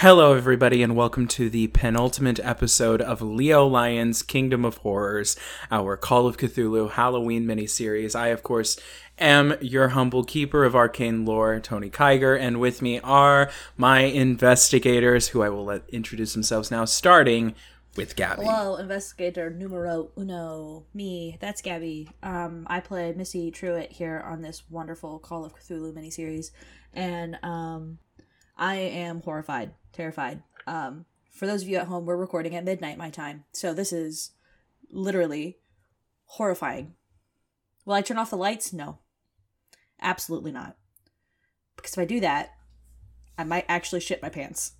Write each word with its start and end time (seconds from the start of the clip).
Hello, 0.00 0.34
everybody, 0.34 0.82
and 0.82 0.94
welcome 0.94 1.26
to 1.28 1.48
the 1.48 1.68
penultimate 1.68 2.38
episode 2.40 3.00
of 3.00 3.22
Leo 3.22 3.66
Lions 3.66 4.22
Kingdom 4.22 4.62
of 4.62 4.76
Horrors, 4.76 5.36
our 5.70 5.96
Call 5.96 6.26
of 6.26 6.36
Cthulhu 6.36 6.90
Halloween 6.90 7.46
miniseries. 7.46 8.14
I, 8.14 8.26
of 8.26 8.42
course, 8.42 8.78
am 9.18 9.54
your 9.62 9.88
humble 9.88 10.22
keeper 10.22 10.64
of 10.64 10.76
arcane 10.76 11.24
lore, 11.24 11.58
Tony 11.60 11.88
Kiger, 11.88 12.38
and 12.38 12.60
with 12.60 12.82
me 12.82 13.00
are 13.00 13.50
my 13.78 14.00
investigators, 14.00 15.28
who 15.28 15.42
I 15.42 15.48
will 15.48 15.64
let 15.64 15.88
introduce 15.88 16.34
themselves 16.34 16.70
now, 16.70 16.84
starting 16.84 17.54
with 17.96 18.16
Gabby. 18.16 18.44
Hello, 18.44 18.76
investigator 18.76 19.48
numero 19.48 20.10
uno. 20.18 20.84
Me, 20.92 21.38
that's 21.40 21.62
Gabby. 21.62 22.10
Um, 22.22 22.66
I 22.66 22.80
play 22.80 23.14
Missy 23.14 23.50
Truitt 23.50 23.92
here 23.92 24.22
on 24.26 24.42
this 24.42 24.64
wonderful 24.68 25.18
Call 25.20 25.46
of 25.46 25.54
Cthulhu 25.54 25.94
miniseries, 25.94 26.50
and 26.92 27.38
um, 27.42 27.96
I 28.58 28.76
am 28.76 29.20
horrified, 29.20 29.72
terrified. 29.96 30.42
Um, 30.66 31.06
for 31.32 31.46
those 31.46 31.62
of 31.62 31.68
you 31.68 31.76
at 31.78 31.86
home, 31.86 32.06
we're 32.06 32.16
recording 32.16 32.54
at 32.54 32.64
midnight 32.64 32.98
my 32.98 33.10
time, 33.10 33.44
so 33.52 33.72
this 33.72 33.92
is 33.92 34.32
literally 34.90 35.58
horrifying. 36.26 36.94
Will 37.84 37.94
I 37.94 38.02
turn 38.02 38.18
off 38.18 38.30
the 38.30 38.36
lights? 38.36 38.72
No, 38.72 38.98
absolutely 40.00 40.52
not. 40.52 40.76
Because 41.76 41.92
if 41.92 41.98
I 41.98 42.04
do 42.04 42.20
that, 42.20 42.50
I 43.38 43.44
might 43.44 43.64
actually 43.68 44.00
shit 44.00 44.22
my 44.22 44.28
pants. 44.28 44.72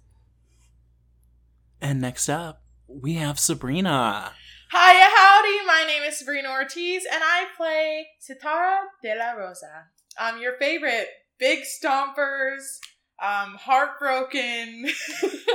And 1.80 2.00
next 2.00 2.28
up, 2.28 2.62
we 2.88 3.14
have 3.14 3.38
Sabrina. 3.38 4.32
Hiya, 4.72 5.08
howdy. 5.14 5.66
My 5.66 5.84
name 5.86 6.02
is 6.02 6.18
Sabrina 6.18 6.50
Ortiz, 6.50 7.04
and 7.12 7.22
I 7.22 7.46
play 7.56 8.06
Citara 8.20 8.78
de 9.02 9.14
la 9.16 9.32
Rosa. 9.32 9.86
Um, 10.18 10.40
your 10.40 10.56
favorite 10.58 11.08
big 11.38 11.60
stompers, 11.60 12.78
um, 13.20 13.56
heartbroken 13.58 14.86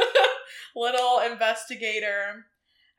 little 0.75 1.19
investigator. 1.19 2.45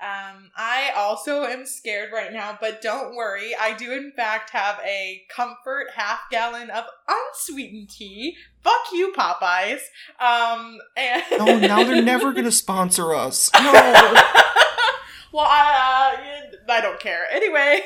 Um, 0.01 0.51
I 0.57 0.91
also 0.97 1.45
am 1.45 1.65
scared 1.65 2.11
right 2.13 2.33
now, 2.33 2.59
but 2.61 2.83
don't 2.83 3.15
worry. 3.15 3.55
I 3.55 3.75
do, 3.75 3.93
in 3.93 4.11
fact, 4.17 4.51
have 4.51 4.81
a 4.85 5.23
comfort 5.31 5.91
half 5.95 6.19
gallon 6.29 6.71
of 6.71 6.85
unsweetened 7.07 7.89
tea. 7.89 8.37
Fuck 8.65 8.93
you, 8.93 9.13
Popeyes. 9.17 9.79
Um, 10.19 10.79
and 10.97 11.23
Oh, 11.39 11.57
now 11.57 11.85
they're 11.85 12.03
never 12.03 12.33
gonna 12.33 12.51
sponsor 12.51 13.15
us. 13.15 13.49
No. 13.55 13.73
well, 15.33 15.47
I, 15.49 16.17
uh, 16.19 16.73
I 16.73 16.81
don't 16.81 16.99
care. 16.99 17.27
Anyway, 17.31 17.83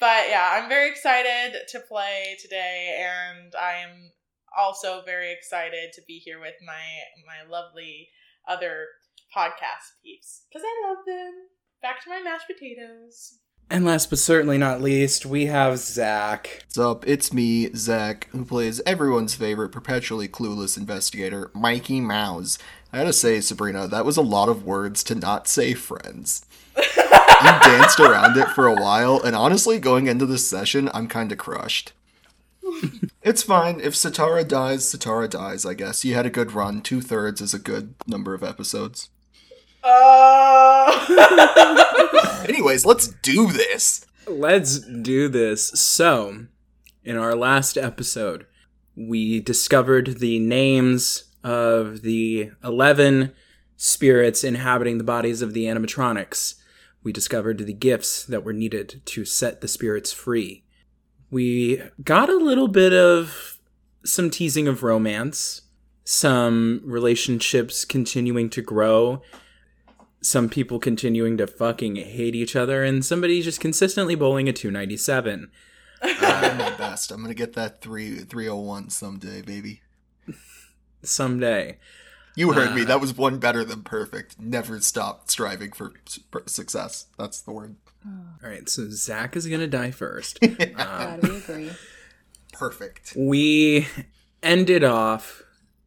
but 0.00 0.28
yeah, 0.30 0.52
I'm 0.54 0.68
very 0.70 0.88
excited 0.88 1.58
to 1.68 1.80
play 1.80 2.38
today, 2.40 3.04
and 3.06 3.54
I 3.54 3.82
am 3.82 4.12
also 4.56 5.02
very 5.04 5.32
excited 5.32 5.92
to 5.94 6.02
be 6.06 6.18
here 6.18 6.40
with 6.40 6.54
my 6.64 6.82
my 7.26 7.48
lovely 7.50 8.08
other 8.48 8.86
podcast 9.34 9.94
peeps 10.02 10.42
because 10.48 10.64
I 10.64 10.88
love 10.88 10.98
them. 11.06 11.32
Back 11.82 12.02
to 12.04 12.10
my 12.10 12.20
mashed 12.20 12.46
potatoes. 12.46 13.38
And 13.72 13.84
last 13.84 14.10
but 14.10 14.18
certainly 14.18 14.58
not 14.58 14.82
least, 14.82 15.24
we 15.24 15.46
have 15.46 15.78
Zach. 15.78 16.64
What's 16.64 16.76
up? 16.76 17.06
It's 17.06 17.32
me, 17.32 17.72
Zach, 17.72 18.26
who 18.32 18.44
plays 18.44 18.82
everyone's 18.84 19.36
favorite 19.36 19.68
perpetually 19.68 20.26
clueless 20.26 20.76
investigator, 20.76 21.52
Mikey 21.54 22.00
Mouse. 22.00 22.58
I 22.92 22.98
gotta 22.98 23.12
say, 23.12 23.40
Sabrina, 23.40 23.86
that 23.86 24.04
was 24.04 24.16
a 24.16 24.22
lot 24.22 24.48
of 24.48 24.64
words 24.64 25.04
to 25.04 25.14
not 25.14 25.46
say 25.46 25.74
friends. 25.74 26.44
You 27.42 27.58
danced 27.60 27.98
around 27.98 28.36
it 28.36 28.48
for 28.50 28.66
a 28.66 28.74
while, 28.74 29.22
and 29.22 29.34
honestly, 29.34 29.78
going 29.78 30.08
into 30.08 30.26
this 30.26 30.46
session, 30.46 30.90
I'm 30.92 31.08
kinda 31.08 31.36
crushed. 31.36 31.92
It's 33.22 33.42
fine. 33.42 33.80
If 33.80 33.94
Satara 33.94 34.46
dies, 34.46 34.82
Satara 34.84 35.28
dies, 35.28 35.64
I 35.66 35.74
guess. 35.74 36.04
You 36.04 36.14
had 36.14 36.26
a 36.26 36.30
good 36.30 36.52
run. 36.52 36.82
Two 36.82 37.00
thirds 37.00 37.40
is 37.40 37.54
a 37.54 37.58
good 37.58 37.94
number 38.06 38.34
of 38.34 38.42
episodes. 38.42 39.10
Uh... 39.82 41.06
Anyways, 42.48 42.84
let's 42.84 43.08
do 43.08 43.48
this. 43.48 44.04
Let's 44.26 44.80
do 44.80 45.28
this. 45.28 45.68
So, 45.68 46.46
in 47.04 47.16
our 47.16 47.34
last 47.34 47.76
episode, 47.76 48.46
we 48.96 49.40
discovered 49.40 50.18
the 50.18 50.38
names 50.38 51.24
of 51.42 52.02
the 52.02 52.50
11 52.62 53.32
spirits 53.76 54.44
inhabiting 54.44 54.98
the 54.98 55.04
bodies 55.04 55.42
of 55.42 55.54
the 55.54 55.64
animatronics. 55.64 56.56
We 57.02 57.12
discovered 57.12 57.58
the 57.58 57.72
gifts 57.72 58.24
that 58.24 58.44
were 58.44 58.52
needed 58.52 59.00
to 59.06 59.24
set 59.24 59.60
the 59.60 59.68
spirits 59.68 60.12
free. 60.12 60.64
We 61.30 61.82
got 62.02 62.28
a 62.28 62.36
little 62.36 62.68
bit 62.68 62.92
of 62.92 63.58
some 64.04 64.30
teasing 64.30 64.66
of 64.66 64.82
romance, 64.82 65.62
some 66.04 66.80
relationships 66.84 67.84
continuing 67.84 68.50
to 68.50 68.62
grow, 68.62 69.22
some 70.22 70.48
people 70.48 70.78
continuing 70.78 71.36
to 71.36 71.46
fucking 71.46 71.96
hate 71.96 72.34
each 72.34 72.56
other, 72.56 72.82
and 72.82 73.04
somebody 73.04 73.42
just 73.42 73.60
consistently 73.60 74.14
bowling 74.14 74.48
a 74.48 74.52
297. 74.52 75.50
I'm 76.02 76.58
my 76.58 76.70
best. 76.76 77.10
I'm 77.10 77.20
gonna 77.20 77.34
get 77.34 77.52
that 77.54 77.82
three 77.82 78.16
three 78.20 78.48
oh 78.48 78.56
one 78.56 78.90
someday, 78.90 79.42
baby. 79.42 79.82
Someday. 81.02 81.78
You 82.36 82.52
heard 82.52 82.74
me. 82.74 82.82
Uh, 82.82 82.86
That 82.86 83.00
was 83.00 83.16
one 83.16 83.38
better 83.38 83.64
than 83.64 83.82
perfect. 83.82 84.40
Never 84.40 84.80
stop 84.80 85.30
striving 85.30 85.72
for 85.72 85.92
success. 86.46 87.06
That's 87.18 87.40
the 87.40 87.52
word. 87.52 87.76
All 88.06 88.48
right, 88.48 88.68
so 88.68 88.88
Zach 88.90 89.36
is 89.36 89.46
gonna 89.46 89.66
die 89.66 89.90
first. 89.90 90.38
Um, 90.44 90.74
God, 90.76 91.22
we 91.22 91.36
agree. 91.36 91.70
Perfect. 92.52 93.12
we 93.16 93.86
ended 94.42 94.84
off 94.84 95.42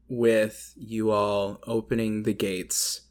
with 0.07 0.73
you 0.75 1.11
all 1.11 1.59
opening 1.65 2.23
the 2.23 2.33
gates 2.33 3.01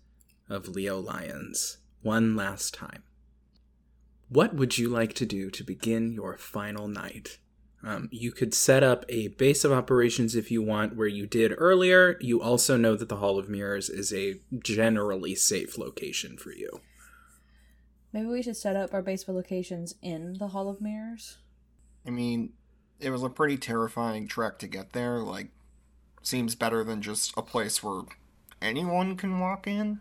of 0.49 0.69
Leo 0.69 0.99
Lions 1.01 1.79
one 2.03 2.37
last 2.37 2.75
time. 2.75 3.03
What 4.29 4.55
would 4.55 4.79
you 4.79 4.89
like 4.89 5.15
to 5.15 5.27
do 5.27 5.51
to 5.51 5.65
begin 5.65 6.13
your 6.13 6.37
final 6.39 6.89
night? 6.89 7.39
Um, 7.85 8.09
you 8.13 8.31
could 8.31 8.55
set 8.55 8.85
up 8.85 9.05
a 9.09 9.29
base 9.29 9.65
of 9.65 9.73
operations 9.73 10.37
if 10.37 10.51
you 10.51 10.63
want, 10.63 10.97
where 10.97 11.09
you 11.09 11.27
did 11.27 11.53
earlier. 11.59 12.17
You 12.21 12.41
also 12.41 12.77
know 12.77 12.95
that 12.95 13.09
the 13.09 13.17
Hall 13.17 13.39
of 13.39 13.49
Mirrors 13.49 13.91
is 13.91 14.13
a 14.13 14.41
generally 14.63 15.35
safe 15.35 15.77
location 15.77 16.37
for 16.37 16.53
you. 16.53 16.81
Maybe 18.13 18.27
we 18.27 18.43
should 18.43 18.57
set 18.57 18.77
up 18.77 18.95
our 18.95 19.03
base 19.03 19.27
of 19.27 19.35
locations 19.35 19.95
in 20.01 20.35
the 20.35 20.49
Hall 20.49 20.69
of 20.69 20.81
Mirrors. 20.81 21.39
I 22.07 22.11
mean, 22.11 22.53
it 23.01 23.11
was 23.11 23.23
a 23.23 23.29
pretty 23.29 23.57
terrifying 23.57 24.29
trek 24.29 24.59
to 24.61 24.69
get 24.69 24.93
there. 24.93 25.19
Like, 25.19 25.49
seems 26.23 26.55
better 26.55 26.85
than 26.85 27.03
just 27.03 27.33
a 27.37 27.43
place 27.43 27.83
where 27.83 28.03
anyone 28.61 29.17
can 29.17 29.41
walk 29.41 29.67
in. 29.67 30.01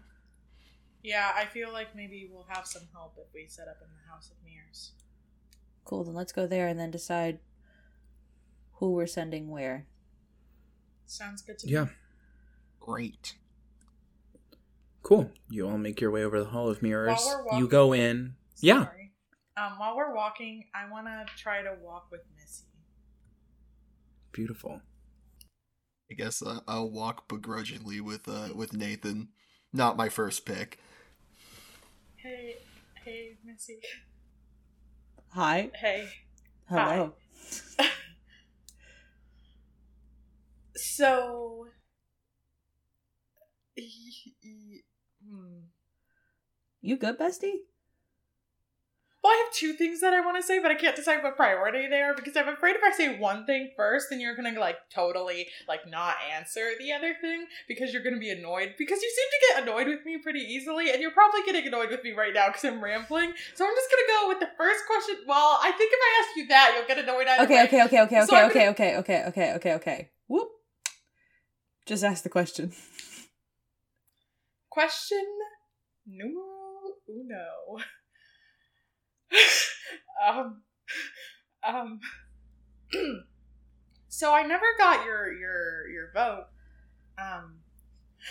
Yeah, 1.01 1.31
I 1.35 1.45
feel 1.45 1.73
like 1.73 1.95
maybe 1.95 2.29
we'll 2.31 2.45
have 2.49 2.67
some 2.67 2.83
help 2.93 3.15
if 3.17 3.33
we 3.33 3.47
set 3.47 3.67
up 3.67 3.77
in 3.81 3.87
the 3.89 4.11
House 4.11 4.29
of 4.29 4.37
Mirrors. 4.45 4.91
Cool, 5.83 6.03
then 6.03 6.13
let's 6.13 6.31
go 6.31 6.45
there 6.45 6.67
and 6.67 6.79
then 6.79 6.91
decide 6.91 7.39
who 8.81 8.91
we're 8.91 9.07
sending 9.07 9.47
where. 9.47 9.85
Sounds 11.05 11.43
good 11.43 11.59
to 11.59 11.67
me. 11.67 11.73
Yeah. 11.73 11.85
Great. 12.79 13.35
Cool. 15.03 15.31
You 15.49 15.69
all 15.69 15.77
make 15.77 16.01
your 16.01 16.09
way 16.09 16.23
over 16.23 16.39
the 16.39 16.49
Hall 16.49 16.67
of 16.67 16.81
Mirrors. 16.81 17.21
While 17.23 17.45
we're 17.51 17.59
You 17.59 17.67
go 17.67 17.93
in. 17.93 18.33
Yeah. 18.59 18.87
Um, 19.55 19.73
while 19.77 19.95
we're 19.95 20.15
walking, 20.15 20.65
I 20.73 20.89
want 20.89 21.05
to 21.05 21.25
try 21.37 21.61
to 21.61 21.75
walk 21.79 22.07
with 22.11 22.21
Missy. 22.35 22.65
Beautiful. 24.31 24.81
I 26.09 26.15
guess 26.15 26.41
uh, 26.41 26.61
I'll 26.67 26.89
walk 26.89 27.29
begrudgingly 27.29 28.01
with 28.01 28.27
uh 28.27 28.49
with 28.55 28.73
Nathan. 28.73 29.29
Not 29.71 29.95
my 29.95 30.09
first 30.09 30.45
pick. 30.45 30.79
Hey, 32.15 32.55
hey, 33.05 33.37
Missy. 33.45 33.79
Hi. 35.29 35.69
Hey. 35.75 36.07
Hello. 36.67 37.13
So. 40.81 41.67
Hmm. 45.27 45.59
You 46.81 46.97
good, 46.97 47.19
bestie? 47.19 47.59
Well, 49.23 49.31
I 49.31 49.43
have 49.45 49.53
two 49.53 49.73
things 49.73 50.01
that 50.01 50.13
I 50.15 50.21
want 50.21 50.37
to 50.37 50.43
say, 50.43 50.57
but 50.57 50.71
I 50.71 50.75
can't 50.75 50.95
decide 50.95 51.21
what 51.23 51.35
priority 51.35 51.87
they 51.87 52.01
are 52.01 52.15
because 52.15 52.35
I'm 52.35 52.47
afraid 52.47 52.75
if 52.75 52.81
I 52.83 52.89
say 52.91 53.19
one 53.19 53.45
thing 53.45 53.69
first, 53.77 54.07
then 54.09 54.19
you're 54.19 54.35
gonna 54.35 54.59
like 54.59 54.77
totally 54.89 55.47
like 55.67 55.87
not 55.87 56.15
answer 56.35 56.71
the 56.79 56.91
other 56.91 57.13
thing 57.21 57.45
because 57.67 57.93
you're 57.93 58.01
gonna 58.01 58.17
be 58.17 58.31
annoyed 58.31 58.73
because 58.79 58.99
you 58.99 59.11
seem 59.15 59.29
to 59.29 59.47
get 59.47 59.63
annoyed 59.63 59.87
with 59.87 60.03
me 60.07 60.17
pretty 60.17 60.39
easily, 60.39 60.89
and 60.89 60.99
you're 61.01 61.11
probably 61.11 61.41
getting 61.45 61.67
annoyed 61.67 61.91
with 61.91 62.03
me 62.03 62.13
right 62.13 62.33
now 62.33 62.47
because 62.47 62.65
I'm 62.65 62.83
rambling. 62.83 63.33
So 63.53 63.63
I'm 63.63 63.75
just 63.75 63.89
gonna 63.91 64.21
go 64.21 64.27
with 64.29 64.39
the 64.39 64.49
first 64.57 64.87
question. 64.87 65.17
Well, 65.27 65.59
I 65.61 65.71
think 65.71 65.91
if 65.93 65.99
I 66.01 66.25
ask 66.25 66.37
you 66.37 66.47
that, 66.47 66.73
you'll 66.75 66.87
get 66.87 66.97
annoyed 66.97 67.27
either 67.27 67.43
Okay, 67.43 67.55
way. 67.57 67.63
okay, 67.65 67.83
okay, 67.83 68.01
okay, 68.01 68.25
So 68.25 68.33
okay, 68.33 68.41
I'm 68.41 68.49
okay, 68.49 68.69
okay, 68.69 68.97
okay, 68.97 69.25
okay, 69.27 69.53
okay, 69.53 69.73
okay. 69.75 70.09
Whoop. 70.27 70.49
Just 71.85 72.03
ask 72.03 72.23
the 72.23 72.29
question. 72.29 72.71
Question 74.69 75.25
numero 76.05 76.95
uno. 77.09 77.83
um, 80.27 80.61
um. 81.67 81.99
so 84.07 84.33
I 84.33 84.43
never 84.43 84.65
got 84.77 85.05
your 85.05 85.33
your 85.33 85.89
your 85.89 86.11
vote. 86.13 86.45
Um, 87.17 87.59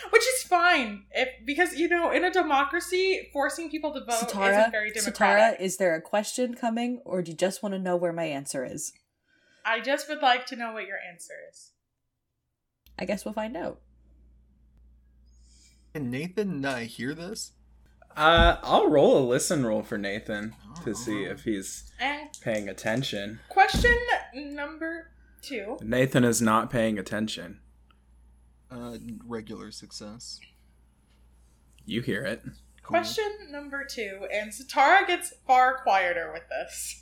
Which 0.09 0.23
is 0.23 0.43
fine, 0.43 1.03
if 1.11 1.29
because 1.45 1.75
you 1.75 1.87
know, 1.87 2.11
in 2.11 2.23
a 2.23 2.31
democracy, 2.31 3.29
forcing 3.33 3.69
people 3.69 3.93
to 3.93 3.99
vote 3.99 4.29
Satara, 4.29 4.59
isn't 4.59 4.71
very 4.71 4.91
democratic. 4.91 5.59
Satara, 5.59 5.61
is 5.61 5.77
there 5.77 5.95
a 5.95 6.01
question 6.01 6.55
coming, 6.55 7.01
or 7.05 7.21
do 7.21 7.31
you 7.31 7.37
just 7.37 7.61
want 7.61 7.73
to 7.73 7.79
know 7.79 7.95
where 7.95 8.13
my 8.13 8.25
answer 8.25 8.65
is? 8.65 8.93
I 9.65 9.81
just 9.81 10.09
would 10.09 10.21
like 10.21 10.45
to 10.47 10.55
know 10.55 10.73
what 10.73 10.87
your 10.87 10.97
answer 10.97 11.33
is. 11.51 11.71
I 13.01 13.05
guess 13.05 13.25
we'll 13.25 13.33
find 13.33 13.57
out. 13.57 13.79
Can 15.95 16.11
Nathan 16.11 16.63
uh, 16.63 16.77
hear 16.81 17.15
this? 17.15 17.53
Uh, 18.15 18.57
I'll 18.61 18.87
roll 18.89 19.17
a 19.17 19.25
listen 19.27 19.65
roll 19.65 19.81
for 19.81 19.97
Nathan 19.97 20.53
to 20.83 20.91
Oh. 20.91 20.93
see 20.93 21.23
if 21.23 21.43
he's 21.43 21.91
And 21.99 22.29
paying 22.43 22.69
attention. 22.69 23.39
question 23.49 23.97
number 24.35 25.09
two. 25.41 25.79
Nathan 25.81 26.23
is 26.23 26.43
not 26.43 26.69
paying 26.69 26.99
attention. 26.99 27.59
Uh, 28.69 28.97
regular 29.25 29.71
success. 29.71 30.39
You 31.83 32.01
hear 32.01 32.23
it. 32.23 32.43
Cool. 32.83 32.99
Question 32.99 33.25
number 33.49 33.83
two, 33.83 34.27
and 34.31 34.51
Satara 34.51 35.07
gets 35.07 35.33
far 35.47 35.79
quieter 35.81 36.31
with 36.31 36.43
this. 36.49 37.00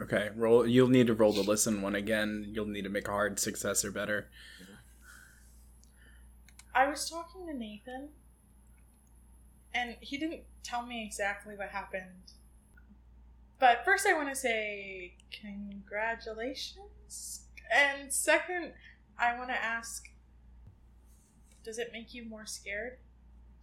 Okay, 0.00 0.30
roll. 0.36 0.64
You'll 0.66 0.88
need 0.88 1.08
to 1.08 1.14
roll 1.14 1.32
the 1.32 1.42
listen 1.42 1.82
one 1.82 1.96
again. 1.96 2.48
You'll 2.52 2.66
need 2.66 2.84
to 2.84 2.88
make 2.88 3.08
a 3.08 3.12
hard 3.12 3.40
success 3.40 3.84
or 3.84 3.90
better. 3.90 4.30
I 6.74 6.88
was 6.88 7.10
talking 7.10 7.46
to 7.46 7.54
Nathan, 7.54 8.10
and 9.74 9.96
he 10.00 10.16
didn't 10.16 10.44
tell 10.62 10.86
me 10.86 11.04
exactly 11.04 11.56
what 11.56 11.70
happened. 11.70 12.32
But 13.58 13.84
first, 13.84 14.06
I 14.06 14.14
want 14.14 14.28
to 14.28 14.36
say 14.36 15.14
congratulations. 15.40 17.46
And 17.74 18.12
second, 18.12 18.74
I 19.18 19.36
want 19.36 19.50
to 19.50 19.56
ask 19.56 20.04
Does 21.64 21.78
it 21.78 21.90
make 21.92 22.14
you 22.14 22.24
more 22.24 22.46
scared 22.46 22.98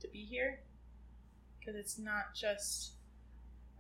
to 0.02 0.10
be 0.10 0.20
here? 0.20 0.60
Because 1.58 1.76
it's 1.76 1.98
not 1.98 2.36
just 2.36 2.96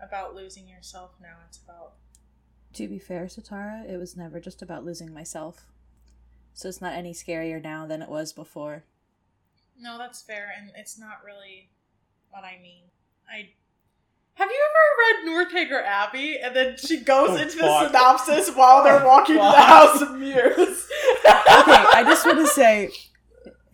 about 0.01 0.35
losing 0.35 0.69
yourself 0.69 1.11
now, 1.21 1.35
it's 1.47 1.57
about. 1.57 1.95
To 2.75 2.87
be 2.89 2.99
fair, 2.99 3.25
Satara, 3.25 3.89
it 3.89 3.97
was 3.97 4.17
never 4.17 4.39
just 4.39 4.61
about 4.61 4.83
losing 4.85 5.13
myself. 5.13 5.65
So 6.53 6.67
it's 6.69 6.81
not 6.81 6.93
any 6.93 7.13
scarier 7.13 7.61
now 7.63 7.85
than 7.85 8.01
it 8.01 8.09
was 8.09 8.33
before. 8.33 8.83
No, 9.79 9.97
that's 9.97 10.21
fair, 10.21 10.47
and 10.57 10.71
it's 10.75 10.97
not 10.99 11.21
really 11.25 11.69
what 12.29 12.43
I 12.43 12.59
mean. 12.61 12.83
I. 13.29 13.49
Have 14.35 14.49
you 14.51 14.59
ever 14.69 15.25
read 15.27 15.31
Northanger 15.33 15.81
Abbey? 15.85 16.37
And 16.41 16.53
then 16.55 16.75
she 16.77 16.99
goes 16.99 17.29
Oh, 17.31 17.35
into 17.37 17.57
fuck. 17.57 17.61
the 17.61 17.87
synopsis 17.87 18.49
while 18.55 18.83
they're 18.83 19.05
walking 19.05 19.35
to 19.35 19.41
the. 19.41 19.51
House 19.51 20.01
of 20.01 20.15
Mirrors. 20.17 20.57
okay, 20.57 21.85
I 21.93 22.03
just 22.05 22.25
want 22.25 22.39
to 22.39 22.47
say, 22.47 22.89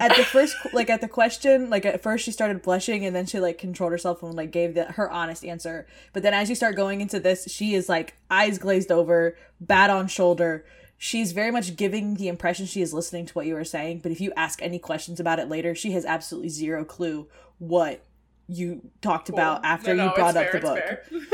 at 0.01 0.15
the 0.17 0.23
first, 0.23 0.55
like 0.73 0.89
at 0.89 0.99
the 1.01 1.07
question, 1.07 1.69
like 1.69 1.85
at 1.85 2.01
first 2.01 2.25
she 2.25 2.31
started 2.31 2.61
blushing 2.61 3.05
and 3.05 3.15
then 3.15 3.25
she 3.25 3.39
like 3.39 3.57
controlled 3.57 3.91
herself 3.91 4.21
and 4.23 4.33
like 4.35 4.51
gave 4.51 4.73
the, 4.73 4.85
her 4.85 5.09
honest 5.09 5.45
answer. 5.45 5.87
But 6.13 6.23
then 6.23 6.33
as 6.33 6.49
you 6.49 6.55
start 6.55 6.75
going 6.75 7.01
into 7.01 7.19
this, 7.19 7.45
she 7.49 7.73
is 7.75 7.87
like 7.87 8.15
eyes 8.29 8.57
glazed 8.57 8.91
over, 8.91 9.37
bat 9.59 9.89
on 9.89 10.07
shoulder. 10.07 10.65
She's 10.97 11.31
very 11.31 11.51
much 11.51 11.75
giving 11.75 12.15
the 12.15 12.27
impression 12.27 12.65
she 12.65 12.81
is 12.81 12.93
listening 12.93 13.25
to 13.27 13.33
what 13.33 13.45
you 13.45 13.55
are 13.57 13.63
saying. 13.63 13.99
But 13.99 14.11
if 14.11 14.19
you 14.21 14.31
ask 14.35 14.61
any 14.61 14.77
questions 14.79 15.19
about 15.19 15.39
it 15.39 15.47
later, 15.49 15.73
she 15.73 15.91
has 15.93 16.05
absolutely 16.05 16.49
zero 16.49 16.83
clue 16.83 17.27
what 17.57 18.03
you 18.47 18.89
talked 19.01 19.29
about 19.29 19.63
after 19.63 19.93
No, 19.93 20.03
you 20.03 20.09
no, 20.09 20.15
brought 20.15 20.35
it's 20.35 20.55
up 20.55 20.61
the 20.61 20.67
book. 20.67 21.23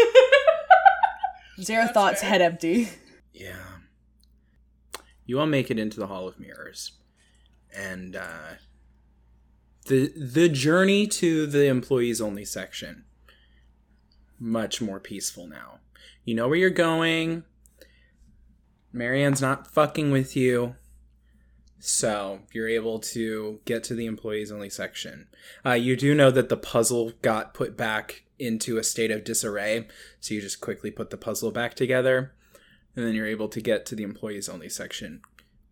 Zero 1.61 1.81
That's 1.83 1.93
thoughts, 1.93 2.21
fair. 2.21 2.29
head 2.29 2.41
empty. 2.41 2.89
Yeah. 3.33 3.55
You 5.25 5.39
all 5.39 5.47
make 5.47 5.71
it 5.71 5.79
into 5.79 5.99
the 5.99 6.07
Hall 6.07 6.27
of 6.27 6.39
Mirrors. 6.39 6.91
And 7.75 8.15
uh 8.15 8.55
the 9.85 10.11
the 10.15 10.49
journey 10.49 11.07
to 11.07 11.47
the 11.47 11.67
employees 11.67 12.19
only 12.19 12.45
section 12.45 13.05
much 14.39 14.81
more 14.81 14.99
peaceful 14.99 15.47
now. 15.47 15.79
You 16.23 16.35
know 16.35 16.47
where 16.47 16.57
you're 16.57 16.69
going. 16.69 17.43
Marianne's 18.93 19.41
not 19.41 19.67
fucking 19.67 20.11
with 20.11 20.35
you. 20.35 20.75
So 21.79 22.39
you're 22.53 22.69
able 22.69 22.99
to 22.99 23.59
get 23.65 23.83
to 23.85 23.93
the 23.93 24.07
employees 24.07 24.51
only 24.51 24.69
section. 24.69 25.27
Uh, 25.65 25.73
you 25.73 25.95
do 25.95 26.15
know 26.15 26.31
that 26.31 26.49
the 26.49 26.57
puzzle 26.57 27.13
got 27.21 27.53
put 27.53 27.77
back 27.77 28.23
into 28.39 28.77
a 28.77 28.83
state 28.83 29.11
of 29.11 29.23
disarray, 29.23 29.87
so 30.19 30.33
you 30.33 30.41
just 30.41 30.61
quickly 30.61 30.91
put 30.91 31.11
the 31.11 31.17
puzzle 31.17 31.51
back 31.51 31.75
together, 31.75 32.33
and 32.95 33.05
then 33.05 33.13
you're 33.13 33.27
able 33.27 33.49
to 33.49 33.61
get 33.61 33.85
to 33.85 33.95
the 33.95 34.03
employees 34.03 34.49
only 34.49 34.69
section. 34.69 35.21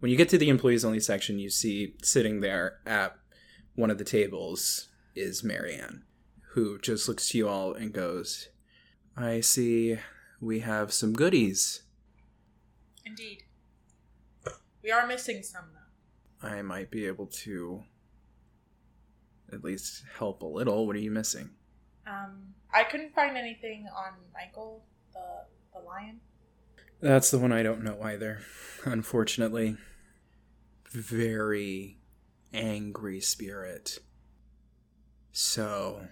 When 0.05 0.11
you 0.11 0.17
get 0.17 0.29
to 0.29 0.37
the 0.37 0.49
employees 0.49 0.85
only 0.85 0.99
section, 0.99 1.39
you 1.39 1.49
see 1.49 1.95
sitting 2.03 2.41
there 2.41 2.77
at 2.85 3.15
one 3.73 3.89
of 3.89 3.97
the 3.97 4.03
tables 4.03 4.89
is 5.15 5.43
Marianne, 5.43 6.03
who 6.49 6.77
just 6.77 7.07
looks 7.07 7.29
to 7.29 7.39
you 7.39 7.49
all 7.49 7.73
and 7.73 7.91
goes, 7.91 8.49
I 9.17 9.39
see 9.39 9.97
we 10.39 10.59
have 10.59 10.93
some 10.93 11.13
goodies. 11.13 11.81
Indeed. 13.03 13.45
We 14.83 14.91
are 14.91 15.07
missing 15.07 15.41
some, 15.41 15.71
though. 15.73 16.49
I 16.49 16.61
might 16.61 16.91
be 16.91 17.07
able 17.07 17.25
to 17.25 17.81
at 19.51 19.63
least 19.63 20.03
help 20.19 20.43
a 20.43 20.45
little. 20.45 20.85
What 20.85 20.95
are 20.97 20.99
you 20.99 21.09
missing? 21.09 21.49
Um, 22.05 22.53
I 22.71 22.83
couldn't 22.83 23.15
find 23.15 23.35
anything 23.35 23.87
on 23.87 24.13
Michael, 24.35 24.85
the 25.13 25.47
the 25.73 25.83
lion. 25.83 26.19
That's 27.01 27.31
the 27.31 27.39
one 27.39 27.51
I 27.51 27.63
don't 27.63 27.83
know 27.83 28.03
either, 28.03 28.41
unfortunately. 28.85 29.77
Very 30.95 31.97
angry 32.53 33.19
spirit. 33.19 33.99
So, 35.33 36.07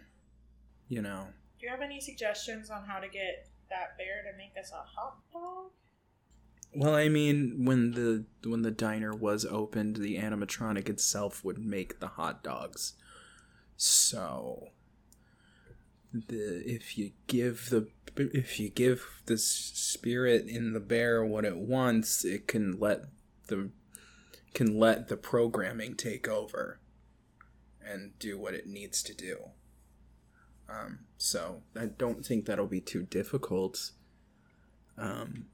you 0.89 1.01
know, 1.01 1.27
Do 1.57 1.65
you 1.65 1.71
have 1.71 1.81
any 1.81 2.01
suggestions 2.01 2.69
on 2.69 2.83
how 2.83 2.99
to 2.99 3.07
get 3.07 3.47
that 3.69 3.97
bear 3.97 4.29
to 4.29 4.37
make 4.37 4.51
us 4.59 4.71
a 4.73 4.83
hot 4.83 5.17
dog? 5.31 5.71
well, 6.75 6.95
I 6.95 7.07
mean, 7.07 7.63
when 7.65 7.91
the 7.91 8.25
when 8.49 8.63
the 8.63 8.71
diner 8.71 9.13
was 9.13 9.45
opened, 9.45 9.95
the 9.97 10.17
animatronic 10.17 10.89
itself 10.89 11.45
would 11.45 11.59
make 11.59 11.99
the 12.01 12.07
hot 12.07 12.43
dogs. 12.43 12.93
So, 13.77 14.67
the 16.13 16.61
if 16.65 16.97
you 16.97 17.11
give 17.27 17.69
the 17.69 17.87
if 18.17 18.59
you 18.59 18.69
give 18.69 19.21
the 19.27 19.37
spirit 19.37 20.47
in 20.47 20.73
the 20.73 20.79
bear 20.81 21.23
what 21.23 21.45
it 21.45 21.57
wants, 21.57 22.25
it 22.25 22.47
can 22.47 22.79
let 22.79 23.05
the 23.47 23.69
can 24.53 24.77
let 24.79 25.07
the 25.07 25.17
programming 25.17 25.95
take 25.95 26.27
over 26.27 26.79
and 27.85 28.17
do 28.19 28.37
what 28.39 28.53
it 28.53 28.67
needs 28.67 29.01
to 29.03 29.13
do. 29.13 29.37
Um, 30.69 30.99
so 31.17 31.63
I 31.79 31.85
don't 31.87 32.25
think 32.25 32.45
that'll 32.45 32.67
be 32.67 32.81
too 32.81 33.03
difficult. 33.03 33.91
Um, 34.97 35.47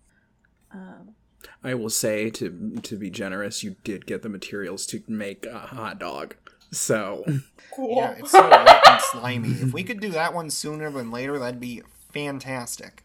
Um, 0.71 1.15
I 1.63 1.73
will 1.73 1.89
say 1.89 2.29
to 2.31 2.77
to 2.83 2.97
be 2.97 3.09
generous, 3.09 3.63
you 3.63 3.75
did 3.83 4.05
get 4.05 4.21
the 4.21 4.29
materials 4.29 4.85
to 4.87 5.01
make 5.07 5.45
a 5.45 5.57
hot 5.59 5.99
dog. 5.99 6.35
So 6.71 7.23
Cool. 7.75 7.95
Yeah, 7.97 8.15
it's 8.19 8.31
so 8.31 8.47
wet 8.49 8.81
and 8.87 9.01
slimy. 9.01 9.49
If 9.51 9.73
we 9.73 9.83
could 9.83 9.99
do 10.01 10.09
that 10.11 10.33
one 10.33 10.49
sooner 10.51 10.91
than 10.91 11.09
later, 11.11 11.39
that'd 11.39 11.59
be 11.59 11.81
fantastic. 12.13 13.03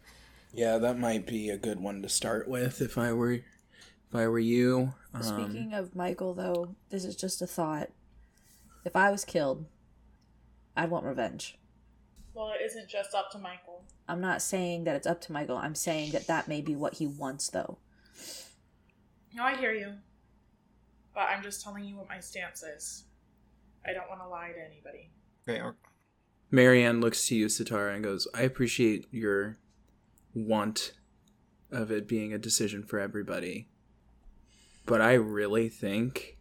yeah, 0.53 0.77
that 0.77 0.99
might 0.99 1.25
be 1.25 1.49
a 1.49 1.57
good 1.57 1.79
one 1.79 2.01
to 2.03 2.09
start 2.09 2.47
with 2.47 2.81
if 2.81 2.97
I 2.97 3.13
were 3.13 3.39
if 4.15 4.21
I 4.21 4.27
were 4.27 4.39
you. 4.39 4.93
Um, 5.13 5.23
Speaking 5.23 5.73
of 5.73 5.95
Michael, 5.95 6.33
though, 6.33 6.75
this 6.89 7.05
is 7.05 7.15
just 7.15 7.41
a 7.41 7.47
thought. 7.47 7.89
If 8.83 8.95
I 8.95 9.11
was 9.11 9.25
killed, 9.25 9.65
I'd 10.75 10.89
want 10.89 11.05
revenge. 11.05 11.57
well, 12.33 12.51
it 12.51 12.63
isn't 12.63 12.89
just 12.89 13.13
up 13.15 13.31
to 13.31 13.37
Michael. 13.37 13.83
I'm 14.07 14.21
not 14.21 14.41
saying 14.41 14.83
that 14.83 14.95
it's 14.95 15.07
up 15.07 15.21
to 15.21 15.31
Michael. 15.31 15.57
I'm 15.57 15.75
saying 15.75 16.11
that 16.11 16.27
that 16.27 16.47
may 16.47 16.61
be 16.61 16.75
what 16.75 16.95
he 16.95 17.07
wants, 17.07 17.49
though. 17.49 17.77
No, 19.33 19.43
I 19.43 19.55
hear 19.55 19.73
you. 19.73 19.93
But 21.13 21.29
I'm 21.29 21.41
just 21.41 21.63
telling 21.63 21.85
you 21.85 21.95
what 21.97 22.09
my 22.09 22.19
stance 22.19 22.61
is. 22.61 23.05
I 23.87 23.93
don't 23.93 24.09
want 24.09 24.21
to 24.21 24.27
lie 24.27 24.51
to 24.51 24.59
anybody. 24.59 25.09
Okay, 25.47 25.77
Marianne 26.51 27.01
looks 27.01 27.27
to 27.27 27.35
you, 27.35 27.47
Sitara, 27.47 27.95
and 27.95 28.03
goes, 28.03 28.27
I 28.33 28.41
appreciate 28.41 29.07
your 29.11 29.57
want 30.33 30.93
of 31.71 31.91
it 31.91 32.07
being 32.07 32.33
a 32.33 32.37
decision 32.37 32.83
for 32.83 32.99
everybody. 32.99 33.69
But 34.85 35.01
I 35.01 35.13
really 35.13 35.69
think 35.69 36.37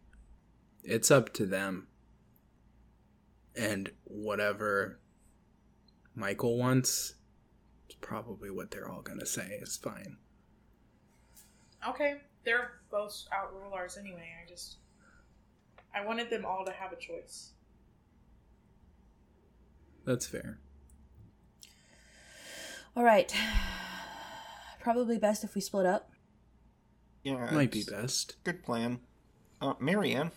it's 0.82 1.10
up 1.10 1.32
to 1.34 1.46
them. 1.46 1.88
And 3.56 3.90
whatever 4.04 5.00
Michael 6.14 6.58
wants, 6.58 7.14
it's 7.86 7.96
probably 8.00 8.50
what 8.50 8.70
they're 8.70 8.88
all 8.88 9.02
going 9.02 9.20
to 9.20 9.26
say 9.26 9.58
is 9.62 9.76
fine. 9.76 10.16
Okay, 11.88 12.14
they're 12.44 12.80
both 12.90 13.24
outrule 13.32 13.72
ours 13.72 13.96
anyway. 13.98 14.28
I 14.42 14.48
just. 14.48 14.78
I 15.94 16.04
wanted 16.04 16.28
them 16.28 16.44
all 16.44 16.64
to 16.64 16.72
have 16.72 16.92
a 16.92 16.96
choice. 16.96 17.52
That's 20.04 20.26
fair. 20.26 20.58
All 22.96 23.04
right. 23.04 23.32
Probably 24.80 25.18
best 25.18 25.44
if 25.44 25.54
we 25.54 25.60
split 25.60 25.86
up. 25.86 26.10
Yeah, 27.24 27.50
Might 27.50 27.72
be 27.72 27.82
best. 27.82 28.36
Good 28.44 28.62
plan. 28.62 29.00
Uh, 29.60 29.74
Marianne, 29.80 30.30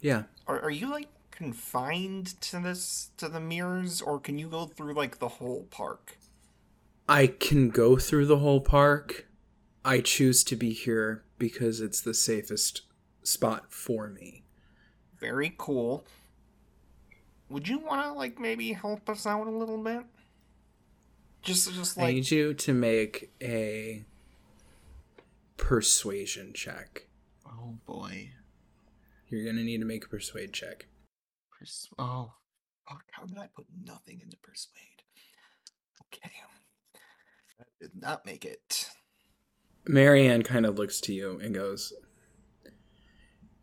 Yeah. 0.00 0.24
Are, 0.46 0.60
are 0.60 0.70
you 0.70 0.88
like 0.88 1.08
confined 1.30 2.40
to 2.42 2.60
this 2.60 3.10
to 3.16 3.28
the 3.28 3.40
mirrors, 3.40 4.00
or 4.00 4.20
can 4.20 4.38
you 4.38 4.48
go 4.48 4.66
through 4.66 4.94
like 4.94 5.18
the 5.18 5.28
whole 5.28 5.64
park? 5.70 6.18
I 7.08 7.26
can 7.26 7.70
go 7.70 7.96
through 7.96 8.26
the 8.26 8.38
whole 8.38 8.60
park. 8.60 9.26
I 9.84 10.00
choose 10.00 10.44
to 10.44 10.56
be 10.56 10.72
here 10.72 11.24
because 11.38 11.80
it's 11.80 12.00
the 12.00 12.14
safest 12.14 12.82
spot 13.24 13.72
for 13.72 14.08
me. 14.08 14.44
Very 15.18 15.54
cool. 15.58 16.04
Would 17.48 17.68
you 17.68 17.78
want 17.78 18.04
to 18.04 18.12
like 18.12 18.38
maybe 18.38 18.72
help 18.72 19.08
us 19.08 19.26
out 19.26 19.46
a 19.46 19.50
little 19.50 19.82
bit? 19.82 20.04
Just 21.42 21.72
just 21.74 21.96
like 21.96 22.06
I 22.06 22.12
need 22.12 22.30
you 22.30 22.54
to 22.54 22.72
make 22.72 23.32
a 23.42 24.04
persuasion 25.56 26.52
check. 26.54 27.06
oh 27.46 27.78
boy. 27.86 28.30
You're 29.28 29.44
gonna 29.44 29.64
need 29.64 29.78
to 29.78 29.86
make 29.86 30.04
a 30.04 30.08
persuade 30.08 30.52
check. 30.52 30.86
Pers- 31.58 31.88
oh, 31.98 32.34
fuck! 32.88 33.04
How 33.12 33.24
did 33.24 33.38
I 33.38 33.48
put 33.54 33.66
nothing 33.84 34.20
into 34.22 34.36
persuade? 34.42 35.02
Okay, 36.06 36.32
that 37.58 37.68
did 37.80 37.92
not 38.00 38.26
make 38.26 38.44
it. 38.44 38.90
Marianne 39.88 40.42
kind 40.42 40.66
of 40.66 40.78
looks 40.78 41.00
to 41.02 41.14
you 41.14 41.40
and 41.40 41.54
goes, 41.54 41.92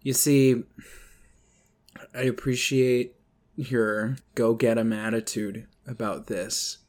You 0.02 0.14
see, 0.14 0.64
I 2.16 2.22
appreciate 2.24 3.16
your 3.56 4.18
go 4.36 4.54
get 4.56 4.78
'em 4.78 4.92
attitude 4.94 5.68
about 5.86 6.28
this, 6.28 6.80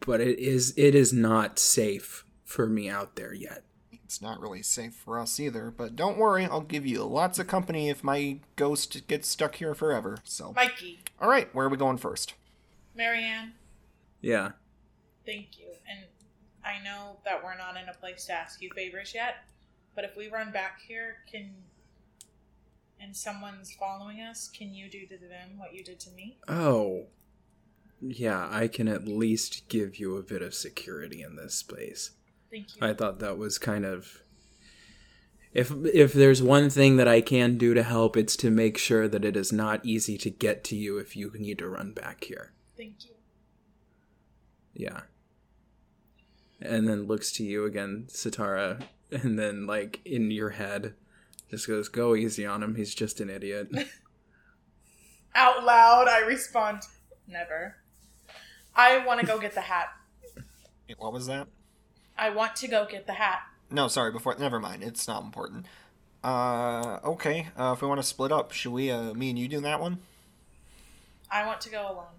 but 0.00 0.20
it 0.20 0.38
is 0.38 0.72
it 0.76 0.94
is 0.94 1.12
not 1.12 1.58
safe 1.58 2.24
for 2.44 2.66
me 2.68 2.88
out 2.88 3.16
there 3.16 3.34
yet. 3.34 3.64
It's 4.06 4.22
not 4.22 4.38
really 4.40 4.62
safe 4.62 4.94
for 4.94 5.18
us 5.18 5.40
either, 5.40 5.72
but 5.76 5.96
don't 5.96 6.16
worry, 6.16 6.44
I'll 6.44 6.60
give 6.60 6.86
you 6.86 7.02
lots 7.02 7.40
of 7.40 7.48
company 7.48 7.88
if 7.88 8.04
my 8.04 8.38
ghost 8.54 9.08
gets 9.08 9.26
stuck 9.26 9.56
here 9.56 9.74
forever. 9.74 10.18
So, 10.22 10.52
Mikey, 10.54 11.00
all 11.20 11.28
right, 11.28 11.52
where 11.52 11.66
are 11.66 11.68
we 11.68 11.76
going 11.76 11.96
first? 11.96 12.34
Marianne, 12.94 13.54
Yeah. 14.20 14.52
thank 15.26 15.58
you. 15.58 15.66
And 15.90 16.06
I 16.64 16.80
know 16.84 17.16
that 17.24 17.42
we're 17.42 17.56
not 17.58 17.76
in 17.76 17.88
a 17.88 17.94
place 17.94 18.26
to 18.26 18.32
ask 18.34 18.62
you 18.62 18.70
favors 18.76 19.12
yet, 19.12 19.38
but 19.96 20.04
if 20.04 20.16
we 20.16 20.28
run 20.28 20.52
back 20.52 20.82
here, 20.86 21.16
can 21.28 21.50
and 23.00 23.14
someone's 23.16 23.72
following 23.72 24.20
us, 24.20 24.48
can 24.48 24.72
you 24.72 24.88
do 24.88 25.04
to 25.06 25.18
them 25.18 25.58
what 25.58 25.74
you 25.74 25.82
did 25.82 25.98
to 25.98 26.10
me? 26.12 26.38
Oh. 26.46 27.06
Yeah, 28.00 28.48
I 28.52 28.68
can 28.68 28.86
at 28.86 29.08
least 29.08 29.68
give 29.68 29.96
you 29.98 30.16
a 30.16 30.22
bit 30.22 30.42
of 30.42 30.54
security 30.54 31.22
in 31.22 31.34
this 31.34 31.54
space. 31.56 32.12
Thank 32.50 32.76
you. 32.76 32.86
I 32.86 32.94
thought 32.94 33.18
that 33.20 33.38
was 33.38 33.58
kind 33.58 33.84
of 33.84 34.22
if 35.52 35.72
if 35.86 36.12
there's 36.12 36.42
one 36.42 36.68
thing 36.68 36.96
that 36.96 37.08
I 37.08 37.22
can 37.22 37.56
do 37.56 37.72
to 37.72 37.82
help, 37.82 38.16
it's 38.16 38.36
to 38.36 38.50
make 38.50 38.76
sure 38.76 39.08
that 39.08 39.24
it 39.24 39.36
is 39.36 39.52
not 39.52 39.84
easy 39.84 40.18
to 40.18 40.30
get 40.30 40.62
to 40.64 40.76
you 40.76 40.98
if 40.98 41.16
you 41.16 41.32
need 41.34 41.58
to 41.60 41.68
run 41.68 41.92
back 41.92 42.24
here. 42.24 42.52
Thank 42.76 43.06
you. 43.06 43.14
Yeah. 44.74 45.00
And 46.60 46.86
then 46.86 47.06
looks 47.06 47.32
to 47.32 47.44
you 47.44 47.64
again, 47.64 48.06
Satara, 48.08 48.82
and 49.10 49.38
then 49.38 49.66
like 49.66 50.00
in 50.04 50.30
your 50.30 50.50
head 50.50 50.94
just 51.50 51.66
goes, 51.66 51.88
Go 51.88 52.14
easy 52.14 52.44
on 52.44 52.62
him, 52.62 52.74
he's 52.74 52.94
just 52.94 53.20
an 53.20 53.30
idiot. 53.30 53.68
Out 55.34 55.64
loud, 55.64 56.06
I 56.08 56.20
respond, 56.20 56.82
never. 57.26 57.76
I 58.74 59.04
want 59.06 59.20
to 59.20 59.26
go 59.26 59.38
get 59.38 59.54
the 59.54 59.62
hat. 59.62 59.88
What 60.98 61.14
was 61.14 61.26
that? 61.26 61.48
I 62.18 62.30
want 62.30 62.56
to 62.56 62.68
go 62.68 62.86
get 62.88 63.06
the 63.06 63.14
hat. 63.14 63.40
No, 63.70 63.88
sorry. 63.88 64.12
Before, 64.12 64.34
never 64.38 64.58
mind. 64.60 64.82
It's 64.82 65.06
not 65.06 65.22
important. 65.22 65.66
Uh, 66.22 66.98
okay. 67.04 67.48
Uh, 67.58 67.72
if 67.74 67.82
we 67.82 67.88
want 67.88 68.00
to 68.00 68.06
split 68.06 68.32
up, 68.32 68.52
should 68.52 68.72
we? 68.72 68.90
Uh, 68.90 69.12
me 69.14 69.30
and 69.30 69.38
you 69.38 69.48
do 69.48 69.60
that 69.60 69.80
one? 69.80 69.98
I 71.30 71.44
want 71.46 71.60
to 71.62 71.70
go 71.70 71.82
alone. 71.82 72.14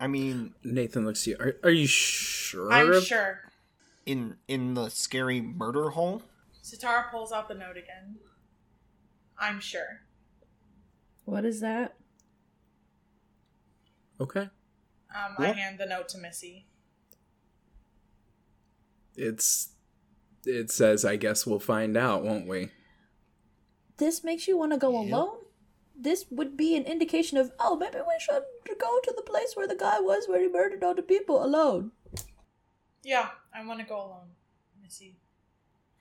I 0.00 0.06
mean, 0.06 0.54
Nathan 0.62 1.04
looks 1.04 1.24
to 1.24 1.30
you. 1.30 1.36
Are, 1.38 1.56
are 1.62 1.70
you 1.70 1.86
sure? 1.86 2.72
I'm 2.72 3.02
sure. 3.02 3.40
in 4.06 4.36
in 4.48 4.74
the 4.74 4.88
scary 4.88 5.40
murder 5.40 5.90
hole. 5.90 6.22
Satara 6.62 7.10
pulls 7.10 7.32
out 7.32 7.48
the 7.48 7.54
note 7.54 7.76
again. 7.76 8.16
I'm 9.38 9.60
sure. 9.60 10.00
What 11.24 11.44
is 11.44 11.60
that? 11.60 11.94
Okay. 14.20 14.48
Um, 15.14 15.36
I 15.38 15.52
hand 15.52 15.78
the 15.78 15.86
note 15.86 16.08
to 16.10 16.18
Missy. 16.18 16.66
It's 19.16 19.70
it 20.46 20.70
says 20.70 21.04
I 21.04 21.16
guess 21.16 21.46
we'll 21.46 21.58
find 21.60 21.96
out, 21.96 22.22
won't 22.24 22.46
we? 22.48 22.70
This 23.96 24.24
makes 24.24 24.48
you 24.48 24.58
want 24.58 24.72
to 24.72 24.78
go 24.78 24.90
Yep. 25.02 25.12
alone? 25.12 25.38
This 25.96 26.26
would 26.30 26.56
be 26.56 26.76
an 26.76 26.82
indication 26.84 27.38
of, 27.38 27.52
oh, 27.60 27.76
maybe 27.76 27.98
we 27.98 28.14
should 28.18 28.42
go 28.78 28.98
to 29.04 29.12
the 29.16 29.22
place 29.22 29.54
where 29.54 29.68
the 29.68 29.76
guy 29.76 30.00
was 30.00 30.26
where 30.28 30.40
he 30.40 30.48
murdered 30.48 30.82
all 30.82 30.94
the 30.94 31.02
people 31.02 31.42
alone. 31.44 31.92
Yeah, 33.04 33.30
I 33.54 33.64
want 33.64 33.78
to 33.80 33.86
go 33.86 33.96
alone, 33.98 34.30
Missy. 34.82 35.16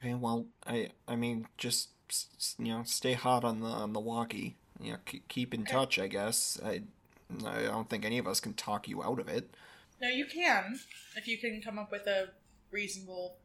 Okay. 0.01 0.15
Well, 0.15 0.47
I 0.65 0.89
I 1.07 1.15
mean, 1.15 1.47
just 1.57 1.89
s- 2.09 2.27
s- 2.37 2.55
you 2.57 2.73
know, 2.73 2.83
stay 2.83 3.13
hot 3.13 3.43
on 3.43 3.59
the 3.59 3.67
on 3.67 3.93
the 3.93 3.99
walkie. 3.99 4.57
You 4.81 4.93
know, 4.93 4.97
keep, 5.05 5.27
keep 5.27 5.53
in 5.53 5.61
Okay. 5.61 5.71
touch. 5.71 5.99
I 5.99 6.07
guess. 6.07 6.59
I 6.63 6.81
I 7.45 7.63
don't 7.63 7.89
think 7.89 8.03
any 8.05 8.17
of 8.17 8.27
us 8.27 8.39
can 8.39 8.53
talk 8.53 8.87
you 8.87 9.03
out 9.03 9.19
of 9.19 9.27
it. 9.29 9.53
No, 10.01 10.07
you 10.09 10.25
can 10.25 10.79
if 11.15 11.27
you 11.27 11.37
can 11.37 11.61
come 11.63 11.77
up 11.77 11.91
with 11.91 12.07
a 12.07 12.29
reasonable 12.73 13.37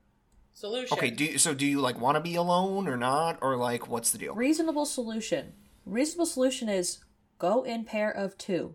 solution. 0.54 0.96
Okay. 0.98 1.10
Do 1.10 1.24
you, 1.24 1.38
so? 1.38 1.54
Do 1.54 1.66
you 1.66 1.80
like 1.80 2.00
want 2.00 2.16
to 2.16 2.20
be 2.20 2.34
alone 2.34 2.88
or 2.88 2.96
not, 2.96 3.38
or 3.42 3.56
like 3.56 3.86
what's 3.88 4.10
the 4.10 4.18
deal? 4.18 4.34
Reasonable 4.34 4.86
solution. 4.86 5.52
Reasonable 5.84 6.26
solution 6.26 6.68
is 6.68 7.04
go 7.38 7.62
in 7.62 7.84
pair 7.84 8.10
of 8.10 8.36
two. 8.38 8.74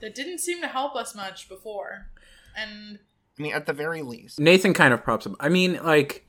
that 0.00 0.14
didn't 0.14 0.38
seem 0.38 0.60
to 0.60 0.68
help 0.68 0.96
us 0.96 1.14
much 1.14 1.48
before, 1.48 2.10
and 2.56 2.98
I 3.38 3.42
mean, 3.42 3.54
at 3.54 3.66
the 3.66 3.72
very 3.72 4.02
least. 4.02 4.40
Nathan 4.40 4.74
kind 4.74 4.92
of 4.94 5.04
props 5.04 5.26
him. 5.26 5.36
I 5.38 5.48
mean, 5.48 5.78
like, 5.82 6.26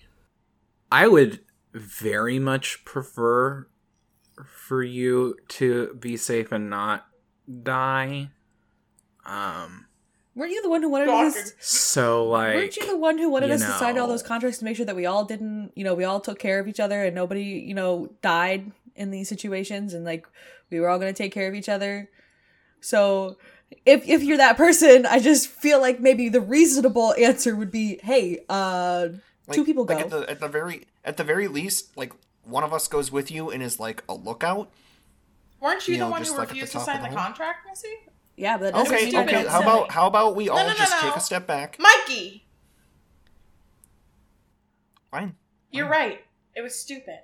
I 0.91 1.07
would 1.07 1.39
very 1.73 2.39
much 2.39 2.83
prefer 2.85 3.67
for 4.45 4.83
you 4.83 5.35
to 5.47 5.95
be 5.99 6.17
safe 6.17 6.51
and 6.51 6.69
not 6.69 7.07
die. 7.63 8.29
Um, 9.25 9.86
Weren't 10.37 10.51
you 10.51 10.61
the 10.61 10.69
one 10.69 10.83
who 10.83 10.89
wanted 10.89 11.09
Gawker. 11.09 11.27
us? 11.35 11.53
so 11.59 12.27
like, 12.29 12.53
Weren't 12.55 12.77
you 12.77 12.85
the 12.85 12.95
one 12.97 13.17
who 13.17 13.27
wanted 13.29 13.47
you 13.47 13.55
us 13.55 13.61
to 13.65 13.71
sign 13.73 13.97
all 13.97 14.07
those 14.07 14.21
contracts 14.21 14.59
to 14.59 14.65
make 14.65 14.77
sure 14.77 14.85
that 14.85 14.95
we 14.95 15.07
all 15.07 15.25
didn't, 15.25 15.71
you 15.75 15.83
know, 15.83 15.95
we 15.95 16.03
all 16.03 16.19
took 16.19 16.37
care 16.37 16.59
of 16.59 16.67
each 16.67 16.79
other 16.79 17.03
and 17.03 17.15
nobody, 17.15 17.41
you 17.43 17.73
know, 17.73 18.09
died 18.21 18.71
in 18.95 19.09
these 19.09 19.27
situations 19.27 19.93
and 19.95 20.05
like 20.05 20.27
we 20.69 20.79
were 20.79 20.89
all 20.89 20.99
going 20.99 21.11
to 21.11 21.17
take 21.17 21.31
care 21.33 21.47
of 21.47 21.55
each 21.55 21.67
other. 21.69 22.07
So 22.81 23.37
if 23.85 24.07
if 24.07 24.21
you're 24.23 24.37
that 24.37 24.57
person, 24.57 25.05
I 25.07 25.19
just 25.19 25.49
feel 25.49 25.81
like 25.81 25.99
maybe 25.99 26.29
the 26.29 26.39
reasonable 26.41 27.13
answer 27.17 27.55
would 27.55 27.71
be, 27.71 27.99
"Hey, 28.03 28.45
uh 28.47 29.07
Like, 29.47 29.55
Two 29.55 29.65
people 29.65 29.85
like 29.85 29.97
go. 29.97 30.03
at 30.03 30.09
the 30.11 30.29
at 30.29 30.39
the 30.39 30.47
very 30.47 30.85
at 31.03 31.17
the 31.17 31.23
very 31.23 31.47
least, 31.47 31.97
like 31.97 32.13
one 32.43 32.63
of 32.63 32.71
us 32.73 32.87
goes 32.87 33.11
with 33.11 33.31
you 33.31 33.49
and 33.49 33.63
is 33.63 33.79
like 33.79 34.03
a 34.07 34.13
lookout. 34.13 34.69
weren't 35.59 35.87
you, 35.87 35.93
You 35.95 35.99
the 35.99 36.05
know, 36.05 36.11
one 36.11 36.21
just 36.21 36.33
who 36.33 36.37
like 36.37 36.49
refused 36.49 36.73
to 36.73 36.79
sign 36.79 37.01
the 37.01 37.09
the 37.09 37.15
contract, 37.15 37.65
Missy? 37.67 37.87
Yeah, 38.37 38.57
but 38.57 38.73
that 38.73 38.85
Okay, 38.87 39.07
okay. 39.09 39.31
don't 39.43 39.47
How 39.47 39.61
about 39.61 39.91
how 39.91 40.07
about 40.07 40.35
we 40.35 40.47
all 40.47 40.57
no, 40.57 40.67
no, 40.67 40.73
just 40.75 40.93
no. 40.93 41.09
take 41.09 41.17
a 41.17 41.19
step 41.19 41.45
back? 41.47 41.77
Mikey, 41.79 42.47
Fine. 45.11 45.35
you're 45.71 45.85
Fine. 45.89 45.91
right. 46.09 46.19
It 46.55 46.61
was 46.61 46.75
stupid. 46.79 47.19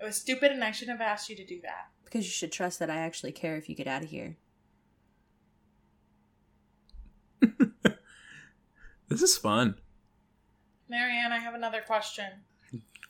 It 0.00 0.04
was 0.04 0.16
stupid, 0.16 0.50
and 0.52 0.64
I 0.64 0.72
shouldn't 0.72 0.98
have 0.98 1.06
asked 1.06 1.28
you 1.30 1.36
to 1.36 1.44
do 1.46 1.60
that. 1.62 1.88
because 2.04 2.24
you 2.24 2.30
should 2.30 2.50
trust 2.52 2.78
that 2.80 2.90
I 2.90 2.96
actually 2.96 3.32
care 3.32 3.56
if 3.56 3.68
you 3.68 3.74
get 3.76 3.86
out 3.86 4.02
of 4.02 4.10
here. 4.10 4.36
this 9.08 9.22
is 9.22 9.36
fun. 9.36 9.76
Marianne, 10.88 11.32
I 11.32 11.38
have 11.38 11.54
another 11.54 11.80
question. 11.80 12.26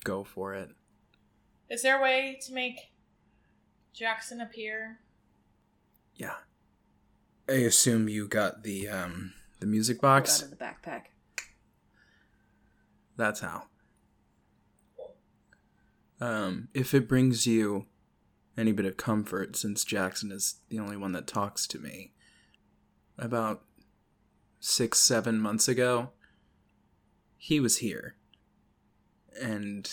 Go 0.04 0.22
for 0.24 0.54
it. 0.54 0.70
Is 1.70 1.82
there 1.82 1.98
a 1.98 2.02
way 2.02 2.38
to 2.46 2.52
make 2.52 2.76
Jackson 3.92 4.40
appear? 4.40 4.98
Yeah. 6.22 6.36
I 7.48 7.54
assume 7.54 8.08
you 8.08 8.28
got 8.28 8.62
the 8.62 8.88
um 8.88 9.32
the 9.58 9.66
music 9.66 10.00
box. 10.00 10.40
out 10.40 10.44
of 10.44 10.58
the 10.58 10.64
backpack. 10.64 11.02
That's 13.16 13.40
how. 13.40 13.64
Um, 16.20 16.68
if 16.72 16.94
it 16.94 17.08
brings 17.08 17.48
you 17.48 17.86
any 18.56 18.70
bit 18.70 18.86
of 18.86 18.96
comfort, 18.96 19.56
since 19.56 19.84
Jackson 19.84 20.30
is 20.30 20.60
the 20.68 20.78
only 20.78 20.96
one 20.96 21.10
that 21.12 21.26
talks 21.26 21.66
to 21.66 21.80
me, 21.80 22.12
about 23.18 23.64
six, 24.60 25.00
seven 25.00 25.40
months 25.40 25.66
ago, 25.66 26.10
he 27.36 27.58
was 27.58 27.78
here. 27.78 28.14
And 29.40 29.90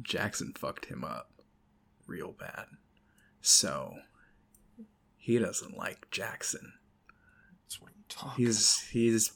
Jackson 0.00 0.52
fucked 0.56 0.86
him 0.86 1.02
up 1.02 1.32
real 2.06 2.30
bad. 2.30 2.66
So, 3.40 3.96
he 5.30 5.38
doesn't 5.38 5.78
like 5.78 6.10
Jackson. 6.10 6.72
That's 7.62 7.80
what 7.80 7.92
I'm 7.94 8.04
talking 8.08 8.44
He's 8.44 8.80
he's 8.88 9.32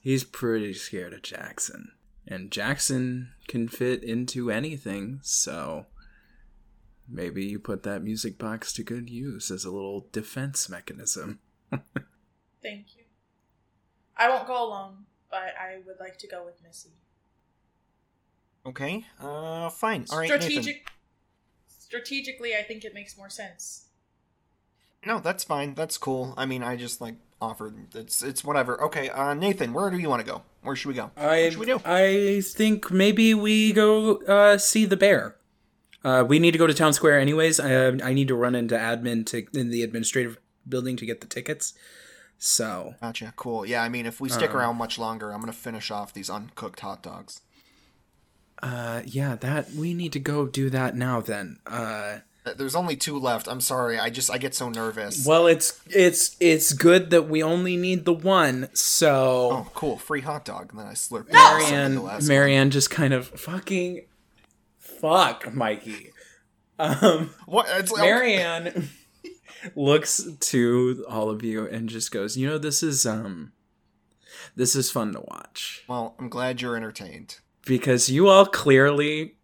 he's 0.00 0.22
pretty 0.22 0.72
scared 0.74 1.12
of 1.12 1.22
Jackson. 1.22 1.92
And 2.28 2.52
Jackson 2.52 3.32
can 3.48 3.66
fit 3.66 4.04
into 4.04 4.52
anything, 4.52 5.18
so 5.22 5.86
maybe 7.08 7.44
you 7.44 7.58
put 7.58 7.82
that 7.82 8.04
music 8.04 8.38
box 8.38 8.72
to 8.74 8.84
good 8.84 9.10
use 9.10 9.50
as 9.50 9.64
a 9.64 9.72
little 9.72 10.06
defense 10.12 10.68
mechanism. 10.68 11.40
Thank 12.62 12.96
you. 12.96 13.02
I 14.16 14.28
won't 14.28 14.46
go 14.46 14.64
alone, 14.64 15.06
but 15.28 15.54
I 15.60 15.78
would 15.84 15.96
like 15.98 16.18
to 16.18 16.28
go 16.28 16.44
with 16.44 16.62
Missy. 16.62 16.90
Okay, 18.64 19.04
uh, 19.20 19.68
fine. 19.70 20.06
All 20.10 20.18
right, 20.18 20.30
Nathan. 20.30 20.74
Strategically, 21.66 22.54
I 22.54 22.62
think 22.62 22.84
it 22.84 22.94
makes 22.94 23.18
more 23.18 23.28
sense. 23.28 23.88
No, 25.06 25.18
that's 25.20 25.44
fine. 25.44 25.74
That's 25.74 25.98
cool. 25.98 26.34
I 26.36 26.46
mean, 26.46 26.62
I 26.62 26.76
just 26.76 27.00
like 27.00 27.16
offered. 27.40 27.74
It's 27.94 28.22
it's 28.22 28.44
whatever. 28.44 28.80
Okay, 28.84 29.08
uh, 29.10 29.34
Nathan, 29.34 29.72
where 29.72 29.90
do 29.90 29.98
you 29.98 30.08
want 30.08 30.24
to 30.24 30.30
go? 30.30 30.42
Where 30.62 30.76
should 30.76 30.88
we 30.88 30.94
go? 30.94 31.10
I 31.16 31.42
What 31.44 31.52
should 31.52 31.58
we 31.60 31.66
do? 31.66 31.80
I 31.84 32.40
think 32.44 32.90
maybe 32.90 33.34
we 33.34 33.72
go 33.72 34.16
uh, 34.22 34.58
see 34.58 34.84
the 34.84 34.96
bear. 34.96 35.36
Uh, 36.04 36.24
we 36.26 36.38
need 36.38 36.50
to 36.52 36.58
go 36.58 36.66
to 36.66 36.74
town 36.74 36.92
square 36.92 37.18
anyways. 37.18 37.60
I, 37.60 37.86
I 37.88 38.12
need 38.12 38.28
to 38.28 38.34
run 38.34 38.54
into 38.54 38.76
admin 38.76 39.24
to 39.26 39.46
in 39.58 39.70
the 39.70 39.82
administrative 39.82 40.38
building 40.68 40.96
to 40.96 41.06
get 41.06 41.20
the 41.20 41.26
tickets. 41.26 41.74
So 42.38 42.94
Gotcha. 43.00 43.32
Cool. 43.36 43.66
Yeah, 43.66 43.82
I 43.84 43.88
mean, 43.88 44.06
if 44.06 44.20
we 44.20 44.28
stick 44.28 44.50
Um, 44.50 44.56
around 44.56 44.76
much 44.76 44.98
longer, 44.98 45.32
I'm 45.32 45.40
gonna 45.40 45.52
finish 45.52 45.90
off 45.90 46.12
these 46.12 46.28
uncooked 46.30 46.80
hot 46.80 47.02
dogs. 47.02 47.40
uh, 48.62 49.02
yeah, 49.04 49.34
that 49.36 49.72
we 49.72 49.94
need 49.94 50.12
to 50.12 50.20
go 50.20 50.46
do 50.46 50.70
that 50.70 50.96
now. 50.96 51.20
Then 51.20 51.58
uh, 51.66 51.70
Uh, 51.70 52.18
There's 52.44 52.74
only 52.74 52.96
two 52.96 53.18
left. 53.18 53.46
I'm 53.46 53.60
sorry. 53.60 53.98
I 54.00 54.10
just 54.10 54.28
I 54.30 54.38
get 54.38 54.54
so 54.54 54.68
nervous. 54.68 55.24
well, 55.24 55.46
it's 55.46 55.80
it's 55.86 56.36
it's 56.40 56.72
good 56.72 57.10
that 57.10 57.28
we 57.28 57.42
only 57.42 57.76
need 57.76 58.04
the 58.04 58.12
one. 58.12 58.68
So 58.74 59.50
Oh, 59.52 59.70
cool. 59.74 59.96
Free 59.96 60.22
hot 60.22 60.44
dog. 60.44 60.70
And 60.72 60.80
then 60.80 60.86
I 60.88 60.94
slurp. 60.94 61.26
the 61.28 62.00
last 62.00 62.26
Marianne 62.28 62.64
one. 62.66 62.70
Just 62.70 62.90
kind 62.90 63.14
of 63.14 63.28
fucking 63.28 64.06
fuck 64.78 65.52
Mikey. 65.54 66.10
Um. 66.78 67.30
What? 67.46 67.66
It's 67.70 67.92
like, 67.92 68.02
Marianne 68.02 68.88
looks 69.76 70.24
to 70.40 71.04
all 71.08 71.30
of 71.30 71.44
you 71.44 71.66
and 71.68 71.88
just 71.88 72.10
goes, 72.10 72.36
"You 72.36 72.48
know, 72.48 72.58
this 72.58 72.82
is 72.82 73.06
um 73.06 73.52
this 74.56 74.74
is 74.74 74.90
fun 74.90 75.12
to 75.12 75.20
watch 75.20 75.84
Well, 75.86 76.16
I'm 76.18 76.28
glad 76.28 76.60
you're 76.60 76.76
entertained. 76.76 77.38
because 77.66 78.08
you 78.08 78.26
all 78.28 78.46
clearly 78.46 79.36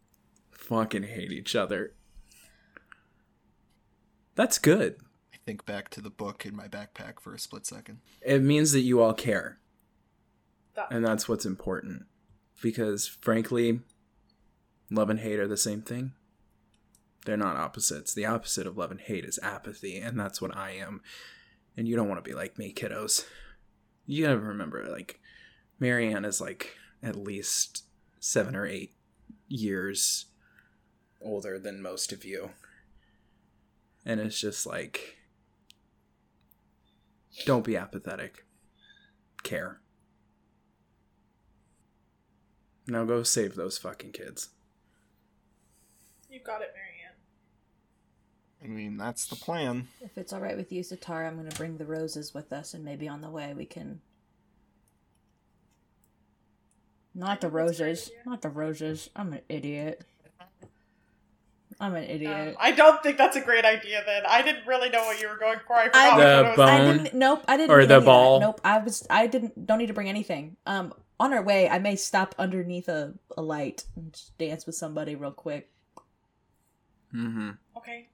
fucking 0.50 1.04
hate 1.04 1.30
each 1.30 1.54
other." 1.54 1.92
That's 4.38 4.58
good. 4.58 5.00
I 5.34 5.38
think 5.44 5.66
back 5.66 5.88
to 5.90 6.00
the 6.00 6.10
book 6.10 6.46
in 6.46 6.54
my 6.54 6.68
backpack 6.68 7.18
for 7.18 7.34
a 7.34 7.40
split 7.40 7.66
second. 7.66 7.98
It 8.22 8.40
means 8.40 8.70
that 8.70 8.82
you 8.82 9.02
all 9.02 9.12
care, 9.12 9.58
That- 10.74 10.92
and 10.92 11.04
that's 11.04 11.28
what's 11.28 11.44
important. 11.44 12.06
Because 12.62 13.08
frankly, 13.08 13.80
love 14.92 15.10
and 15.10 15.18
hate 15.18 15.40
are 15.40 15.48
the 15.48 15.56
same 15.56 15.82
thing. 15.82 16.12
They're 17.24 17.36
not 17.36 17.56
opposites. 17.56 18.14
The 18.14 18.26
opposite 18.26 18.64
of 18.68 18.78
love 18.78 18.92
and 18.92 19.00
hate 19.00 19.24
is 19.24 19.40
apathy, 19.42 19.96
and 19.98 20.18
that's 20.20 20.40
what 20.40 20.56
I 20.56 20.70
am. 20.70 21.02
And 21.76 21.88
you 21.88 21.96
don't 21.96 22.08
want 22.08 22.22
to 22.22 22.30
be 22.30 22.34
like 22.36 22.58
me, 22.58 22.72
kiddos. 22.72 23.26
You 24.06 24.24
gotta 24.26 24.38
remember, 24.38 24.84
like, 24.88 25.20
Marianne 25.80 26.24
is 26.24 26.40
like 26.40 26.76
at 27.02 27.16
least 27.16 27.82
seven 28.20 28.54
or 28.54 28.66
eight 28.66 28.94
years 29.48 30.26
older 31.20 31.58
than 31.58 31.82
most 31.82 32.12
of 32.12 32.24
you. 32.24 32.50
And 34.08 34.20
it's 34.20 34.40
just 34.40 34.66
like, 34.66 35.18
don't 37.44 37.62
be 37.62 37.76
apathetic. 37.76 38.46
Care. 39.42 39.80
Now 42.86 43.04
go 43.04 43.22
save 43.22 43.54
those 43.54 43.76
fucking 43.76 44.12
kids. 44.12 44.48
You 46.30 46.40
got 46.40 46.62
it, 46.62 46.72
Marianne. 46.74 47.18
I 48.64 48.66
mean, 48.66 48.96
that's 48.96 49.26
the 49.26 49.36
plan. 49.36 49.88
If 50.00 50.16
it's 50.16 50.32
all 50.32 50.40
right 50.40 50.56
with 50.56 50.72
you, 50.72 50.82
Satara, 50.82 51.26
I'm 51.28 51.36
going 51.36 51.50
to 51.50 51.56
bring 51.56 51.76
the 51.76 51.84
roses 51.84 52.32
with 52.32 52.50
us, 52.50 52.72
and 52.72 52.82
maybe 52.82 53.08
on 53.08 53.20
the 53.20 53.28
way 53.28 53.52
we 53.54 53.66
can. 53.66 54.00
Not 57.14 57.42
the 57.42 57.48
I 57.48 57.50
think 57.50 57.66
that's 57.66 57.78
a 57.78 57.82
great 57.82 57.90
roses. 57.90 58.10
Not 58.24 58.42
the 58.42 58.48
roses. 58.48 59.10
I'm 59.14 59.32
an 59.34 59.40
idiot. 59.50 60.06
I'm 61.80 61.94
an 61.94 62.04
Um, 62.04 62.10
idiot. 62.10 62.56
I 62.58 62.72
don't 62.72 63.00
think 63.02 63.18
that's 63.18 63.36
a 63.36 63.40
great 63.40 63.64
idea. 63.64 64.02
Then 64.04 64.22
I 64.28 64.42
didn't 64.42 64.66
really 64.66 64.88
know 64.90 65.04
what 65.04 65.20
you 65.22 65.28
were 65.28 65.36
going 65.38 65.58
for. 65.66 65.74
I 65.76 65.86
forgot 65.86 65.94
I- 65.96 66.16
The 66.18 66.24
one 66.42 66.44
it 66.44 66.48
was. 66.48 66.56
bone- 66.56 66.68
I 66.68 66.92
didn't. 67.02 67.14
Nope. 67.14 67.44
I 67.46 67.56
didn't. 67.56 67.70
Or 67.70 67.78
need 67.80 67.86
the 67.88 67.94
any 67.94 67.98
of 67.98 68.04
that. 68.04 68.10
ball. 68.10 68.40
Nope. 68.40 68.60
I 68.64 68.78
was. 68.78 69.06
I 69.08 69.26
didn't. 69.28 69.64
Don't 69.66 69.78
need 69.78 69.86
to 69.86 69.94
bring 69.94 70.08
anything. 70.08 70.56
Um. 70.66 70.92
On 71.20 71.32
our 71.32 71.42
way, 71.42 71.68
I 71.68 71.80
may 71.80 71.96
stop 71.96 72.34
underneath 72.38 72.88
a, 72.88 73.14
a 73.36 73.42
light 73.42 73.84
and 73.96 74.12
just 74.12 74.38
dance 74.38 74.66
with 74.66 74.76
somebody 74.76 75.16
real 75.16 75.32
quick. 75.32 75.68
Mm-hmm. 77.14 77.50
Okay. 77.76 78.08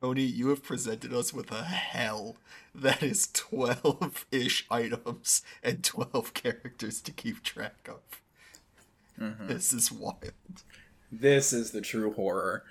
Tony, 0.00 0.22
you 0.22 0.48
have 0.50 0.62
presented 0.62 1.12
us 1.12 1.32
with 1.32 1.50
a 1.50 1.64
hell 1.64 2.36
that 2.74 3.02
is 3.02 3.26
12 3.32 4.26
ish 4.30 4.64
items 4.70 5.42
and 5.62 5.82
12 5.82 6.34
characters 6.34 7.00
to 7.00 7.10
keep 7.10 7.42
track 7.42 7.88
of. 7.88 8.20
Mm-hmm. 9.20 9.48
This 9.48 9.72
is 9.72 9.90
wild. 9.90 10.32
This 11.10 11.52
is 11.52 11.70
the 11.70 11.80
true 11.80 12.12
horror. 12.12 12.64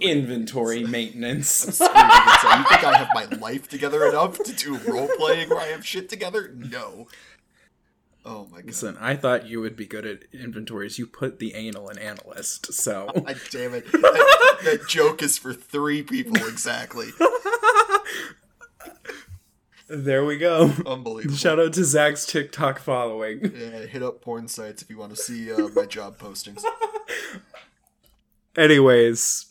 Inventory 0.00 0.84
maintenance. 0.84 1.80
You 2.54 2.62
think 2.64 2.84
I 2.84 2.98
have 2.98 3.08
my 3.14 3.24
life 3.38 3.68
together 3.68 4.06
enough 4.06 4.38
to 4.44 4.52
do 4.52 4.76
role 4.76 5.08
playing 5.16 5.48
where 5.48 5.60
I 5.60 5.66
have 5.66 5.84
shit 5.84 6.08
together? 6.08 6.52
No. 6.54 7.08
Oh 8.24 8.46
my 8.50 8.58
god. 8.58 8.66
Listen, 8.66 8.96
I 9.00 9.16
thought 9.16 9.46
you 9.46 9.60
would 9.60 9.76
be 9.76 9.86
good 9.86 10.06
at 10.06 10.24
inventories. 10.32 10.98
You 10.98 11.06
put 11.06 11.38
the 11.38 11.54
anal 11.54 11.88
in 11.88 11.98
analyst, 11.98 12.72
so 12.72 13.10
God 13.14 13.40
damn 13.50 13.74
it. 13.74 13.86
That, 13.92 14.58
that 14.64 14.88
joke 14.88 15.22
is 15.22 15.36
for 15.36 15.52
three 15.52 16.02
people 16.02 16.36
exactly. 16.46 17.08
there 19.88 20.24
we 20.24 20.38
go. 20.38 20.72
Unbelievable. 20.86 21.36
Shout 21.36 21.58
out 21.58 21.72
to 21.74 21.84
Zach's 21.84 22.24
TikTok 22.24 22.78
following. 22.78 23.40
Yeah, 23.54 23.80
hit 23.86 24.02
up 24.02 24.20
porn 24.22 24.48
sites 24.48 24.80
if 24.82 24.88
you 24.90 24.96
want 24.96 25.14
to 25.14 25.20
see 25.20 25.52
uh, 25.52 25.68
my 25.74 25.86
job 25.86 26.18
postings. 26.18 26.62
Anyways, 28.56 29.46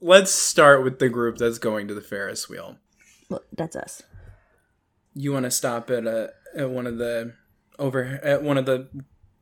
let's 0.00 0.30
start 0.30 0.84
with 0.84 0.98
the 0.98 1.08
group 1.08 1.38
that's 1.38 1.58
going 1.58 1.88
to 1.88 1.94
the 1.94 2.00
Ferris 2.00 2.48
wheel. 2.48 2.76
Look, 3.28 3.46
that's 3.52 3.74
us. 3.76 4.02
You 5.14 5.32
want 5.32 5.44
to 5.44 5.50
stop 5.50 5.90
at 5.90 6.06
a 6.06 6.30
at 6.56 6.70
one 6.70 6.86
of 6.86 6.98
the 6.98 7.34
over 7.78 8.20
at 8.22 8.42
one 8.42 8.58
of 8.58 8.66
the 8.66 8.88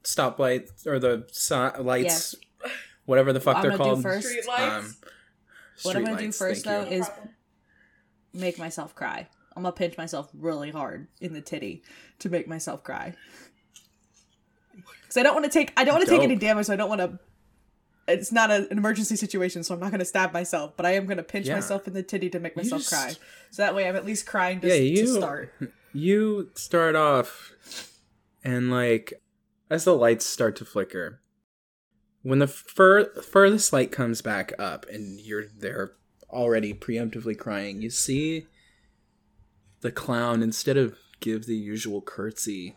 stoplights 0.04 0.86
or 0.86 0.98
the 0.98 1.26
si- 1.30 1.82
lights, 1.82 2.34
whatever 3.04 3.32
the 3.32 3.40
fuck 3.40 3.56
I'm 3.56 3.62
they're 3.62 3.70
gonna 3.72 3.84
do 3.84 3.90
called. 3.90 4.02
first- 4.02 4.28
Street 4.28 4.46
lights. 4.46 4.86
Um, 4.86 4.96
what 5.82 5.96
I'm 5.96 6.04
gonna 6.04 6.18
do 6.18 6.32
first, 6.32 6.64
though, 6.64 6.82
you. 6.82 6.98
is 6.98 7.10
make 8.32 8.58
myself 8.58 8.94
cry. 8.94 9.28
I'm 9.56 9.62
gonna 9.64 9.72
pinch 9.72 9.96
myself 9.98 10.30
really 10.34 10.70
hard 10.70 11.08
in 11.20 11.32
the 11.34 11.40
titty 11.40 11.82
to 12.20 12.28
make 12.30 12.46
myself 12.48 12.82
cry. 12.84 13.14
Because 15.02 15.16
I 15.16 15.22
don't 15.22 15.34
want 15.34 15.44
to 15.44 15.50
take 15.50 15.72
I 15.76 15.84
don't 15.84 15.94
want 15.96 16.06
to 16.06 16.10
take 16.10 16.22
any 16.22 16.36
damage. 16.36 16.66
So 16.66 16.72
I 16.72 16.76
don't 16.76 16.88
want 16.88 17.00
to. 17.00 17.18
It's 18.08 18.32
not 18.32 18.50
a, 18.50 18.68
an 18.70 18.78
emergency 18.78 19.14
situation, 19.16 19.62
so 19.62 19.74
I'm 19.74 19.80
not 19.80 19.90
going 19.90 20.00
to 20.00 20.04
stab 20.04 20.32
myself. 20.32 20.76
But 20.76 20.86
I 20.86 20.94
am 20.94 21.06
going 21.06 21.18
to 21.18 21.22
pinch 21.22 21.46
Yeah. 21.46 21.54
myself 21.54 21.86
in 21.86 21.94
the 21.94 22.02
titty 22.02 22.28
to 22.30 22.40
make 22.40 22.56
myself 22.56 22.82
just- 22.82 22.92
cry. 22.92 23.14
So 23.50 23.62
that 23.62 23.74
way, 23.74 23.88
I'm 23.88 23.96
at 23.96 24.04
least 24.04 24.26
crying 24.26 24.60
to, 24.60 24.68
yeah, 24.68 24.74
to 24.74 24.84
you 24.84 25.06
start. 25.06 25.52
you 25.92 26.50
start 26.54 26.96
off, 26.96 27.52
and 28.42 28.70
like 28.70 29.12
as 29.70 29.84
the 29.84 29.94
lights 29.94 30.26
start 30.26 30.56
to 30.56 30.64
flicker, 30.64 31.20
when 32.22 32.38
the 32.40 32.46
fur- 32.46 33.12
furthest 33.22 33.72
light 33.72 33.92
comes 33.92 34.20
back 34.22 34.52
up, 34.58 34.86
and 34.90 35.20
you're 35.20 35.46
there 35.46 35.92
already 36.30 36.72
preemptively 36.74 37.36
crying, 37.38 37.82
you 37.82 37.90
see 37.90 38.46
the 39.80 39.92
clown 39.92 40.42
instead 40.42 40.76
of 40.76 40.96
give 41.20 41.46
the 41.46 41.56
usual 41.56 42.00
curtsy, 42.00 42.74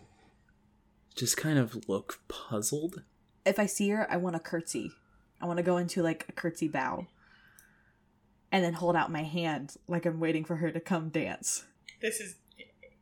just 1.15 1.37
kind 1.37 1.57
of 1.57 1.87
look 1.87 2.19
puzzled. 2.27 3.03
If 3.45 3.59
I 3.59 3.65
see 3.65 3.89
her, 3.89 4.11
I 4.11 4.17
want 4.17 4.35
to 4.35 4.39
curtsy. 4.39 4.91
I 5.41 5.45
want 5.45 5.57
to 5.57 5.63
go 5.63 5.77
into 5.77 6.01
like 6.01 6.25
a 6.29 6.31
curtsy 6.31 6.67
bow, 6.67 7.07
and 8.51 8.63
then 8.63 8.73
hold 8.73 8.95
out 8.95 9.11
my 9.11 9.23
hand 9.23 9.75
like 9.87 10.05
I'm 10.05 10.19
waiting 10.19 10.43
for 10.45 10.55
her 10.57 10.71
to 10.71 10.79
come 10.79 11.09
dance. 11.09 11.65
This 12.01 12.19
is 12.19 12.35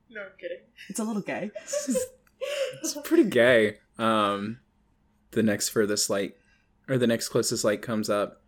no 0.09 0.21
I'm 0.21 0.27
kidding. 0.39 0.57
It's 0.89 0.99
a 0.99 1.03
little 1.03 1.21
gay. 1.21 1.51
It's 2.81 2.97
pretty 3.05 3.23
gay. 3.23 3.77
Um, 3.97 4.59
the 5.31 5.41
next 5.43 5.69
furthest 5.69 6.09
light, 6.09 6.35
or 6.89 6.97
the 6.97 7.07
next 7.07 7.29
closest 7.29 7.63
light 7.63 7.81
comes 7.81 8.09
up. 8.09 8.41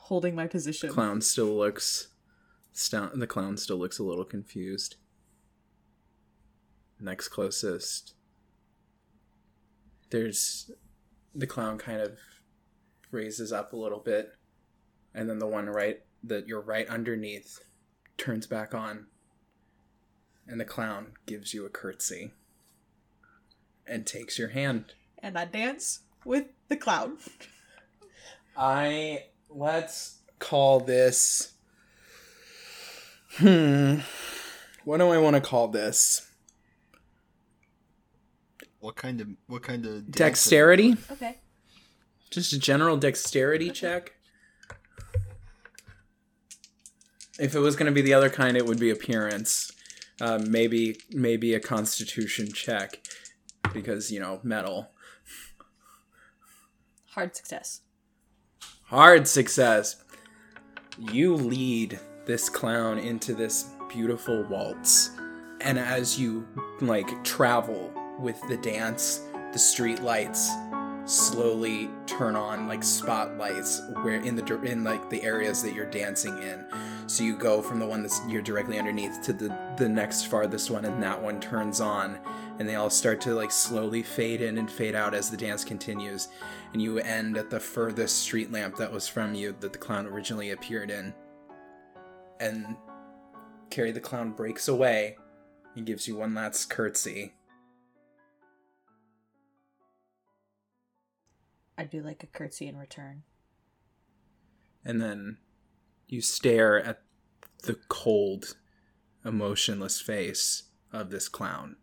holding 0.00 0.34
my 0.34 0.46
position. 0.46 0.88
clown 0.88 1.20
still 1.20 1.54
looks 1.54 2.08
st- 2.72 3.18
the 3.18 3.26
clown 3.26 3.58
still 3.58 3.76
looks 3.76 3.98
a 3.98 4.02
little 4.02 4.24
confused 4.24 4.96
next 7.00 7.28
closest 7.28 8.14
there's 10.10 10.70
the 11.34 11.46
clown 11.46 11.76
kind 11.76 12.00
of 12.00 12.18
raises 13.10 13.52
up 13.52 13.72
a 13.72 13.76
little 13.76 13.98
bit 13.98 14.34
and 15.14 15.28
then 15.28 15.38
the 15.38 15.46
one 15.46 15.66
right 15.66 16.00
that 16.22 16.46
you're 16.46 16.60
right 16.60 16.88
underneath 16.88 17.60
turns 18.16 18.46
back 18.46 18.74
on 18.74 19.06
and 20.46 20.60
the 20.60 20.64
clown 20.64 21.12
gives 21.26 21.54
you 21.54 21.64
a 21.64 21.70
curtsy 21.70 22.32
and 23.86 24.06
takes 24.06 24.38
your 24.38 24.48
hand 24.48 24.94
and 25.22 25.38
I 25.38 25.44
dance 25.44 26.00
with 26.24 26.46
the 26.68 26.76
clown. 26.76 27.18
I 28.56 29.24
let's 29.48 30.18
call 30.38 30.80
this. 30.80 31.52
Hmm. 33.36 33.96
What 34.84 34.98
do 34.98 35.08
I 35.08 35.18
want 35.18 35.36
to 35.36 35.40
call 35.40 35.68
this? 35.68 36.26
What 38.80 38.96
kind 38.96 39.20
of 39.20 39.28
what 39.46 39.62
kind 39.62 39.84
of? 39.86 40.10
Dexterity? 40.10 40.96
Okay. 41.10 41.38
Just 42.30 42.52
a 42.52 42.58
general 42.58 42.96
dexterity 42.96 43.70
check. 43.70 44.14
If 47.38 47.54
it 47.54 47.60
was 47.60 47.76
going 47.76 47.86
to 47.86 47.92
be 47.92 48.02
the 48.02 48.14
other 48.14 48.30
kind, 48.30 48.56
it 48.56 48.66
would 48.66 48.80
be 48.80 48.90
appearance. 48.90 49.72
Uh, 50.20 50.40
maybe 50.48 50.98
maybe 51.12 51.54
a 51.54 51.60
constitution 51.60 52.52
check 52.52 53.00
because 53.72 54.10
you 54.10 54.18
know 54.18 54.40
metal. 54.42 54.90
Hard 57.10 57.36
success. 57.36 57.82
Hard 58.84 59.28
success. 59.28 59.96
You 60.98 61.34
lead 61.34 62.00
this 62.26 62.48
clown 62.48 62.98
into 62.98 63.34
this 63.34 63.70
beautiful 63.88 64.44
waltz. 64.44 65.10
And 65.60 65.78
as 65.78 66.18
you 66.18 66.46
like 66.80 67.24
travel 67.24 67.92
with 68.18 68.40
the 68.48 68.56
dance, 68.56 69.22
the 69.52 69.58
street 69.58 70.02
lights 70.02 70.50
slowly 71.08 71.88
turn 72.06 72.36
on 72.36 72.68
like 72.68 72.84
spotlights 72.84 73.80
where 74.02 74.16
in 74.16 74.36
the 74.36 74.60
in 74.62 74.84
like 74.84 75.08
the 75.08 75.22
areas 75.22 75.62
that 75.62 75.72
you're 75.72 75.90
dancing 75.90 76.36
in. 76.42 76.66
So 77.06 77.24
you 77.24 77.34
go 77.34 77.62
from 77.62 77.78
the 77.78 77.86
one 77.86 78.02
that's 78.02 78.20
you're 78.28 78.42
directly 78.42 78.78
underneath 78.78 79.22
to 79.22 79.32
the 79.32 79.56
the 79.78 79.88
next 79.88 80.24
farthest 80.24 80.70
one 80.70 80.84
and 80.84 81.02
that 81.02 81.20
one 81.20 81.40
turns 81.40 81.80
on 81.80 82.18
and 82.58 82.68
they 82.68 82.74
all 82.74 82.90
start 82.90 83.22
to 83.22 83.34
like 83.34 83.50
slowly 83.50 84.02
fade 84.02 84.42
in 84.42 84.58
and 84.58 84.70
fade 84.70 84.94
out 84.94 85.14
as 85.14 85.30
the 85.30 85.36
dance 85.36 85.64
continues 85.64 86.28
and 86.74 86.82
you 86.82 86.98
end 86.98 87.38
at 87.38 87.48
the 87.48 87.60
furthest 87.60 88.18
street 88.18 88.52
lamp 88.52 88.76
that 88.76 88.92
was 88.92 89.08
from 89.08 89.34
you 89.34 89.56
that 89.60 89.72
the 89.72 89.78
clown 89.78 90.06
originally 90.06 90.50
appeared 90.50 90.90
in. 90.90 91.14
And 92.38 92.76
Carrie 93.70 93.92
the 93.92 94.00
clown 94.00 94.32
breaks 94.32 94.68
away 94.68 95.16
and 95.74 95.86
gives 95.86 96.06
you 96.06 96.16
one 96.16 96.34
last 96.34 96.68
curtsy. 96.68 97.32
I 101.78 101.84
do 101.84 102.02
like 102.02 102.24
a 102.24 102.26
curtsy 102.26 102.66
in 102.66 102.76
return. 102.76 103.22
And 104.84 105.00
then 105.00 105.38
you 106.08 106.20
stare 106.20 106.82
at 106.84 107.02
the 107.62 107.78
cold, 107.88 108.56
emotionless 109.24 110.00
face 110.00 110.64
of 110.92 111.10
this 111.10 111.28
clown 111.28 111.76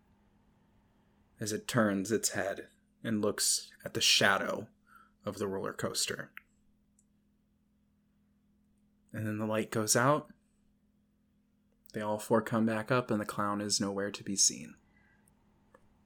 as 1.40 1.54
it 1.54 1.68
turns 1.68 2.12
its 2.12 2.30
head 2.30 2.68
and 3.04 3.22
looks 3.22 3.70
at 3.86 3.94
the 3.94 4.02
shadow 4.02 4.68
of 5.26 5.38
the 5.38 5.48
roller 5.48 5.74
coaster. 5.74 6.32
And 9.14 9.26
then 9.26 9.38
the 9.38 9.46
light 9.46 9.72
goes 9.72 9.96
out. 9.96 10.28
They 11.94 12.02
all 12.02 12.20
four 12.20 12.42
come 12.42 12.66
back 12.66 12.92
up, 12.92 13.10
and 13.10 13.22
the 13.22 13.26
clown 13.26 13.62
is 13.62 13.80
nowhere 13.80 14.12
to 14.12 14.24
be 14.24 14.36
seen. 14.36 14.76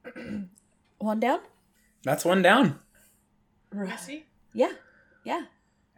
One 0.98 1.18
down? 1.18 1.40
That's 2.04 2.24
one 2.24 2.42
down. 2.42 2.78
Missy, 3.72 4.26
Yeah. 4.52 4.72
Yeah. 5.24 5.44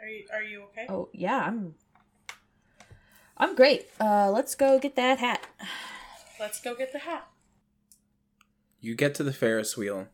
are 0.01 0.07
you 0.09 0.25
are 0.33 0.43
you 0.43 0.63
okay? 0.65 0.87
Oh, 0.89 1.09
yeah, 1.13 1.45
I'm 1.47 1.75
I'm 3.37 3.55
great. 3.55 3.87
Uh 4.01 4.31
let's 4.31 4.55
go 4.55 4.79
get 4.79 4.97
that 4.97 5.19
hat. 5.19 5.47
Let's 6.39 6.61
go 6.61 6.75
get 6.75 6.93
the 6.93 6.99
hat. 7.01 7.29
You 8.81 8.95
get 8.97 9.15
to 9.17 9.23
the 9.23 9.33
Ferris 9.33 9.77
wheel. 9.77 10.09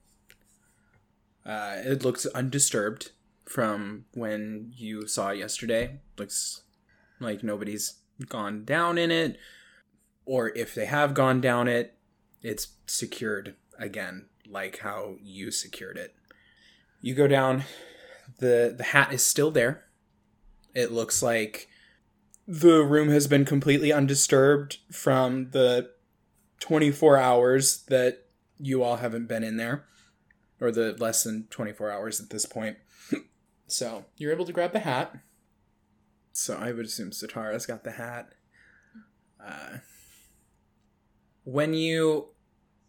Uh, 1.47 1.77
it 1.79 2.05
looks 2.05 2.27
undisturbed 2.27 3.13
from 3.47 4.05
when 4.13 4.73
you 4.77 5.07
saw 5.07 5.31
it 5.31 5.39
yesterday. 5.39 6.01
Looks 6.19 6.65
like 7.19 7.43
nobody's 7.43 8.01
gone 8.29 8.67
down 8.67 8.99
in 8.99 9.11
it, 9.11 9.39
or 10.27 10.51
if 10.51 10.75
they 10.75 10.85
have 10.85 11.15
gone 11.15 11.41
down 11.41 11.67
it, 11.67 11.97
it's 12.43 12.69
secured 12.87 13.55
again, 13.79 14.27
like 14.47 14.81
how 14.81 15.17
you 15.23 15.51
secured 15.51 15.97
it. 15.97 16.15
You 17.01 17.15
go 17.15 17.27
down. 17.27 17.65
the 18.39 18.75
The 18.77 18.85
hat 18.85 19.13
is 19.13 19.25
still 19.25 19.51
there. 19.51 19.85
It 20.75 20.93
looks 20.93 21.23
like 21.23 21.69
the 22.47 22.83
room 22.83 23.11
has 23.11 23.27
been 23.27 23.45
completely 23.45 23.93
undisturbed 23.93 24.79
from 24.91 25.51
the 25.51 25.91
24 26.61 27.19
hours 27.19 27.85
that 27.89 28.27
you 28.59 28.83
all 28.83 28.97
haven't 28.97 29.29
been 29.29 29.45
in 29.45 29.57
there, 29.57 29.85
or 30.61 30.71
the 30.71 30.97
less 30.99 31.23
than 31.23 31.47
24 31.51 31.91
hours 31.91 32.21
at 32.21 32.31
this 32.31 32.47
point. 32.47 32.79
so 33.67 34.07
you're 34.17 34.33
able 34.33 34.47
to 34.47 34.53
grab 34.53 34.73
the 34.73 34.81
hat. 34.81 35.19
So 36.33 36.57
I 36.57 36.73
would 36.73 36.87
assume 36.87 37.13
Satara's 37.13 37.67
got 37.67 37.85
the 37.85 37.93
hat. 37.93 38.33
Uh, 39.45 39.79
when 41.45 41.75
you 41.75 42.29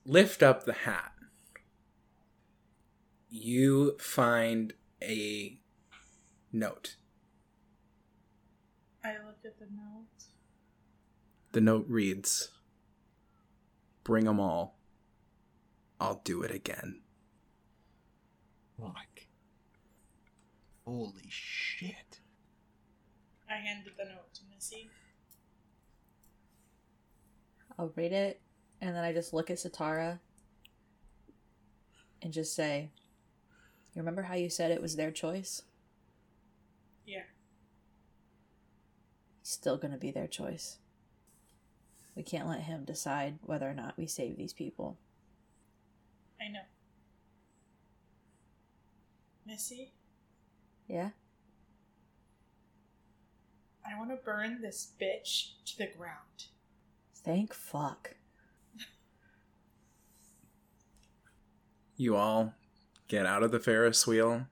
lift 0.06 0.42
up 0.42 0.66
the 0.66 0.74
hat, 0.74 1.12
you 3.30 3.98
find 4.00 4.74
a 5.02 5.60
note. 6.52 6.96
I 9.04 9.14
looked 9.26 9.46
at 9.46 9.60
the 9.60 9.66
note. 9.66 10.24
The 11.52 11.62
note 11.62 11.86
reads 11.88 12.50
Bring 14.04 14.28
'em 14.28 14.40
all. 14.40 14.80
I'll 16.00 16.22
do 16.24 16.42
it 16.42 16.52
again. 16.52 17.02
Fuck. 18.80 19.28
Holy 20.86 21.30
shit. 21.30 22.20
I 23.50 23.56
handed 23.56 23.94
the 23.98 24.06
note 24.06 24.34
to 24.36 24.42
Missy. 24.54 24.90
I'll 27.78 27.94
read 27.96 28.12
it 28.12 28.42
and 28.82 28.96
then 28.96 29.04
I 29.04 29.14
just 29.14 29.34
look 29.34 29.50
at 29.50 29.58
Satara 29.58 30.20
and 32.22 32.34
just 32.34 32.56
say, 32.56 32.90
You 33.94 34.02
remember 34.02 34.24
how 34.24 34.36
you 34.36 34.50
said 34.50 34.72
it 34.72 34.82
was 34.82 34.96
their 34.96 35.12
choice? 35.12 35.64
Yeah. 37.06 37.24
Still 39.44 39.78
gonna 39.78 39.98
be 39.98 40.12
their 40.12 40.28
choice. 40.28 40.78
We 42.16 42.24
can't 42.24 42.48
let 42.48 42.62
him 42.62 42.86
decide 42.86 43.40
whether 43.42 43.70
or 43.70 43.74
not 43.74 43.98
we 43.98 44.06
save 44.06 44.38
these 44.38 44.54
people. 44.54 44.98
I 46.40 46.50
know. 46.50 46.60
Missy, 49.46 49.94
Yeah? 50.88 51.10
I 53.84 53.98
want 53.98 54.12
to 54.12 54.18
burn 54.18 54.62
this 54.62 54.92
bitch 55.02 55.54
to 55.66 55.78
the 55.80 55.88
ground. 55.88 56.46
Thank 57.16 57.54
fuck. 57.56 58.16
You 61.98 62.16
all 62.16 62.54
get 63.10 63.26
out 63.26 63.44
of 63.44 63.52
the 63.52 63.60
Ferris 63.60 64.08
wheel 64.08 64.48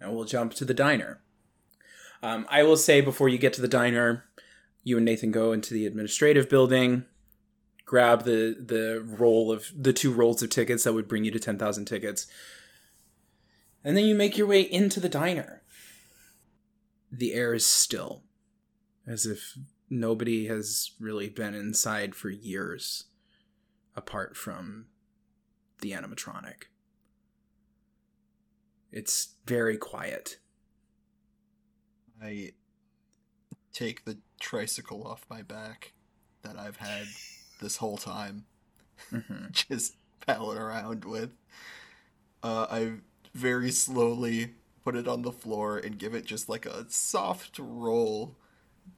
and 0.00 0.14
we'll 0.14 0.24
jump 0.24 0.54
to 0.54 0.64
the 0.64 0.74
diner. 0.74 1.20
Um, 2.22 2.46
I 2.48 2.62
will 2.62 2.76
say 2.76 3.00
before 3.00 3.28
you 3.28 3.38
get 3.38 3.52
to 3.54 3.60
the 3.60 3.68
diner, 3.68 4.24
you 4.84 4.96
and 4.96 5.04
Nathan 5.04 5.32
go 5.32 5.52
into 5.52 5.74
the 5.74 5.86
administrative 5.86 6.48
building, 6.48 7.04
grab 7.84 8.24
the 8.24 8.56
the 8.58 9.02
roll 9.04 9.50
of 9.50 9.70
the 9.76 9.92
two 9.92 10.12
rolls 10.12 10.42
of 10.42 10.50
tickets 10.50 10.84
that 10.84 10.92
would 10.92 11.08
bring 11.08 11.24
you 11.24 11.30
to 11.30 11.38
10,000 11.38 11.84
tickets. 11.84 12.26
And 13.84 13.96
then 13.96 14.04
you 14.04 14.14
make 14.14 14.36
your 14.36 14.46
way 14.46 14.60
into 14.60 15.00
the 15.00 15.08
diner. 15.08 15.62
The 17.10 17.32
air 17.32 17.54
is 17.54 17.64
still, 17.64 18.22
as 19.06 19.24
if 19.24 19.56
nobody 19.88 20.46
has 20.48 20.90
really 21.00 21.28
been 21.28 21.54
inside 21.54 22.14
for 22.14 22.28
years, 22.28 23.04
apart 23.96 24.36
from 24.36 24.86
the 25.80 25.92
animatronic. 25.92 26.64
It's 28.90 29.34
very 29.46 29.76
quiet. 29.76 30.38
I 32.22 32.52
take 33.72 34.04
the 34.04 34.18
tricycle 34.40 35.06
off 35.06 35.24
my 35.30 35.42
back 35.42 35.92
that 36.42 36.58
I've 36.58 36.78
had 36.78 37.06
this 37.60 37.76
whole 37.76 37.96
time, 37.98 38.46
Mhm. 39.10 39.52
just 39.68 39.94
palling 40.26 40.58
around 40.58 41.04
with. 41.04 41.32
Uh, 42.42 42.66
I 42.70 42.92
very 43.34 43.70
slowly 43.70 44.54
put 44.84 44.96
it 44.96 45.06
on 45.06 45.22
the 45.22 45.32
floor 45.32 45.76
and 45.78 45.98
give 45.98 46.14
it 46.14 46.24
just 46.24 46.48
like 46.48 46.66
a 46.66 46.88
soft 46.90 47.58
roll 47.58 48.36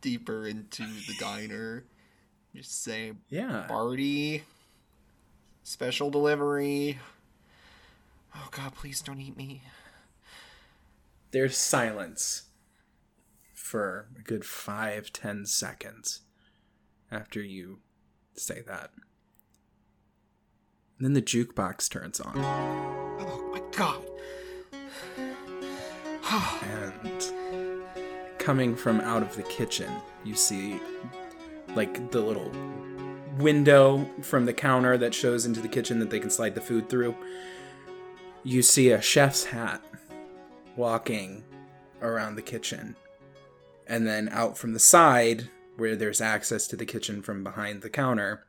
deeper 0.01 0.47
into 0.47 0.85
the 0.85 1.15
diner. 1.19 1.85
Just 2.55 2.83
say, 2.83 3.13
Yeah. 3.29 3.67
Barty, 3.69 4.45
special 5.63 6.11
delivery. 6.11 6.99
Oh 8.35 8.49
god, 8.53 8.75
please 8.75 9.01
don't 9.03 9.21
eat 9.21 9.37
me. 9.37 9.63
There's 11.33 11.57
silence 11.57 12.45
for 13.55 14.09
a 14.19 14.23
good 14.23 14.45
five, 14.45 15.13
ten 15.13 15.47
seconds 15.47 16.21
after 17.11 17.41
you 17.41 17.79
say 18.35 18.63
that. 18.67 18.91
And 20.99 21.07
then 21.07 21.13
the 21.13 21.23
jukebox 21.23 21.89
turns 21.89 22.21
on, 22.21 22.35
Oh 22.39 23.51
my 23.53 23.63
god. 23.77 24.05
and 26.63 27.23
coming 28.39 28.75
from 28.75 29.01
out 29.01 29.23
of 29.23 29.37
the 29.37 29.43
kitchen. 29.45 29.91
You 30.25 30.35
see, 30.35 30.81
like, 31.75 32.11
the 32.11 32.21
little 32.21 32.51
window 33.39 34.05
from 34.23 34.45
the 34.47 34.53
counter 34.53 34.99
that 34.99 35.15
shows 35.15 35.47
into 35.47 35.61
the 35.61 35.69
kitchen 35.69 35.99
that 36.01 36.11
they 36.11 36.19
can 36.21 36.31
slide 36.31 36.55
the 36.55 36.61
food 36.61 36.89
through. 36.89 37.15
You 38.43 38.63
see 38.63 38.91
a 38.91 39.01
chef's 39.01 39.45
hat 39.45 39.83
walking 40.77 41.45
around 42.03 42.37
the 42.37 42.43
kitchen. 42.43 42.97
And 43.87 44.07
then 44.07 44.29
out 44.31 44.57
from 44.57 44.73
the 44.73 44.79
side, 44.79 45.51
where 45.77 45.97
there's 45.97 46.21
access 46.21 46.67
to 46.69 46.77
the 46.77 46.87
kitchen 46.87 47.23
from 47.23 47.43
behind 47.43 47.83
the 47.83 47.91
counter, 47.91 48.47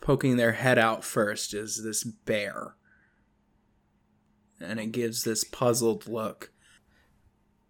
poking 0.00 0.36
their 0.36 0.52
head 0.52 0.78
out 0.78 1.04
first 1.04 1.54
is 1.54 1.82
this 1.82 2.04
bear. 2.04 2.74
And 4.60 4.80
it 4.80 4.92
gives 4.92 5.24
this 5.24 5.44
puzzled 5.44 6.08
look. 6.08 6.50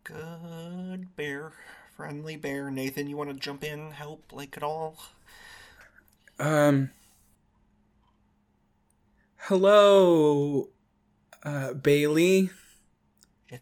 Good 0.04 1.14
bear. 1.16 1.52
Friendly 1.96 2.37
bear. 2.37 2.70
Nathan, 2.70 3.09
you 3.09 3.16
want 3.16 3.30
to 3.30 3.37
jump 3.37 3.64
in, 3.64 3.92
help, 3.92 4.33
like 4.33 4.57
at 4.57 4.62
all? 4.62 4.98
Um. 6.38 6.90
Hello, 9.37 10.70
uh, 11.42 11.74
Bailey. 11.74 12.50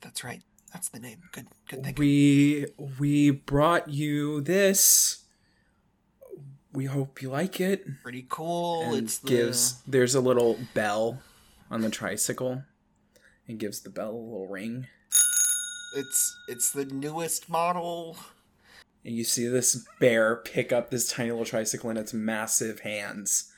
That's 0.00 0.24
right. 0.24 0.42
That's 0.72 0.88
the 0.88 0.98
name. 1.00 1.18
Good, 1.32 1.48
good 1.68 1.84
thing. 1.84 1.94
We 1.98 2.66
we 2.98 3.30
brought 3.30 3.88
you 3.88 4.40
this. 4.40 5.24
We 6.72 6.86
hope 6.86 7.20
you 7.20 7.28
like 7.30 7.60
it. 7.60 7.84
Pretty 8.02 8.24
cool. 8.28 8.82
And 8.82 9.04
it's 9.04 9.18
the... 9.18 9.28
gives 9.28 9.82
there's 9.86 10.14
a 10.14 10.20
little 10.20 10.58
bell 10.72 11.20
on 11.70 11.82
the 11.82 11.90
tricycle. 11.90 12.62
and 13.48 13.58
gives 13.58 13.80
the 13.80 13.90
bell 13.90 14.10
a 14.10 14.16
little 14.16 14.48
ring. 14.48 14.86
It's 15.96 16.36
it's 16.48 16.72
the 16.72 16.86
newest 16.86 17.48
model. 17.48 18.16
And 19.04 19.14
you 19.14 19.24
see 19.24 19.46
this 19.48 19.86
bear 19.98 20.36
pick 20.36 20.72
up 20.72 20.90
this 20.90 21.10
tiny 21.10 21.30
little 21.30 21.44
tricycle 21.44 21.90
in 21.90 21.96
its 21.96 22.14
massive 22.14 22.80
hands. 22.80 23.51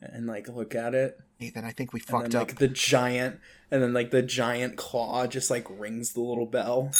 And 0.00 0.26
like 0.26 0.48
look 0.48 0.74
at 0.74 0.94
it. 0.94 1.18
Nathan, 1.38 1.64
I 1.64 1.72
think 1.72 1.92
we 1.92 2.00
And 2.00 2.08
fucked 2.08 2.30
then 2.32 2.40
up. 2.42 2.48
like 2.48 2.58
the 2.58 2.68
giant 2.68 3.38
and 3.70 3.82
then 3.82 3.92
like 3.92 4.10
the 4.10 4.22
giant 4.22 4.76
claw 4.76 5.26
just 5.26 5.50
like 5.50 5.66
rings 5.68 6.12
the 6.14 6.20
little 6.20 6.46
bell. 6.46 6.90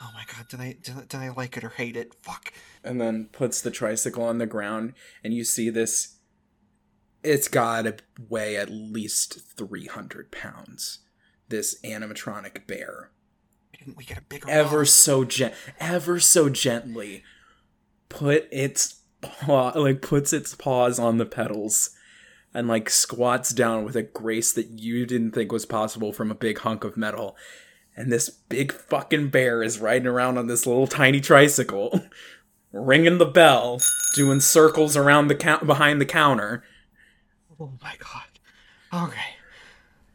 Oh 0.00 0.10
my 0.14 0.22
god, 0.32 0.46
do 0.48 0.56
I 0.58 0.76
do, 0.82 0.92
do 1.08 1.18
they 1.18 1.30
like 1.30 1.56
it 1.56 1.64
or 1.64 1.70
hate 1.70 1.96
it? 1.96 2.14
Fuck. 2.22 2.52
and 2.84 3.00
then 3.00 3.28
puts 3.32 3.60
the 3.60 3.70
tricycle 3.70 4.22
on 4.24 4.38
the 4.38 4.46
ground 4.46 4.94
and 5.24 5.34
you 5.34 5.44
see 5.44 5.70
this 5.70 6.16
it's 7.24 7.48
got 7.48 7.82
to 7.82 7.96
weigh 8.28 8.56
at 8.56 8.70
least 8.70 9.40
300 9.56 10.30
pounds 10.30 11.00
this 11.48 11.80
animatronic 11.82 12.64
bear 12.68 13.10
didn't 13.76 13.96
we 13.96 14.04
get 14.04 14.18
a 14.18 14.22
bigger 14.22 14.48
ever 14.48 14.84
so 14.84 15.24
gent 15.24 15.52
ever 15.80 16.20
so 16.20 16.48
gently 16.48 17.24
put 18.08 18.46
its 18.52 18.97
paw 19.20 19.72
like 19.74 20.02
puts 20.02 20.32
its 20.32 20.54
paws 20.54 20.98
on 20.98 21.18
the 21.18 21.26
pedals 21.26 21.90
and 22.54 22.68
like 22.68 22.88
squats 22.88 23.50
down 23.50 23.84
with 23.84 23.96
a 23.96 24.02
grace 24.02 24.52
that 24.52 24.68
you 24.68 25.06
didn't 25.06 25.32
think 25.32 25.52
was 25.52 25.66
possible 25.66 26.12
from 26.12 26.30
a 26.30 26.36
big 26.36 26.58
hunk 26.58 26.84
of 26.84 26.96
metal 26.96 27.36
and 27.96 28.12
this 28.12 28.30
big 28.30 28.72
fucking 28.72 29.28
bear 29.28 29.62
is 29.62 29.80
riding 29.80 30.06
around 30.06 30.38
on 30.38 30.46
this 30.46 30.66
little 30.66 30.86
tiny 30.86 31.20
tricycle 31.20 32.02
ringing 32.72 33.18
the 33.18 33.26
bell 33.26 33.80
doing 34.14 34.40
circles 34.40 34.96
around 34.96 35.28
the 35.28 35.34
count 35.34 35.66
behind 35.66 36.00
the 36.00 36.06
counter 36.06 36.62
Oh 37.60 37.72
my 37.82 37.94
god. 37.98 39.08
Okay. 39.08 39.34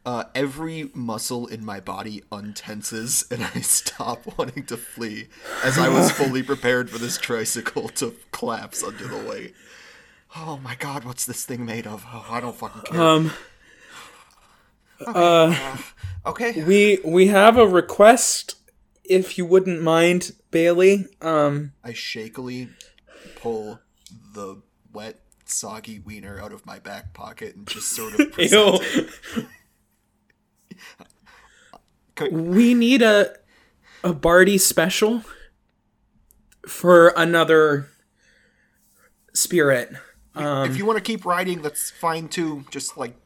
Uh, 0.06 0.24
every 0.34 0.90
muscle 0.92 1.46
in 1.46 1.64
my 1.64 1.80
body 1.80 2.22
untenses 2.30 3.24
and 3.30 3.42
I 3.42 3.60
stop 3.60 4.26
wanting 4.38 4.66
to 4.66 4.76
flee 4.76 5.28
as 5.64 5.78
I 5.78 5.88
was 5.88 6.10
fully 6.10 6.42
prepared 6.52 6.90
for 6.90 6.98
this 6.98 7.16
tricycle 7.16 7.88
to 7.90 8.14
collapse 8.30 8.82
under 8.84 9.06
the 9.08 9.16
weight. 9.18 9.54
Oh 10.36 10.58
my 10.58 10.74
god, 10.74 11.04
what's 11.04 11.24
this 11.24 11.44
thing 11.46 11.64
made 11.64 11.86
of? 11.86 12.04
Oh, 12.12 12.26
I 12.28 12.40
don't 12.40 12.54
fucking 12.54 12.82
care. 12.82 13.00
um 13.00 13.32
uh 15.06 15.76
okay. 16.26 16.62
we 16.64 16.98
we 17.04 17.26
have 17.28 17.56
a 17.56 17.66
request 17.66 18.56
if 19.04 19.36
you 19.38 19.44
wouldn't 19.44 19.82
mind 19.82 20.32
bailey 20.50 21.06
um 21.20 21.72
I 21.82 21.92
shakily 21.92 22.68
pull 23.36 23.80
the 24.34 24.62
wet, 24.92 25.18
soggy 25.44 25.98
wiener 25.98 26.40
out 26.40 26.52
of 26.52 26.64
my 26.66 26.78
back 26.78 27.12
pocket 27.14 27.56
and 27.56 27.66
just 27.66 27.92
sort 27.94 28.18
of 28.18 28.32
present 28.32 28.82
Ew. 29.36 29.46
We 32.20 32.74
need 32.74 33.02
a 33.02 33.34
a 34.02 34.12
Barty 34.12 34.58
special 34.58 35.22
for 36.68 37.08
another 37.16 37.88
spirit. 39.32 39.90
Um, 40.34 40.70
if 40.70 40.76
you 40.76 40.84
want 40.84 40.98
to 40.98 41.02
keep 41.02 41.24
writing, 41.24 41.62
that's 41.62 41.90
fine 41.90 42.28
too. 42.28 42.64
Just 42.70 42.96
like 42.96 43.16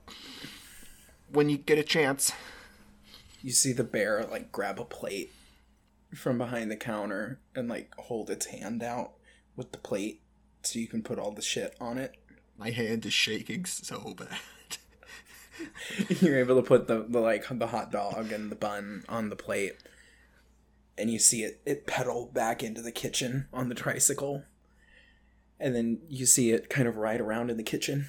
when 1.33 1.49
you 1.49 1.59
get 1.59 1.79
a 1.79 1.83
chance. 1.83 2.33
you 3.43 3.53
see 3.53 3.73
the 3.73 3.85
bear 3.85 4.25
like 4.31 4.51
grab 4.53 4.81
a 4.81 4.85
plate 4.85 5.33
from 6.15 6.39
behind 6.39 6.71
the 6.71 6.77
counter 6.77 7.41
and 7.55 7.69
like 7.69 7.93
hold 7.99 8.31
its 8.31 8.47
hand 8.47 8.83
out 8.83 9.13
with 9.57 9.73
the 9.73 9.79
plate 9.79 10.23
so 10.63 10.79
you 10.79 10.87
can 10.87 11.03
put 11.03 11.19
all 11.19 11.33
the 11.33 11.43
shit 11.43 11.75
on 11.81 11.99
it. 11.99 12.15
My 12.57 12.71
hand 12.71 13.05
is 13.07 13.13
shaking 13.13 13.65
so 13.65 14.15
bad. 14.17 14.39
You're 16.21 16.39
able 16.39 16.57
to 16.57 16.67
put 16.67 16.87
the, 16.87 17.05
the 17.09 17.21
like 17.21 17.45
the 17.51 17.67
hot 17.69 17.91
dog 17.91 18.33
and 18.33 18.51
the 18.51 18.57
bun 18.57 19.05
on 19.09 19.29
the 19.29 19.37
plate. 19.37 19.75
And 20.97 21.11
you 21.11 21.19
see 21.19 21.43
it 21.43 21.61
it 21.65 21.87
pedal 21.87 22.31
back 22.33 22.63
into 22.63 22.83
the 22.83 22.93
kitchen 22.93 23.47
on 23.53 23.69
the 23.69 23.75
tricycle. 23.75 24.45
And 25.61 25.75
then 25.75 26.01
you 26.09 26.27
see 26.27 26.51
it 26.51 26.69
kind 26.71 26.87
of 26.87 26.97
ride 26.97 27.21
around 27.21 27.51
in 27.51 27.57
the 27.57 27.63
kitchen. 27.63 28.09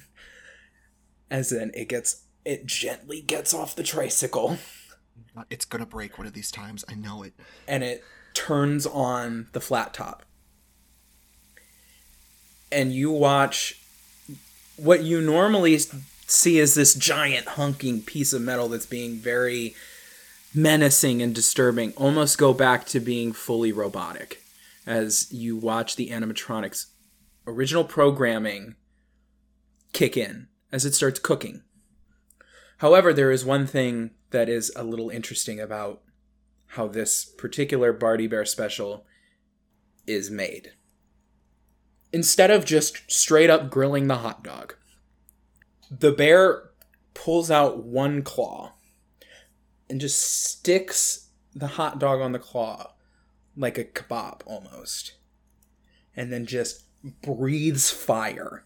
As 1.30 1.50
then 1.50 1.70
it 1.74 1.88
gets 1.88 2.24
it 2.44 2.66
gently 2.66 3.20
gets 3.20 3.52
off 3.52 3.76
the 3.76 3.82
tricycle 3.82 4.58
It's 5.48 5.64
gonna 5.64 5.86
break 5.86 6.18
one 6.18 6.26
of 6.26 6.32
these 6.32 6.50
times. 6.50 6.84
I 6.88 6.94
know 6.94 7.22
it. 7.22 7.34
and 7.66 7.82
it 7.84 8.04
turns 8.34 8.86
on 8.86 9.48
the 9.52 9.60
flat 9.60 9.94
top. 9.94 10.24
And 12.72 12.92
you 12.92 13.10
watch 13.10 13.80
what 14.76 15.02
you 15.02 15.20
normally 15.20 15.74
see 16.30 16.60
as 16.60 16.74
this 16.74 16.94
giant 16.94 17.46
hunking 17.46 18.04
piece 18.04 18.32
of 18.32 18.42
metal 18.42 18.68
that's 18.68 18.86
being 18.86 19.16
very 19.16 19.74
menacing 20.54 21.22
and 21.22 21.34
disturbing 21.34 21.92
almost 21.92 22.38
go 22.38 22.52
back 22.52 22.84
to 22.86 23.00
being 23.00 23.32
fully 23.32 23.72
robotic 23.72 24.42
as 24.86 25.30
you 25.32 25.56
watch 25.56 25.96
the 25.96 26.10
animatronics 26.10 26.86
original 27.46 27.84
programming 27.84 28.74
kick 29.92 30.16
in 30.16 30.48
as 30.72 30.84
it 30.84 30.94
starts 30.94 31.18
cooking. 31.18 31.62
However, 32.78 33.12
there 33.12 33.30
is 33.30 33.44
one 33.44 33.66
thing 33.66 34.10
that 34.30 34.48
is 34.48 34.72
a 34.74 34.84
little 34.84 35.10
interesting 35.10 35.60
about 35.60 36.00
how 36.68 36.86
this 36.86 37.24
particular 37.24 37.92
Barty 37.92 38.26
Bear 38.26 38.44
special 38.44 39.04
is 40.06 40.30
made. 40.30 40.72
Instead 42.12 42.50
of 42.50 42.64
just 42.64 43.10
straight 43.10 43.50
up 43.50 43.70
grilling 43.70 44.08
the 44.08 44.18
hot 44.18 44.42
dog, 44.42 44.74
the 45.90 46.12
bear 46.12 46.70
pulls 47.14 47.50
out 47.50 47.82
one 47.84 48.22
claw 48.22 48.72
and 49.88 50.00
just 50.00 50.20
sticks 50.22 51.28
the 51.54 51.66
hot 51.66 51.98
dog 51.98 52.20
on 52.20 52.32
the 52.32 52.38
claw 52.38 52.92
like 53.56 53.76
a 53.76 53.84
kebab 53.84 54.40
almost. 54.46 55.14
And 56.16 56.32
then 56.32 56.46
just 56.46 56.84
breathes 57.22 57.90
fire 57.90 58.64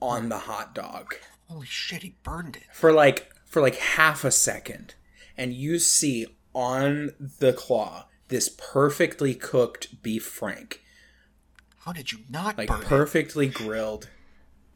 on 0.00 0.28
the 0.28 0.38
hot 0.40 0.74
dog 0.74 1.14
Holy 1.48 1.66
shit, 1.66 2.02
he 2.02 2.16
burned 2.22 2.56
it. 2.56 2.62
for 2.72 2.92
like 2.92 3.30
for 3.44 3.60
like 3.60 3.76
half 3.76 4.24
a 4.24 4.30
second 4.30 4.94
and 5.36 5.52
you 5.52 5.78
see 5.78 6.26
on 6.54 7.10
the 7.38 7.52
claw 7.52 8.06
this 8.28 8.48
perfectly 8.48 9.34
cooked 9.34 10.02
beef 10.02 10.24
frank 10.24 10.82
How 11.80 11.92
did 11.92 12.10
you 12.12 12.18
not 12.30 12.56
like 12.58 12.68
burn 12.68 12.80
it? 12.82 12.86
perfectly 12.86 13.46
grilled 13.46 14.08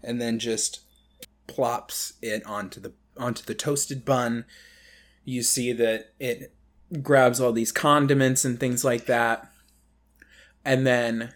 and 0.03 0.21
then 0.21 0.39
just 0.39 0.81
plops 1.47 2.15
it 2.23 2.45
onto 2.47 2.81
the 2.81 2.93
onto 3.17 3.43
the 3.45 3.55
toasted 3.55 4.05
bun 4.05 4.45
you 5.25 5.43
see 5.43 5.73
that 5.73 6.13
it 6.21 6.53
grabs 7.03 7.41
all 7.41 7.53
these 7.53 7.73
condiments 7.73 8.45
and 8.45 8.61
things 8.61 8.85
like 8.85 9.07
that 9.07 9.51
and 10.65 10.87
then 10.87 11.33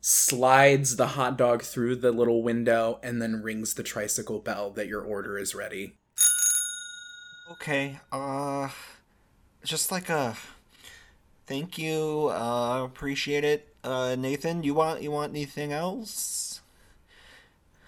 slides 0.00 0.96
the 0.96 1.08
hot 1.08 1.36
dog 1.36 1.62
through 1.62 1.96
the 1.96 2.12
little 2.12 2.42
window 2.42 2.98
and 3.02 3.20
then 3.20 3.42
rings 3.42 3.74
the 3.74 3.82
tricycle 3.82 4.38
bell 4.38 4.70
that 4.70 4.86
your 4.86 5.02
order 5.02 5.38
is 5.38 5.54
ready 5.54 5.94
Okay, 7.52 7.98
uh 8.10 8.70
just 9.62 9.92
like 9.92 10.08
a 10.08 10.34
thank 11.46 11.76
you, 11.76 12.30
uh 12.32 12.82
appreciate 12.84 13.44
it. 13.44 13.74
Uh 13.84 14.16
Nathan, 14.18 14.62
you 14.62 14.72
want 14.72 15.02
you 15.02 15.10
want 15.10 15.30
anything 15.32 15.70
else? 15.72 16.62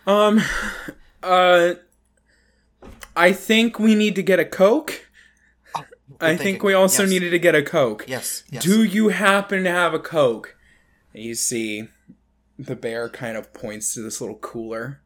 Um, 0.06 0.42
uh, 1.22 1.74
I 3.16 3.32
think 3.32 3.78
we 3.78 3.94
need 3.94 4.14
to 4.16 4.22
get 4.22 4.38
a 4.38 4.44
Coke. 4.44 5.08
I 6.20 6.34
Good 6.34 6.38
think 6.40 6.62
we 6.62 6.72
also 6.72 7.02
Yes. 7.02 7.10
needed 7.10 7.30
to 7.30 7.38
get 7.38 7.54
a 7.54 7.62
Coke. 7.62 8.04
Yes. 8.06 8.44
Yes. 8.50 8.62
Do 8.62 8.84
you 8.84 9.08
happen 9.08 9.64
to 9.64 9.70
have 9.70 9.92
a 9.94 9.98
Coke? 9.98 10.56
You 11.12 11.34
see 11.34 11.88
the 12.58 12.76
bear 12.76 13.08
kind 13.08 13.36
of 13.36 13.52
points 13.52 13.92
to 13.94 14.02
this 14.02 14.20
little 14.20 14.36
cooler 14.36 15.00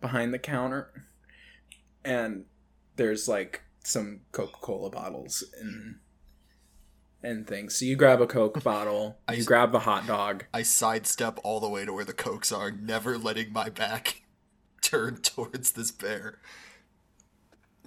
behind 0.00 0.32
the 0.32 0.38
counter. 0.38 1.04
And 2.04 2.44
there's 2.96 3.26
like 3.28 3.62
some 3.82 4.20
Coca 4.32 4.58
Cola 4.60 4.90
bottles 4.90 5.42
and 5.60 5.96
and 7.22 7.46
things. 7.46 7.74
So 7.76 7.86
you 7.86 7.96
grab 7.96 8.20
a 8.20 8.26
Coke 8.26 8.62
bottle, 8.64 9.16
I 9.26 9.32
you 9.34 9.44
grab 9.44 9.72
the 9.72 9.80
hot 9.80 10.06
dog. 10.06 10.44
I 10.52 10.62
sidestep 10.62 11.40
all 11.42 11.58
the 11.58 11.68
way 11.68 11.84
to 11.86 11.92
where 11.92 12.04
the 12.04 12.12
cokes 12.12 12.52
are, 12.52 12.70
never 12.70 13.16
letting 13.18 13.52
my 13.52 13.70
back 13.70 14.22
turn 14.84 15.16
towards 15.22 15.72
this 15.72 15.90
bear. 15.90 16.38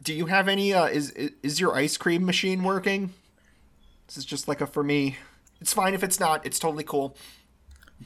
Do 0.04 0.14
you 0.14 0.26
have 0.28 0.48
any? 0.48 0.74
Uh, 0.74 0.86
is 0.86 1.12
is- 1.12 1.32
is 1.44 1.60
your 1.60 1.76
ice 1.76 1.98
cream 1.98 2.26
machine 2.26 2.64
working? 2.64 3.14
This 4.08 4.18
is 4.18 4.26
just 4.26 4.48
like 4.48 4.62
a 4.62 4.68
for 4.68 4.84
me. 4.84 5.18
It's 5.60 5.74
fine 5.74 5.94
if 5.94 6.04
it's 6.04 6.20
not. 6.20 6.46
It's 6.46 6.60
totally 6.60 6.84
cool. 6.84 7.18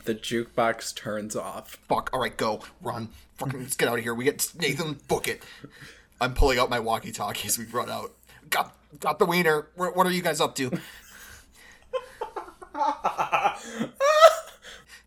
The 0.05 0.15
jukebox 0.15 0.95
turns 0.95 1.35
off. 1.35 1.77
Fuck. 1.87 2.09
All 2.13 2.21
right, 2.21 2.35
go 2.35 2.61
run. 2.81 3.09
Fucking 3.35 3.59
let's 3.59 3.75
get 3.75 3.89
out 3.89 3.97
of 3.97 4.03
here. 4.03 4.13
We 4.15 4.23
get 4.23 4.51
Nathan. 4.57 4.99
Book 5.07 5.27
it. 5.27 5.43
I'm 6.21 6.33
pulling 6.33 6.59
out 6.59 6.69
my 6.69 6.79
walkie-talkie 6.79 7.47
as 7.47 7.57
we 7.59 7.65
run 7.65 7.89
out. 7.89 8.11
Got 8.49 8.73
got 8.99 9.19
the 9.19 9.25
wiener. 9.25 9.67
What, 9.75 9.95
what 9.97 10.07
are 10.07 10.11
you 10.11 10.21
guys 10.21 10.39
up 10.39 10.55
to? 10.55 10.71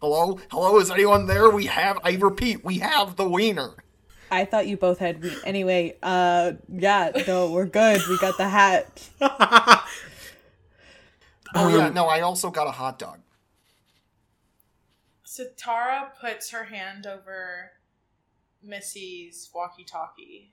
Hello, 0.04 0.38
hello. 0.50 0.78
Is 0.80 0.90
anyone 0.90 1.26
there? 1.26 1.48
We 1.48 1.64
have. 1.64 1.98
I 2.04 2.16
repeat, 2.16 2.62
we 2.62 2.76
have 2.80 3.16
the 3.16 3.26
wiener. 3.26 3.74
I 4.30 4.44
thought 4.44 4.66
you 4.66 4.76
both 4.76 4.98
had 4.98 5.22
wheat. 5.22 5.38
Anyway, 5.46 5.96
uh, 6.02 6.52
yeah, 6.68 7.10
no, 7.26 7.50
we're 7.50 7.64
good. 7.64 8.02
We 8.06 8.18
got 8.18 8.36
the 8.36 8.46
hat. 8.46 9.08
Oh 11.56 11.68
yeah, 11.68 11.88
no. 11.88 12.06
I 12.06 12.20
also 12.20 12.50
got 12.50 12.66
a 12.66 12.72
hot 12.72 12.98
dog. 12.98 13.20
Satara 15.24 16.10
puts 16.20 16.50
her 16.50 16.64
hand 16.64 17.06
over 17.06 17.70
Missy's 18.62 19.48
walkie 19.54 19.84
talkie 19.84 20.52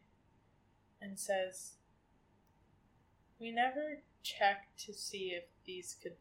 and 1.01 1.19
says, 1.19 1.71
We 3.37 3.51
never 3.51 4.03
checked 4.21 4.79
to 4.85 4.93
see 4.93 5.33
if 5.35 5.45
these 5.65 5.97
could 6.01 6.17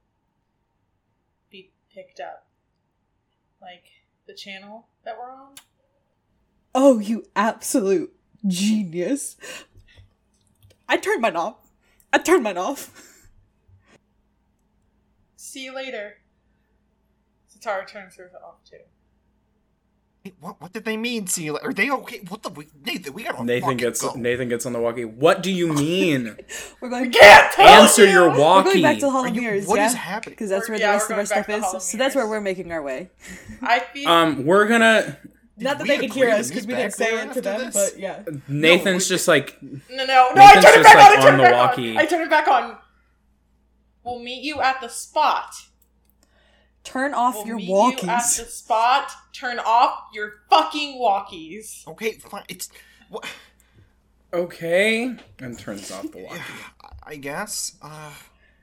be 1.50 1.72
picked 1.94 2.18
up. 2.18 2.49
Like 3.60 3.84
the 4.26 4.34
channel 4.34 4.86
that 5.04 5.16
we're 5.18 5.30
on? 5.30 5.54
Oh, 6.74 6.98
you 6.98 7.26
absolute 7.34 8.14
genius. 8.46 9.36
I 10.88 10.96
turned 10.96 11.20
mine 11.20 11.36
off. 11.36 11.56
I 12.12 12.18
turned 12.18 12.42
mine 12.42 12.58
off. 12.58 13.28
See 15.36 15.64
you 15.64 15.74
later. 15.74 16.18
Satara 17.52 17.86
turns 17.86 18.16
hers 18.16 18.32
off 18.34 18.64
too. 18.64 18.78
Wait, 20.24 20.34
what? 20.40 20.60
What 20.60 20.72
did 20.74 20.84
they 20.84 20.98
mean? 20.98 21.26
See 21.28 21.44
you? 21.44 21.54
la- 21.54 21.60
Are 21.62 21.72
they 21.72 21.90
okay? 21.90 22.20
What 22.28 22.42
the? 22.42 22.50
We, 22.50 22.66
Nathan, 22.84 23.14
we 23.14 23.22
gotta. 23.22 23.42
Nathan 23.42 23.76
gets 23.78 24.02
go. 24.02 24.12
Nathan 24.14 24.48
gets 24.50 24.66
on 24.66 24.74
the 24.74 24.78
walkie. 24.80 25.06
What 25.06 25.42
do 25.42 25.50
you 25.50 25.72
mean? 25.72 26.36
We're 26.80 26.90
going. 26.90 27.10
Can't 27.10 27.52
tell 27.52 27.66
Answer 27.82 28.04
you! 28.04 28.10
your 28.12 28.28
We're 28.30 28.62
going 28.62 28.82
back 28.82 28.96
to 28.96 29.06
the 29.06 29.10
Hall 29.10 29.24
Are 29.24 29.28
of 29.28 29.34
you- 29.34 29.40
Mirrors. 29.40 29.66
what 29.66 29.76
yeah? 29.76 29.86
is 29.86 29.94
happening? 29.94 30.34
Because 30.34 30.50
that's 30.50 30.68
where 30.68 30.76
We're- 30.76 30.80
yeah, 30.82 30.92
the 30.92 31.14
rest 31.14 31.32
of 31.32 31.38
our 31.38 31.44
stuff 31.44 31.74
is. 31.76 31.84
So 31.84 31.96
that's 31.96 32.14
where 32.14 32.26
we're 32.28 32.40
making 32.42 32.70
our 32.70 32.82
way. 32.82 33.08
I 33.62 33.78
feel 33.80 34.08
um, 34.10 34.44
we're 34.44 34.66
gonna. 34.68 35.16
Not 35.56 35.78
that 35.78 35.84
we 35.84 35.88
they 35.88 35.98
can 35.98 36.10
hear 36.10 36.28
us 36.30 36.48
because 36.48 36.66
we 36.66 36.74
didn't 36.74 36.92
say 36.94 37.14
it 37.22 37.32
to 37.34 37.40
them, 37.40 37.60
this? 37.70 37.74
but 37.92 37.98
yeah. 38.00 38.22
Nathan's 38.48 39.08
we- 39.08 39.14
just 39.14 39.26
like 39.28 39.56
No, 39.62 39.70
no, 39.90 40.04
no! 40.34 40.42
I 40.42 40.54
Nathan's 40.54 40.64
turn 40.64 40.72
it 40.80 40.82
just, 40.82 40.84
back 40.84 40.96
like, 40.96 41.18
on! 41.18 41.18
I 41.18 41.22
turn 41.22 41.34
on 41.34 41.34
it 41.34 41.36
the 41.36 41.42
back 41.50 41.68
walkie. 41.70 41.90
on! 41.92 41.96
I 41.98 42.04
turn 42.06 42.22
it 42.22 42.30
back 42.30 42.48
on! 42.48 42.76
We'll 44.04 44.18
meet 44.18 44.42
you 44.42 44.60
at 44.60 44.80
the 44.82 44.88
spot. 44.88 45.54
Turn 46.84 47.14
off 47.14 47.34
We'll 47.36 47.46
your 47.46 47.56
meet 47.56 47.68
you 47.68 47.88
at 47.90 47.98
walkies. 47.98 48.38
the 48.38 48.44
spot. 48.50 49.10
Turn 49.32 49.58
off 49.58 50.08
your 50.14 50.34
fucking 50.48 50.98
walkies. 51.00 51.86
Okay, 51.86 52.12
fine. 52.12 52.44
It's. 52.48 52.70
What? 53.10 53.26
okay, 54.32 55.14
and 55.40 55.58
turns 55.58 55.90
off 55.90 56.10
the 56.10 56.18
walkie. 56.18 56.40
I 57.02 57.16
guess. 57.16 57.76
Uh, 57.82 58.12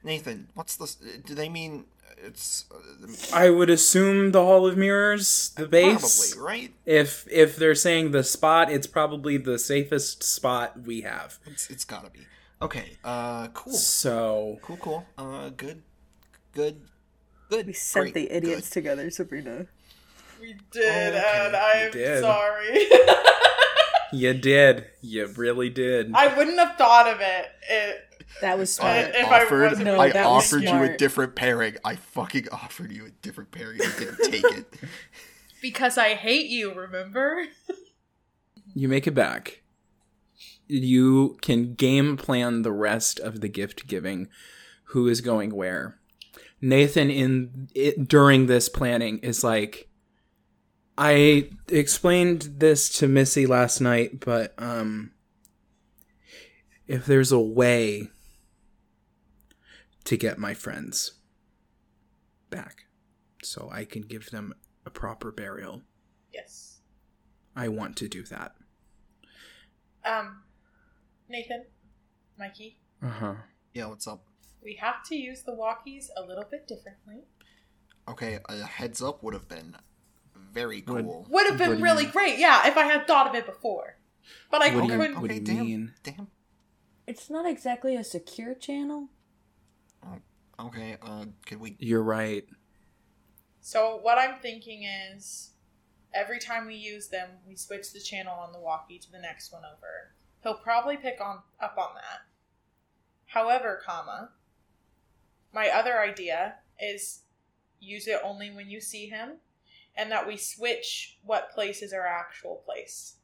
Nathan, 0.03 0.47
what's 0.55 0.75
this? 0.77 0.95
Do 0.95 1.35
they 1.35 1.49
mean 1.49 1.85
it's 2.23 2.65
uh, 2.73 3.35
I 3.35 3.49
would 3.49 3.69
assume 3.69 4.31
the 4.31 4.41
Hall 4.43 4.65
of 4.65 4.77
Mirrors, 4.77 5.49
the 5.55 5.67
base. 5.67 6.33
probably 6.33 6.43
right? 6.49 6.73
If 6.85 7.27
if 7.31 7.55
they're 7.55 7.75
saying 7.75 8.11
the 8.11 8.23
spot, 8.23 8.71
it's 8.71 8.87
probably 8.87 9.37
the 9.37 9.59
safest 9.59 10.23
spot 10.23 10.81
we 10.85 11.01
have. 11.01 11.39
It's 11.45 11.69
it's 11.69 11.85
gotta 11.85 12.09
be. 12.09 12.21
Okay. 12.61 12.97
Uh, 13.03 13.49
cool. 13.49 13.73
So 13.73 14.57
Cool. 14.63 14.77
Cool. 14.77 15.05
Uh, 15.17 15.49
good. 15.49 15.83
Good. 16.53 16.81
Good. 17.49 17.67
We 17.67 17.73
sent 17.73 18.13
Great, 18.13 18.13
the 18.13 18.35
idiots 18.35 18.67
good. 18.69 18.73
together, 18.73 19.09
Sabrina. 19.09 19.67
We 20.41 20.55
did, 20.71 21.13
Oh, 21.15 21.17
okay, 21.17 21.45
and 21.47 21.55
I'm 21.55 21.91
did. 21.91 22.21
sorry. 22.21 22.87
you 24.13 24.33
did, 24.33 24.85
you 25.01 25.27
really 25.27 25.69
did. 25.69 26.11
I 26.13 26.35
wouldn't 26.35 26.59
have 26.59 26.77
thought 26.77 27.07
of 27.07 27.19
it. 27.21 27.45
it 27.69 28.01
That 28.41 28.57
was 28.57 28.77
I 28.79 29.01
smart. 29.03 29.15
If 29.15 29.27
I 29.31 29.43
offered. 29.43 29.69
wasn't 29.71 29.85
No, 29.85 29.99
I 29.99 30.11
that 30.11 30.25
was 30.29 30.45
offered 30.53 30.63
you 30.63 30.83
a 30.83 30.95
different 30.97 31.35
pairing. 31.35 31.77
I 31.83 31.95
fucking 31.95 32.49
offered 32.51 32.91
you 32.91 33.05
a 33.07 33.09
different 33.09 33.51
pairing. 33.51 33.79
You 33.79 33.91
didn't 33.97 34.31
take 34.31 34.43
it. 34.57 34.73
because 35.61 35.97
I 35.97 36.13
hate 36.13 36.47
you, 36.49 36.73
remember? 36.73 37.45
You 38.75 38.87
make 38.87 39.07
it 39.07 39.15
back. 39.15 39.61
You 40.67 41.37
can 41.41 41.73
game 41.73 42.15
plan 42.17 42.61
the 42.61 42.71
rest 42.73 43.19
of 43.19 43.41
the 43.41 43.47
gift 43.47 43.87
giving. 43.87 44.27
Who 44.91 45.07
is 45.07 45.21
going 45.21 45.55
where? 45.55 45.97
Nathan 46.61 47.09
in 47.09 47.69
it, 47.75 48.07
during 48.07 48.47
this 48.47 48.69
planning 48.69 49.19
is 49.19 49.43
like 49.43 49.89
I 50.97 51.49
explained 51.67 52.41
this 52.57 52.89
to 52.99 53.07
Missy 53.07 53.45
last 53.45 53.79
night, 53.81 54.19
but 54.19 54.53
um 54.57 55.11
if 56.87 57.05
there's 57.05 57.31
a 57.31 57.39
way 57.39 58.09
to 60.05 60.17
get 60.17 60.37
my 60.39 60.53
friends 60.53 61.13
back 62.49 62.85
so 63.43 63.69
I 63.71 63.83
can 63.85 64.01
give 64.03 64.29
them 64.31 64.53
a 64.85 64.89
proper 64.89 65.31
burial, 65.31 65.81
Yes. 66.33 66.79
I 67.55 67.67
want 67.67 67.97
to 67.97 68.07
do 68.07 68.23
that. 68.23 68.53
Um, 70.05 70.43
Nathan, 71.27 71.65
Mikey, 72.37 72.79
Uh-huh. 73.03 73.35
Yeah. 73.73 73.87
What's 73.87 74.07
up? 74.07 74.23
We 74.63 74.75
have 74.75 75.03
to 75.05 75.15
use 75.15 75.43
the 75.43 75.51
walkies 75.51 76.07
a 76.17 76.21
little 76.21 76.45
bit 76.49 76.67
differently. 76.67 77.23
Okay. 78.07 78.39
A 78.49 78.63
heads 78.65 79.01
up 79.01 79.23
would 79.23 79.33
have 79.33 79.47
been 79.47 79.75
very 80.53 80.81
cool. 80.81 81.25
Would 81.29 81.47
have 81.47 81.57
been 81.57 81.77
do 81.77 81.83
really 81.83 82.05
you- 82.05 82.11
great, 82.11 82.39
yeah, 82.39 82.67
if 82.67 82.77
I 82.77 82.83
had 82.83 83.05
thought 83.07 83.27
of 83.27 83.35
it 83.35 83.45
before. 83.45 83.97
But 84.51 84.61
I 84.61 84.73
What 84.75 84.87
do 84.87 84.93
you- 84.93 84.99
couldn't. 84.99 85.21
what 85.21 85.29
do 85.29 85.35
you 85.35 85.41
damn. 85.41 85.59
mean? 85.65 85.93
Damn. 86.03 86.27
It's 87.05 87.29
not 87.29 87.45
exactly 87.45 87.95
a 87.95 88.03
secure 88.03 88.53
channel. 88.53 89.09
Okay. 90.59 90.97
Uh, 91.03 91.25
could 91.45 91.59
we? 91.59 91.75
You're 91.79 92.01
right. 92.01 92.43
So 93.61 93.97
what 93.97 94.17
I'm 94.17 94.39
thinking 94.39 94.83
is, 94.83 95.51
every 96.15 96.39
time 96.39 96.65
we 96.65 96.73
use 96.75 97.09
them, 97.09 97.29
we 97.47 97.55
switch 97.55 97.93
the 97.93 97.99
channel 97.99 98.33
on 98.33 98.53
the 98.53 98.59
walkie 98.59 98.97
to 98.97 99.11
the 99.11 99.19
next 99.19 99.51
one 99.51 99.63
over. 99.65 100.15
He'll 100.41 100.55
probably 100.57 100.97
pick 100.97 101.21
on 101.21 101.43
up 101.59 101.77
on 101.77 101.93
that. 101.95 102.21
However, 103.27 103.79
comma, 103.85 104.31
my 105.53 105.69
other 105.69 105.99
idea 105.99 106.55
is 106.79 107.21
use 107.79 108.07
it 108.07 108.19
only 108.23 108.51
when 108.51 108.69
you 108.69 108.81
see 108.81 109.07
him, 109.07 109.37
and 109.95 110.11
that 110.11 110.27
we 110.27 110.37
switch 110.37 111.17
what 111.23 111.51
place 111.51 111.81
is 111.81 111.93
our 111.93 112.05
actual 112.05 112.61
place. 112.65 113.15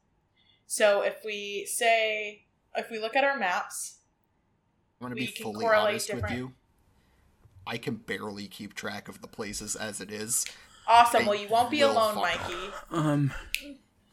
So 0.66 1.02
if 1.02 1.24
we 1.24 1.66
say, 1.66 2.46
if 2.76 2.90
we 2.90 2.98
look 2.98 3.16
at 3.16 3.24
our 3.24 3.38
maps, 3.38 3.98
I'm 5.00 5.06
gonna 5.06 5.14
be 5.14 5.26
fully 5.26 5.64
correlate 5.64 5.88
honest 5.88 6.14
with 6.14 6.30
you. 6.30 6.52
I 7.66 7.78
can 7.78 7.96
barely 7.96 8.46
keep 8.46 8.74
track 8.74 9.08
of 9.08 9.20
the 9.20 9.28
places 9.28 9.76
as 9.76 10.00
it 10.00 10.10
is. 10.10 10.46
awesome. 10.86 11.22
I 11.22 11.28
well, 11.28 11.34
you 11.38 11.48
won't 11.48 11.70
be 11.70 11.80
alone, 11.80 12.14
fuck 12.14 12.40
up. 12.40 12.50
Mikey. 12.50 12.72
Um 12.90 13.32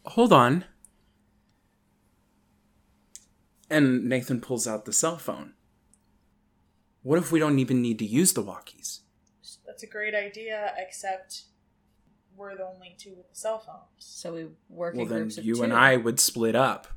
hold 0.06 0.34
on. 0.34 0.66
And 3.70 4.10
Nathan 4.10 4.42
pulls 4.42 4.68
out 4.68 4.86
the 4.86 4.94
cell 4.94 5.18
phone. 5.18 5.54
What 7.04 7.18
if 7.18 7.32
we 7.32 7.40
don't 7.40 7.60
even 7.60 7.82
need 7.82 8.00
to 8.00 8.06
use 8.06 8.34
the 8.34 8.44
walkies? 8.44 9.00
That's 9.66 9.84
a 9.84 9.88
great 9.88 10.14
idea, 10.14 10.74
except 10.78 11.46
we're 12.36 12.56
the 12.56 12.66
only 12.66 12.96
two 12.98 13.16
with 13.16 13.30
the 13.30 13.36
cell 13.36 13.60
phones. 13.60 13.86
So 13.98 14.34
we 14.34 14.48
work 14.70 14.96
Well 14.96 15.04
in 15.04 15.10
then 15.10 15.20
groups 15.20 15.38
of 15.38 15.46
you 15.46 15.64
and 15.64 15.74
I 15.74 15.98
would 15.98 16.20
split 16.20 16.56
up. 16.56 16.88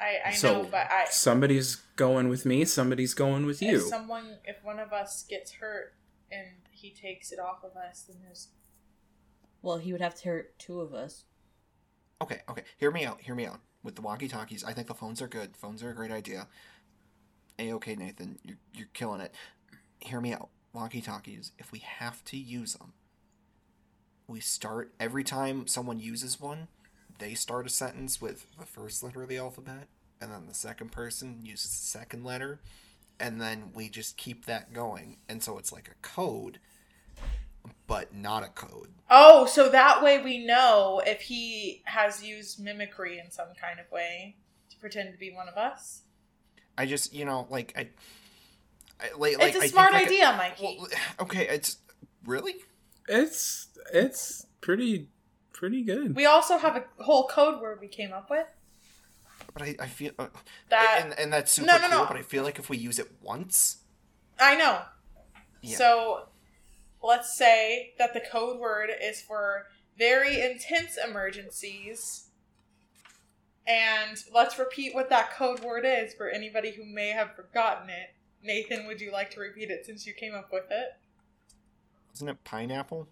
I, 0.00 0.30
I 0.30 0.32
so 0.32 0.62
know, 0.62 0.68
but 0.68 0.90
I 0.90 1.06
somebody's 1.10 1.76
going 1.96 2.28
with 2.28 2.44
me, 2.44 2.64
somebody's 2.64 3.14
going 3.14 3.46
with 3.46 3.62
if 3.62 3.70
you. 3.70 3.80
someone 3.80 4.38
if 4.44 4.56
one 4.64 4.80
of 4.80 4.92
us 4.92 5.24
gets 5.28 5.52
hurt 5.52 5.94
and 6.30 6.48
he 6.70 6.90
takes 6.90 7.30
it 7.30 7.38
off 7.38 7.62
of 7.62 7.76
us, 7.76 8.02
then 8.08 8.16
there's 8.22 8.48
Well, 9.62 9.78
he 9.78 9.92
would 9.92 10.00
have 10.00 10.16
to 10.16 10.28
hurt 10.28 10.58
two 10.58 10.80
of 10.80 10.92
us. 10.92 11.24
Okay, 12.20 12.40
okay. 12.48 12.62
Hear 12.78 12.90
me 12.90 13.04
out. 13.04 13.20
Hear 13.20 13.34
me 13.34 13.46
out. 13.46 13.60
With 13.84 13.96
the 13.96 14.02
walkie 14.02 14.28
talkies, 14.28 14.64
I 14.64 14.72
think 14.72 14.86
the 14.86 14.94
phones 14.94 15.20
are 15.22 15.28
good. 15.28 15.56
Phones 15.56 15.82
are 15.82 15.90
a 15.90 15.94
great 15.94 16.12
idea. 16.12 16.48
A 17.58 17.72
okay, 17.74 17.94
Nathan. 17.94 18.38
You're 18.42 18.58
you're 18.72 18.88
killing 18.92 19.20
it. 19.20 19.34
Hear 20.00 20.20
me 20.20 20.32
out. 20.32 20.48
Walkie 20.72 21.02
talkies. 21.02 21.52
If 21.58 21.70
we 21.70 21.80
have 21.80 22.24
to 22.24 22.36
use 22.36 22.74
them, 22.74 22.94
we 24.26 24.40
start 24.40 24.92
every 24.98 25.24
time 25.24 25.66
someone 25.66 26.00
uses 26.00 26.40
one. 26.40 26.68
They 27.18 27.34
start 27.34 27.66
a 27.66 27.70
sentence 27.70 28.20
with 28.20 28.46
the 28.58 28.66
first 28.66 29.02
letter 29.02 29.22
of 29.22 29.28
the 29.28 29.36
alphabet, 29.36 29.88
and 30.20 30.32
then 30.32 30.46
the 30.46 30.54
second 30.54 30.92
person 30.92 31.40
uses 31.42 31.70
the 31.70 31.86
second 31.86 32.24
letter, 32.24 32.60
and 33.20 33.40
then 33.40 33.70
we 33.74 33.88
just 33.88 34.16
keep 34.16 34.46
that 34.46 34.72
going. 34.72 35.18
And 35.28 35.42
so 35.42 35.58
it's 35.58 35.72
like 35.72 35.88
a 35.88 36.06
code, 36.06 36.58
but 37.86 38.14
not 38.14 38.42
a 38.42 38.48
code. 38.48 38.88
Oh, 39.10 39.46
so 39.46 39.68
that 39.68 40.02
way 40.02 40.22
we 40.22 40.44
know 40.44 41.02
if 41.06 41.20
he 41.20 41.82
has 41.84 42.24
used 42.24 42.58
mimicry 42.58 43.18
in 43.18 43.30
some 43.30 43.48
kind 43.60 43.78
of 43.78 43.90
way 43.92 44.36
to 44.70 44.76
pretend 44.78 45.12
to 45.12 45.18
be 45.18 45.30
one 45.30 45.48
of 45.48 45.56
us. 45.56 46.02
I 46.76 46.86
just, 46.86 47.12
you 47.14 47.24
know, 47.24 47.46
like 47.50 47.72
I, 47.76 47.88
I 49.00 49.10
like, 49.18 49.32
It's 49.32 49.38
like, 49.40 49.54
a 49.54 49.56
I 49.56 49.60
think, 49.60 49.72
smart 49.72 49.92
like, 49.92 50.06
idea, 50.06 50.34
Mikey. 50.36 50.78
Well, 50.80 50.88
okay, 51.20 51.46
it's 51.48 51.78
really. 52.24 52.54
It's 53.08 53.68
it's 53.92 54.46
pretty 54.60 55.08
pretty 55.52 55.82
good. 55.82 56.14
we 56.16 56.24
also 56.24 56.56
have 56.56 56.76
a 56.76 57.02
whole 57.02 57.26
code 57.26 57.60
word 57.60 57.78
we 57.80 57.88
came 57.88 58.12
up 58.12 58.30
with. 58.30 58.46
But 59.52 59.62
I, 59.62 59.76
I 59.80 59.86
feel 59.86 60.12
uh, 60.18 60.28
That 60.70 61.00
and, 61.02 61.18
and 61.18 61.32
that's 61.32 61.52
super 61.52 61.66
No, 61.66 61.74
no, 61.78 61.88
cool. 61.88 61.98
no. 61.98 62.06
But 62.06 62.16
I 62.16 62.22
feel 62.22 62.42
like 62.44 62.58
if 62.58 62.70
we 62.70 62.76
use 62.78 62.98
it 62.98 63.08
once, 63.20 63.78
I 64.40 64.56
know. 64.56 64.82
Yeah. 65.62 65.76
So 65.76 66.28
let's 67.02 67.36
say 67.36 67.92
that 67.98 68.14
the 68.14 68.20
code 68.20 68.58
word 68.58 68.90
is 69.02 69.20
for 69.20 69.66
very 69.98 70.40
intense 70.40 70.96
emergencies. 70.96 72.28
And 73.66 74.18
let's 74.34 74.58
repeat 74.58 74.94
what 74.94 75.08
that 75.10 75.32
code 75.32 75.60
word 75.60 75.84
is 75.86 76.14
for 76.14 76.28
anybody 76.28 76.72
who 76.72 76.84
may 76.84 77.10
have 77.10 77.36
forgotten 77.36 77.90
it. 77.90 78.14
Nathan, 78.42 78.86
would 78.86 79.00
you 79.00 79.12
like 79.12 79.30
to 79.32 79.40
repeat 79.40 79.70
it 79.70 79.86
since 79.86 80.06
you 80.06 80.12
came 80.12 80.34
up 80.34 80.52
with 80.52 80.64
it? 80.70 80.96
isn't 82.14 82.28
it 82.28 82.44
pineapple? 82.44 83.08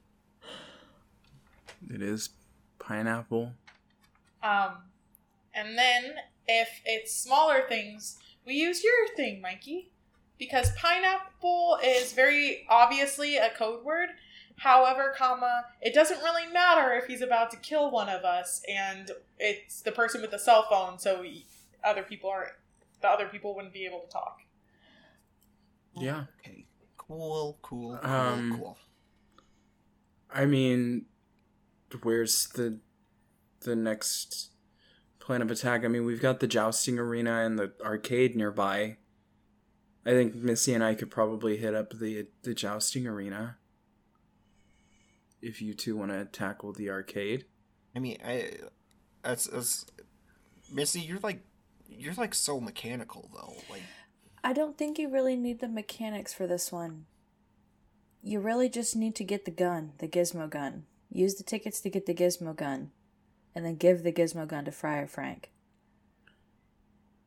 It 1.88 2.02
is 2.02 2.30
pineapple. 2.78 3.52
Um, 4.42 4.76
and 5.54 5.76
then 5.76 6.14
if 6.46 6.68
it's 6.84 7.14
smaller 7.14 7.62
things, 7.68 8.18
we 8.46 8.54
use 8.54 8.84
your 8.84 9.08
thing, 9.16 9.40
Mikey, 9.40 9.90
because 10.38 10.72
pineapple 10.72 11.78
is 11.82 12.12
very 12.12 12.66
obviously 12.68 13.36
a 13.36 13.50
code 13.50 13.84
word. 13.84 14.10
However, 14.60 15.14
comma, 15.16 15.64
it 15.80 15.94
doesn't 15.94 16.18
really 16.18 16.46
matter 16.52 16.92
if 16.92 17.06
he's 17.06 17.22
about 17.22 17.50
to 17.52 17.56
kill 17.56 17.90
one 17.90 18.10
of 18.10 18.24
us, 18.24 18.60
and 18.68 19.10
it's 19.38 19.80
the 19.80 19.90
person 19.90 20.20
with 20.20 20.32
the 20.32 20.38
cell 20.38 20.66
phone, 20.68 20.98
so 20.98 21.22
we- 21.22 21.46
other 21.82 22.02
people 22.02 22.28
are 22.28 22.58
the 23.00 23.08
other 23.08 23.26
people 23.26 23.54
wouldn't 23.54 23.72
be 23.72 23.86
able 23.86 24.00
to 24.00 24.08
talk. 24.08 24.40
Yeah. 25.96 26.24
Okay. 26.40 26.66
Cool. 26.98 27.58
Cool. 27.62 27.98
Cool. 28.02 28.10
Um, 28.10 28.56
cool. 28.58 28.78
I 30.30 30.44
mean, 30.44 31.06
where's 32.02 32.48
the 32.48 32.80
the 33.60 33.74
next 33.74 34.50
plan 35.20 35.40
of 35.40 35.50
attack? 35.50 35.86
I 35.86 35.88
mean, 35.88 36.04
we've 36.04 36.20
got 36.20 36.40
the 36.40 36.46
jousting 36.46 36.98
arena 36.98 37.40
and 37.46 37.58
the 37.58 37.72
arcade 37.82 38.36
nearby. 38.36 38.98
I 40.04 40.10
think 40.10 40.34
Missy 40.34 40.74
and 40.74 40.84
I 40.84 40.94
could 40.94 41.10
probably 41.10 41.56
hit 41.56 41.74
up 41.74 41.98
the 41.98 42.28
the 42.42 42.52
jousting 42.52 43.06
arena. 43.06 43.56
If 45.42 45.62
you 45.62 45.74
two 45.74 45.96
want 45.96 46.10
to 46.10 46.24
tackle 46.26 46.72
the 46.72 46.90
arcade. 46.90 47.44
I 47.94 47.98
mean, 47.98 48.18
I. 48.24 48.52
That's, 49.22 49.46
that's 49.46 49.86
Missy. 50.72 51.00
You're 51.00 51.18
like, 51.22 51.40
you're 51.88 52.14
like 52.14 52.34
so 52.34 52.60
mechanical 52.60 53.30
though. 53.34 53.54
Like, 53.70 53.82
I 54.42 54.52
don't 54.52 54.78
think 54.78 54.98
you 54.98 55.08
really 55.08 55.36
need 55.36 55.60
the 55.60 55.68
mechanics 55.68 56.32
for 56.32 56.46
this 56.46 56.72
one. 56.72 57.06
You 58.22 58.40
really 58.40 58.68
just 58.68 58.96
need 58.96 59.14
to 59.16 59.24
get 59.24 59.44
the 59.44 59.50
gun, 59.50 59.92
the 59.98 60.08
gizmo 60.08 60.48
gun. 60.48 60.84
Use 61.10 61.34
the 61.34 61.44
tickets 61.44 61.80
to 61.80 61.90
get 61.90 62.06
the 62.06 62.14
gizmo 62.14 62.54
gun, 62.54 62.90
and 63.54 63.64
then 63.64 63.76
give 63.76 64.02
the 64.02 64.12
gizmo 64.12 64.46
gun 64.46 64.64
to 64.66 64.72
Friar 64.72 65.06
Frank. 65.06 65.50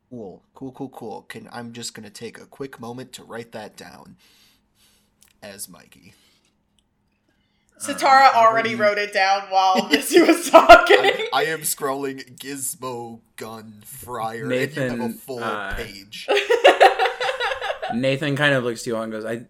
cool, 0.10 0.44
cool, 0.54 0.72
cool, 0.72 0.90
cool. 0.90 1.22
Can 1.24 1.50
I'm 1.52 1.74
just 1.74 1.94
gonna 1.94 2.10
take 2.10 2.40
a 2.40 2.46
quick 2.46 2.80
moment 2.80 3.12
to 3.14 3.24
write 3.24 3.52
that 3.52 3.76
down. 3.76 4.16
As 5.42 5.68
Mikey. 5.68 6.14
Satara 7.84 8.34
already 8.34 8.72
you- 8.72 8.78
wrote 8.78 8.98
it 8.98 9.14
down 9.14 9.42
while 9.50 9.88
Missy 9.92 10.22
was 10.22 10.50
talking. 10.50 10.98
I, 11.00 11.28
I 11.34 11.44
am 11.46 11.62
scrolling 11.62 12.38
Gizmo 12.38 13.20
Gun 13.36 13.82
Friar, 13.86 14.52
and 14.52 14.76
you 14.76 14.82
have 14.82 15.00
a 15.00 15.10
full 15.10 15.44
uh, 15.44 15.74
page. 15.76 16.28
Nathan 17.94 18.36
kind 18.36 18.54
of 18.54 18.64
looks 18.64 18.84
to 18.84 18.90
you 18.92 18.96
all 18.96 19.04
and 19.04 19.12
goes, 19.12 19.26
I 19.26 19.46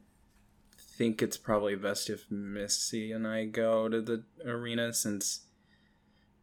think 0.78 1.22
it's 1.22 1.38
probably 1.38 1.76
best 1.76 2.10
if 2.10 2.30
Missy 2.30 3.12
and 3.12 3.28
I 3.28 3.46
go 3.46 3.88
to 3.88 4.02
the 4.02 4.24
arena 4.46 4.94
since 4.94 5.42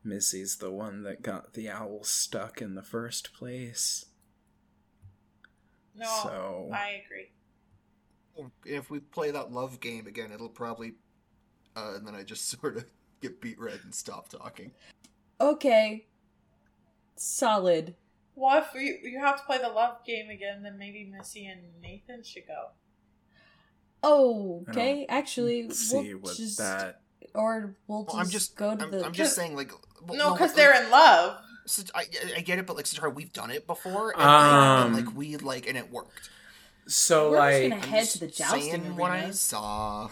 Missy's 0.02 0.56
the 0.56 0.70
one 0.70 1.02
that 1.02 1.22
got 1.22 1.52
the 1.52 1.68
owl 1.68 2.04
stuck 2.04 2.62
in 2.62 2.74
the 2.74 2.82
first 2.82 3.34
place. 3.34 4.06
no, 5.94 6.06
So- 6.22 6.70
I 6.72 7.02
agree. 7.04 7.30
if 8.64 8.90
we 8.90 9.00
play 9.00 9.30
that 9.32 9.52
love 9.52 9.80
game 9.80 10.06
again, 10.06 10.32
it'll 10.32 10.48
probably. 10.48 10.94
Uh, 11.76 11.94
and 11.96 12.06
then 12.06 12.14
I 12.14 12.22
just 12.22 12.48
sort 12.60 12.76
of 12.76 12.84
get 13.20 13.40
beet 13.40 13.58
red 13.60 13.80
and 13.84 13.94
stop 13.94 14.28
talking. 14.28 14.72
Okay. 15.40 16.06
Solid. 17.16 17.94
Well, 18.34 18.58
if 18.62 18.72
we, 18.74 18.98
you 19.10 19.18
have 19.20 19.38
to 19.38 19.44
play 19.44 19.58
the 19.58 19.68
love 19.68 20.04
game 20.06 20.30
again, 20.30 20.62
then 20.62 20.78
maybe 20.78 21.04
Missy 21.04 21.46
and 21.46 21.60
Nathan 21.82 22.22
should 22.22 22.46
go. 22.46 22.68
Oh, 24.02 24.64
okay. 24.70 25.04
Actually, 25.08 25.68
See 25.70 26.14
we'll 26.14 26.20
what 26.22 26.36
just 26.36 26.56
that. 26.58 27.02
or 27.34 27.74
we'll 27.86 28.04
just, 28.04 28.14
Well, 28.14 28.22
I'm 28.24 28.30
just. 28.30 28.56
go 28.56 28.74
to 28.74 28.84
I'm, 28.84 28.90
the. 28.90 29.04
I'm 29.04 29.12
just 29.12 29.34
saying, 29.36 29.56
like. 29.56 29.72
well, 30.06 30.16
No, 30.16 30.32
because 30.32 30.50
like, 30.50 30.56
they're 30.56 30.82
in 30.84 30.90
love. 30.90 31.36
So, 31.66 31.82
I, 31.94 32.06
I 32.36 32.40
get 32.40 32.58
it, 32.58 32.66
but 32.66 32.76
like, 32.76 32.86
Satara, 32.86 33.14
we've 33.14 33.32
done 33.32 33.50
it 33.50 33.66
before, 33.66 34.12
and, 34.12 34.20
like, 34.20 34.26
and, 34.26 34.96
Um, 34.96 35.04
like 35.06 35.14
we 35.14 35.36
like, 35.36 35.68
and 35.68 35.76
it 35.76 35.90
worked. 35.92 36.30
So 36.86 37.32
We're 37.32 37.36
just 37.36 37.60
like, 37.62 37.70
gonna 37.70 37.82
I'm 37.82 37.88
head 37.88 38.00
just 38.00 38.12
to 38.14 38.18
the 38.20 38.26
jousting 38.28 38.62
saying 38.62 38.96
what 38.96 39.10
I 39.10 39.20
arena. 39.20 39.32
saw. 39.34 40.10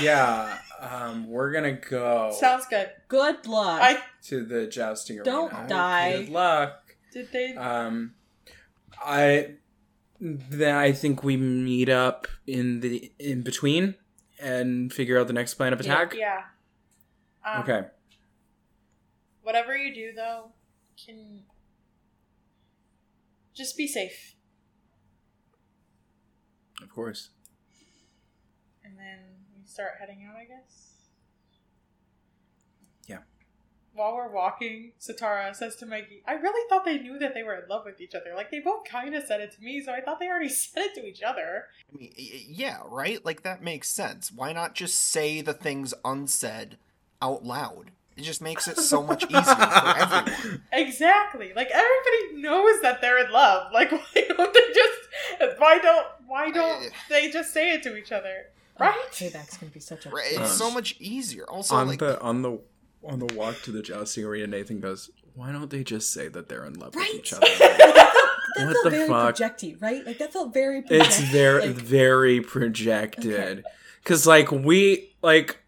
Yeah, 0.00 0.58
um, 0.80 1.28
we're 1.28 1.52
gonna 1.52 1.72
go 1.72 2.32
Sounds 2.38 2.66
good. 2.66 2.90
Good 3.08 3.46
luck. 3.46 3.80
I 3.82 3.98
to 4.24 4.44
the 4.44 4.66
jousting 4.66 5.16
arena. 5.18 5.24
Don't 5.30 5.68
die. 5.68 6.22
Good 6.24 6.28
luck. 6.30 6.94
did 7.12 7.30
they. 7.32 7.54
Um, 7.54 8.14
I 9.04 9.54
then 10.20 10.74
I 10.76 10.92
think 10.92 11.22
we 11.22 11.36
meet 11.36 11.88
up 11.88 12.26
in 12.46 12.80
the 12.80 13.12
in 13.18 13.42
between 13.42 13.94
and 14.40 14.92
figure 14.92 15.18
out 15.18 15.26
the 15.26 15.32
next 15.32 15.54
plan 15.54 15.72
of 15.72 15.84
Yeah. 15.84 15.92
attack. 16.02 16.14
yeah. 16.16 16.42
Um, 17.44 17.62
Okay. 17.62 17.88
Whatever 19.42 19.76
you 19.76 19.94
do, 19.94 20.12
though, 20.14 20.52
can 21.04 21.42
just 23.52 23.76
be 23.76 23.86
safe, 23.86 24.34
Of 26.82 26.88
course. 26.90 27.28
And 29.64 29.68
then 29.68 29.68
we 29.68 29.68
start 29.68 29.92
heading 29.98 30.26
out. 30.28 30.36
I 30.36 30.44
guess. 30.44 30.90
Yeah. 33.06 33.18
While 33.94 34.16
we're 34.16 34.32
walking, 34.32 34.92
Satara 35.00 35.54
says 35.54 35.76
to 35.76 35.86
Mikey, 35.86 36.22
"I 36.26 36.32
really 36.34 36.68
thought 36.68 36.84
they 36.84 36.98
knew 36.98 37.18
that 37.18 37.34
they 37.34 37.42
were 37.42 37.54
in 37.54 37.68
love 37.68 37.84
with 37.84 38.00
each 38.00 38.14
other. 38.14 38.32
Like 38.34 38.50
they 38.50 38.60
both 38.60 38.84
kind 38.84 39.14
of 39.14 39.24
said 39.24 39.40
it 39.40 39.52
to 39.52 39.62
me, 39.62 39.82
so 39.82 39.92
I 39.92 40.00
thought 40.00 40.18
they 40.20 40.28
already 40.28 40.48
said 40.50 40.84
it 40.86 40.94
to 40.96 41.06
each 41.06 41.22
other." 41.22 41.66
I 41.92 41.96
mean, 41.96 42.12
yeah, 42.16 42.78
right? 42.86 43.24
Like 43.24 43.42
that 43.42 43.62
makes 43.62 43.88
sense. 43.90 44.32
Why 44.32 44.52
not 44.52 44.74
just 44.74 44.98
say 44.98 45.40
the 45.40 45.52
things 45.54 45.94
unsaid 46.04 46.76
out 47.22 47.44
loud? 47.44 47.90
It 48.16 48.22
just 48.22 48.40
makes 48.40 48.68
it 48.68 48.76
so 48.78 49.02
much 49.02 49.24
easier 49.24 49.42
for 49.42 49.96
everyone. 49.98 50.62
Exactly. 50.72 51.52
Like 51.54 51.68
everybody 51.72 52.42
knows 52.42 52.80
that 52.82 53.00
they're 53.00 53.24
in 53.24 53.32
love. 53.32 53.72
Like 53.72 53.90
why 53.92 54.24
don't 54.28 54.54
they 54.54 54.72
just? 54.74 55.58
Why 55.58 55.78
don't? 55.78 56.06
Why 56.26 56.50
don't 56.50 56.82
I- 56.84 56.88
they 57.08 57.30
just 57.30 57.52
say 57.52 57.72
it 57.72 57.82
to 57.84 57.96
each 57.96 58.12
other? 58.12 58.46
Oh, 58.80 58.84
Right? 58.84 58.94
payback's 59.12 59.56
gonna 59.58 59.70
be 59.72 59.80
such 59.80 60.06
a. 60.06 60.10
Right? 60.10 60.32
It's 60.32 60.40
Um, 60.40 60.46
so 60.46 60.70
much 60.70 60.96
easier. 61.00 61.44
Also, 61.48 61.74
on 61.76 61.88
like, 61.88 61.98
the 62.00 62.20
on 62.20 62.42
the 62.42 62.58
on 63.06 63.18
the 63.20 63.34
walk 63.34 63.62
to 63.62 63.70
the 63.70 63.82
jousting 63.82 64.24
arena, 64.24 64.46
Nathan 64.46 64.80
goes, 64.80 65.10
"Why 65.34 65.52
don't 65.52 65.70
they 65.70 65.84
just 65.84 66.12
say 66.12 66.28
that 66.28 66.48
they're 66.48 66.64
in 66.64 66.74
love 66.74 66.94
Right? 66.96 67.08
with 67.12 67.20
each 67.20 67.32
other?" 67.32 67.46
That 68.56 68.66
What 68.66 68.72
felt 68.74 68.84
the 68.84 68.90
very 68.90 69.08
fuck? 69.08 69.34
projecty, 69.34 69.80
right? 69.82 70.06
Like 70.06 70.18
that 70.18 70.32
felt 70.32 70.54
very. 70.54 70.82
Project- 70.82 71.06
it's 71.08 71.18
very 71.18 71.66
like, 71.68 71.76
very 71.76 72.40
projected 72.40 73.64
because 74.02 74.26
like 74.28 74.52
we 74.52 75.12
like 75.22 75.58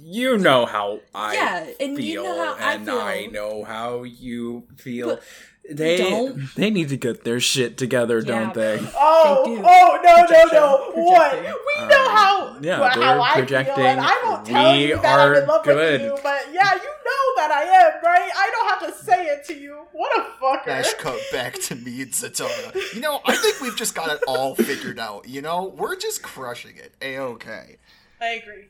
you 0.00 0.38
know 0.38 0.64
how 0.64 1.00
i 1.14 1.34
Yeah, 1.34 1.66
and 1.80 1.96
feel 1.96 2.06
you 2.06 2.22
know 2.22 2.44
how 2.44 2.54
I 2.54 2.72
and 2.74 2.86
feel. 2.86 2.98
I 2.98 3.26
know 3.26 3.64
how 3.64 4.02
you 4.04 4.66
feel 4.76 5.08
But 5.16 5.22
they 5.70 5.96
don't. 5.98 6.54
they 6.54 6.70
need 6.70 6.88
to 6.88 6.96
get 6.96 7.24
their 7.24 7.40
shit 7.40 7.76
together 7.76 8.18
Yeah. 8.18 8.24
don't 8.24 8.54
they 8.54 8.78
Oh, 8.96 9.44
They 9.46 9.54
do. 9.56 9.62
oh 9.66 10.00
no, 10.02 10.14
Projection. 10.26 10.48
no, 10.52 10.92
no! 10.96 11.02
What? 11.02 11.30
Projecting. 11.30 11.54
We 11.66 11.88
know 11.88 12.04
Um, 12.08 12.16
how 12.16 12.56
yeah, 12.60 12.76
how 12.90 13.00
we're 13.00 13.20
I 13.20 13.32
projecting. 13.34 13.74
feel, 13.76 13.86
and 13.86 14.00
I 14.00 14.22
won't 14.24 14.46
tell 14.46 14.72
We 14.72 14.86
you 14.88 14.96
that 15.00 15.18
I'm 15.20 15.34
in 15.34 15.46
love 15.46 15.64
good. 15.64 15.76
with 15.76 16.00
you. 16.02 16.18
But 16.22 16.46
yeah, 16.52 16.74
you 16.74 16.80
know 16.80 17.24
that 17.36 17.50
I 17.52 17.62
am, 17.64 17.92
right? 18.04 18.30
I 18.36 18.50
don't 18.50 18.68
have 18.68 18.98
to 18.98 19.04
say 19.04 19.26
it 19.26 19.44
to 19.46 19.54
you. 19.58 19.76
What 19.92 20.18
a 20.18 20.22
fucker. 20.42 20.64
Smash 20.64 20.94
cut 20.94 21.20
back 21.32 21.54
to 21.54 21.74
me 21.74 22.02
and 22.02 22.12
Satara. 22.12 22.74
You 22.94 23.00
know, 23.00 23.20
I 23.26 23.36
think 23.36 23.60
we've 23.60 23.76
just 23.76 23.94
got 23.94 24.10
it 24.10 24.22
all 24.26 24.54
figured 24.54 24.98
out. 24.98 25.28
You 25.28 25.42
know, 25.42 25.74
we're 25.76 25.96
just 25.96 26.22
crushing 26.22 26.76
it. 26.76 26.94
A 27.02 27.18
okay. 27.18 27.76
I 28.20 28.26
agree. 28.42 28.66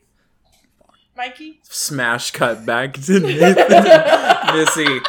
Mikey? 1.17 1.59
Smash 1.63 2.31
cut 2.31 2.65
back 2.65 2.93
to 2.93 3.19
Nathan, 3.19 3.55
Missy. 4.55 4.99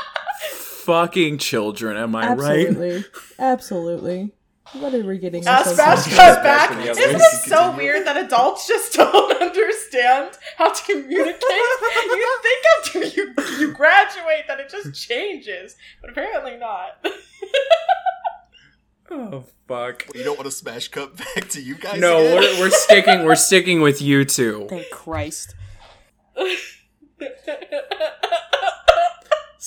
Fucking 0.91 1.38
children, 1.38 1.97
am 1.97 2.16
I 2.16 2.34
right? 2.34 2.66
Absolutely. 2.66 3.05
Absolutely. 3.38 4.32
What 4.72 4.93
are 4.95 5.05
we 5.05 5.18
getting 5.18 5.47
Uh, 5.47 5.62
smash 5.62 6.05
cut 6.14 6.43
Back 6.43 6.43
back. 6.43 6.70
to 6.70 6.76
the 6.76 6.91
Isn't 6.91 7.05
others. 7.16 7.22
it 7.22 7.49
so 7.49 7.76
weird 7.76 8.07
that 8.07 8.16
adults 8.16 8.66
just 8.66 8.93
don't 8.97 9.41
understand 9.41 10.36
how 10.59 10.72
to 10.72 10.82
communicate? 10.84 11.43
you 11.43 12.38
think 12.43 12.64
after 12.76 13.05
you 13.05 13.34
you 13.61 13.72
graduate 13.72 14.45
that 14.49 14.59
it 14.61 14.68
just 14.68 14.95
changes, 15.09 15.76
but 16.01 16.11
apparently 16.11 16.57
not. 16.57 17.05
Oh 19.12 19.43
fuck. 19.66 20.07
You 20.14 20.22
don't 20.22 20.36
want 20.38 20.45
to 20.47 20.53
smash 20.53 20.86
cut 20.86 21.16
back 21.16 21.49
to 21.49 21.61
you 21.61 21.74
guys? 21.74 21.99
No, 21.99 22.18
again? 22.18 22.36
we're, 22.36 22.61
we're 22.61 22.70
sticking 22.70 23.24
we're 23.24 23.34
sticking 23.34 23.80
with 23.80 24.01
you 24.01 24.24
two. 24.24 24.68
Thank 24.70 24.88
Christ. 24.91 25.57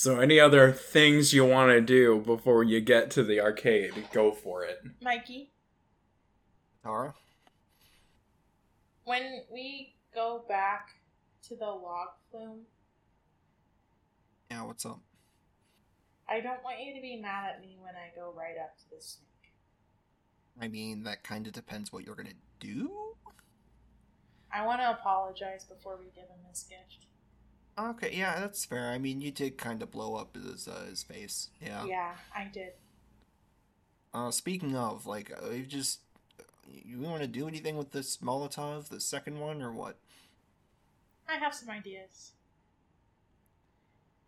So 0.04 0.20
any 0.20 0.38
other 0.38 0.70
things 0.70 1.32
you 1.32 1.46
want 1.46 1.70
to 1.70 1.80
do 1.80 2.20
before 2.26 2.62
you 2.62 2.82
get 2.82 3.10
to 3.12 3.22
the 3.24 3.40
arcade, 3.40 3.94
go 4.12 4.32
for 4.32 4.62
it. 4.62 4.82
Mikey, 5.00 5.50
Tara? 6.82 7.14
when 9.04 9.44
we 9.50 9.94
go 10.14 10.44
back 10.46 10.88
to 11.48 11.56
the 11.56 11.64
log 11.64 12.08
flume, 12.30 12.66
Yeah, 14.50 14.64
what's 14.64 14.84
up? 14.84 15.00
I 16.28 16.40
don't 16.40 16.62
want 16.62 16.80
you 16.84 16.94
to 16.94 17.00
be 17.00 17.16
mad 17.16 17.54
at 17.54 17.62
me 17.62 17.78
when 17.80 17.94
I 17.94 18.14
go 18.14 18.30
right 18.36 18.58
up 18.62 18.76
to 18.76 18.84
the 18.94 19.00
snake. 19.00 19.54
I 20.60 20.68
mean, 20.68 21.04
that 21.04 21.24
kind 21.24 21.46
of 21.46 21.54
depends 21.54 21.94
what 21.94 22.04
you're 22.04 22.14
gonna 22.14 22.28
do. 22.60 23.16
I 24.52 24.66
want 24.66 24.82
to 24.82 24.90
apologize 24.90 25.64
before 25.64 25.96
we 25.96 26.10
give 26.14 26.28
him 26.28 26.44
this 26.46 26.66
gift. 26.68 27.06
Okay, 27.76 28.14
yeah, 28.14 28.38
that's 28.38 28.64
fair. 28.64 28.90
I 28.90 28.98
mean, 28.98 29.20
you 29.20 29.30
did 29.32 29.58
kind 29.58 29.82
of 29.82 29.90
blow 29.90 30.14
up 30.14 30.36
his 30.36 30.68
uh, 30.68 30.84
his 30.88 31.02
face. 31.02 31.50
Yeah. 31.60 31.84
Yeah, 31.86 32.12
I 32.34 32.44
did. 32.52 32.72
Uh, 34.12 34.30
speaking 34.30 34.76
of, 34.76 35.06
like, 35.06 35.32
uh, 35.42 35.50
you 35.50 35.64
just 35.64 36.00
you 36.68 36.98
want 36.98 37.22
to 37.22 37.26
do 37.28 37.48
anything 37.48 37.76
with 37.76 37.90
this 37.90 38.18
Molotov, 38.18 38.88
the 38.88 39.00
second 39.00 39.40
one, 39.40 39.60
or 39.60 39.72
what? 39.72 39.96
I 41.28 41.36
have 41.36 41.54
some 41.54 41.68
ideas. 41.70 42.32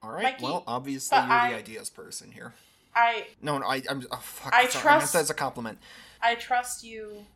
All 0.02 0.10
right. 0.10 0.22
Mikey, 0.24 0.44
well, 0.44 0.64
obviously 0.66 1.16
you're 1.18 1.26
I- 1.30 1.50
the 1.50 1.56
ideas 1.58 1.90
person 1.90 2.32
here. 2.32 2.54
I 2.98 3.26
No, 3.42 3.58
no, 3.58 3.66
I, 3.66 3.82
I'm. 3.90 4.06
Oh, 4.10 4.16
fuck. 4.16 4.54
I 4.54 4.66
sorry, 4.68 4.82
trust- 4.82 5.12
that's 5.12 5.24
as 5.24 5.30
a 5.30 5.34
compliment. 5.34 5.78
I 6.22 6.34
trust 6.34 6.82
you 6.82 7.26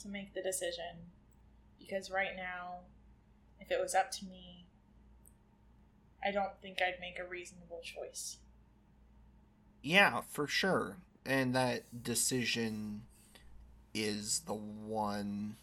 to 0.00 0.08
make 0.08 0.34
the 0.34 0.42
decision 0.42 1.06
because 1.78 2.10
right 2.10 2.34
now, 2.36 2.80
if 3.60 3.70
it 3.70 3.80
was 3.80 3.94
up 3.94 4.10
to 4.10 4.24
me, 4.24 4.66
I 6.24 6.30
don't 6.30 6.52
think 6.60 6.80
I'd 6.80 7.00
make 7.00 7.18
a 7.18 7.24
reasonable 7.24 7.80
choice. 7.82 8.38
Yeah, 9.82 10.22
for 10.28 10.46
sure. 10.46 10.98
And 11.26 11.54
that 11.54 12.02
decision 12.02 13.02
is 13.94 14.40
the 14.40 14.54
one 14.54 15.56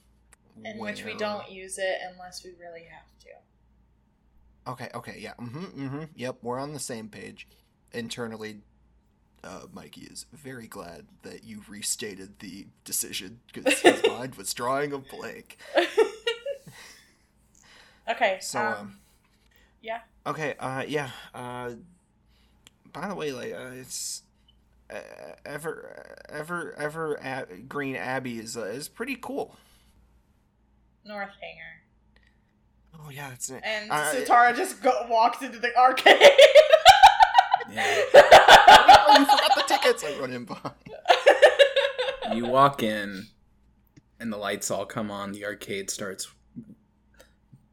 In 0.63 0.77
which 0.77 1.03
we 1.03 1.15
don't 1.15 1.49
use 1.49 1.77
it 1.77 1.99
unless 2.11 2.43
we 2.43 2.51
really 2.59 2.83
have 2.83 3.05
to. 3.21 4.71
Okay, 4.71 4.89
okay, 4.93 5.17
yeah. 5.19 5.33
Mm-hmm, 5.39 5.85
mm-hmm. 5.85 6.03
Yep, 6.15 6.37
we're 6.41 6.59
on 6.59 6.73
the 6.73 6.79
same 6.79 7.07
page. 7.07 7.47
Internally, 7.91 8.59
uh, 9.43 9.61
Mikey 9.73 10.01
is 10.01 10.25
very 10.33 10.67
glad 10.67 11.05
that 11.23 11.43
you 11.43 11.61
restated 11.67 12.39
the 12.39 12.67
decision 12.83 13.39
because 13.51 13.79
his 13.79 14.03
mind 14.07 14.35
was 14.35 14.53
drawing 14.53 14.93
a 14.93 14.99
blank. 14.99 15.57
okay. 18.09 18.37
So, 18.41 18.59
um, 18.59 18.73
um, 18.73 18.97
yeah. 19.81 19.99
Okay, 20.27 20.55
uh, 20.59 20.83
yeah. 20.87 21.09
Uh, 21.33 21.71
by 22.93 23.07
the 23.07 23.15
way, 23.15 23.31
like, 23.31 23.53
uh, 23.53 23.71
it's 23.73 24.23
uh, 24.89 24.95
ever, 25.45 26.15
ever, 26.29 26.73
ever, 26.77 27.19
Ab- 27.21 27.67
Green 27.69 27.95
Abbey 27.95 28.39
is 28.39 28.57
uh, 28.57 28.63
is 28.63 28.87
pretty 28.87 29.15
cool. 29.15 29.55
North 31.05 31.29
Hanger. 31.41 33.01
Oh 33.05 33.09
yeah, 33.09 33.29
that's 33.29 33.49
it. 33.49 33.61
And 33.63 33.91
Uh, 33.91 34.11
Satara 34.13 34.55
just 34.55 34.81
go- 34.81 35.05
walks 35.09 35.41
into 35.41 35.59
the 35.59 35.75
arcade. 35.77 36.19
Yeah. 37.71 37.83
oh, 38.15 39.15
you 39.19 39.25
forgot 39.25 39.51
the 39.55 39.63
tickets. 39.67 40.03
I 40.03 40.19
run 40.19 40.33
in 40.33 40.45
behind. 40.45 40.73
You 42.33 42.45
walk 42.47 42.81
in, 42.83 43.27
and 44.19 44.33
the 44.33 44.37
lights 44.37 44.69
all 44.71 44.85
come 44.85 45.09
on. 45.11 45.31
The 45.33 45.45
arcade 45.45 45.89
starts 45.91 46.27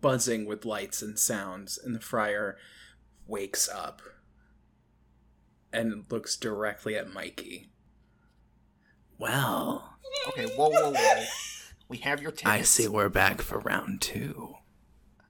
buzzing 0.06 0.46
with 0.46 0.64
lights 0.64 1.02
and 1.02 1.18
sounds, 1.18 1.76
and 1.82 1.92
the 1.92 1.98
friar 2.00 2.56
wakes 3.26 3.68
up 3.68 4.00
and 5.72 6.04
looks 6.10 6.36
directly 6.36 6.96
at 6.96 7.12
Mikey. 7.12 7.66
Well, 9.18 9.96
Okay, 10.28 10.46
whoa, 10.56 10.68
whoa, 10.68 10.92
whoa. 10.92 11.24
We 11.88 11.96
have 11.98 12.22
your 12.22 12.30
tickets. 12.30 12.50
I 12.50 12.62
see 12.62 12.86
we're 12.86 13.08
back 13.08 13.42
for 13.42 13.58
round 13.58 14.00
two. 14.00 14.54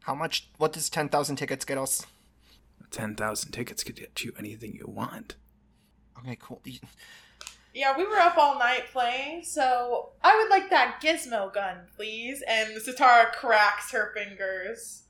How 0.03 0.14
much? 0.14 0.51
What 0.59 0.74
does 0.74 0.91
ten 0.91 1.09
thousand 1.09 1.37
tickets 1.37 1.64
get 1.64 1.79
us? 1.79 2.05
10,000 2.91 3.51
tickets 3.53 3.83
could 3.83 3.97
get 3.97 4.22
you 4.22 4.33
anything 4.39 4.72
you 4.74 4.87
want. 4.87 5.35
Okay, 6.18 6.37
cool. 6.41 6.62
Y- 7.77 7.81
yeah, 7.81 7.97
we 7.97 8.05
were 8.05 8.16
up 8.18 8.39
all 8.39 8.59
night 8.59 8.87
playing, 8.93 9.45
so 9.45 10.11
I 10.22 10.37
would 10.37 10.49
like 10.51 10.70
that 10.70 11.01
gizmo 11.03 11.53
gun, 11.53 11.87
please. 11.95 12.43
And 12.49 12.77
Satara 12.77 13.33
cracks 13.33 13.93
her 13.93 14.12
fingers. 14.14 15.05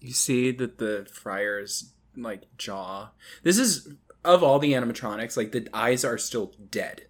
You 0.00 0.12
see 0.12 0.50
that 0.50 0.78
the 0.78 1.06
friar's 1.10 1.92
like 2.16 2.42
jaw. 2.58 3.10
This 3.42 3.58
is 3.58 3.88
of 4.24 4.42
all 4.42 4.58
the 4.58 4.72
animatronics, 4.72 5.36
like 5.36 5.52
the 5.52 5.68
eyes 5.72 6.04
are 6.04 6.18
still 6.18 6.52
dead, 6.70 7.06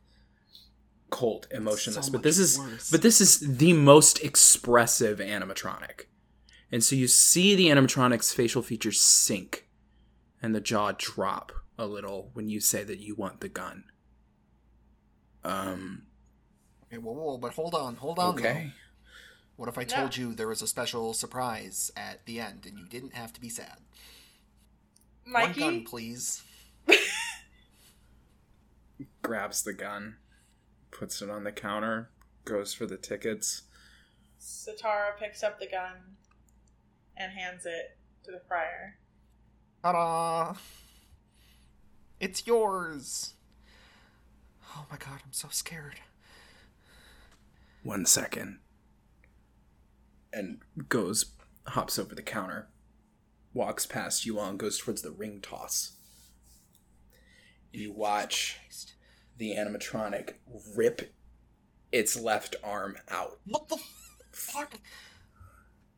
cold, 1.11 1.47
emotionless. 1.51 2.07
so 2.07 2.13
but 2.13 2.23
this 2.23 2.39
much 2.39 2.45
is 2.45 2.59
worse. 2.59 2.91
but 2.91 3.03
this 3.03 3.21
is 3.21 3.41
the 3.41 3.73
most 3.73 4.23
expressive 4.23 5.19
animatronic, 5.19 6.07
and 6.71 6.83
so 6.85 6.97
you 6.97 7.07
see 7.09 7.55
the 7.55 7.69
animatronic's 7.69 8.33
facial 8.33 8.63
features 8.63 9.01
sink, 9.01 9.69
and 10.43 10.55
the 10.55 10.61
jaw 10.61 10.93
drop 10.97 11.53
a 11.79 11.87
little 11.87 12.31
when 12.35 12.49
you 12.49 12.61
say 12.61 12.85
that 12.85 12.99
you 13.01 13.15
want 13.15 13.41
the 13.41 13.49
gun. 13.49 13.85
Um. 15.45 16.03
Okay, 16.87 16.99
whoa, 16.99 17.13
whoa, 17.13 17.39
but 17.39 17.55
hold 17.55 17.75
on, 17.75 17.97
hold 17.97 18.19
on. 18.19 18.35
Okay. 18.35 18.43
though. 18.43 18.71
What 19.57 19.69
if 19.69 19.79
I 19.79 19.85
told 19.85 20.17
you 20.17 20.35
there 20.35 20.49
was 20.49 20.63
a 20.63 20.67
special 20.67 21.15
surprise 21.15 21.93
at 21.97 22.27
the 22.27 22.41
end 22.41 22.67
and 22.67 22.77
you 22.79 22.87
didn't 22.87 23.15
have 23.15 23.33
to 23.35 23.41
be 23.41 23.49
sad? 23.49 23.79
One 25.31 25.53
gun, 25.53 25.75
Mikey, 25.75 25.81
please. 25.83 26.43
Grabs 29.23 29.63
the 29.63 29.73
gun, 29.73 30.17
puts 30.91 31.23
it 31.23 31.31
on 31.31 31.45
the 31.45 31.53
counter, 31.53 32.11
goes 32.45 32.75
for 32.75 32.85
the 32.85 32.97
tickets. 32.97 33.63
Satara 34.41 35.17
picks 35.19 35.43
up 35.43 35.61
the 35.61 35.69
gun 35.69 36.17
and 37.17 37.33
hands 37.33 37.65
it 37.65 37.97
to 38.25 38.33
the 38.33 38.41
friar. 38.49 38.97
Ta-da! 39.83 40.55
It's 42.19 42.47
yours. 42.47 43.34
Oh 44.77 44.87
my 44.91 44.97
god, 44.97 45.21
I'm 45.25 45.33
so 45.33 45.49
scared. 45.51 46.01
one 47.83 48.07
second 48.07 48.59
and 50.33 50.59
goes 50.89 51.33
hops 51.69 51.99
over 51.99 52.15
the 52.15 52.23
counter 52.23 52.69
walks 53.53 53.87
past 53.87 54.27
you 54.27 54.39
all 54.39 54.51
and 54.51 54.59
goes 54.59 54.79
towards 54.79 55.03
the 55.03 55.11
ring 55.11 55.39
toss 55.41 55.93
you 57.73 57.93
watch 57.93 58.59
the 59.37 59.55
animatronic 59.55 60.35
rip 60.77 61.15
its 61.93 62.19
left 62.19 62.57
arm 62.65 62.97
out 63.09 63.39
What 63.47 63.69
the 63.69 63.79
fuck? 64.33 64.75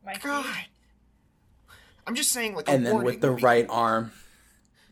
My 0.05 0.17
God. 0.23 0.67
I'm 2.07 2.15
just 2.15 2.31
saying, 2.31 2.55
like, 2.55 2.69
a 2.69 2.73
and 2.73 2.87
then 2.87 3.03
with 3.03 3.21
the 3.21 3.33
right 3.33 3.67
arm 3.69 4.13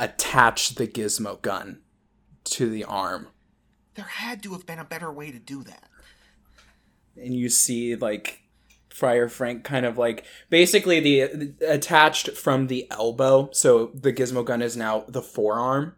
attach 0.00 0.74
the 0.74 0.86
gizmo 0.88 1.40
gun 1.40 1.82
to 2.44 2.68
the 2.68 2.84
arm 2.84 3.28
There 3.94 4.04
had 4.04 4.42
to 4.42 4.52
have 4.52 4.66
been 4.66 4.78
a 4.78 4.84
better 4.84 5.12
way 5.12 5.30
to 5.30 5.38
do 5.38 5.62
that. 5.64 5.88
and 7.16 7.34
you 7.34 7.48
see 7.48 7.94
like 7.94 8.40
Friar 8.90 9.28
Frank 9.28 9.64
kind 9.64 9.86
of 9.86 9.98
like 9.98 10.24
basically 10.50 11.00
the 11.00 11.54
attached 11.66 12.30
from 12.30 12.66
the 12.68 12.86
elbow. 12.90 13.50
So 13.52 13.90
the 13.94 14.12
gizmo 14.12 14.44
gun 14.44 14.62
is 14.62 14.76
now 14.76 15.04
the 15.08 15.22
forearm 15.22 15.94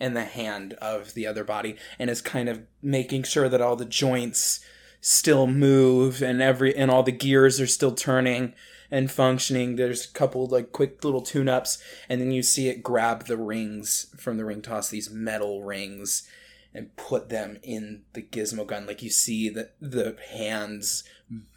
and 0.00 0.16
the 0.16 0.24
hand 0.24 0.74
of 0.74 1.14
the 1.14 1.26
other 1.26 1.42
body, 1.44 1.76
and 1.98 2.08
is 2.08 2.22
kind 2.22 2.48
of 2.48 2.62
making 2.80 3.24
sure 3.24 3.48
that 3.48 3.60
all 3.60 3.76
the 3.76 3.84
joints 3.84 4.60
still 5.00 5.46
move 5.46 6.22
and 6.22 6.40
every 6.40 6.76
and 6.76 6.90
all 6.90 7.02
the 7.02 7.12
gears 7.12 7.60
are 7.60 7.66
still 7.66 7.94
turning. 7.94 8.54
and 8.90 9.10
functioning. 9.10 9.76
There's 9.76 10.06
a 10.06 10.12
couple 10.12 10.46
like 10.46 10.72
quick 10.72 11.04
little 11.04 11.20
tune 11.20 11.48
ups, 11.48 11.76
and 12.08 12.20
then 12.20 12.30
you 12.30 12.42
see 12.42 12.68
it 12.68 12.82
grab 12.82 13.26
the 13.26 13.36
rings 13.36 14.06
from 14.16 14.38
the 14.38 14.46
ring 14.46 14.62
toss, 14.62 14.88
these 14.88 15.10
metal 15.10 15.62
rings, 15.62 16.26
and 16.74 16.94
put 16.96 17.28
them 17.28 17.58
in 17.62 18.02
the 18.12 18.22
gizmo 18.22 18.66
gun. 18.66 18.86
Like 18.86 19.02
you 19.02 19.10
see 19.10 19.48
the 19.48 19.70
the 19.80 20.16
hands 20.30 21.04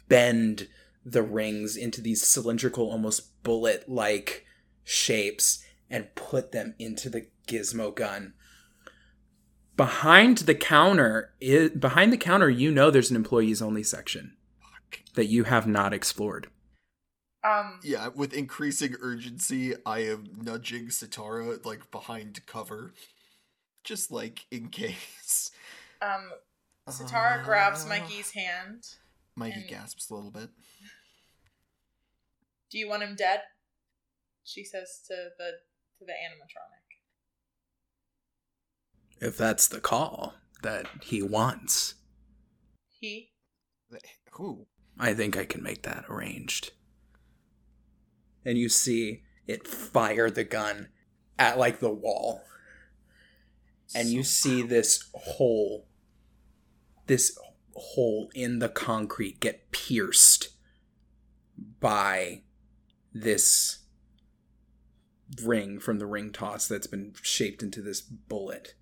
bend 0.08 0.68
the 1.04 1.22
rings 1.22 1.76
into 1.76 2.00
these 2.00 2.22
cylindrical, 2.22 2.90
almost 2.90 3.42
bullet 3.42 3.88
like 3.88 4.46
shapes 4.84 5.64
and 5.90 6.14
put 6.14 6.52
them 6.52 6.74
into 6.78 7.10
the 7.10 7.26
gizmo 7.46 7.94
gun. 7.94 8.34
Behind 9.76 10.38
the 10.38 10.54
counter, 10.54 11.32
is, 11.40 11.70
behind 11.70 12.12
the 12.12 12.18
counter, 12.18 12.48
you 12.48 12.70
know 12.70 12.90
there's 12.90 13.10
an 13.10 13.16
employees 13.16 13.62
only 13.62 13.82
section 13.82 14.36
that 15.14 15.26
you 15.26 15.44
have 15.44 15.66
not 15.66 15.92
explored. 15.92 16.48
Um, 17.44 17.80
Yeah, 17.82 18.08
with 18.08 18.32
increasing 18.32 18.94
urgency, 19.00 19.74
I 19.84 20.00
am 20.00 20.26
nudging 20.40 20.86
Satara 20.86 21.64
like 21.64 21.90
behind 21.90 22.44
cover, 22.46 22.92
just 23.84 24.10
like 24.10 24.46
in 24.50 24.68
case. 24.68 25.50
um, 26.00 26.30
Satara 26.88 27.44
grabs 27.44 27.84
Uh, 27.84 27.88
Mikey's 27.88 28.30
hand. 28.32 28.84
Mikey 29.36 29.60
and- 29.60 29.68
gasps 29.68 30.10
a 30.10 30.14
little 30.14 30.30
bit. 30.30 30.50
Do 32.70 32.78
you 32.78 32.88
want 32.88 33.02
him 33.02 33.14
dead? 33.14 33.42
She 34.44 34.64
says 34.64 35.00
to 35.06 35.28
the 35.38 35.52
to 35.98 36.04
the 36.06 36.12
animatronic. 36.12 36.98
If 39.20 39.36
that's 39.36 39.68
the 39.68 39.80
call 39.80 40.34
that 40.62 40.86
he 41.02 41.22
wants, 41.22 41.94
He. 42.88 43.32
Who? 44.32 44.66
I 44.98 45.12
think 45.14 45.36
I 45.36 45.44
can 45.44 45.62
make 45.62 45.82
that 45.82 46.04
arranged. 46.08 46.72
And 48.44 48.58
you 48.58 48.68
see 48.68 49.22
it 49.46 49.68
fire 49.68 50.30
the 50.30 50.44
gun 50.44 50.88
at 51.38 51.58
like 51.58 51.78
the 51.80 51.92
wall. 51.92 52.42
And 53.94 54.08
you 54.08 54.22
see 54.22 54.62
this 54.62 55.04
hole, 55.14 55.86
this 57.06 57.38
hole 57.74 58.30
in 58.34 58.58
the 58.58 58.68
concrete 58.68 59.40
get 59.40 59.70
pierced 59.72 60.50
by 61.80 62.42
this 63.12 63.80
ring 65.42 65.78
from 65.78 65.98
the 65.98 66.06
ring 66.06 66.30
toss 66.32 66.66
that's 66.68 66.86
been 66.86 67.14
shaped 67.22 67.62
into 67.62 67.80
this 67.82 68.00
bullet. 68.00 68.74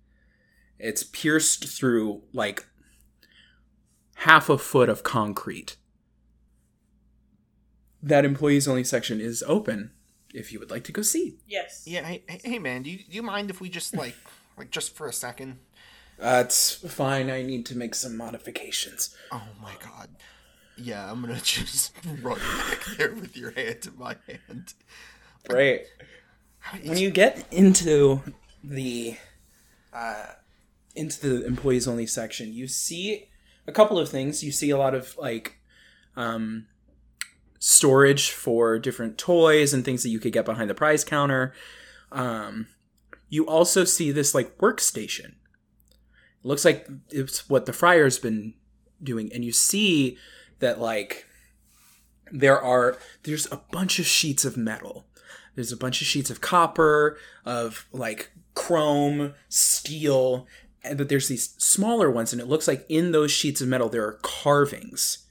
It's 0.79 1.03
pierced 1.03 1.67
through 1.67 2.23
like 2.33 2.65
half 4.15 4.49
a 4.49 4.57
foot 4.57 4.89
of 4.89 5.03
concrete. 5.03 5.77
That 8.03 8.25
employees 8.25 8.67
only 8.67 8.83
section 8.83 9.21
is 9.21 9.43
open 9.47 9.91
if 10.33 10.51
you 10.51 10.59
would 10.59 10.71
like 10.71 10.83
to 10.85 10.91
go 10.91 11.01
see. 11.01 11.37
Yes. 11.45 11.83
Yeah, 11.85 12.03
hey, 12.03 12.23
hey- 12.27 12.41
hey 12.43 12.59
man, 12.59 12.83
do 12.83 12.89
you, 12.89 12.97
do 12.97 13.03
you 13.11 13.21
mind 13.21 13.49
if 13.49 13.61
we 13.61 13.69
just 13.69 13.95
like 13.95 14.15
like 14.57 14.71
just 14.71 14.95
for 14.95 15.07
a 15.07 15.13
second? 15.13 15.59
That's 16.17 16.73
fine. 16.73 17.29
I 17.29 17.41
need 17.41 17.65
to 17.67 17.77
make 17.77 17.95
some 17.95 18.15
modifications. 18.15 19.15
Oh 19.31 19.47
my 19.61 19.73
god. 19.83 20.09
Yeah, 20.77 21.11
I'm 21.11 21.21
gonna 21.21 21.35
just 21.43 21.93
run 22.21 22.37
back 22.37 22.85
there 22.97 23.13
with 23.13 23.35
your 23.35 23.51
hand 23.51 23.87
in 23.87 23.97
my 23.97 24.15
hand. 24.27 24.73
Great. 25.47 25.85
When 26.83 26.97
you 26.97 27.09
get 27.09 27.45
into 27.51 28.21
the 28.63 29.17
uh, 29.91 30.25
into 30.95 31.27
the 31.27 31.45
employees 31.45 31.87
only 31.87 32.05
section, 32.05 32.53
you 32.53 32.67
see 32.67 33.29
a 33.67 33.71
couple 33.71 33.97
of 33.97 34.09
things. 34.09 34.43
You 34.43 34.51
see 34.51 34.69
a 34.69 34.77
lot 34.77 34.93
of 34.93 35.17
like 35.17 35.57
um, 36.15 36.67
storage 37.59 38.31
for 38.31 38.79
different 38.79 39.17
toys 39.17 39.73
and 39.73 39.83
things 39.83 40.03
that 40.03 40.09
you 40.09 40.19
could 40.19 40.33
get 40.33 40.45
behind 40.45 40.69
the 40.69 40.75
prize 40.75 41.03
counter. 41.03 41.53
Um, 42.11 42.67
you 43.31 43.47
also 43.47 43.83
see 43.83 44.11
this 44.11 44.35
like 44.35 44.59
workstation. 44.59 45.33
It 46.43 46.45
looks 46.47 46.63
like 46.63 46.87
it's 47.09 47.49
what 47.49 47.65
the 47.65 47.73
friar's 47.73 48.19
been 48.19 48.53
doing, 49.01 49.31
and 49.33 49.43
you 49.43 49.51
see 49.51 50.19
that 50.59 50.79
like 50.79 51.25
there 52.31 52.61
are 52.61 52.97
there's 53.23 53.51
a 53.51 53.61
bunch 53.71 53.97
of 53.97 54.05
sheets 54.05 54.45
of 54.45 54.55
metal 54.55 55.07
there's 55.55 55.71
a 55.71 55.77
bunch 55.77 56.01
of 56.01 56.07
sheets 56.07 56.29
of 56.29 56.41
copper 56.41 57.17
of 57.45 57.87
like 57.91 58.31
chrome 58.53 59.33
steel 59.49 60.47
and 60.83 60.97
but 60.97 61.09
there's 61.09 61.27
these 61.27 61.55
smaller 61.57 62.09
ones 62.09 62.31
and 62.31 62.41
it 62.41 62.47
looks 62.47 62.67
like 62.67 62.85
in 62.89 63.11
those 63.11 63.31
sheets 63.31 63.61
of 63.61 63.67
metal 63.67 63.89
there 63.89 64.05
are 64.05 64.19
carvings 64.21 65.27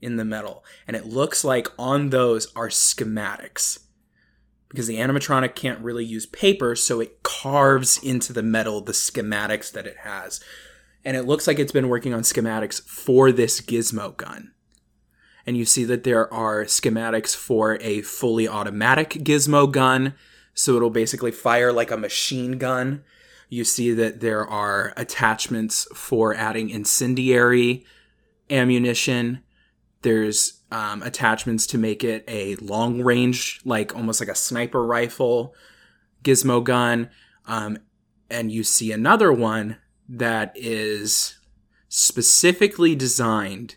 in 0.00 0.16
the 0.16 0.24
metal 0.24 0.64
and 0.86 0.96
it 0.96 1.06
looks 1.06 1.44
like 1.44 1.68
on 1.78 2.10
those 2.10 2.52
are 2.54 2.68
schematics 2.68 3.78
because 4.72 4.86
the 4.86 4.96
animatronic 4.96 5.54
can't 5.54 5.80
really 5.80 6.04
use 6.04 6.24
paper 6.24 6.74
so 6.74 6.98
it 6.98 7.22
carves 7.22 8.02
into 8.02 8.32
the 8.32 8.42
metal 8.42 8.80
the 8.80 8.92
schematics 8.92 9.70
that 9.70 9.86
it 9.86 9.98
has. 9.98 10.40
And 11.04 11.14
it 11.14 11.26
looks 11.26 11.46
like 11.46 11.58
it's 11.58 11.72
been 11.72 11.90
working 11.90 12.14
on 12.14 12.22
schematics 12.22 12.82
for 12.82 13.30
this 13.30 13.60
gizmo 13.60 14.16
gun. 14.16 14.52
And 15.46 15.56
you 15.56 15.66
see 15.66 15.84
that 15.84 16.04
there 16.04 16.32
are 16.32 16.64
schematics 16.64 17.36
for 17.36 17.76
a 17.82 18.00
fully 18.00 18.48
automatic 18.48 19.10
gizmo 19.10 19.70
gun 19.70 20.14
so 20.54 20.76
it'll 20.76 20.90
basically 20.90 21.30
fire 21.30 21.72
like 21.72 21.90
a 21.90 21.96
machine 21.96 22.58
gun. 22.58 23.04
You 23.48 23.64
see 23.64 23.92
that 23.92 24.20
there 24.20 24.46
are 24.46 24.94
attachments 24.96 25.86
for 25.94 26.34
adding 26.34 26.70
incendiary 26.70 27.84
ammunition. 28.50 29.42
There's 30.02 30.61
um, 30.72 31.02
attachments 31.02 31.66
to 31.66 31.76
make 31.76 32.02
it 32.02 32.24
a 32.26 32.56
long 32.56 33.02
range 33.02 33.60
like 33.64 33.94
almost 33.94 34.20
like 34.20 34.30
a 34.30 34.34
sniper 34.34 34.84
rifle 34.84 35.54
gizmo 36.24 36.64
gun 36.64 37.10
um, 37.46 37.76
and 38.30 38.50
you 38.50 38.64
see 38.64 38.90
another 38.90 39.30
one 39.30 39.76
that 40.08 40.50
is 40.54 41.38
specifically 41.88 42.96
designed 42.96 43.76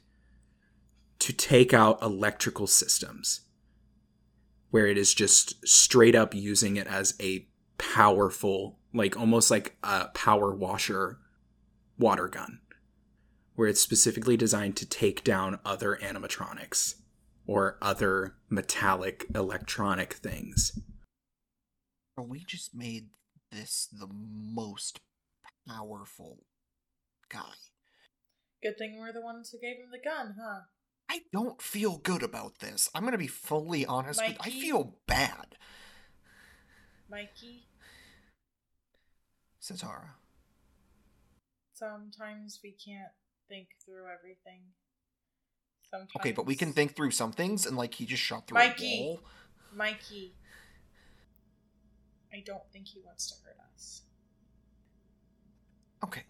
to 1.19 1.33
take 1.33 1.73
out 1.73 2.01
electrical 2.01 2.65
systems 2.65 3.41
where 4.69 4.87
it 4.87 4.97
is 4.97 5.13
just 5.13 5.67
straight 5.67 6.15
up 6.15 6.33
using 6.33 6.77
it 6.77 6.87
as 6.87 7.13
a 7.19 7.45
powerful 7.77 8.79
like 8.93 9.19
almost 9.19 9.51
like 9.51 9.75
a 9.83 10.05
power 10.13 10.55
washer 10.55 11.19
water 11.99 12.29
gun 12.29 12.59
where 13.55 13.67
it's 13.67 13.81
specifically 13.81 14.37
designed 14.37 14.75
to 14.77 14.85
take 14.85 15.23
down 15.23 15.59
other 15.65 15.97
animatronics 16.01 16.95
or 17.47 17.77
other 17.81 18.35
metallic 18.49 19.25
electronic 19.33 20.13
things 20.13 20.79
We 22.17 22.43
just 22.45 22.73
made 22.75 23.09
this 23.51 23.87
the 23.91 24.07
most 24.11 24.99
powerful 25.67 26.39
guy. 27.29 27.53
Good 28.63 28.77
thing 28.77 28.97
we're 28.99 29.11
the 29.13 29.21
ones 29.21 29.51
who 29.51 29.59
gave 29.59 29.77
him 29.77 29.91
the 29.91 29.99
gun, 29.99 30.35
huh? 30.39 30.61
I 31.09 31.21
don't 31.31 31.61
feel 31.61 31.97
good 31.97 32.23
about 32.23 32.59
this. 32.59 32.89
I'm 32.95 33.03
gonna 33.03 33.17
be 33.17 33.27
fully 33.27 33.85
honest. 33.85 34.21
With, 34.25 34.37
I 34.39 34.49
feel 34.49 34.95
bad. 35.07 35.55
Mikey, 37.09 37.67
Satara. 39.61 40.15
sometimes 41.73 42.59
we 42.63 42.71
can't 42.71 43.11
think 43.47 43.67
through 43.83 44.05
everything. 44.13 44.61
Sometimes. 45.89 46.11
Okay, 46.17 46.31
but 46.31 46.45
we 46.45 46.55
can 46.55 46.73
think 46.73 46.95
through 46.95 47.11
some 47.11 47.31
things, 47.31 47.65
and 47.65 47.77
like 47.77 47.93
he 47.93 48.05
just 48.05 48.21
shot 48.21 48.47
through 48.47 48.55
Mikey. 48.55 48.99
a 48.99 49.03
wall. 49.03 49.19
Mikey. 49.73 50.33
I 52.33 52.43
don't 52.45 52.63
think 52.73 52.87
he 52.87 53.01
wants 53.05 53.27
to 53.31 53.35
hurt 53.43 53.57
us. 53.73 54.01
Okay. 56.03 56.23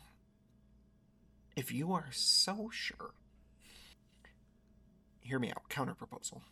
If 1.56 1.72
you 1.72 1.94
are 1.94 2.08
so 2.12 2.70
sure, 2.72 3.14
hear 5.22 5.40
me 5.40 5.50
out. 5.50 5.70
Counter 5.70 5.96
proposal. 5.96 6.44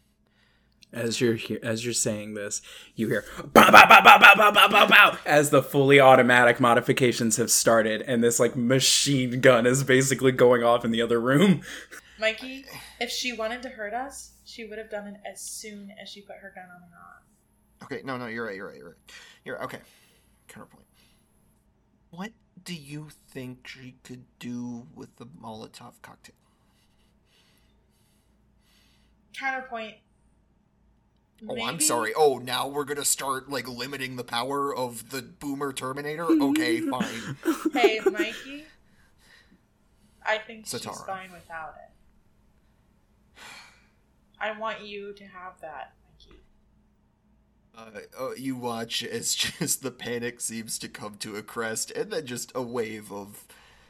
As 0.94 1.20
you're 1.20 1.38
as 1.62 1.84
you're 1.84 1.94
saying 1.94 2.34
this 2.34 2.62
you 2.96 3.08
hear 3.08 3.26
bow 3.54 3.72
bow 3.72 3.88
bow 3.88 4.02
bow 4.02 4.18
bow 4.20 4.36
bow 4.36 4.52
bow 4.52 4.68
bow 4.68 4.88
bow 4.88 5.18
as 5.26 5.50
the 5.50 5.62
fully 5.64 6.00
automatic 6.00 6.60
modifications 6.60 7.38
have 7.38 7.50
started 7.50 8.02
and 8.04 8.24
this 8.24 8.39
like 8.39 8.56
machine 8.56 9.41
gun 9.41 9.66
is 9.66 9.84
basically 9.84 10.32
going 10.32 10.64
off 10.64 10.86
in 10.86 10.91
the 10.91 11.02
other 11.02 11.20
room 11.20 11.62
Mikey, 12.20 12.66
if 13.02 13.10
she 13.10 13.34
wanted 13.34 13.62
to 13.64 13.70
hurt 13.70 13.94
us, 13.94 14.34
she 14.46 14.66
would 14.66 14.78
have 14.78 14.89
done 14.89 15.08
it 15.08 15.20
as 15.30 15.41
soon 15.41 15.91
as 16.02 16.08
she 16.08 16.22
put 16.22 16.38
her 16.38 16.54
gun 16.56 16.66
on 16.66 16.82
her 16.89 16.98
arm. 16.98 17.24
Okay, 17.84 18.02
no, 18.06 18.18
no, 18.18 18.28
you're 18.28 18.46
right, 18.46 18.56
you're 18.56 18.68
right, 18.68 18.78
you're 18.78 18.88
right. 18.89 18.98
You're 19.44 19.64
okay. 19.64 19.80
Counterpoint. 20.48 20.86
What 22.12 22.32
do 22.64 22.74
you 22.74 23.10
think 23.30 23.68
she 23.68 23.96
could 24.04 24.24
do 24.39 24.88
with 24.96 25.18
the 25.18 25.26
Molotov 25.26 25.94
cocktail? 26.02 26.36
Counterpoint. 29.34 29.96
Oh, 31.50 31.62
I'm 31.62 31.80
sorry. 31.80 32.14
Oh, 32.16 32.38
now 32.38 32.68
we're 32.68 32.86
gonna 32.86 33.06
start 33.06 33.50
like 33.50 33.68
limiting 33.68 34.16
the 34.16 34.24
power 34.24 34.76
of 34.76 35.10
the 35.10 35.22
Boomer 35.22 35.74
Terminator. 35.74 36.26
Okay, 36.26 36.80
fine. 36.89 37.38
Hey, 37.74 38.00
Mikey. 38.06 38.66
I 40.26 40.38
think 40.38 40.66
she's 40.66 40.82
Satara. 40.82 41.06
fine 41.06 41.32
without 41.32 41.76
it. 41.78 43.41
I 44.39 44.58
want 44.58 44.82
you 44.86 45.14
to 45.14 45.24
have 45.26 45.60
that, 45.62 45.94
Mikey. 46.04 46.39
Uh, 47.76 48.02
oh, 48.18 48.34
you 48.38 48.56
watch 48.56 49.04
as 49.04 49.34
just 49.60 49.82
the 49.84 49.91
panic 49.91 50.39
seems 50.41 50.78
to 50.80 50.88
come 50.88 51.16
to 51.18 51.36
a 51.36 51.44
crest, 51.44 51.91
and 51.91 52.12
then 52.12 52.26
just 52.26 52.52
a 52.56 52.62
wave 52.62 53.12
of, 53.12 53.46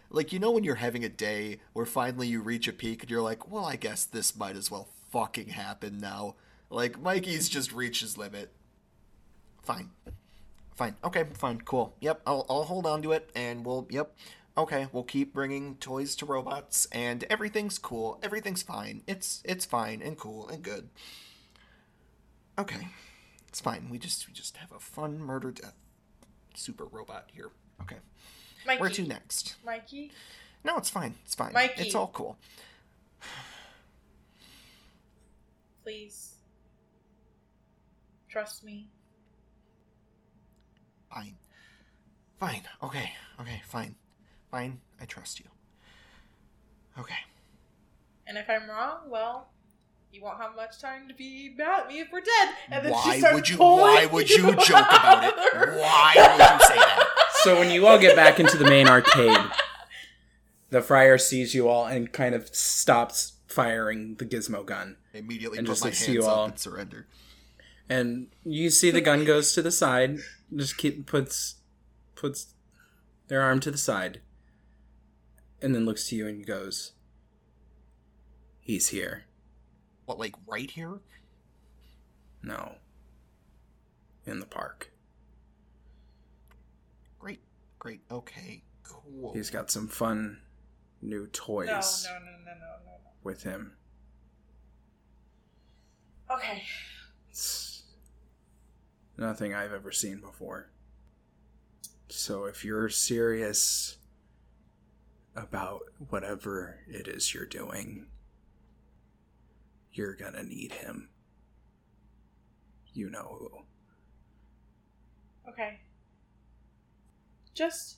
like 0.09 0.31
you 0.31 0.39
know 0.39 0.51
when 0.51 0.63
you're 0.63 0.75
having 0.75 1.03
a 1.03 1.09
day 1.09 1.59
where 1.73 1.85
finally 1.85 2.27
you 2.27 2.41
reach 2.41 2.67
a 2.67 2.73
peak 2.73 3.01
and 3.01 3.11
you're 3.11 3.21
like, 3.21 3.49
well, 3.51 3.65
I 3.65 3.75
guess 3.75 4.05
this 4.05 4.35
might 4.35 4.55
as 4.55 4.71
well 4.71 4.87
fucking 5.11 5.49
happen 5.49 5.99
now. 5.99 6.35
Like 6.73 6.99
Mikey's 6.99 7.49
just 7.49 7.71
reached 7.71 8.01
his 8.01 8.17
limit. 8.17 8.51
Fine, 9.61 9.91
fine, 10.75 10.95
okay, 11.03 11.25
fine, 11.33 11.61
cool. 11.61 11.95
Yep, 12.01 12.21
I'll 12.25 12.45
I'll 12.49 12.63
hold 12.63 12.87
on 12.87 13.01
to 13.03 13.11
it, 13.11 13.29
and 13.35 13.65
we'll 13.65 13.87
yep. 13.89 14.15
Okay, 14.57 14.87
we'll 14.91 15.03
keep 15.03 15.33
bringing 15.33 15.75
toys 15.75 16.15
to 16.17 16.25
robots, 16.25 16.87
and 16.91 17.23
everything's 17.29 17.77
cool. 17.77 18.19
Everything's 18.23 18.63
fine. 18.63 19.03
It's 19.07 19.43
it's 19.45 19.65
fine 19.65 20.01
and 20.01 20.17
cool 20.17 20.47
and 20.49 20.63
good. 20.63 20.89
Okay. 22.57 22.87
It's 23.47 23.59
fine. 23.59 23.89
We 23.91 23.99
just 23.99 24.27
we 24.27 24.33
just 24.33 24.57
have 24.57 24.71
a 24.71 24.79
fun 24.79 25.19
murder 25.19 25.51
death 25.51 25.75
super 26.55 26.85
robot 26.85 27.29
here. 27.33 27.49
Okay. 27.81 27.97
Mikey. 28.65 28.79
Where 28.79 28.89
to 28.89 29.03
next? 29.03 29.55
Mikey. 29.65 30.11
No, 30.63 30.77
it's 30.77 30.89
fine. 30.89 31.15
It's 31.25 31.35
fine. 31.35 31.53
Mikey. 31.53 31.83
It's 31.83 31.95
all 31.95 32.07
cool. 32.07 32.37
Please. 35.83 36.32
Trust 38.33 38.63
me. 38.63 38.87
Fine. 41.13 41.35
Fine. 42.39 42.63
Okay. 42.81 43.11
Okay, 43.39 43.61
fine. 43.67 43.93
Fine. 44.49 44.79
I 44.99 45.05
trust 45.05 45.39
you. 45.39 45.45
Okay. 46.99 47.13
And 48.25 48.35
if 48.39 48.49
I'm 48.49 48.67
wrong, 48.67 49.01
well, 49.07 49.49
you 50.11 50.23
won't 50.23 50.41
have 50.41 50.55
much 50.55 50.79
time 50.81 51.07
to 51.09 51.13
be 51.13 51.53
mad 51.55 51.81
at 51.81 51.87
me 51.89 51.99
if 51.99 52.07
we're 52.11 52.21
dead. 52.21 52.49
And 52.71 52.85
then 52.85 52.93
she 53.03 53.09
Why 53.09 53.19
starts 53.19 53.35
would 53.35 53.49
you 53.49 53.57
why 53.57 54.07
would 54.11 54.29
you 54.31 54.51
joke 54.55 54.67
about 54.89 55.23
it? 55.25 55.37
out 55.37 55.53
of 55.53 55.53
her- 55.53 55.77
Why 55.79 56.13
would 56.15 56.61
you 56.61 56.67
say 56.67 56.75
that? 56.75 57.09
So 57.43 57.59
when 57.59 57.69
you 57.71 57.85
all 57.87 57.99
get 57.99 58.15
back 58.15 58.39
into 58.39 58.55
the 58.57 58.63
main 58.63 58.87
arcade, 58.87 59.37
the 60.69 60.81
friar 60.81 61.17
sees 61.17 61.53
you 61.53 61.67
all 61.67 61.85
and 61.85 62.09
kind 62.09 62.33
of 62.33 62.47
stops 62.55 63.33
firing 63.47 64.15
the 64.15 64.25
gizmo 64.25 64.65
gun. 64.65 64.95
I 65.13 65.17
immediately 65.17 65.57
And 65.57 65.67
put 65.67 65.73
just 65.73 65.83
my 65.83 65.89
hands 65.89 66.05
to 66.05 66.11
you 66.13 66.23
up 66.23 66.37
all. 66.37 66.45
and 66.45 66.57
surrender. 66.57 67.05
And 67.93 68.29
you 68.43 68.71
see 68.71 68.89
the 68.89 69.01
gun 69.01 69.23
goes 69.23 69.53
to 69.53 69.61
the 69.61 69.69
side, 69.69 70.17
just 70.55 70.79
keep 70.79 71.05
puts 71.05 71.57
puts 72.15 72.55
their 73.27 73.39
arm 73.39 73.59
to 73.59 73.69
the 73.69 73.77
side, 73.77 74.21
and 75.61 75.75
then 75.75 75.85
looks 75.85 76.07
to 76.09 76.15
you 76.15 76.27
and 76.27 76.43
goes, 76.43 76.93
He's 78.59 78.87
here. 78.87 79.25
What, 80.05 80.17
like 80.17 80.33
right 80.47 80.71
here? 80.71 81.01
No. 82.41 82.77
In 84.25 84.39
the 84.39 84.47
park. 84.47 84.91
Great. 87.19 87.41
Great. 87.77 88.01
Okay. 88.09 88.63
Cool. 88.81 89.33
He's 89.33 89.51
got 89.51 89.69
some 89.69 89.87
fun 89.87 90.39
new 91.03 91.27
toys 91.27 91.67
No, 91.67 91.73
no, 91.73 92.19
no, 92.25 92.31
no, 92.31 92.53
no, 92.53 92.67
no, 92.85 93.11
with 93.21 93.43
him. 93.43 93.73
Okay. 96.31 96.63
It's 97.29 97.72
nothing 99.17 99.53
I've 99.53 99.73
ever 99.73 99.91
seen 99.91 100.19
before. 100.19 100.69
So 102.09 102.45
if 102.45 102.63
you're 102.63 102.89
serious 102.89 103.97
about 105.35 105.81
whatever 106.09 106.79
it 106.87 107.07
is 107.07 107.33
you're 107.33 107.45
doing, 107.45 108.07
you're 109.91 110.15
gonna 110.15 110.43
need 110.43 110.73
him. 110.73 111.09
You 112.93 113.09
know 113.09 113.37
who. 113.39 115.51
Okay. 115.51 115.79
Just 117.53 117.97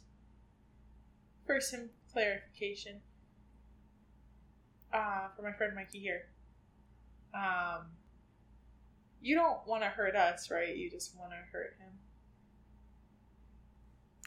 for 1.45 1.59
some 1.59 1.89
clarification, 2.11 3.01
uh, 4.93 5.27
for 5.35 5.43
my 5.43 5.53
friend 5.53 5.73
Mikey 5.75 5.99
here. 5.99 6.23
Um, 7.33 7.87
you 9.21 9.35
don't 9.35 9.65
want 9.67 9.83
to 9.83 9.89
hurt 9.89 10.15
us, 10.15 10.51
right? 10.51 10.75
You 10.75 10.89
just 10.89 11.15
want 11.17 11.31
to 11.31 11.37
hurt 11.51 11.75
him. 11.79 11.89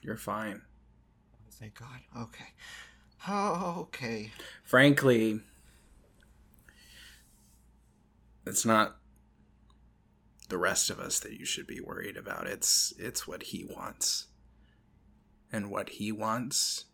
You're 0.03 0.17
fine. 0.17 0.63
Thank 1.53 1.75
God. 1.75 2.01
Okay. 2.17 2.53
Oh, 3.27 3.75
okay. 3.81 4.31
Frankly, 4.63 5.41
it's 8.47 8.65
not 8.65 8.97
the 10.49 10.59
rest 10.59 10.89
of 10.89 10.99
us 10.99 11.19
that 11.21 11.33
you 11.33 11.45
should 11.45 11.67
be 11.67 11.81
worried 11.81 12.17
about. 12.17 12.47
It's 12.47 12.93
it's 12.99 13.27
what 13.27 13.45
he 13.45 13.65
wants. 13.65 14.27
And 15.53 15.71
what 15.71 15.89
he 15.91 16.13
wants 16.13 16.85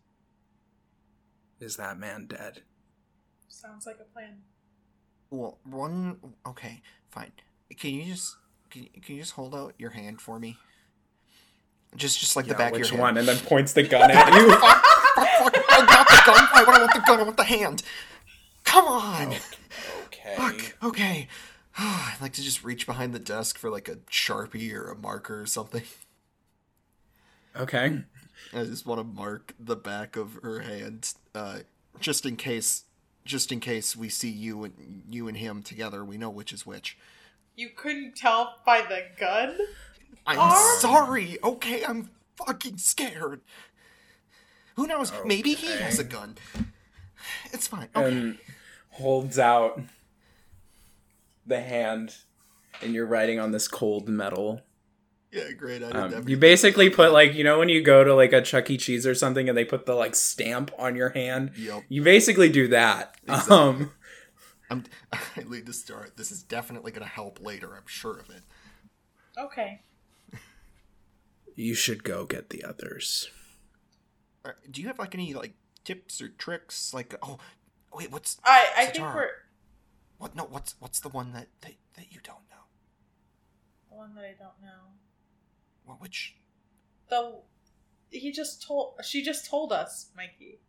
is 1.59 1.75
that 1.75 1.99
man 1.99 2.25
dead. 2.27 2.63
Sounds 3.47 3.85
like 3.85 3.97
a 3.99 4.11
plan. 4.13 4.41
Well, 5.29 5.59
one. 5.63 6.17
Okay, 6.45 6.81
fine. 7.09 7.31
Can 7.77 7.91
you 7.91 8.05
just 8.05 8.35
can 8.69 8.83
you, 8.83 8.89
can 9.01 9.15
you 9.15 9.21
just 9.21 9.33
hold 9.33 9.55
out 9.55 9.73
your 9.77 9.91
hand 9.91 10.21
for 10.21 10.39
me? 10.39 10.57
Just 11.95 12.19
just 12.19 12.35
like 12.35 12.47
the 12.47 12.55
back 12.55 12.73
of 12.73 12.79
your 12.79 12.99
one? 12.99 13.15
hand. 13.15 13.19
And 13.19 13.27
then 13.27 13.45
points 13.45 13.73
the 13.73 13.83
gun 13.83 14.11
at 14.11 14.33
you. 14.33 14.51
fuck, 14.51 14.61
fuck, 14.61 15.27
fuck! 15.27 15.65
I 15.69 15.85
got 15.85 16.07
the 16.07 16.21
gun. 16.25 16.47
Why 16.51 16.63
would 16.65 16.75
I 16.75 16.79
want 16.79 16.93
the 16.93 17.03
gun? 17.05 17.19
I 17.19 17.23
want 17.23 17.37
the 17.37 17.43
hand. 17.43 17.83
Come 18.63 18.85
on. 18.85 19.33
okay. 20.05 20.35
Fuck. 20.35 20.75
Okay. 20.83 21.27
I'd 21.77 22.17
like 22.21 22.33
to 22.33 22.41
just 22.41 22.63
reach 22.63 22.85
behind 22.85 23.13
the 23.13 23.19
desk 23.19 23.57
for 23.57 23.69
like 23.69 23.87
a 23.87 23.95
sharpie 24.09 24.73
or 24.73 24.89
a 24.91 24.95
marker 24.95 25.41
or 25.41 25.45
something. 25.45 25.83
Okay. 27.55 28.03
I 28.53 28.63
just 28.63 28.85
want 28.85 28.99
to 28.99 29.03
mark 29.03 29.53
the 29.59 29.75
back 29.75 30.15
of 30.15 30.39
her 30.43 30.59
hand, 30.59 31.13
uh, 31.33 31.59
just 31.99 32.25
in 32.25 32.35
case, 32.35 32.83
just 33.23 33.51
in 33.51 33.59
case 33.59 33.95
we 33.95 34.09
see 34.09 34.29
you 34.29 34.65
and 34.65 35.03
you 35.09 35.27
and 35.27 35.37
him 35.37 35.63
together. 35.63 36.03
We 36.03 36.17
know 36.17 36.29
which 36.29 36.51
is 36.51 36.65
which. 36.65 36.97
You 37.55 37.69
couldn't 37.75 38.15
tell 38.15 38.55
by 38.65 38.81
the 38.81 39.03
gun? 39.19 39.57
I'm 40.27 40.39
Arm? 40.39 40.79
sorry. 40.79 41.37
Okay, 41.43 41.83
I'm 41.85 42.09
fucking 42.37 42.77
scared. 42.77 43.41
Who 44.75 44.87
knows? 44.87 45.11
Maybe 45.25 45.53
he 45.53 45.67
has 45.67 45.99
a 45.99 46.03
gun. 46.03 46.35
It's 47.53 47.67
fine. 47.67 47.87
Okay. 47.95 48.07
And 48.07 48.37
holds 48.91 49.39
out 49.39 49.79
the 51.45 51.61
hand, 51.61 52.15
and 52.81 52.93
you're 52.93 53.05
writing 53.05 53.39
on 53.39 53.51
this 53.51 53.67
cold 53.67 54.09
metal. 54.09 54.61
yeah, 55.31 55.51
great. 55.51 55.81
I 55.83 55.89
Um, 55.89 56.27
you 56.27 56.37
basically 56.37 56.89
put 56.89 57.13
like 57.13 57.33
you 57.35 57.43
know 57.43 57.57
when 57.59 57.69
you 57.69 57.81
go 57.81 58.03
to 58.03 58.13
like 58.13 58.33
a 58.33 58.41
Chuck 58.41 58.69
E. 58.69 58.77
Cheese 58.77 59.07
or 59.07 59.15
something, 59.15 59.47
and 59.47 59.57
they 59.57 59.65
put 59.65 59.85
the 59.85 59.95
like 59.95 60.13
stamp 60.15 60.71
on 60.77 60.95
your 60.95 61.09
hand. 61.09 61.51
Yep. 61.57 61.83
You 61.87 62.03
basically 62.03 62.49
do 62.49 62.67
that. 62.69 63.15
Exactly. 63.23 63.55
Um, 63.55 63.91
I'm. 64.69 64.83
I 65.13 65.19
need 65.47 65.65
to 65.67 65.73
start. 65.73 66.17
This 66.17 66.31
is 66.31 66.43
definitely 66.43 66.91
gonna 66.91 67.05
help 67.05 67.39
later. 67.41 67.75
I'm 67.75 67.87
sure 67.87 68.17
of 68.19 68.29
it. 68.29 68.41
Okay. 69.37 69.81
you 71.55 71.73
should 71.75 72.03
go 72.03 72.25
get 72.25 72.49
the 72.49 72.63
others. 72.63 73.29
Uh, 74.43 74.51
Do 74.69 74.81
you 74.81 74.87
have 74.87 74.99
like 74.99 75.13
any 75.15 75.33
like 75.33 75.53
tips 75.83 76.21
or 76.21 76.29
tricks? 76.29 76.93
Like, 76.93 77.15
oh, 77.21 77.37
wait, 77.93 78.11
what's 78.11 78.37
I 78.43 78.67
I 78.77 78.85
think 78.85 79.05
Satara. 79.05 79.15
we're 79.15 79.29
what? 80.17 80.35
No, 80.35 80.43
what's 80.45 80.75
what's 80.79 80.99
the 80.99 81.09
one 81.09 81.33
that 81.33 81.47
that, 81.61 81.73
that 81.95 82.11
you 82.11 82.19
don't 82.23 82.37
know? 82.49 82.63
the 83.89 83.95
one 83.95 84.15
that 84.15 84.23
I 84.23 84.35
don't 84.37 84.61
know. 84.61 84.93
What 85.85 86.01
which? 86.01 86.35
The 87.09 87.39
he 88.09 88.31
just 88.31 88.63
told 88.65 88.95
she 89.03 89.21
just 89.23 89.49
told 89.49 89.71
us, 89.73 90.09
Mikey. 90.15 90.59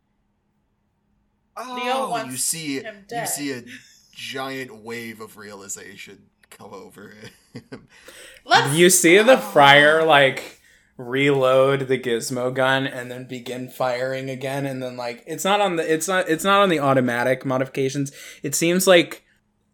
Leo 1.59 1.93
Oh, 1.93 2.09
wants 2.09 2.31
you 2.31 2.37
see, 2.37 2.79
him 2.81 3.05
you 3.11 3.25
see 3.25 3.51
a 3.51 3.63
giant 4.11 4.83
wave 4.83 5.21
of 5.21 5.37
realization 5.37 6.23
come 6.49 6.73
over 6.73 7.13
him. 7.53 7.87
Let's 8.45 8.75
You 8.75 8.89
see 8.89 9.17
the 9.19 9.37
friar 9.37 10.03
like 10.05 10.61
reload 10.97 11.87
the 11.87 11.99
gizmo 11.99 12.51
gun 12.53 12.87
and 12.87 13.11
then 13.11 13.25
begin 13.27 13.69
firing 13.69 14.29
again 14.31 14.65
and 14.65 14.81
then 14.81 14.97
like 14.97 15.23
it's 15.27 15.43
not 15.43 15.61
on 15.61 15.75
the 15.75 15.93
it's 15.93 16.07
not 16.07 16.27
it's 16.27 16.43
not 16.43 16.61
on 16.61 16.69
the 16.69 16.79
automatic 16.79 17.45
modifications. 17.45 18.11
It 18.43 18.55
seems 18.55 18.87
like 18.87 19.23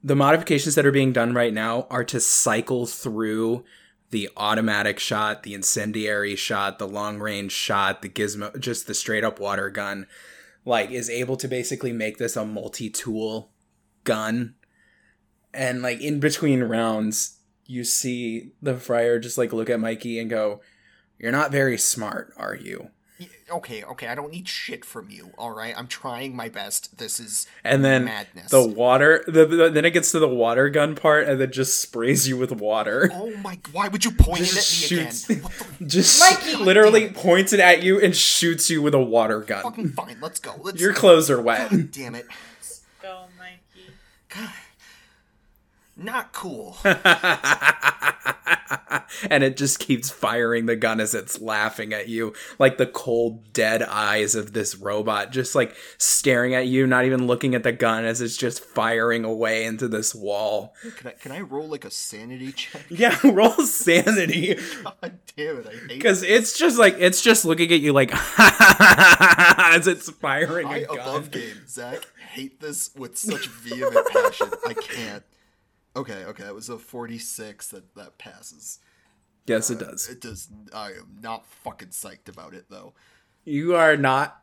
the 0.04 0.16
modifications 0.16 0.76
that 0.76 0.86
are 0.86 0.92
being 0.92 1.14
done 1.14 1.34
right 1.34 1.54
now 1.54 1.88
are 1.90 2.04
to 2.06 2.20
cycle 2.20 2.86
through 2.86 3.64
the 4.10 4.30
automatic 4.36 5.00
shot, 5.00 5.44
the 5.44 5.54
incendiary 5.54 6.36
shot, 6.36 6.78
the 6.78 6.88
long 6.88 7.20
range 7.20 7.54
shot, 7.54 8.02
the 8.02 8.10
gizmo 8.10 8.58
just 8.60 8.86
the 8.86 8.94
straight 8.94 9.24
up 9.24 9.40
water 9.40 9.70
gun 9.70 10.08
like 10.66 10.92
is 10.92 11.10
able 11.10 11.38
to 11.38 11.48
basically 11.48 11.92
make 11.92 12.18
this 12.18 12.36
a 12.36 12.46
multi-tool 12.46 13.52
gun. 14.04 14.56
And 15.54 15.82
like 15.82 16.02
in 16.02 16.20
between 16.20 16.64
rounds 16.64 17.40
you 17.66 17.84
see 17.84 18.52
the 18.62 18.76
friar 18.78 19.20
just 19.20 19.38
like 19.38 19.54
look 19.54 19.70
at 19.70 19.80
mikey 19.80 20.20
and 20.20 20.30
go 20.30 20.62
you're 21.18 21.32
not 21.32 21.52
very 21.52 21.78
smart 21.78 22.34
are 22.38 22.56
you 22.56 22.90
okay, 23.54 23.84
okay, 23.84 24.08
I 24.08 24.16
don't 24.16 24.32
need 24.32 24.48
shit 24.48 24.84
from 24.84 25.10
you, 25.10 25.32
alright? 25.38 25.74
I'm 25.78 25.88
trying 25.88 26.36
my 26.36 26.50
best. 26.50 26.98
This 26.98 27.20
is 27.20 27.48
And 27.64 27.84
then 27.86 28.06
madness. 28.06 28.50
the 28.52 28.66
water, 28.68 29.24
the, 29.28 29.46
the- 29.46 29.70
then 29.70 29.86
it 29.86 29.92
gets 29.92 30.12
to 30.12 30.20
the 30.20 30.28
water 30.28 30.70
gun 30.70 30.96
part, 30.96 31.28
and 31.28 31.40
then 31.40 31.52
just 31.52 31.80
sprays 31.82 32.28
you 32.28 32.38
with 32.38 32.52
water. 32.52 33.10
Oh 33.14 33.36
my, 33.38 33.60
why 33.72 33.88
would 33.88 34.04
you 34.06 34.12
point 34.12 34.42
it 34.42 34.46
Just 34.46 34.92
at 34.92 34.98
me 34.98 35.04
shoots- 35.04 35.30
again? 35.30 35.44
What 35.44 35.54
the 35.80 35.86
Just 35.86 36.20
Mikey! 36.46 36.56
literally 36.64 37.10
points 37.10 37.54
it 37.54 37.60
at 37.60 37.84
you 37.84 38.00
and 38.02 38.16
shoots 38.16 38.70
you 38.70 38.82
with 38.82 38.94
a 38.94 39.00
water 39.00 39.40
gun. 39.42 39.64
fucking 39.64 39.90
fine, 39.90 40.18
let's 40.22 40.40
go. 40.40 40.56
Let's 40.62 40.82
Your 40.82 40.94
clothes 40.94 41.30
are 41.30 41.42
wet. 41.42 41.70
God 41.72 41.92
damn 41.92 42.16
it. 42.16 42.26
Go, 43.02 43.26
Mikey. 43.38 43.92
God. 44.30 44.50
Not 45.96 46.32
cool. 46.34 46.78
and 49.30 49.44
it 49.44 49.56
just 49.58 49.80
keeps 49.80 50.10
firing 50.10 50.66
the 50.66 50.76
gun 50.76 51.00
as 51.00 51.14
it's 51.14 51.40
laughing 51.40 51.94
at 51.94 52.08
you 52.08 52.34
like 52.60 52.78
the 52.78 52.86
cold 52.88 53.54
dead 53.54 53.84
eyes 53.84 54.36
of 54.36 54.54
this 54.54 54.76
robot 54.76 55.32
just 55.32 55.54
like 55.56 55.76
staring 55.98 56.56
at 56.56 56.68
you 56.68 56.88
not 56.88 57.06
even 57.06 57.28
looking 57.28 57.54
at 57.56 57.64
the 57.64 57.72
gun 57.72 58.06
as 58.06 58.22
it's 58.22 58.36
just 58.38 58.64
firing 58.64 59.24
away 59.24 59.66
into 59.66 59.88
this 59.88 60.16
wall 60.16 60.74
Can 60.98 61.08
I 61.08 61.12
can 61.12 61.32
I 61.32 61.42
roll 61.42 61.68
like 61.68 61.86
a 61.86 61.92
sanity 61.92 62.52
check? 62.52 62.84
yeah 62.90 63.18
roll 63.24 63.52
sanity 63.52 64.56
God 64.84 65.20
damn 65.38 65.58
it, 65.60 65.68
I 65.68 65.72
hate 65.72 65.82
it. 65.84 65.88
because 65.90 66.24
it's 66.24 66.58
just 66.58 66.78
like 66.80 66.96
it's 66.98 67.22
just 67.22 67.46
looking 67.46 67.72
at 67.72 67.80
you 67.82 67.94
like 67.94 68.12
as 68.40 69.88
it's 69.88 70.10
firing 70.10 70.68
I 70.68 70.78
a 70.80 70.86
gun 70.88 71.00
above 71.00 71.32
game, 71.32 71.68
Zach. 71.68 72.06
Hate 72.32 72.60
this 72.60 72.90
with 72.96 73.18
such 73.18 73.48
vehement 73.48 74.08
passion. 74.08 74.50
I 74.66 74.74
can't. 74.74 75.24
Okay, 75.96 76.26
okay, 76.26 76.46
it 76.46 76.56
was 76.56 76.70
a 76.70 76.78
forty-six. 76.80 77.68
That 77.68 77.94
that 77.96 78.18
passes. 78.18 78.80
yes 79.46 79.70
it 79.70 79.80
does 79.80 80.10
It 80.10 80.22
does. 80.22 80.50
I 80.74 80.88
am 80.92 81.18
not 81.22 81.46
fucking 81.46 81.90
psyched 81.90 82.30
about 82.30 82.54
it 82.54 82.66
though. 82.70 82.94
you 83.46 83.76
are 83.76 83.96
not 83.98 84.40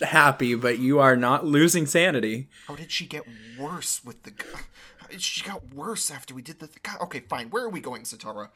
happy 0.00 0.54
but 0.54 0.78
you 0.78 0.98
are 0.98 1.16
not 1.16 1.44
losing 1.44 1.84
sanity 1.86 2.48
How 2.66 2.74
did 2.74 2.90
she 2.90 3.04
get 3.06 3.24
worse 3.58 4.02
with 4.04 4.22
the? 4.22 4.30
gu- 4.30 5.18
She 5.18 5.44
got 5.44 5.74
worse 5.74 6.10
after 6.10 6.34
we 6.34 6.40
did 6.42 6.60
the. 6.60 6.68
God, 6.82 7.00
okay, 7.02 7.20
fine. 7.20 7.50
Where 7.50 7.64
are 7.64 7.68
we 7.68 7.80
going, 7.80 8.02
Satara? 8.04 8.48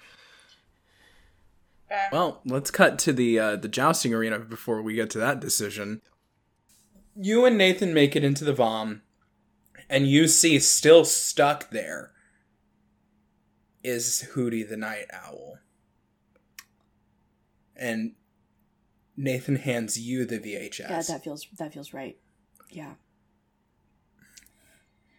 Well, 2.10 2.40
let's 2.46 2.70
cut 2.70 2.98
to 3.00 3.12
the 3.12 3.38
uh, 3.38 3.56
the 3.56 3.68
jousting 3.68 4.14
arena 4.14 4.38
before 4.38 4.80
we 4.82 4.94
get 4.94 5.10
to 5.10 5.18
that 5.18 5.38
decision. 5.40 6.00
You 7.14 7.44
and 7.44 7.56
Nathan 7.58 7.92
make 7.94 8.16
it 8.16 8.24
into 8.24 8.44
the 8.44 8.52
vom, 8.54 9.02
and 9.88 10.06
you 10.08 10.26
see 10.26 10.58
still 10.58 11.04
stuck 11.04 11.70
there 11.70 12.12
is 13.84 14.28
Hootie 14.34 14.68
the 14.68 14.76
Night 14.76 15.06
Owl. 15.12 15.58
And 17.76 18.12
Nathan 19.16 19.56
hands 19.56 19.98
you 19.98 20.24
the 20.24 20.38
VHS. 20.38 20.90
Yeah, 20.90 21.02
that 21.02 21.22
feels 21.22 21.46
that 21.58 21.72
feels 21.72 21.92
right. 21.92 22.16
Yeah. 22.70 22.94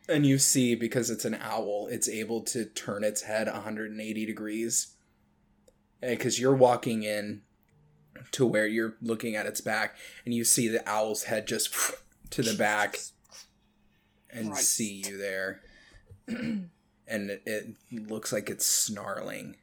and 0.09 0.26
you 0.26 0.38
see 0.38 0.76
because 0.76 1.09
it's 1.09 1.26
an 1.26 1.36
owl, 1.41 1.88
it's 1.89 2.07
able 2.09 2.41
to 2.41 2.66
turn 2.66 3.03
its 3.03 3.24
head 3.24 3.47
180 3.47 4.26
degrees. 4.26 4.95
Because 6.01 6.39
you're 6.39 6.55
walking 6.55 7.03
in 7.03 7.41
to 8.32 8.45
where 8.45 8.68
you're 8.68 8.95
looking 9.01 9.36
at 9.36 9.45
its 9.45 9.61
back, 9.61 9.95
and 10.26 10.34
you 10.34 10.43
see 10.43 10.68
the 10.68 10.88
owl's 10.88 11.24
head 11.24 11.47
just 11.47 11.74
to 12.32 12.43
the 12.43 12.53
back 12.53 12.97
and 14.30 14.51
Christ. 14.51 14.74
see 14.74 15.03
you 15.07 15.18
there. 15.18 15.61
and 17.08 17.30
it, 17.30 17.43
it 17.45 17.76
looks 17.91 18.34
like 18.34 18.49
it's 18.49 18.66
snarling 18.66 19.58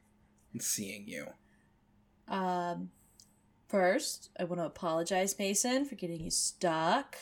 and 0.51 0.61
seeing 0.61 1.07
you. 1.07 1.27
Um, 2.27 2.91
first, 3.67 4.29
I 4.39 4.45
want 4.45 4.61
to 4.61 4.65
apologize, 4.65 5.37
Mason, 5.37 5.85
for 5.85 5.95
getting 5.95 6.21
you 6.21 6.31
stuck. 6.31 7.17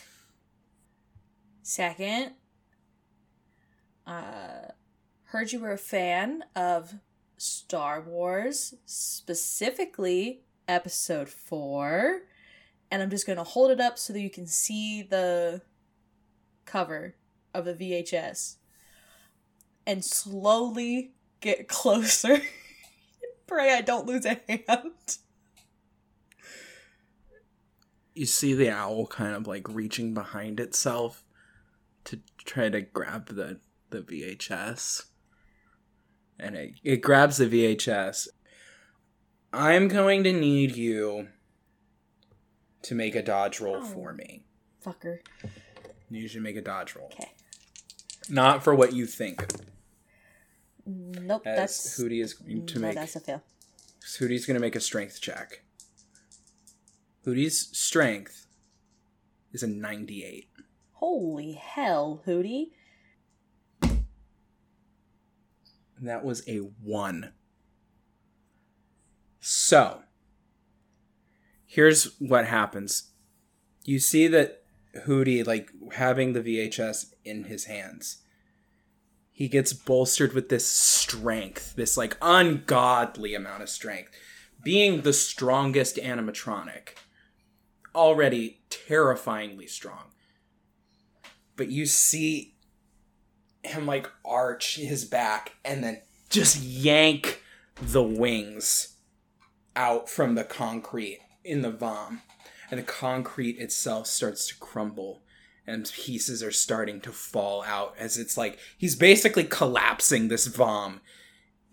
Second, 1.64 2.34
uh, 4.06 4.72
heard 5.26 5.52
you 5.52 5.60
were 5.60 5.72
a 5.72 5.78
fan 5.78 6.44
of 6.56 6.96
Star 7.38 8.02
Wars, 8.02 8.74
specifically 8.86 10.42
Episode 10.68 11.30
Four, 11.30 12.22
and 12.90 13.02
I'm 13.02 13.10
just 13.10 13.26
gonna 13.26 13.44
hold 13.44 13.72
it 13.72 13.80
up 13.80 13.98
so 13.98 14.14
that 14.14 14.22
you 14.22 14.30
can 14.30 14.46
see 14.48 15.02
the 15.02 15.62
cover 16.66 17.16
of 17.54 17.66
the 17.66 17.74
VHS, 17.74 18.58
and 19.88 20.04
slowly 20.06 21.12
get 21.40 21.68
closer. 21.68 22.40
Pray 23.48 23.74
I 23.74 23.82
don't 23.82 24.06
lose 24.08 24.26
a 24.26 24.40
hand. 24.48 25.18
You 28.14 28.26
see 28.26 28.54
the 28.54 28.70
owl 28.70 29.08
kind 29.08 29.36
of 29.36 29.48
like 29.48 29.68
reaching 29.70 30.14
behind 30.14 30.60
itself 30.60 31.24
to 32.06 32.20
try 32.44 32.70
to 32.70 32.82
grab 32.82 33.28
the, 33.36 33.60
the 33.90 34.02
VHS. 34.02 35.04
And 36.40 36.56
it, 36.56 36.74
it 36.84 36.98
grabs 37.02 37.38
the 37.38 37.46
VHS. 37.48 38.28
I'm 39.54 39.88
going 39.88 40.24
to 40.24 40.34
need 40.34 40.76
you 40.76 41.28
to 42.84 42.96
make 42.96 43.16
a 43.16 43.22
dodge 43.22 43.60
roll 43.62 43.78
Oh. 43.80 43.86
for 43.86 44.14
me. 44.14 44.44
Fucker. 44.86 45.20
You 46.10 46.28
should 46.28 46.42
make 46.42 46.56
a 46.58 46.62
dodge 46.62 46.96
roll. 46.96 47.10
Okay. 47.14 47.32
Not 48.30 48.64
for 48.64 48.74
what 48.76 48.94
you 48.94 49.06
think. 49.06 49.46
Nope, 51.20 51.44
As 51.46 51.58
that's 51.58 52.00
Hootie 52.00 52.22
is 52.22 52.34
going 52.34 52.66
to 52.66 52.80
no, 52.80 52.88
make 52.88 52.96
that's 52.96 53.16
a 53.16 53.20
fail. 53.20 53.44
Hootie's 54.02 54.46
going 54.46 54.56
to 54.56 54.62
make 54.62 54.76
a 54.76 54.80
strength 54.80 55.22
check. 55.22 55.64
Hootie's 57.26 57.70
strength 57.78 58.48
is 59.52 59.64
a 59.64 59.68
98. 59.68 60.50
Holy 60.94 61.54
hell, 61.54 62.24
Hootie! 62.26 62.72
That 66.02 66.24
was 66.24 66.48
a 66.48 66.58
1. 66.58 67.32
So, 69.40 70.02
here's 71.66 72.16
what 72.20 72.46
happens. 72.46 73.12
You 73.84 74.00
see 74.00 74.28
that 74.28 74.64
Hootie, 75.06 75.46
like 75.46 75.70
having 75.94 76.34
the 76.34 76.42
VHS 76.42 77.14
in 77.24 77.46
his 77.46 77.66
hands, 77.66 78.24
he 79.42 79.48
gets 79.48 79.74
bolstered 79.74 80.34
with 80.34 80.50
this 80.50 80.68
strength, 80.68 81.76
this 81.76 81.98
like 81.98 82.16
ungodly 82.22 83.34
amount 83.34 83.64
of 83.64 83.70
strength. 83.70 84.12
Being 84.64 85.02
the 85.02 85.14
strongest 85.14 85.96
animatronic, 85.96 86.90
already 87.96 88.62
terrifyingly 88.70 89.66
strong. 89.66 90.12
But 91.56 91.72
you 91.72 91.88
see 91.88 92.54
him 93.64 93.88
like 93.88 94.12
arch 94.24 94.76
his 94.76 95.06
back 95.06 95.54
and 95.66 95.84
then 95.84 96.04
just 96.30 96.62
yank 96.62 97.42
the 97.82 98.04
wings 98.04 98.96
out 99.76 100.08
from 100.08 100.36
the 100.36 100.44
concrete 100.44 101.18
in 101.44 101.64
the 101.64 101.72
vom. 101.72 102.22
And 102.70 102.80
the 102.80 102.84
concrete 102.84 103.58
itself 103.58 104.06
starts 104.06 104.46
to 104.50 104.58
crumble 104.60 105.24
and 105.72 105.90
pieces 105.94 106.44
are 106.44 106.52
starting 106.52 107.02
to 107.02 107.12
fall 107.12 107.64
out 107.64 107.96
as 107.98 108.18
it's 108.18 108.38
like 108.38 108.60
he's 108.78 108.96
basically 108.96 109.44
collapsing 109.46 110.28
this 110.28 110.48
vom 110.48 111.02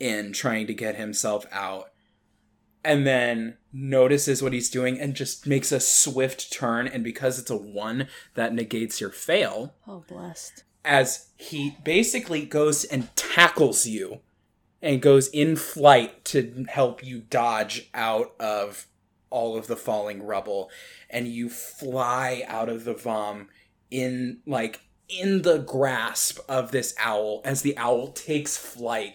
in 0.00 0.32
trying 0.32 0.66
to 0.68 0.74
get 0.74 0.96
himself 0.96 1.44
out. 1.52 1.90
And 2.84 3.06
then 3.06 3.58
notices 3.72 4.42
what 4.42 4.52
he's 4.52 4.70
doing 4.70 4.98
and 5.00 5.14
just 5.14 5.46
makes 5.46 5.72
a 5.72 5.80
swift 5.80 6.52
turn. 6.52 6.86
And 6.86 7.02
because 7.04 7.38
it's 7.38 7.50
a 7.50 7.56
one, 7.56 8.06
that 8.34 8.54
negates 8.54 9.00
your 9.00 9.10
fail 9.10 9.74
Oh, 9.86 10.04
blessed. 10.08 10.62
as 10.84 11.28
he 11.36 11.76
basically 11.84 12.46
goes 12.46 12.84
and 12.84 13.14
tackles 13.16 13.84
you 13.86 14.20
and 14.80 15.02
goes 15.02 15.26
in 15.28 15.56
flight 15.56 16.24
to 16.26 16.64
help 16.68 17.04
you 17.04 17.18
dodge 17.28 17.90
out 17.92 18.32
of 18.38 18.86
all 19.28 19.58
of 19.58 19.66
the 19.66 19.76
falling 19.76 20.22
rubble 20.24 20.70
and 21.10 21.26
you 21.28 21.50
fly 21.50 22.44
out 22.46 22.68
of 22.68 22.84
the 22.84 22.94
vom 22.94 23.48
in 23.90 24.40
like 24.46 24.80
in 25.08 25.42
the 25.42 25.58
grasp 25.58 26.38
of 26.48 26.70
this 26.70 26.94
owl 26.98 27.40
as 27.44 27.62
the 27.62 27.76
owl 27.78 28.08
takes 28.08 28.56
flight 28.56 29.14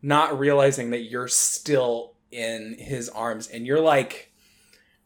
not 0.00 0.38
realizing 0.38 0.90
that 0.90 1.02
you're 1.02 1.28
still 1.28 2.14
in 2.30 2.76
his 2.78 3.08
arms 3.08 3.48
and 3.48 3.66
you're 3.66 3.80
like 3.80 4.32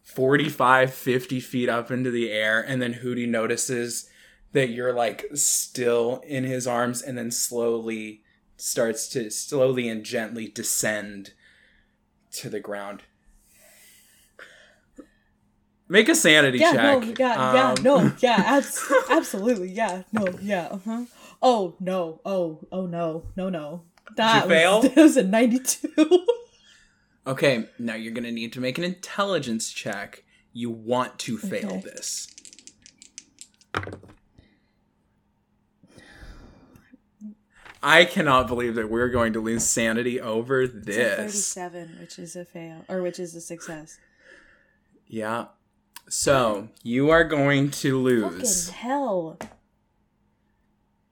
45 0.02 0.92
50 0.92 1.40
feet 1.40 1.68
up 1.68 1.90
into 1.90 2.10
the 2.10 2.30
air 2.30 2.60
and 2.60 2.80
then 2.80 2.94
hootie 2.94 3.28
notices 3.28 4.08
that 4.52 4.70
you're 4.70 4.92
like 4.92 5.26
still 5.34 6.22
in 6.26 6.44
his 6.44 6.66
arms 6.66 7.02
and 7.02 7.18
then 7.18 7.30
slowly 7.30 8.22
starts 8.56 9.08
to 9.08 9.30
slowly 9.30 9.88
and 9.88 10.04
gently 10.04 10.48
descend 10.48 11.32
to 12.30 12.48
the 12.48 12.60
ground 12.60 13.02
make 15.88 16.08
a 16.08 16.14
sanity 16.14 16.58
Yeah, 16.58 16.72
check 16.72 17.00
no, 17.02 17.14
yeah, 17.18 17.52
yeah, 17.54 17.70
Um, 17.72 17.82
no, 17.82 18.12
yeah, 18.20 18.42
abs- 18.46 18.92
absolutely, 19.10 19.70
yeah, 19.70 20.02
no, 20.12 20.26
yeah, 20.40 20.66
uh-huh. 20.70 21.04
Oh 21.42 21.76
no, 21.80 22.20
oh, 22.24 22.60
oh 22.72 22.86
no, 22.86 23.24
no, 23.36 23.48
no. 23.48 23.82
That 24.16 24.44
you 24.44 24.48
was, 24.48 24.58
fail? 24.58 24.82
That 24.94 24.96
was 24.96 25.16
a 25.16 25.22
ninety-two. 25.24 26.26
Okay, 27.26 27.68
now 27.80 27.94
you're 27.94 28.12
gonna 28.14 28.30
need 28.30 28.52
to 28.52 28.60
make 28.60 28.78
an 28.78 28.84
intelligence 28.84 29.72
check 29.72 30.22
You 30.52 30.70
want 30.70 31.18
to 31.20 31.36
fail 31.36 31.70
Okay. 31.72 31.80
this. 31.80 32.28
I 37.82 38.04
cannot 38.04 38.48
believe 38.48 38.74
that 38.74 38.90
we're 38.90 39.08
going 39.10 39.32
to 39.34 39.40
lose 39.40 39.64
sanity 39.64 40.20
over 40.20 40.62
It's 40.62 40.74
a 40.74 40.78
this. 40.80 41.16
thirty-seven, 41.16 41.96
which 42.00 42.18
is 42.18 42.34
a 42.36 42.44
fail, 42.44 42.84
or 42.88 43.02
which 43.02 43.18
is 43.20 43.34
a 43.34 43.40
success. 43.40 43.98
Yeah. 45.06 45.46
So 46.08 46.68
you 46.82 47.10
are 47.10 47.24
going 47.24 47.70
to 47.72 47.98
lose. 47.98 48.68
Fucking 48.68 48.80
hell. 48.80 49.38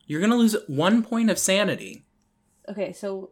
You're 0.07 0.21
going 0.21 0.31
to 0.31 0.37
lose 0.37 0.57
one 0.67 1.03
point 1.03 1.31
of 1.31 1.39
sanity. 1.39 2.05
Okay, 2.69 2.93
so 2.93 3.31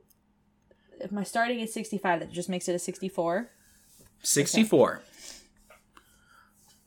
if 1.01 1.13
my 1.13 1.23
starting 1.23 1.61
is 1.61 1.73
sixty-five, 1.73 2.21
that 2.21 2.33
just 2.33 2.49
makes 2.49 2.69
it 2.69 2.75
a 2.75 2.79
sixty-four. 2.79 3.51
64. 4.25 5.03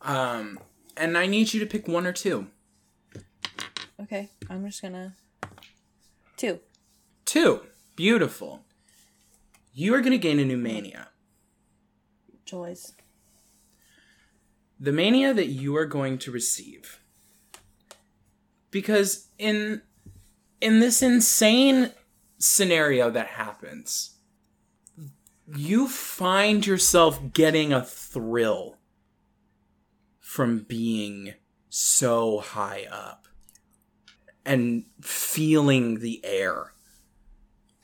Um, 0.01 0.59
and 0.95 1.17
I 1.17 1.25
need 1.25 1.53
you 1.53 1.59
to 1.59 1.65
pick 1.65 1.87
one 1.87 2.07
or 2.07 2.13
two. 2.13 2.47
Okay, 4.01 4.29
I'm 4.49 4.65
just 4.65 4.81
gonna 4.81 5.15
two. 6.37 6.59
Two. 7.25 7.61
Beautiful. 7.95 8.65
You 9.73 9.93
are 9.95 9.99
going 9.99 10.11
to 10.11 10.17
gain 10.17 10.39
a 10.39 10.45
new 10.45 10.57
mania. 10.57 11.09
Joys. 12.45 12.93
The 14.85 14.91
mania 14.91 15.33
that 15.33 15.47
you 15.47 15.75
are 15.77 15.87
going 15.87 16.19
to 16.19 16.31
receive. 16.31 16.99
Because 18.69 19.29
in 19.39 19.81
in 20.61 20.79
this 20.79 21.01
insane 21.01 21.91
scenario 22.37 23.09
that 23.09 23.25
happens, 23.25 24.17
you 25.55 25.87
find 25.87 26.67
yourself 26.67 27.33
getting 27.33 27.73
a 27.73 27.83
thrill 27.83 28.77
from 30.19 30.59
being 30.59 31.33
so 31.67 32.37
high 32.37 32.85
up 32.91 33.27
and 34.45 34.85
feeling 35.01 35.97
the 35.97 36.23
air 36.23 36.73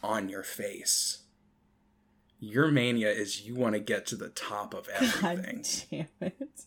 on 0.04 0.30
your 0.30 0.44
face. 0.44 1.24
Your 2.40 2.70
mania 2.70 3.10
is 3.10 3.42
you 3.42 3.56
want 3.56 3.74
to 3.74 3.80
get 3.80 4.06
to 4.08 4.16
the 4.16 4.30
top 4.30 4.76
of 4.76 4.88
everything. 4.94 5.64
God 5.90 6.08
damn 6.22 6.32
it. 6.40 6.66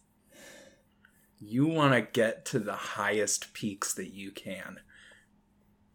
You 1.47 1.67
want 1.67 1.93
to 1.93 2.01
get 2.01 2.47
to 2.47 2.59
the 2.59 2.73
highest 2.73 3.53
peaks 3.53 3.93
that 3.95 4.15
you 4.15 4.31
can. 4.31 4.81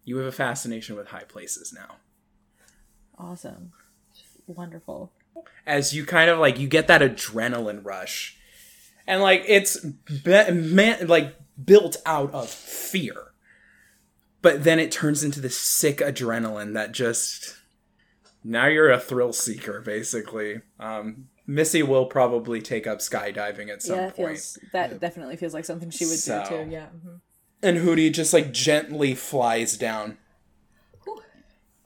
You 0.04 0.18
have 0.18 0.28
a 0.28 0.32
fascination 0.32 0.96
with 0.96 1.08
high 1.08 1.24
places 1.24 1.74
now. 1.74 1.96
Awesome. 3.18 3.72
Wonderful. 4.46 5.12
As 5.66 5.94
you 5.94 6.06
kind 6.06 6.30
of 6.30 6.38
like 6.38 6.60
you 6.60 6.68
get 6.68 6.88
that 6.88 7.02
adrenaline 7.02 7.84
rush. 7.84 8.38
And 9.08 9.22
like 9.22 9.44
it's 9.48 9.80
be- 9.80 10.52
man, 10.52 11.08
like 11.08 11.36
built 11.64 11.98
out 12.06 12.32
of 12.32 12.50
fear. 12.50 13.34
But 14.44 14.64
then 14.64 14.80
it 14.80 14.92
turns 14.92 15.24
into 15.24 15.42
this 15.42 15.58
sick 15.58 15.98
adrenaline 15.98 16.74
that 16.74 16.92
just 16.92 17.58
now 18.44 18.68
you're 18.68 18.92
a 18.92 19.00
thrill 19.00 19.34
seeker 19.34 19.82
basically. 19.82 20.62
Um 20.80 21.30
Missy 21.50 21.82
will 21.82 22.06
probably 22.06 22.62
take 22.62 22.86
up 22.86 23.00
skydiving 23.00 23.70
at 23.70 23.82
some 23.82 23.96
yeah, 23.96 24.06
that 24.06 24.16
point. 24.16 24.38
feels 24.38 24.60
that 24.72 25.00
definitely 25.00 25.36
feels 25.36 25.52
like 25.52 25.66
something 25.66 25.90
she 25.90 26.06
would 26.06 26.20
So- 26.20 26.44
do 26.48 26.64
too. 26.66 26.70
Yeah. 26.70 26.90
mhm. 26.96 27.22
And 27.64 27.78
Hootie 27.80 28.14
just 28.14 28.34
like 28.34 28.54
gently 28.54 29.16
flies 29.16 29.76
down. 29.76 30.20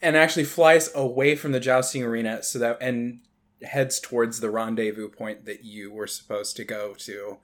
And 0.02 0.18
actually 0.18 0.44
flies 0.44 0.94
away 0.94 1.38
from 1.38 1.54
the 1.54 1.62
jousting 1.62 2.04
arena 2.04 2.44
so 2.44 2.60
that 2.60 2.78
and 2.82 3.22
heads 3.62 4.02
towards 4.02 4.42
the 4.42 4.50
rendezvous 4.52 5.08
point 5.08 5.46
that 5.46 5.64
you 5.64 5.94
were 5.94 6.08
supposed 6.08 6.58
to 6.58 6.66
go 6.66 6.94
to 6.96 7.38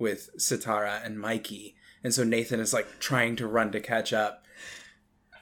with 0.00 0.30
Sitara 0.36 1.06
and 1.06 1.20
Mikey. 1.20 1.76
And 2.02 2.12
so 2.12 2.24
Nathan 2.24 2.58
is 2.58 2.72
like 2.74 2.98
trying 2.98 3.36
to 3.36 3.46
run 3.46 3.70
to 3.70 3.78
catch 3.80 4.12
up. 4.12 4.44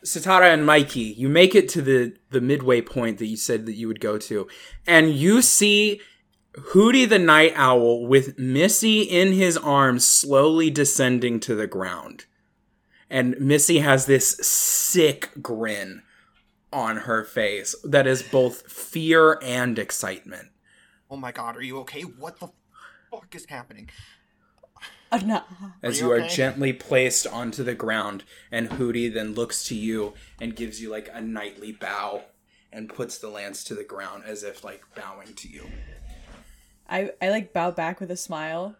Sitara 0.04 0.52
and 0.52 0.66
Mikey, 0.66 1.14
you 1.16 1.28
make 1.28 1.54
it 1.54 1.68
to 1.70 1.82
the 1.82 2.14
the 2.30 2.40
midway 2.40 2.80
point 2.80 3.18
that 3.18 3.26
you 3.26 3.36
said 3.36 3.66
that 3.66 3.74
you 3.74 3.88
would 3.88 4.00
go 4.00 4.18
to, 4.18 4.46
and 4.86 5.14
you 5.14 5.40
see 5.40 6.00
Hootie 6.56 7.08
the 7.08 7.18
Night 7.18 7.52
Owl 7.56 8.06
with 8.06 8.38
Missy 8.38 9.02
in 9.02 9.32
his 9.32 9.56
arms 9.56 10.06
slowly 10.06 10.70
descending 10.70 11.40
to 11.40 11.54
the 11.54 11.66
ground. 11.66 12.26
And 13.10 13.38
Missy 13.40 13.78
has 13.78 14.06
this 14.06 14.36
sick 14.38 15.30
grin 15.40 16.02
on 16.72 16.98
her 16.98 17.24
face 17.24 17.74
that 17.84 18.06
is 18.06 18.22
both 18.22 18.70
fear 18.70 19.38
and 19.42 19.78
excitement. 19.78 20.48
Oh 21.10 21.16
my 21.16 21.32
god, 21.32 21.56
are 21.56 21.62
you 21.62 21.78
okay? 21.80 22.02
What 22.02 22.40
the 22.40 22.48
fuck 23.10 23.34
is 23.34 23.46
happening? 23.46 23.88
Uh, 25.22 25.26
no. 25.26 25.42
As 25.82 26.00
Are 26.00 26.04
you, 26.04 26.14
you 26.16 26.24
are 26.24 26.28
gently 26.28 26.72
placed 26.72 27.26
onto 27.26 27.62
the 27.62 27.74
ground, 27.74 28.24
and 28.50 28.68
Hootie 28.70 29.12
then 29.12 29.34
looks 29.34 29.64
to 29.68 29.74
you 29.74 30.14
and 30.40 30.56
gives 30.56 30.80
you 30.82 30.90
like 30.90 31.08
a 31.12 31.20
knightly 31.20 31.72
bow 31.72 32.22
and 32.72 32.88
puts 32.88 33.18
the 33.18 33.28
lance 33.28 33.62
to 33.64 33.74
the 33.74 33.84
ground 33.84 34.24
as 34.26 34.42
if 34.42 34.64
like 34.64 34.82
bowing 34.96 35.34
to 35.34 35.48
you. 35.48 35.66
I 36.88 37.10
I 37.22 37.30
like 37.30 37.52
bow 37.52 37.70
back 37.70 38.00
with 38.00 38.10
a 38.10 38.16
smile. 38.16 38.76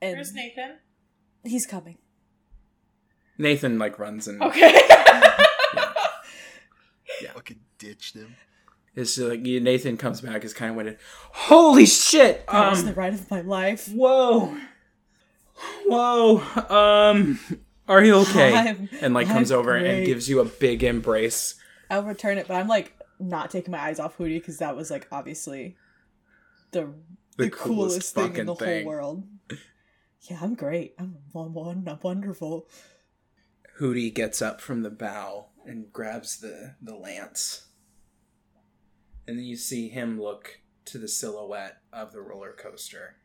And 0.00 0.16
Where's 0.16 0.32
Nathan? 0.34 0.76
he's 1.44 1.66
coming. 1.66 1.98
Nathan 3.38 3.78
like 3.78 3.98
runs 3.98 4.28
and 4.28 4.40
Okay. 4.42 4.80
Yeah. 7.22 7.32
Fucking 7.32 7.60
ditched 7.78 8.14
him. 8.16 8.36
is 8.94 9.18
like 9.18 9.40
Nathan 9.40 9.96
comes 9.96 10.20
back 10.20 10.44
is 10.44 10.52
kind 10.54 10.70
of 10.70 10.76
winded. 10.76 10.98
Holy 11.32 11.86
shit! 11.86 12.46
That 12.46 12.70
was 12.70 12.84
the 12.84 12.90
Um, 12.90 12.96
ride 12.96 13.14
of 13.14 13.30
my 13.30 13.40
life. 13.40 13.88
whoa, 13.88 14.56
whoa. 15.86 16.40
Um, 16.68 17.38
are 17.88 18.04
you 18.04 18.16
okay? 18.16 18.54
I'm- 18.56 18.88
and 19.00 19.14
like 19.14 19.26
comes 19.28 19.50
I'm 19.50 19.58
over 19.60 19.74
and 19.76 20.04
gives 20.06 20.28
you 20.28 20.40
a 20.40 20.44
big 20.44 20.82
embrace. 20.84 21.54
I'll 21.90 22.02
return 22.02 22.38
it, 22.38 22.48
but 22.48 22.54
I'm 22.54 22.68
like 22.68 22.94
not 23.20 23.50
taking 23.50 23.72
my 23.72 23.78
eyes 23.80 24.00
off 24.00 24.16
Hootie 24.18 24.38
because 24.40 24.58
that 24.58 24.74
was 24.76 24.90
like 24.90 25.06
obviously 25.12 25.76
the 26.72 26.92
The 27.36 27.44
the, 27.44 27.50
coolest 27.50 28.14
coolest, 28.14 28.14
thing 28.14 28.36
in 28.36 28.46
the 28.46 28.54
thing. 28.54 28.84
whole 28.84 28.92
world. 28.92 29.24
Yeah, 30.22 30.38
I'm 30.40 30.54
great. 30.54 30.94
I'm 30.98 31.16
one 31.32 31.52
one. 31.52 31.84
I'm 31.86 31.98
wonderful. 32.02 32.66
Hootie 33.78 34.14
gets 34.14 34.40
up 34.40 34.60
from 34.60 34.82
the 34.82 34.90
bow 34.90 35.48
and 35.66 35.92
grabs 35.92 36.38
the, 36.38 36.76
the 36.80 36.94
lance. 36.94 37.66
And 39.26 39.38
then 39.38 39.44
you 39.44 39.56
see 39.56 39.88
him 39.88 40.20
look 40.20 40.60
to 40.86 40.98
the 40.98 41.08
silhouette 41.08 41.78
of 41.92 42.12
the 42.12 42.20
roller 42.20 42.52
coaster. 42.52 43.16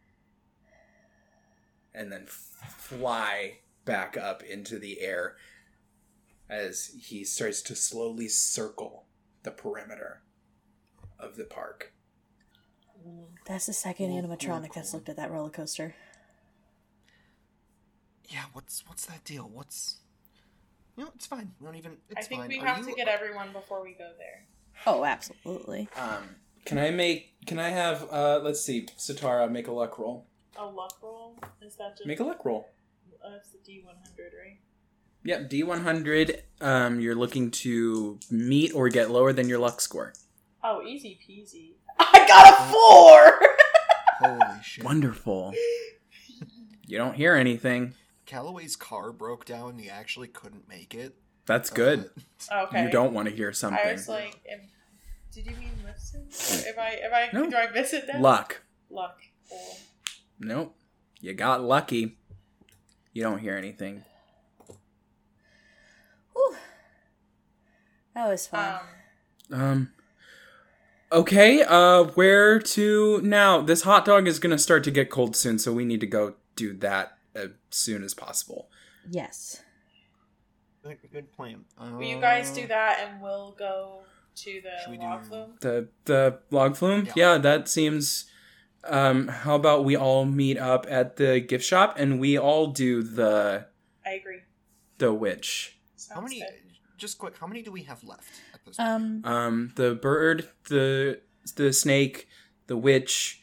And 1.94 2.12
then 2.12 2.26
fly 2.28 3.60
back 3.86 4.16
up 4.18 4.44
into 4.44 4.78
the 4.80 5.00
air 5.02 5.36
as 6.50 6.92
he 7.00 7.24
starts 7.24 7.62
to 7.64 7.76
slowly 7.76 8.28
circle 8.28 9.06
the 9.44 9.52
perimeter 9.52 10.22
of 11.20 11.36
the 11.36 11.44
park. 11.46 11.94
That's 13.48 13.66
the 13.66 13.74
second 13.74 14.10
Cool, 14.10 14.22
animatronic 14.22 14.62
cool, 14.66 14.72
that's 14.76 14.94
looked 14.94 15.10
at 15.10 15.16
that 15.18 15.32
roller 15.32 15.50
coaster. 15.50 15.96
Yeah, 18.28 18.44
what's 18.54 18.84
what's 18.88 19.06
that 19.08 19.24
deal? 19.24 19.50
What's 19.52 19.98
you 20.98 21.06
know, 21.06 21.12
it's 21.16 21.26
fine. 21.26 21.52
We 21.60 21.66
don't 21.66 21.76
even. 21.76 21.98
It's 22.10 22.26
I 22.26 22.30
think 22.30 22.42
fine. 22.42 22.50
we 22.50 22.60
Are 22.60 22.66
have 22.68 22.80
you- 22.80 22.86
to 22.92 22.94
get 22.94 23.08
everyone 23.08 23.52
before 23.54 23.82
we 23.82 23.94
go 23.94 24.12
there. 24.18 24.46
Oh, 24.86 25.04
absolutely. 25.04 25.90
Um, 25.98 26.36
can 26.66 26.78
I 26.78 26.92
make? 26.92 27.34
Can 27.48 27.58
I 27.60 27.70
have? 27.70 28.08
Uh, 28.12 28.40
let's 28.44 28.62
see. 28.62 28.86
Satara, 28.98 29.50
make 29.50 29.68
a 29.68 29.72
luck 29.72 29.98
roll. 29.98 30.28
A 30.58 30.66
luck 30.66 30.98
roll? 31.02 31.36
Is 31.62 31.76
that 31.76 31.96
just 31.98 32.08
Make 32.08 32.20
a 32.20 32.24
luck 32.24 32.44
roll. 32.44 32.70
uh, 33.24 33.30
that's 33.32 33.50
the 33.50 33.60
D 33.66 33.82
one 33.86 33.96
hundred, 34.06 34.32
right? 34.38 34.58
Yep, 35.24 35.50
D100. 35.50 36.42
Um, 36.62 37.00
you're 37.02 37.16
looking 37.16 37.52
to 37.52 38.20
meet 38.32 38.74
or 38.74 38.88
get 38.90 39.12
lower 39.12 39.34
than 39.34 39.50
your 39.50 39.60
luck 39.60 39.82
score. 39.82 40.14
Oh, 40.64 40.82
easy 40.82 41.20
peasy. 41.28 41.74
I 42.00 42.26
got 42.28 42.54
a 42.54 42.72
four. 42.72 44.30
Holy 44.40 44.64
shit! 44.64 44.84
Wonderful. 44.86 45.54
you 46.88 46.98
don't 46.98 47.16
hear 47.16 47.36
anything. 47.36 47.94
Callaway's 48.26 48.76
car 48.76 49.12
broke 49.12 49.44
down. 49.46 49.72
and 49.72 49.82
He 49.82 49.90
actually 49.90 50.28
couldn't 50.30 50.68
make 50.70 50.94
it. 50.96 51.16
That's 51.46 51.70
good. 51.70 52.10
Uh, 52.52 52.64
okay. 52.68 52.84
You 52.84 52.90
don't 52.92 53.14
want 53.14 53.28
to 53.28 53.36
hear 53.36 53.50
I 53.50 53.54
something. 53.54 53.92
was 53.92 54.08
like, 54.08 54.40
if, 54.46 54.62
did 55.34 55.48
you 55.48 55.56
mean 55.58 55.72
listen? 55.86 56.28
If 56.30 56.78
I, 56.78 56.90
if 56.92 57.12
I, 57.12 57.30
No. 57.34 57.50
do 57.50 57.56
I 57.58 57.72
miss 57.72 57.92
it 57.94 58.06
then? 58.08 58.22
Luck. 58.22 58.62
Luck. 58.90 59.18
Cool. 59.50 59.78
Nope. 60.40 60.76
You 61.20 61.34
got 61.34 61.64
lucky. 61.64 62.18
You 63.14 63.24
don't 63.24 63.40
hear 63.40 63.58
anything. 63.58 64.04
Whew. 66.34 66.56
That 68.16 68.28
was 68.28 68.48
fun. 68.48 68.80
Um, 69.52 69.60
Um. 69.62 69.92
Okay. 71.12 71.64
Uh, 71.64 72.04
where 72.04 72.60
to 72.60 73.20
now? 73.22 73.62
This 73.62 73.82
hot 73.82 74.06
dog 74.06 74.28
is 74.28 74.40
gonna 74.40 74.60
start 74.60 74.84
to 74.86 74.92
get 74.92 75.10
cold 75.10 75.36
soon, 75.36 75.58
so 75.60 75.74
we 75.74 75.84
need 75.86 76.00
to 76.02 76.08
go 76.08 76.36
do 76.56 76.74
that 76.78 77.18
as 77.36 77.50
soon 77.72 78.04
as 78.04 78.14
possible. 78.14 78.70
yes. 79.10 79.64
good, 80.84 80.98
good 81.12 81.32
plan. 81.34 81.66
will 81.80 82.04
you 82.04 82.20
guys 82.22 82.52
Uh, 82.52 82.56
do 82.56 82.68
that, 82.68 83.00
and 83.02 83.22
we'll 83.22 83.52
go 83.52 84.02
to 84.36 84.62
the 84.62 84.90
we 84.92 84.98
do- 84.98 85.04
log 85.04 85.26
flume? 85.26 85.54
The 85.62 85.88
the 86.06 86.40
log 86.52 86.76
flume. 86.78 87.06
Yeah. 87.08 87.14
Yeah, 87.16 87.38
that 87.40 87.68
seems 87.68 88.26
Um, 88.84 89.28
how 89.28 89.56
about 89.56 89.84
we 89.86 89.96
all 89.96 90.26
meet 90.26 90.58
up 90.58 90.86
at 90.90 91.18
the 91.18 91.40
gift 91.42 91.66
shop 91.66 91.96
and 91.98 92.20
we 92.20 92.38
all 92.38 92.68
do 92.68 93.04
the 93.04 93.68
I 94.06 94.12
agree. 94.12 94.40
the 94.98 95.14
witch. 95.14 95.78
Sounds 95.96 96.14
How 96.16 96.22
many? 96.22 96.40
good. 96.40 96.50
Just 96.98 97.18
quick. 97.18 97.38
How 97.38 97.48
many 97.48 97.62
do 97.62 97.72
we 97.72 97.84
have 97.84 98.04
left 98.04 98.30
at 98.54 98.66
this? 98.66 98.78
point? 98.78 98.90
Um, 98.90 99.22
Um, 99.26 99.74
the 99.76 99.96
bird, 99.96 100.50
the 100.70 101.22
the 101.56 101.72
snake, 101.74 102.28
the 102.68 102.78
witch, 102.78 103.42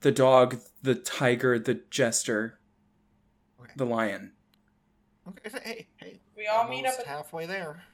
the 0.00 0.12
dog, 0.12 0.58
the 0.82 0.94
tiger, 0.94 1.58
the 1.58 1.82
jester, 1.90 2.58
Okay. 3.60 3.72
the 3.76 3.86
lion. 3.86 4.32
Okay. 5.28 5.50
Hey, 5.62 5.88
hey. 5.96 6.20
We 6.36 6.46
all 6.46 6.66
meet 6.68 6.84
up 6.86 6.98
at 6.98 7.06
halfway 7.06 7.46
there. 7.46 7.84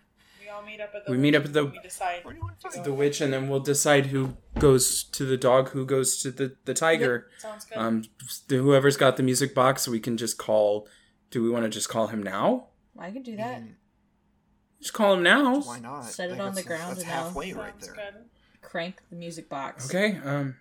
We 0.49 0.55
all 0.55 0.63
meet 0.63 0.81
up 0.81 0.91
at 0.95 1.05
the 1.05 1.13
We 1.13 1.19
meet 1.19 1.35
up 1.35 1.45
at 1.45 1.53
the- 1.53 1.67
we 1.67 1.79
decide. 1.81 2.23
We're 2.25 2.33
doing 2.33 2.51
fine. 2.63 2.83
The 2.83 2.93
witch, 2.93 3.21
and 3.21 3.33
then 3.33 3.49
we'll 3.49 3.61
decide 3.61 4.07
who 4.07 4.37
goes 4.59 5.05
to 5.05 5.25
the 5.27 5.37
dog, 5.37 5.71
who 5.71 5.85
goes 5.85 6.21
to 6.23 6.31
the 6.31 6.57
the 6.65 6.75
tiger. 6.75 7.29
Sounds 7.39 7.65
good. 7.67 7.77
Um, 7.79 8.05
the, 8.49 8.57
whoever's 8.57 8.97
got 8.97 9.17
the 9.17 9.23
music 9.23 9.55
box, 9.55 9.87
we 9.87 10.01
can 10.01 10.17
just 10.17 10.39
call. 10.39 10.89
Do 11.31 11.43
we 11.43 11.51
want 11.51 11.65
to 11.65 11.69
just 11.69 11.89
call 11.91 12.07
him 12.07 12.23
now? 12.23 12.69
I 12.99 13.11
can 13.11 13.23
do 13.23 13.37
that. 13.37 13.61
Mm, 13.61 13.75
Just 14.81 14.95
call 14.95 15.15
him 15.15 15.23
now. 15.23 15.61
Why 15.61 15.79
not? 15.81 16.05
Set 16.07 16.31
it 16.31 16.39
Like, 16.39 16.41
on 16.41 16.55
the 16.55 16.63
ground 16.63 16.93
That's 16.97 17.03
and 17.03 17.11
I'll- 17.13 17.25
halfway 17.25 17.53
right 17.53 17.79
there. 17.81 17.93
good. 17.95 18.15
Crank 18.63 19.03
the 19.11 19.17
music 19.17 19.49
box. 19.49 19.89
Okay. 19.89 20.19
Um, 20.25 20.57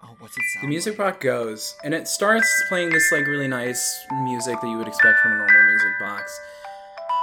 Oh, 0.00 0.14
what's 0.20 0.36
it 0.38 0.44
sound 0.54 0.64
the 0.64 0.68
music 0.68 0.96
like? 0.96 1.14
box 1.14 1.24
goes, 1.24 1.74
and 1.82 1.92
it 1.92 2.06
starts 2.06 2.48
playing 2.68 2.90
this 2.90 3.10
like 3.10 3.26
really 3.26 3.48
nice 3.48 3.82
music 4.22 4.60
that 4.60 4.68
you 4.68 4.76
would 4.78 4.86
expect 4.86 5.18
from 5.20 5.32
a 5.32 5.36
normal 5.38 5.64
music 5.64 5.90
box, 5.98 6.38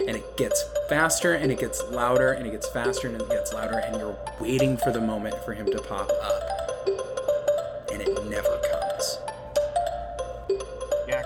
And 0.00 0.10
it 0.16 0.36
gets 0.36 0.64
faster 0.88 1.34
and 1.34 1.50
it 1.50 1.58
gets 1.58 1.82
louder 1.90 2.32
and 2.32 2.46
it 2.46 2.50
gets 2.50 2.68
faster 2.68 3.08
and 3.08 3.20
it 3.20 3.28
gets 3.28 3.52
louder, 3.52 3.78
and 3.78 3.96
you're 3.96 4.16
waiting 4.40 4.76
for 4.76 4.90
the 4.92 5.00
moment 5.00 5.34
for 5.44 5.52
him 5.54 5.66
to 5.66 5.78
pop 5.82 6.08
up. 6.22 6.88
And 7.92 8.00
it 8.02 8.08
never 8.28 8.60
comes. 8.70 9.18
Jack, 11.08 11.24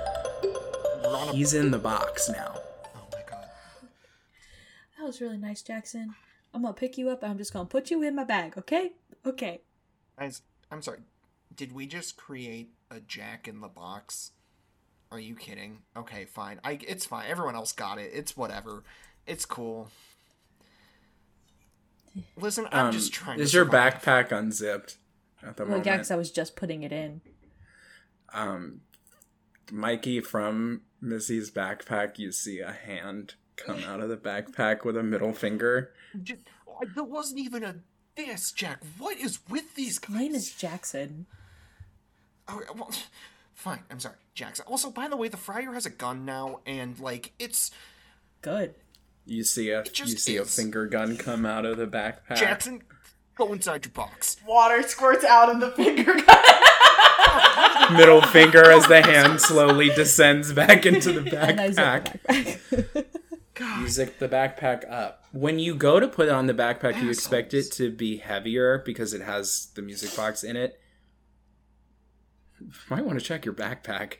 we're 1.04 1.16
on 1.16 1.28
a- 1.28 1.32
He's 1.32 1.54
in 1.54 1.70
the 1.70 1.78
box 1.78 2.28
now. 2.28 2.54
Oh 2.96 3.06
my 3.12 3.22
god. 3.28 3.46
That 4.98 5.04
was 5.06 5.20
really 5.20 5.38
nice, 5.38 5.62
Jackson. 5.62 6.14
I'm 6.54 6.62
gonna 6.62 6.74
pick 6.74 6.96
you 6.98 7.10
up 7.10 7.22
and 7.22 7.32
I'm 7.32 7.38
just 7.38 7.52
gonna 7.52 7.66
put 7.66 7.90
you 7.90 8.02
in 8.02 8.14
my 8.14 8.24
bag, 8.24 8.54
okay? 8.58 8.92
Okay. 9.26 9.60
Guys, 10.18 10.42
I'm 10.70 10.82
sorry. 10.82 11.00
Did 11.54 11.72
we 11.72 11.86
just 11.86 12.16
create 12.16 12.70
a 12.90 13.00
Jack 13.00 13.46
in 13.48 13.60
the 13.60 13.68
Box? 13.68 14.32
Are 15.12 15.20
you 15.20 15.34
kidding? 15.36 15.78
Okay, 15.94 16.24
fine. 16.24 16.58
I 16.64 16.78
it's 16.88 17.04
fine. 17.04 17.26
Everyone 17.28 17.54
else 17.54 17.72
got 17.72 17.98
it. 17.98 18.10
It's 18.14 18.34
whatever. 18.34 18.82
It's 19.26 19.44
cool. 19.44 19.90
Listen, 22.36 22.66
I'm 22.72 22.86
Um, 22.86 22.92
just 22.92 23.12
trying. 23.12 23.38
is 23.38 23.50
to 23.50 23.58
your 23.58 23.66
survive. 23.66 23.94
backpack 24.02 24.32
unzipped 24.32 24.96
at 25.42 25.56
the 25.56 25.64
Well, 25.64 25.70
moment? 25.72 25.86
yeah, 25.86 25.96
'cause 25.98 26.10
I 26.10 26.16
was 26.16 26.30
just 26.30 26.56
putting 26.56 26.82
it 26.82 26.92
in. 26.92 27.20
um, 28.34 28.80
Mikey 29.70 30.20
from 30.22 30.80
Missy's 31.02 31.50
backpack, 31.50 32.18
you 32.18 32.32
see 32.32 32.60
a 32.60 32.72
hand 32.72 33.34
come 33.56 33.84
out 33.84 34.00
of 34.00 34.08
the 34.08 34.16
backpack 34.16 34.84
with 34.86 34.96
a 34.96 35.02
middle 35.02 35.34
finger. 35.34 35.92
There 36.14 37.04
wasn't 37.04 37.40
even 37.40 37.62
a 37.62 37.76
this, 38.14 38.50
Jack. 38.52 38.82
What 38.96 39.18
is 39.18 39.46
with 39.50 39.74
these 39.74 39.98
guys? 39.98 40.10
My 40.10 40.20
name 40.22 40.34
is 40.34 40.50
Jackson. 40.54 41.26
Oh, 42.48 42.62
well, 42.74 42.90
fine. 43.54 43.84
I'm 43.90 44.00
sorry, 44.00 44.16
Jackson. 44.34 44.64
Also, 44.68 44.90
by 44.90 45.08
the 45.08 45.16
way, 45.16 45.28
the 45.28 45.36
friar 45.36 45.72
has 45.74 45.86
a 45.86 45.90
gun 45.90 46.24
now, 46.24 46.60
and 46.66 46.98
like 46.98 47.32
it's 47.38 47.70
Good. 48.40 48.74
You 49.24 49.44
see 49.44 49.70
a 49.70 49.84
just 49.84 50.10
you 50.12 50.18
see 50.18 50.36
a 50.36 50.44
finger 50.44 50.86
gun 50.86 51.16
come 51.16 51.46
out 51.46 51.64
of 51.64 51.76
the 51.76 51.86
backpack. 51.86 52.36
Jackson. 52.36 52.82
Go 53.36 53.52
inside 53.52 53.84
your 53.86 53.92
box. 53.92 54.36
Water 54.46 54.82
squirts 54.82 55.24
out 55.24 55.48
of 55.50 55.60
the 55.60 55.70
finger 55.70 56.12
gun. 56.14 56.38
Middle 57.96 58.20
finger 58.20 58.70
as 58.70 58.86
the 58.88 59.00
hand 59.02 59.40
slowly 59.40 59.88
descends 59.88 60.52
back 60.52 60.84
into 60.84 61.12
the 61.12 61.20
And 61.48 61.60
I 61.60 61.70
zip 61.70 61.84
backpack. 61.84 62.20
the 62.68 62.76
backpack. 62.76 63.06
You 63.80 63.86
zip 63.88 64.18
the 64.18 64.28
backpack 64.28 64.90
up. 64.90 65.24
When 65.30 65.58
you 65.60 65.76
go 65.76 66.00
to 66.00 66.08
put 66.08 66.26
it 66.26 66.32
on 66.32 66.46
the 66.46 66.54
backpack, 66.54 67.00
you 67.00 67.10
expect 67.10 67.54
it 67.54 67.70
to 67.72 67.90
be 67.90 68.16
heavier 68.16 68.78
because 68.84 69.14
it 69.14 69.20
has 69.22 69.68
the 69.74 69.82
music 69.82 70.16
box 70.16 70.42
in 70.42 70.56
it. 70.56 70.80
Might 72.90 73.04
want 73.04 73.18
to 73.18 73.24
check 73.24 73.44
your 73.44 73.54
backpack. 73.54 74.16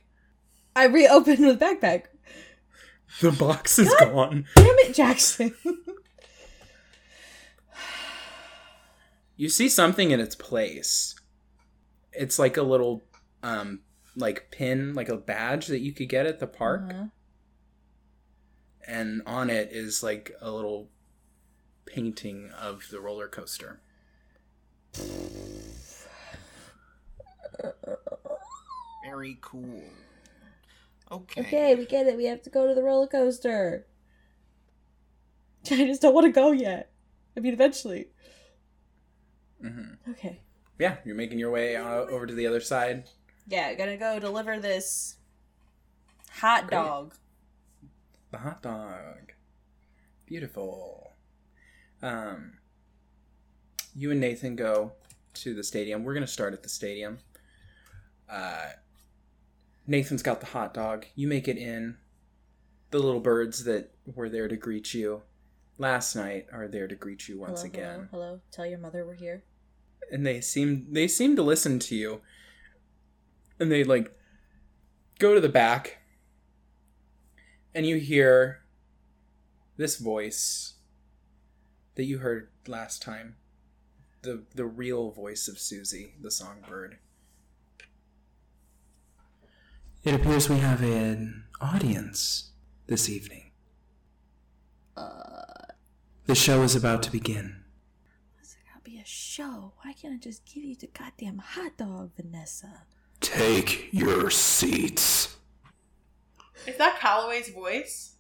I 0.75 0.87
reopened 0.87 1.45
the 1.45 1.57
backpack. 1.57 2.05
The 3.21 3.33
box 3.33 3.79
is 3.79 3.95
gone. 4.01 4.47
Damn 4.57 4.79
it, 4.79 4.95
Jackson. 4.95 5.55
You 9.37 9.49
see 9.49 9.69
something 9.69 10.11
in 10.11 10.21
its 10.21 10.35
place. 10.35 11.15
It's 12.13 12.39
like 12.39 12.57
a 12.57 12.63
little 12.63 13.03
um 13.43 13.81
like 14.17 14.51
pin, 14.51 14.95
like 14.95 15.09
a 15.09 15.17
badge 15.17 15.67
that 15.67 15.81
you 15.81 15.93
could 15.93 16.09
get 16.09 16.27
at 16.27 16.39
the 16.39 16.47
park. 16.47 16.91
Uh-huh. 16.91 17.05
And 18.87 19.23
on 19.27 19.51
it 19.51 19.71
is 19.73 20.03
like 20.03 20.33
a 20.41 20.51
little 20.51 20.91
painting 21.87 22.51
of 22.59 22.89
the 22.91 23.01
roller 23.01 23.29
coaster. 23.29 23.81
Very 29.13 29.37
cool. 29.43 29.83
Okay. 31.11 31.43
Okay, 31.43 31.75
we 31.75 31.85
get 31.85 32.07
it. 32.07 32.17
We 32.17 32.25
have 32.25 32.41
to 32.45 32.51
go 32.51 32.67
to 32.67 32.75
the 32.75 32.83
roller 32.83 33.07
coaster. 33.07 33.87
I 35.71 35.85
just 35.87 36.01
don't 36.01 36.15
want 36.15 36.25
to 36.25 36.33
go 36.33 36.53
yet. 36.53 36.91
I 37.37 37.41
mean, 37.41 37.53
eventually. 37.53 38.09
hmm 39.61 39.97
Okay. 40.09 40.41
Yeah, 40.79 40.97
you're 41.05 41.15
making 41.15 41.39
your 41.39 41.51
way 41.51 41.77
uh, 41.77 41.85
over 41.85 42.27
to 42.27 42.33
the 42.33 42.47
other 42.47 42.61
side. 42.61 43.05
Yeah, 43.47 43.75
gonna 43.75 43.99
go 43.99 44.19
deliver 44.19 44.59
this 44.59 45.17
hot 46.31 46.69
Great. 46.69 46.79
dog. 46.79 47.15
The 48.31 48.39
hot 48.39 48.63
dog. 48.63 49.33
Beautiful. 50.25 51.13
Um, 52.01 52.55
you 53.95 54.11
and 54.11 54.21
Nathan 54.21 54.57
go 54.57 54.93
to 55.35 55.53
the 55.53 55.63
stadium. 55.63 56.03
We're 56.03 56.15
going 56.15 56.27
to 56.27 56.33
start 56.33 56.55
at 56.55 56.63
the 56.63 56.71
stadium. 56.71 57.19
Uh, 58.27 58.71
Nathan's 59.87 60.23
got 60.23 60.41
the 60.41 60.47
hot 60.47 60.75
dog. 60.75 61.07
You 61.15 61.27
make 61.29 61.49
it 61.49 61.59
in. 61.59 61.97
The 62.91 62.99
little 62.99 63.21
birds 63.21 63.65
that 63.65 63.91
were 64.07 64.29
there 64.29 64.49
to 64.49 64.57
greet 64.57 64.93
you 64.95 65.23
last 65.79 66.15
night 66.15 66.47
are 66.53 66.69
there 66.69 66.87
to 66.87 66.95
greet 66.95 67.27
you 67.29 67.39
once 67.41 67.63
hello, 67.63 67.73
again. 67.73 68.09
Hello, 68.11 68.25
hello. 68.27 68.41
Tell 68.51 68.67
your 68.67 68.79
mother 68.79 69.05
we're 69.07 69.15
here. 69.15 69.45
and 70.11 70.27
they 70.27 70.41
seem 70.41 70.87
they 70.91 71.09
seem 71.09 71.35
to 71.37 71.43
listen 71.43 71.79
to 71.79 71.95
you 71.97 72.21
and 73.59 73.73
they 73.73 73.83
like 73.83 74.15
go 75.19 75.35
to 75.35 75.41
the 75.41 75.49
back 75.49 75.99
and 77.75 77.87
you 77.87 77.97
hear 77.97 78.61
this 79.79 79.97
voice 79.97 80.75
that 81.95 82.05
you 82.05 82.19
heard 82.19 82.49
last 82.67 83.01
time 83.01 83.37
the 84.21 84.43
the 84.55 84.67
real 84.67 85.11
voice 85.11 85.49
of 85.49 85.59
Susie 85.59 86.15
the 86.21 86.31
songbird 86.31 86.99
it 90.05 90.15
appears 90.15 90.49
we 90.49 90.59
have 90.59 90.83
an 90.83 91.45
audience 91.61 92.51
this 92.87 93.09
evening 93.09 93.51
Uh, 94.97 95.67
the 96.27 96.35
show 96.35 96.63
is 96.63 96.75
about 96.77 97.03
to 97.03 97.11
begin 97.11 97.65
this 98.41 98.57
gotta 98.69 98.83
be 98.85 98.99
a 98.99 99.05
show. 99.05 99.73
Why 99.83 99.93
can't 99.93 100.15
I 100.15 100.19
just 100.19 100.45
give 100.45 100.65
you 100.65 100.77
the 100.77 100.89
goddamn 100.89 101.39
hot 101.39 101.77
dog, 101.77 102.11
Vanessa? 102.17 102.83
take 103.21 103.89
your 103.93 104.31
seats 104.31 105.37
Is 106.67 106.77
that 106.77 106.99
Calloway's 107.01 107.49
voice? 107.51 108.17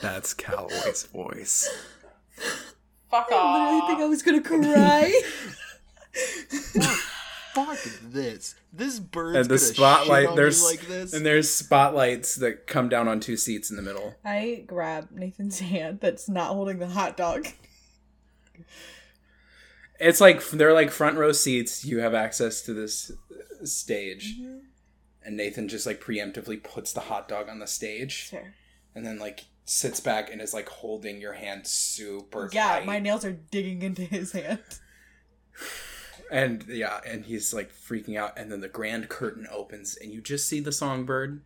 That's 0.00 0.32
Calloway's 0.34 1.04
voice. 1.12 1.68
Fuck 3.10 3.32
off. 3.32 3.32
I 3.32 3.72
literally 3.72 3.86
think 3.88 4.00
I 4.00 4.06
was 4.06 4.22
gonna 4.22 4.42
cry. 4.42 5.20
Fuck 7.54 7.78
this. 8.02 8.54
This 8.72 8.98
bird's 9.00 9.36
And 9.38 9.48
the 9.48 9.58
spotlight, 9.58 10.36
there's 10.36 10.62
like 10.64 10.80
this. 10.82 11.12
and 11.12 11.24
there's 11.24 11.50
spotlights 11.50 12.36
that 12.36 12.66
come 12.66 12.88
down 12.88 13.08
on 13.08 13.20
two 13.20 13.36
seats 13.36 13.70
in 13.70 13.76
the 13.76 13.82
middle. 13.82 14.14
I 14.24 14.64
grab 14.66 15.08
Nathan's 15.10 15.60
hand 15.60 16.00
that's 16.00 16.28
not 16.28 16.52
holding 16.54 16.78
the 16.78 16.88
hot 16.88 17.16
dog. 17.16 17.48
It's 20.00 20.20
like 20.20 20.44
they're 20.50 20.72
like 20.74 20.90
front 20.90 21.16
row 21.16 21.32
seats. 21.32 21.84
You 21.84 21.98
have 21.98 22.14
access 22.14 22.62
to 22.62 22.74
this 22.74 23.10
stage, 23.64 24.38
mm-hmm. 24.38 24.58
and 25.24 25.36
Nathan 25.36 25.68
just 25.68 25.86
like 25.86 26.00
preemptively 26.00 26.62
puts 26.62 26.92
the 26.92 27.00
hot 27.00 27.28
dog 27.28 27.48
on 27.48 27.58
the 27.58 27.66
stage, 27.66 28.28
Sure. 28.28 28.54
and 28.94 29.04
then 29.04 29.18
like 29.18 29.46
sits 29.64 29.98
back 30.00 30.30
and 30.32 30.40
is 30.40 30.54
like 30.54 30.68
holding 30.68 31.20
your 31.20 31.32
hand 31.34 31.66
super 31.66 32.48
Yeah, 32.52 32.74
tight. 32.78 32.86
my 32.86 32.98
nails 33.00 33.24
are 33.24 33.32
digging 33.32 33.82
into 33.82 34.02
his 34.02 34.32
hand. 34.32 34.60
And 36.30 36.64
yeah, 36.68 37.00
and 37.06 37.24
he's 37.24 37.54
like 37.54 37.72
freaking 37.72 38.18
out, 38.18 38.38
and 38.38 38.52
then 38.52 38.60
the 38.60 38.68
grand 38.68 39.08
curtain 39.08 39.46
opens, 39.50 39.96
and 39.96 40.12
you 40.12 40.20
just 40.20 40.46
see 40.46 40.60
the 40.60 40.72
songbird 40.72 41.42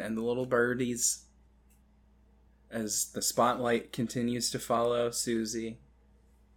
and 0.00 0.16
the 0.16 0.22
little 0.22 0.46
birdies 0.46 1.24
as 2.70 3.10
the 3.12 3.20
spotlight 3.20 3.92
continues 3.92 4.50
to 4.50 4.58
follow 4.58 5.10
Susie, 5.10 5.78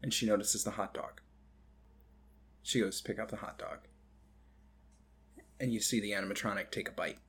and 0.02 0.14
she 0.14 0.26
notices 0.26 0.64
the 0.64 0.72
hot 0.72 0.94
dog. 0.94 1.22
She 2.64 2.80
goes 2.80 3.02
to 3.02 3.04
pick 3.04 3.20
up 3.20 3.30
the 3.30 3.38
hot 3.38 3.58
dog, 3.58 3.80
and 5.60 5.74
you 5.74 5.80
see 5.80 6.00
the 6.00 6.12
animatronic 6.12 6.72
take 6.72 6.90
a 6.90 6.94
bite. 6.94 7.20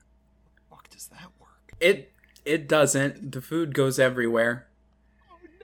Fuck, 0.70 0.90
does 0.90 1.08
that 1.08 1.30
work? 1.40 1.72
It 1.80 2.12
it 2.44 2.68
doesn't. 2.68 3.32
The 3.32 3.40
food 3.40 3.74
goes 3.74 3.98
everywhere. 3.98 4.68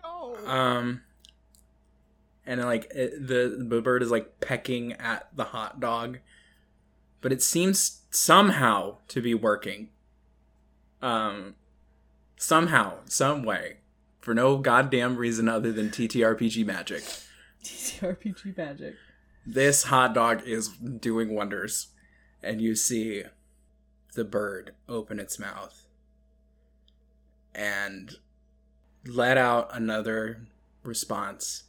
Oh 0.04 0.36
no. 0.42 0.50
Um, 0.50 1.02
and 2.46 2.60
like 2.62 2.90
it, 2.94 3.26
the 3.26 3.64
the 3.68 3.80
bird 3.80 4.02
is 4.02 4.10
like 4.10 4.40
pecking 4.40 4.92
at 4.94 5.28
the 5.34 5.44
hot 5.44 5.80
dog, 5.80 6.18
but 7.20 7.32
it 7.32 7.42
seems 7.42 8.02
somehow 8.10 8.96
to 9.08 9.20
be 9.20 9.34
working. 9.34 9.90
Um, 11.00 11.56
somehow, 12.36 12.98
some 13.06 13.42
way, 13.42 13.78
for 14.20 14.34
no 14.34 14.58
goddamn 14.58 15.16
reason 15.16 15.48
other 15.48 15.72
than 15.72 15.90
TTRPG 15.90 16.64
magic. 16.64 17.02
TTRPG 17.64 18.56
magic. 18.56 18.94
This 19.44 19.84
hot 19.84 20.14
dog 20.14 20.42
is 20.46 20.68
doing 20.68 21.34
wonders, 21.34 21.88
and 22.42 22.60
you 22.60 22.76
see 22.76 23.24
the 24.14 24.24
bird 24.24 24.74
open 24.88 25.18
its 25.18 25.38
mouth 25.38 25.86
and 27.54 28.16
let 29.06 29.36
out 29.36 29.68
another 29.72 30.46
response. 30.82 31.64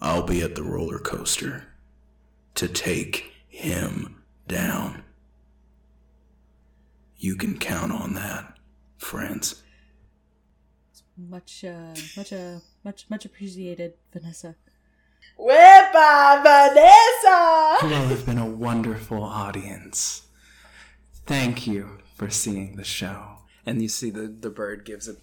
I'll 0.00 0.22
be 0.22 0.42
at 0.42 0.54
the 0.54 0.62
roller 0.62 0.98
coaster 0.98 1.64
to 2.54 2.68
take 2.68 3.32
him 3.48 4.22
down. 4.46 5.02
You 7.16 7.36
can 7.36 7.58
count 7.58 7.92
on 7.92 8.14
that, 8.14 8.58
friends. 8.98 9.62
Much, 11.16 11.64
uh, 11.64 11.94
much, 12.16 12.32
uh, 12.32 12.58
much, 12.84 13.06
much 13.08 13.24
appreciated, 13.24 13.94
Vanessa. 14.12 14.54
Whippa 15.38 16.42
Vanessa! 16.42 17.86
You 17.86 17.94
all 17.94 18.08
have 18.08 18.26
been 18.26 18.38
a 18.38 18.46
wonderful 18.46 19.22
audience. 19.22 20.26
Thank 21.24 21.66
you 21.66 21.98
for 22.14 22.30
seeing 22.30 22.76
the 22.76 22.84
show. 22.84 23.38
And 23.64 23.82
you 23.82 23.88
see 23.88 24.10
the, 24.10 24.28
the 24.28 24.50
bird 24.50 24.84
gives 24.84 25.08
a, 25.08 25.16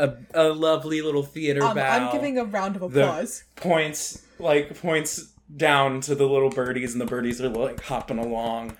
a 0.00 0.16
a 0.34 0.48
lovely 0.48 1.02
little 1.02 1.22
theater 1.22 1.62
Um, 1.62 1.74
bow. 1.76 1.82
I'm 2.06 2.12
giving 2.12 2.38
a 2.38 2.44
round 2.44 2.76
of 2.76 2.92
The- 2.92 3.02
applause. 3.04 3.44
points 3.56 4.22
like 4.38 4.80
points 4.80 5.32
down 5.56 6.00
to 6.02 6.14
the 6.14 6.26
little 6.26 6.50
birdies, 6.50 6.92
and 6.92 7.00
the 7.00 7.06
birdies 7.06 7.40
are 7.40 7.48
like 7.48 7.80
hopping 7.82 8.18
along. 8.18 8.76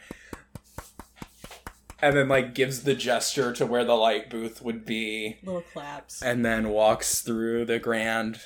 And 2.02 2.16
then 2.16 2.28
like 2.28 2.54
gives 2.54 2.84
the 2.84 2.94
gesture 2.94 3.52
to 3.52 3.66
where 3.66 3.84
the 3.84 3.94
light 3.94 4.30
booth 4.30 4.62
would 4.62 4.86
be 4.86 5.38
Little 5.42 5.60
claps. 5.60 6.22
and 6.22 6.42
then 6.44 6.70
walks 6.70 7.20
through 7.20 7.66
the 7.66 7.78
grand 7.78 8.40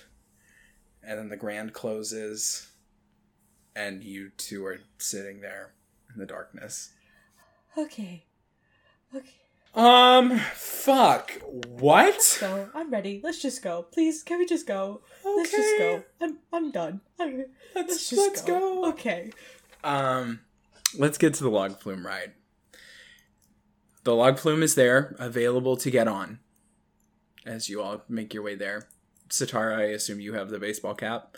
and 1.04 1.18
then 1.18 1.28
the 1.28 1.36
grand 1.36 1.72
closes 1.72 2.68
and 3.76 4.02
you 4.02 4.30
two 4.36 4.64
are 4.66 4.80
sitting 4.98 5.40
there 5.40 5.72
in 6.12 6.18
the 6.18 6.26
darkness 6.26 6.90
Okay. 7.78 8.24
Okay. 9.14 9.34
Um 9.74 10.38
fuck 10.54 11.32
what 11.66 12.22
So 12.22 12.68
I'm 12.74 12.90
ready. 12.90 13.20
Let's 13.22 13.40
just 13.42 13.62
go. 13.62 13.82
Please, 13.82 14.22
can 14.22 14.38
we 14.38 14.46
just 14.46 14.66
go? 14.66 15.00
Okay. 15.24 15.36
Let's 15.36 15.50
just 15.50 15.78
go. 15.78 16.04
I'm 16.20 16.38
I'm 16.52 16.70
done. 16.70 17.00
I'm, 17.18 17.38
let's, 17.38 17.48
let's 17.88 18.10
just 18.10 18.20
let's 18.20 18.42
go. 18.42 18.58
go. 18.58 18.88
Okay. 18.90 19.32
um 19.82 20.40
let's 20.98 21.18
get 21.18 21.34
to 21.34 21.42
the 21.44 21.50
log 21.50 21.78
flume 21.80 22.06
ride 22.06 22.32
the 24.04 24.14
log 24.14 24.38
flume 24.38 24.62
is 24.62 24.74
there 24.76 25.16
available 25.18 25.76
to 25.76 25.90
get 25.90 26.06
on 26.06 26.38
as 27.44 27.68
you 27.68 27.82
all 27.82 28.02
make 28.08 28.32
your 28.32 28.42
way 28.42 28.54
there 28.54 28.86
satara 29.28 29.76
i 29.76 29.82
assume 29.84 30.20
you 30.20 30.34
have 30.34 30.50
the 30.50 30.58
baseball 30.58 30.94
cap 30.94 31.36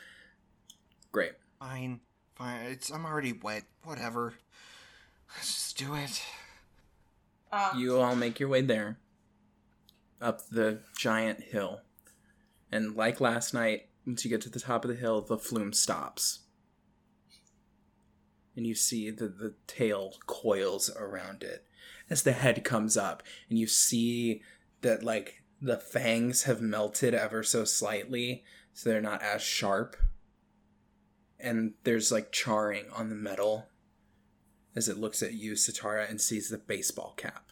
great 1.10 1.32
Fine, 1.58 2.00
fine. 2.34 2.66
It's 2.66 2.90
I'm 2.90 3.06
already 3.06 3.32
wet. 3.32 3.64
Whatever. 3.82 4.34
Let's 5.34 5.54
just 5.54 5.78
do 5.78 5.94
it. 5.94 6.22
Um, 7.56 7.78
You 7.78 7.98
all 7.98 8.16
make 8.16 8.38
your 8.38 8.48
way 8.48 8.60
there, 8.60 8.98
up 10.20 10.48
the 10.48 10.80
giant 10.96 11.44
hill. 11.44 11.80
And 12.70 12.96
like 12.96 13.20
last 13.20 13.54
night, 13.54 13.88
once 14.06 14.24
you 14.24 14.30
get 14.30 14.40
to 14.42 14.50
the 14.50 14.60
top 14.60 14.84
of 14.84 14.90
the 14.90 14.96
hill, 14.96 15.20
the 15.20 15.38
flume 15.38 15.72
stops. 15.72 16.40
And 18.54 18.66
you 18.66 18.74
see 18.74 19.10
that 19.10 19.38
the 19.38 19.54
tail 19.66 20.14
coils 20.26 20.90
around 20.96 21.42
it 21.42 21.66
as 22.08 22.22
the 22.22 22.32
head 22.32 22.64
comes 22.64 22.96
up. 22.96 23.22
And 23.50 23.58
you 23.58 23.66
see 23.66 24.42
that, 24.80 25.02
like, 25.02 25.42
the 25.60 25.76
fangs 25.76 26.44
have 26.44 26.60
melted 26.60 27.14
ever 27.14 27.42
so 27.42 27.64
slightly, 27.64 28.44
so 28.72 28.88
they're 28.88 29.00
not 29.00 29.22
as 29.22 29.42
sharp. 29.42 29.96
And 31.38 31.74
there's, 31.84 32.10
like, 32.10 32.32
charring 32.32 32.86
on 32.90 33.10
the 33.10 33.14
metal 33.14 33.68
as 34.74 34.88
it 34.88 34.98
looks 34.98 35.22
at 35.22 35.34
you, 35.34 35.52
Satara, 35.52 36.08
and 36.08 36.20
sees 36.20 36.48
the 36.48 36.58
baseball 36.58 37.14
cap. 37.16 37.45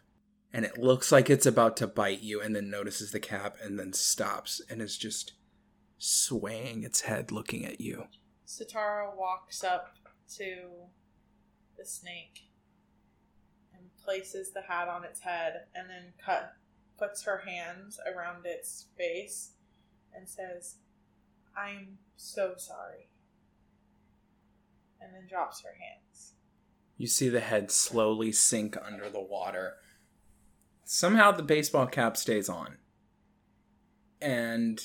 And 0.54 0.64
it 0.64 0.78
looks 0.78 1.10
like 1.10 1.28
it's 1.28 1.46
about 1.46 1.76
to 1.78 1.86
bite 1.88 2.22
you, 2.22 2.40
and 2.40 2.54
then 2.54 2.70
notices 2.70 3.10
the 3.10 3.20
cap, 3.20 3.56
and 3.60 3.78
then 3.78 3.92
stops, 3.92 4.62
and 4.70 4.80
is 4.80 4.96
just 4.96 5.32
swaying 5.98 6.84
its 6.84 7.02
head 7.02 7.32
looking 7.32 7.64
at 7.64 7.80
you. 7.80 8.04
Satara 8.46 9.16
walks 9.16 9.64
up 9.64 9.96
to 10.36 10.68
the 11.76 11.84
snake 11.84 12.50
and 13.72 13.88
places 14.04 14.52
the 14.52 14.62
hat 14.62 14.88
on 14.88 15.04
its 15.04 15.20
head 15.20 15.64
and 15.74 15.88
then 15.88 16.12
cut 16.24 16.52
puts 16.98 17.24
her 17.24 17.42
hands 17.46 17.98
around 18.06 18.46
its 18.46 18.86
face 18.96 19.52
and 20.14 20.28
says, 20.28 20.76
I'm 21.56 21.98
so 22.16 22.54
sorry. 22.56 23.08
And 25.00 25.12
then 25.14 25.26
drops 25.28 25.62
her 25.62 25.76
hands. 25.80 26.34
You 26.96 27.08
see 27.08 27.28
the 27.28 27.40
head 27.40 27.70
slowly 27.70 28.30
sink 28.30 28.76
under 28.80 29.10
the 29.10 29.20
water. 29.20 29.74
Somehow 30.84 31.32
the 31.32 31.42
baseball 31.42 31.86
cap 31.86 32.16
stays 32.16 32.48
on. 32.48 32.76
And 34.20 34.82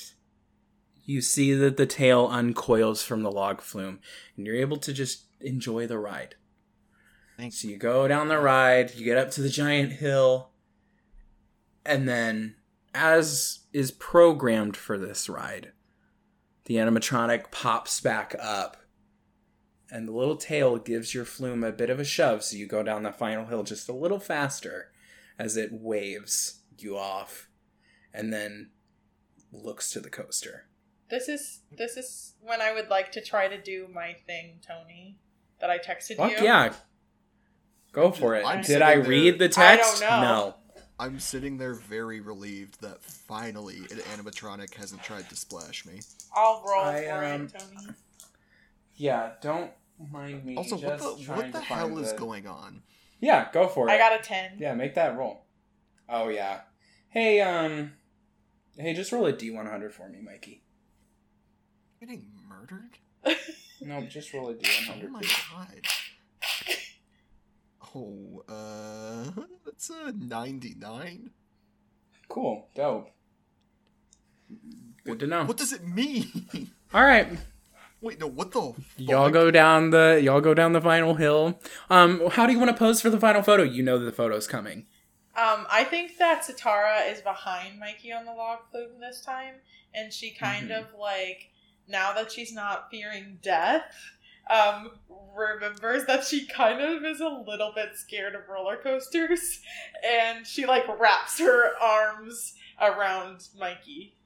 you 1.04 1.20
see 1.20 1.54
that 1.54 1.76
the 1.76 1.86
tail 1.86 2.30
uncoils 2.30 3.02
from 3.02 3.22
the 3.22 3.32
log 3.32 3.60
flume, 3.60 4.00
and 4.36 4.46
you're 4.46 4.56
able 4.56 4.76
to 4.78 4.92
just 4.92 5.24
enjoy 5.40 5.86
the 5.86 5.98
ride. 5.98 6.36
Thanks. 7.36 7.62
So 7.62 7.68
you 7.68 7.78
go 7.78 8.06
down 8.06 8.28
the 8.28 8.38
ride, 8.38 8.94
you 8.94 9.04
get 9.04 9.18
up 9.18 9.30
to 9.32 9.42
the 9.42 9.48
giant 9.48 9.92
hill, 9.92 10.50
and 11.84 12.08
then, 12.08 12.56
as 12.94 13.60
is 13.72 13.90
programmed 13.90 14.76
for 14.76 14.98
this 14.98 15.28
ride, 15.28 15.72
the 16.66 16.76
animatronic 16.76 17.50
pops 17.50 18.00
back 18.00 18.34
up, 18.40 18.76
and 19.90 20.06
the 20.06 20.12
little 20.12 20.36
tail 20.36 20.76
gives 20.76 21.14
your 21.14 21.24
flume 21.24 21.64
a 21.64 21.72
bit 21.72 21.90
of 21.90 21.98
a 21.98 22.04
shove, 22.04 22.44
so 22.44 22.56
you 22.56 22.66
go 22.66 22.82
down 22.82 23.02
the 23.02 23.12
final 23.12 23.46
hill 23.46 23.62
just 23.62 23.88
a 23.88 23.94
little 23.94 24.20
faster 24.20 24.92
as 25.40 25.56
it 25.56 25.70
waves 25.72 26.60
you 26.78 26.96
off, 26.98 27.48
and 28.12 28.32
then 28.32 28.70
looks 29.52 29.90
to 29.92 30.00
the 30.00 30.10
coaster. 30.10 30.66
This 31.08 31.28
is 31.28 31.60
this 31.76 31.96
is 31.96 32.34
when 32.40 32.60
I 32.60 32.72
would 32.72 32.88
like 32.88 33.10
to 33.12 33.20
try 33.22 33.48
to 33.48 33.60
do 33.60 33.88
my 33.92 34.14
thing, 34.26 34.60
Tony, 34.66 35.18
that 35.60 35.70
I 35.70 35.78
texted 35.78 36.16
Fuck 36.16 36.32
you. 36.32 36.44
yeah. 36.44 36.72
Go 37.92 38.12
for 38.12 38.36
it. 38.36 38.44
I'm 38.46 38.58
Did 38.58 38.66
sitting 38.66 38.82
I 38.82 38.96
there- 38.96 39.04
read 39.04 39.38
the 39.38 39.46
I 39.46 39.48
text? 39.48 40.00
don't 40.00 40.10
know. 40.10 40.22
No. 40.22 40.54
I'm 41.00 41.18
sitting 41.18 41.56
there 41.56 41.74
very 41.74 42.20
relieved 42.20 42.82
that 42.82 43.02
finally 43.02 43.78
an 43.90 43.98
animatronic 44.14 44.74
hasn't 44.74 45.02
tried 45.02 45.28
to 45.30 45.34
splash 45.34 45.86
me. 45.86 46.00
I'll 46.36 46.62
roll 46.68 46.84
I, 46.84 47.04
for 47.06 47.24
um, 47.24 47.42
it, 47.46 47.54
Tony. 47.58 47.86
Yeah, 48.94 49.30
don't 49.40 49.70
mind 50.12 50.44
me. 50.44 50.56
Also, 50.56 50.76
what 50.76 50.98
the 50.98 51.04
what 51.32 51.52
the 51.52 51.60
hell 51.60 51.98
is 51.98 52.12
the- 52.12 52.18
going 52.18 52.46
on? 52.46 52.82
Yeah, 53.20 53.48
go 53.52 53.68
for 53.68 53.88
it. 53.88 53.92
I 53.92 53.98
got 53.98 54.18
a 54.18 54.22
ten. 54.22 54.52
Yeah, 54.58 54.74
make 54.74 54.94
that 54.94 55.16
roll. 55.16 55.44
Oh 56.08 56.28
yeah. 56.28 56.60
Hey, 57.10 57.40
um, 57.40 57.92
hey, 58.76 58.94
just 58.94 59.12
roll 59.12 59.26
a 59.26 59.32
D 59.32 59.50
one 59.50 59.66
hundred 59.66 59.92
for 59.94 60.08
me, 60.08 60.20
Mikey. 60.20 60.62
Getting 62.00 62.26
murdered? 62.48 62.98
No, 63.82 64.02
just 64.02 64.34
roll 64.34 64.50
a 64.50 64.54
D 64.54 64.68
one 64.86 64.88
Oh 64.88 64.92
hundred. 64.92 65.10
my 65.10 65.22
god. 65.22 65.80
Oh, 67.94 68.44
uh, 68.48 69.30
that's 69.64 69.88
a 69.90 70.12
99. 70.12 71.30
Cool, 72.28 72.68
dope. 72.74 73.10
Good 75.04 75.18
to 75.20 75.26
know. 75.26 75.44
What 75.44 75.56
does 75.56 75.72
it 75.72 75.82
mean? 75.86 76.70
All 76.94 77.02
right, 77.02 77.26
Wait, 78.02 78.18
no, 78.18 78.26
what 78.26 78.50
the? 78.52 78.72
y'all 78.96 79.30
go 79.30 79.50
down 79.50 79.90
the 79.90 80.20
y'all 80.22 80.40
go 80.40 80.54
down 80.54 80.72
the 80.72 80.80
final 80.80 81.14
hill. 81.14 81.60
Um, 81.90 82.28
how 82.30 82.46
do 82.46 82.52
you 82.52 82.58
want 82.58 82.70
to 82.70 82.76
pose 82.76 83.00
for 83.02 83.10
the 83.10 83.20
final 83.20 83.42
photo? 83.42 83.62
You 83.62 83.82
know 83.82 83.98
that 83.98 84.04
the 84.06 84.12
photo's 84.12 84.46
coming. 84.46 84.86
Um, 85.36 85.66
I 85.70 85.84
think 85.84 86.18
that 86.18 86.42
Satara 86.42 87.10
is 87.12 87.20
behind 87.20 87.78
Mikey 87.78 88.12
on 88.12 88.24
the 88.24 88.32
log 88.32 88.60
flume 88.70 89.00
this 89.00 89.22
time, 89.22 89.54
and 89.94 90.12
she 90.12 90.30
kind 90.32 90.70
Mhm. 90.70 90.80
of 90.80 90.94
like 90.98 91.50
now 91.86 92.12
that 92.14 92.32
she's 92.32 92.52
not 92.52 92.90
fearing 92.90 93.38
death, 93.42 93.94
um, 94.48 94.98
remembers 95.36 96.04
that 96.06 96.24
she 96.24 96.46
kind 96.46 96.80
of 96.80 97.04
is 97.04 97.20
a 97.20 97.28
little 97.28 97.72
bit 97.74 97.96
scared 97.96 98.34
of 98.34 98.48
roller 98.48 98.76
coasters, 98.76 99.60
and 100.04 100.46
she 100.46 100.66
like 100.66 100.84
wraps 100.98 101.38
her 101.38 101.76
arms 101.80 102.54
around 102.80 103.46
Mikey. 103.58 104.16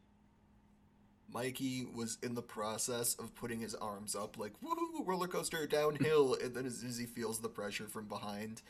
Mikey 1.35 1.85
was 1.93 2.17
in 2.23 2.35
the 2.37 2.43
process 2.43 3.17
of 3.17 3.35
putting 3.35 3.59
his 3.59 3.75
arms 3.75 4.15
up, 4.15 4.39
like 4.39 4.53
woohoo, 4.63 5.05
roller 5.05 5.27
coaster 5.27 5.67
downhill, 5.67 6.37
and 6.41 6.55
then 6.55 6.65
as 6.65 6.85
as 6.87 6.97
he 6.97 7.07
feels 7.07 7.41
the 7.41 7.49
pressure 7.49 7.89
from 7.89 8.07
behind, 8.07 8.63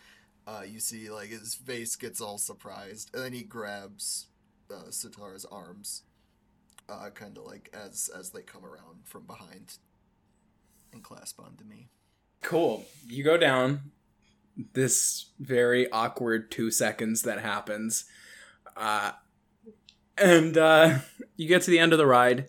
uh, 0.46 0.62
you 0.66 0.80
see 0.80 1.10
like 1.10 1.28
his 1.28 1.54
face 1.54 1.94
gets 1.94 2.22
all 2.22 2.38
surprised, 2.38 3.14
and 3.14 3.22
then 3.22 3.32
he 3.34 3.42
grabs 3.42 4.28
uh, 4.72 4.88
Sitar's 4.90 5.44
arms, 5.44 6.04
uh, 6.88 7.10
kind 7.10 7.36
of 7.36 7.44
like 7.44 7.68
as 7.74 8.10
as 8.18 8.30
they 8.30 8.40
come 8.40 8.64
around 8.64 9.04
from 9.04 9.24
behind, 9.24 9.76
and 10.90 11.02
clasp 11.02 11.38
onto 11.38 11.64
me. 11.64 11.88
Cool. 12.40 12.86
You 13.06 13.24
go 13.24 13.36
down 13.36 13.90
this 14.72 15.26
very 15.38 15.90
awkward 15.90 16.50
two 16.50 16.70
seconds 16.70 17.22
that 17.22 17.40
happens. 17.40 18.06
Uh, 18.74 19.12
and 20.16 20.56
uh, 20.56 20.98
you 21.36 21.46
get 21.48 21.62
to 21.62 21.70
the 21.70 21.78
end 21.78 21.92
of 21.92 21.98
the 21.98 22.06
ride 22.06 22.48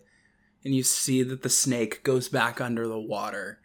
and 0.66 0.74
you 0.74 0.82
see 0.82 1.22
that 1.22 1.42
the 1.42 1.48
snake 1.48 2.02
goes 2.02 2.28
back 2.28 2.60
under 2.60 2.88
the 2.88 2.98
water. 2.98 3.60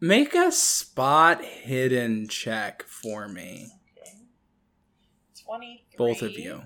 Make 0.00 0.34
a 0.34 0.50
spot 0.50 1.44
hidden 1.44 2.26
check 2.26 2.82
for 2.82 3.28
me. 3.28 3.68
Okay. 3.96 4.16
23. 5.44 5.96
Both 5.96 6.22
of 6.22 6.32
you. 6.32 6.62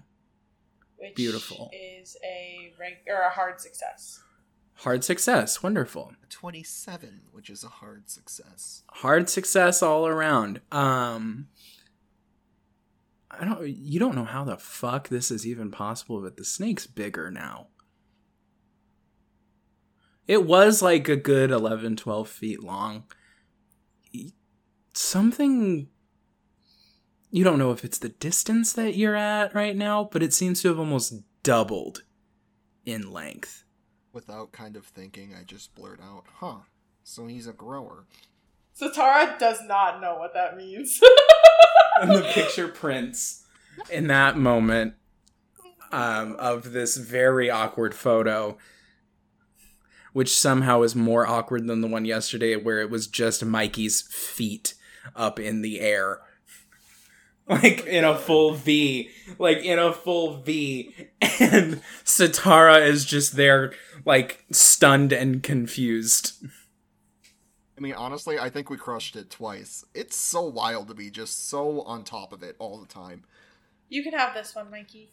Which 0.97 1.15
Beautiful. 1.15 1.71
Is 1.75 2.17
a 2.25 2.73
reg- 2.81 3.05
or 3.07 3.21
a 3.21 3.31
hard 3.31 3.61
success. 3.61 4.23
Hard 4.77 5.05
success. 5.05 5.63
Wonderful. 5.63 6.13
Twenty-seven, 6.31 7.21
which 7.33 7.51
is 7.51 7.63
a 7.65 7.69
hard 7.69 8.09
success. 8.09 8.83
hard 8.89 9.29
success 9.29 9.83
all 9.83 10.07
around. 10.07 10.63
Um 10.73 11.49
I 13.41 13.45
don't 13.45 13.69
you 13.69 13.99
don't 13.99 14.15
know 14.15 14.25
how 14.25 14.45
the 14.45 14.57
fuck 14.57 15.09
this 15.09 15.31
is 15.31 15.47
even 15.47 15.71
possible, 15.71 16.21
but 16.21 16.37
the 16.37 16.45
snake's 16.45 16.87
bigger 16.87 17.31
now. 17.31 17.69
It 20.27 20.45
was 20.45 20.81
like 20.81 21.09
a 21.09 21.17
good 21.17 21.51
11, 21.51 21.97
12 21.97 22.29
feet 22.29 22.63
long. 22.63 23.05
Something 24.95 25.89
you 27.31 27.43
don't 27.43 27.59
know 27.59 27.73
if 27.73 27.85
it's 27.85 27.99
the 27.99 28.11
distance 28.11 28.73
that 28.75 28.97
you're 28.97 29.17
at 29.17 29.55
right 29.55 29.77
now, 29.77 30.09
but 30.11 30.23
it 30.23 30.33
seems 30.33 30.63
to 30.63 30.69
have 30.69 30.79
almost 30.79 31.23
doubled 31.43 32.05
in 32.87 33.11
length. 33.11 33.65
Without 34.13 34.53
kind 34.53 34.77
of 34.77 34.87
thinking, 34.87 35.35
I 35.39 35.43
just 35.43 35.75
blurt 35.75 36.01
out, 36.01 36.25
"Huh." 36.37 36.61
So 37.03 37.27
he's 37.27 37.49
a 37.49 37.53
grower. 37.53 38.07
Satara 38.81 39.39
does 39.39 39.59
not 39.67 40.01
know 40.01 40.17
what 40.17 40.35
that 40.35 40.57
means. 40.57 41.01
and 42.01 42.11
the 42.11 42.23
picture 42.23 42.69
prints 42.69 43.45
in 43.91 44.07
that 44.09 44.37
moment 44.37 44.95
um, 45.93 46.37
of 46.39 46.73
this 46.73 46.97
very 46.97 47.51
awkward 47.51 47.95
photo, 47.95 48.59
which 50.13 50.37
somehow 50.37 50.83
is 50.83 50.95
more 50.97 51.27
awkward 51.27 51.67
than 51.67 51.81
the 51.81 51.89
one 51.89 52.05
yesterday, 52.05 52.57
where 52.57 52.81
it 52.81 52.91
was 52.91 53.07
just 53.07 53.45
Mikey's 53.45 54.03
feet 54.03 54.75
up 55.15 55.39
in 55.39 55.63
the 55.63 55.81
air. 55.81 56.21
Like 57.47 57.85
in 57.87 58.05
a 58.05 58.17
full 58.17 58.55
V, 58.55 59.11
like 59.39 59.59
in 59.59 59.79
a 59.79 59.93
full 59.93 60.39
V, 60.39 60.95
and 61.21 61.83
Satara 62.03 62.87
is 62.87 63.05
just 63.05 63.37
there, 63.37 63.75
like 64.07 64.47
stunned 64.51 65.13
and 65.13 65.43
confused. 65.43 66.43
I 67.77 67.81
mean, 67.81 67.95
honestly, 67.95 68.39
I 68.39 68.51
think 68.51 68.71
we 68.71 68.77
crushed 68.77 69.17
it 69.17 69.31
twice. 69.31 69.85
It's 69.95 70.17
so 70.17 70.43
wild 70.43 70.89
to 70.89 70.95
be 70.95 71.11
just 71.11 71.49
so 71.49 71.83
on 71.83 72.05
top 72.05 72.33
of 72.33 72.43
it 72.43 72.55
all 72.59 72.79
the 72.79 72.87
time. 72.87 73.25
you 73.89 74.03
can 74.03 74.13
have 74.13 74.35
this 74.35 74.55
one, 74.55 74.71
Mikey. 74.71 75.11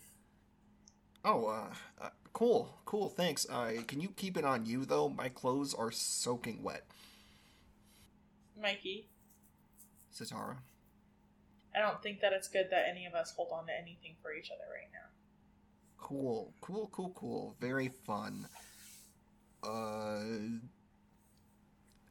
Oh, 1.25 1.47
uh, 1.47 1.73
uh 1.99 2.09
cool, 2.33 2.77
cool, 2.85 3.09
thanks. 3.09 3.47
Uh, 3.49 3.73
can 3.87 3.99
you 3.99 4.09
keep 4.09 4.37
it 4.37 4.45
on 4.45 4.65
you, 4.65 4.85
though? 4.85 5.09
My 5.09 5.29
clothes 5.29 5.73
are 5.73 5.91
soaking 5.91 6.61
wet. 6.61 6.85
Mikey. 8.61 9.07
Satara. 10.13 10.57
I 11.75 11.79
don't 11.79 12.01
think 12.03 12.21
that 12.21 12.33
it's 12.33 12.47
good 12.47 12.67
that 12.71 12.85
any 12.89 13.05
of 13.05 13.13
us 13.13 13.33
hold 13.35 13.49
on 13.53 13.65
to 13.67 13.73
anything 13.73 14.15
for 14.21 14.33
each 14.33 14.51
other 14.51 14.69
right 14.71 14.89
now. 14.91 15.07
Cool, 15.97 16.53
cool, 16.61 16.89
cool, 16.91 17.13
cool. 17.15 17.55
Very 17.59 17.89
fun. 18.05 18.47
Uh, 19.63 20.19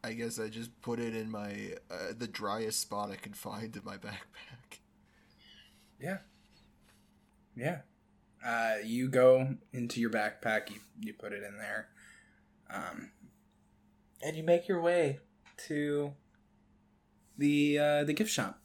I 0.02 0.12
guess 0.14 0.38
I 0.38 0.48
just 0.48 0.80
put 0.80 0.98
it 0.98 1.14
in 1.14 1.30
my 1.30 1.74
uh, 1.90 2.12
the 2.16 2.26
driest 2.26 2.80
spot 2.80 3.10
I 3.10 3.16
could 3.16 3.36
find 3.36 3.74
in 3.76 3.84
my 3.84 3.96
backpack. 3.96 4.80
Yeah. 6.00 6.18
Yeah. 7.54 7.80
Uh, 8.44 8.76
you 8.84 9.08
go 9.08 9.56
into 9.72 10.00
your 10.00 10.10
backpack, 10.10 10.70
you, 10.70 10.76
you 10.98 11.12
put 11.12 11.32
it 11.32 11.42
in 11.42 11.58
there. 11.58 11.88
Um, 12.72 13.10
and 14.22 14.36
you 14.36 14.42
make 14.42 14.66
your 14.66 14.80
way 14.80 15.20
to 15.66 16.14
the 17.36 17.78
uh, 17.78 18.04
the 18.04 18.14
gift 18.14 18.30
shop. 18.30 18.60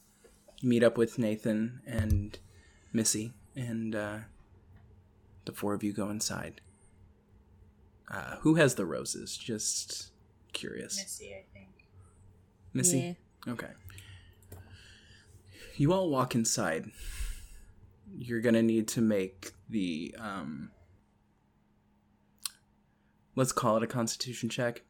You 0.62 0.70
meet 0.70 0.84
up 0.84 0.98
with 0.98 1.20
Nathan 1.20 1.82
and 1.86 2.40
Missy, 2.94 3.34
and 3.56 3.94
uh, 3.94 4.18
the 5.44 5.52
four 5.52 5.74
of 5.74 5.84
you 5.84 5.91
go 5.91 6.10
inside. 6.10 6.62
Uh, 8.10 8.38
who 8.41 8.56
has 8.56 8.76
the 8.76 8.86
roses? 8.86 9.36
Just 9.36 10.12
curious. 10.56 10.98
Missy, 10.98 11.34
I 11.34 11.44
think. 11.53 11.69
Missy? 12.73 13.18
Okay. 13.48 13.69
You 15.77 15.94
all 15.94 16.10
walk 16.10 16.34
inside. 16.34 16.90
You're 18.18 18.41
gonna 18.41 18.64
need 18.64 18.88
to 18.90 19.02
make 19.02 19.52
the 19.69 20.15
um 20.18 20.72
let's 23.36 23.52
call 23.52 23.77
it 23.77 23.84
a 23.84 23.88
constitution 23.88 24.49
check. 24.49 24.84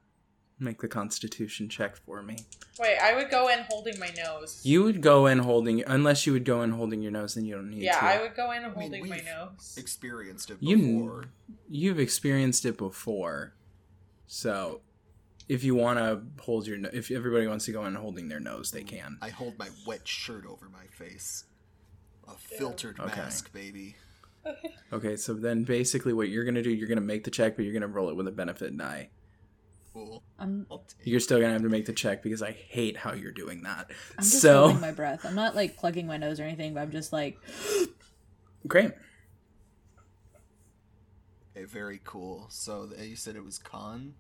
Make 0.57 0.79
the 0.79 0.87
constitution 0.87 1.67
check 1.67 1.97
for 1.97 2.21
me. 2.21 2.37
Wait, 2.79 2.97
I 2.97 3.13
would 3.13 3.29
go 3.29 3.49
in 3.49 3.59
holding 3.67 3.99
my 3.99 4.09
nose. 4.15 4.61
You 4.63 4.83
would 4.83 5.01
go 5.01 5.27
in 5.27 5.39
holding 5.39 5.83
unless 5.85 6.25
you 6.25 6.33
would 6.33 6.45
go 6.45 6.61
in 6.61 6.71
holding 6.71 7.01
your 7.01 7.11
nose, 7.11 7.35
then 7.35 7.45
you 7.45 7.55
don't 7.55 7.69
need 7.69 7.81
yeah, 7.83 7.99
to. 7.99 8.05
I 8.05 8.21
would 8.21 8.35
go 8.35 8.51
in 8.51 8.63
mean, 8.63 8.71
holding 8.71 9.09
my 9.09 9.15
we've 9.17 9.25
nose. 9.25 9.75
Experienced 9.77 10.51
it 10.51 10.57
You- 10.61 11.25
You've 11.67 11.99
experienced 11.99 12.65
it 12.65 12.77
before. 12.77 13.53
So 14.27 14.81
if 15.47 15.63
you 15.63 15.76
wanna 15.76 16.23
hold 16.39 16.67
your 16.67 16.77
no- 16.77 16.89
if 16.93 17.11
everybody 17.11 17.47
wants 17.47 17.65
to 17.65 17.72
go 17.72 17.85
in 17.85 17.95
holding 17.95 18.27
their 18.30 18.39
nose, 18.39 18.72
they 18.72 18.84
can. 18.84 19.17
I 19.22 19.30
hold 19.30 19.57
my 19.59 19.69
wet 19.85 20.07
shirt 20.07 20.45
over 20.45 20.69
my 20.69 20.85
face. 20.88 21.45
A 22.27 22.35
filtered 22.35 22.99
Okay. 22.99 23.22
mask, 23.22 23.53
baby. 23.53 23.95
Okay, 24.93 25.15
so 25.15 25.34
then 25.34 25.63
basically 25.63 26.13
what 26.13 26.30
you're 26.30 26.43
gonna 26.45 26.61
do, 26.61 26.72
you're 26.72 26.88
gonna 26.88 27.01
make 27.01 27.23
the 27.23 27.31
check, 27.31 27.55
but 27.55 27.65
you're 27.65 27.73
gonna 27.73 27.88
roll 27.88 28.09
it 28.09 28.15
with 28.15 28.27
a 28.27 28.31
benefit 28.31 28.76
die. 28.77 29.09
Cool. 29.93 30.23
I'm 30.38 30.67
You're 31.03 31.19
still 31.22 31.39
gonna 31.39 31.53
have 31.53 31.61
to 31.61 31.69
make 31.69 31.85
the 31.85 31.93
check 31.93 32.22
because 32.22 32.41
I 32.41 32.51
hate 32.51 32.97
how 32.97 33.13
you're 33.13 33.31
doing 33.31 33.63
that. 33.63 33.89
I'm 34.17 34.23
just 34.23 34.41
so 34.41 34.63
holding 34.63 34.81
my 34.81 34.91
breath. 34.91 35.26
I'm 35.26 35.35
not 35.35 35.55
like 35.55 35.77
plugging 35.77 36.05
my 36.05 36.17
nose 36.17 36.39
or 36.39 36.43
anything, 36.43 36.73
but 36.73 36.81
I'm 36.81 36.91
just 36.91 37.13
like 37.13 37.39
great. 38.67 38.91
Okay, 41.55 41.65
very 41.65 42.01
cool. 42.03 42.47
So 42.49 42.89
you 43.01 43.15
said 43.15 43.35
it 43.35 43.45
was 43.45 43.57
con? 43.57 44.15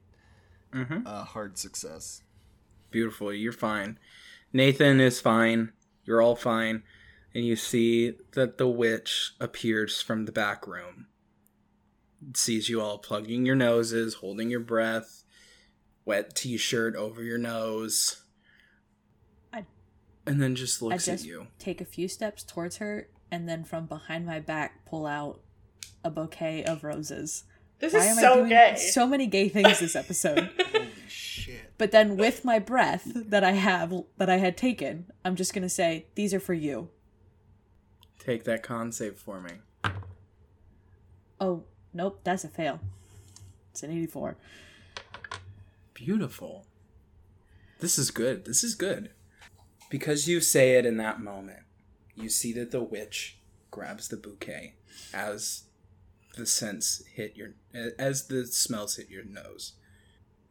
Mm-hmm. 0.75 1.07
Uh, 1.07 1.23
hard 1.23 1.57
success. 1.57 2.21
Beautiful. 2.91 3.33
You're 3.33 3.53
fine. 3.53 3.97
Nathan 4.53 4.99
is 4.99 5.21
fine. 5.21 5.71
You're 6.03 6.21
all 6.21 6.35
fine. 6.35 6.83
And 7.33 7.45
you 7.45 7.55
see 7.55 8.13
that 8.33 8.57
the 8.57 8.67
witch 8.67 9.33
appears 9.39 10.01
from 10.01 10.25
the 10.25 10.31
back 10.31 10.67
room. 10.67 11.07
Sees 12.33 12.69
you 12.69 12.81
all 12.81 12.97
plugging 12.97 13.45
your 13.45 13.55
noses, 13.55 14.15
holding 14.15 14.49
your 14.49 14.59
breath, 14.61 15.23
wet 16.05 16.35
t-shirt 16.35 16.95
over 16.95 17.21
your 17.23 17.37
nose. 17.37 18.21
I- 19.53 19.65
and 20.25 20.41
then 20.41 20.55
just 20.55 20.81
I 20.81 20.85
looks 20.85 21.05
just 21.05 21.23
at 21.23 21.27
you. 21.29 21.47
take 21.59 21.81
a 21.81 21.85
few 21.85 22.07
steps 22.07 22.43
towards 22.43 22.77
her 22.77 23.09
and 23.31 23.47
then 23.49 23.63
from 23.63 23.85
behind 23.85 24.25
my 24.25 24.39
back 24.39 24.85
pull 24.85 25.05
out 25.05 25.41
a 26.03 26.09
bouquet 26.09 26.63
of 26.63 26.83
roses. 26.83 27.43
This 27.79 27.93
Why 27.93 27.99
is 27.99 28.05
am 28.05 28.17
I 28.17 28.21
so 28.21 28.35
doing 28.35 28.49
gay. 28.49 28.75
so 28.77 29.07
many 29.07 29.27
gay 29.27 29.49
things 29.49 29.79
this 29.79 29.95
episode? 30.03 30.49
Holy 30.71 30.87
shit. 31.07 31.77
but 31.77 31.91
then 31.91 32.15
with 32.17 32.45
my 32.45 32.57
breath 32.59 33.03
that 33.13 33.43
I 33.43 33.51
have 33.51 33.93
that 34.17 34.29
I 34.29 34.37
had 34.37 34.55
taken, 34.57 35.05
I'm 35.23 35.35
just 35.35 35.53
gonna 35.53 35.69
say, 35.69 36.07
These 36.15 36.33
are 36.33 36.39
for 36.39 36.53
you. 36.53 36.89
Take 38.19 38.43
that 38.45 38.63
con 38.63 38.91
save 38.91 39.17
for 39.17 39.39
me. 39.41 39.51
Oh, 41.39 41.63
nope, 41.93 42.21
that's 42.23 42.43
a 42.43 42.47
fail. 42.47 42.79
It's 43.71 43.83
an 43.83 43.91
84. 43.91 44.37
Beautiful. 45.93 46.65
This 47.79 47.97
is 47.99 48.09
good. 48.09 48.45
This 48.45 48.63
is 48.63 48.73
good. 48.73 49.11
because 49.89 50.27
you 50.27 50.41
say 50.41 50.75
it 50.77 50.85
in 50.85 50.97
that 50.97 51.19
moment, 51.21 51.59
you 52.15 52.29
see 52.29 52.51
that 52.53 52.71
the 52.71 52.81
witch 52.81 53.37
grabs 53.69 54.07
the 54.07 54.17
bouquet 54.17 54.73
as 55.13 55.64
the 56.35 56.45
scents 56.45 57.03
hit 57.13 57.35
your 57.35 57.53
as 57.97 58.27
the 58.27 58.45
smells 58.45 58.95
hit 58.95 59.09
your 59.09 59.23
nose. 59.23 59.73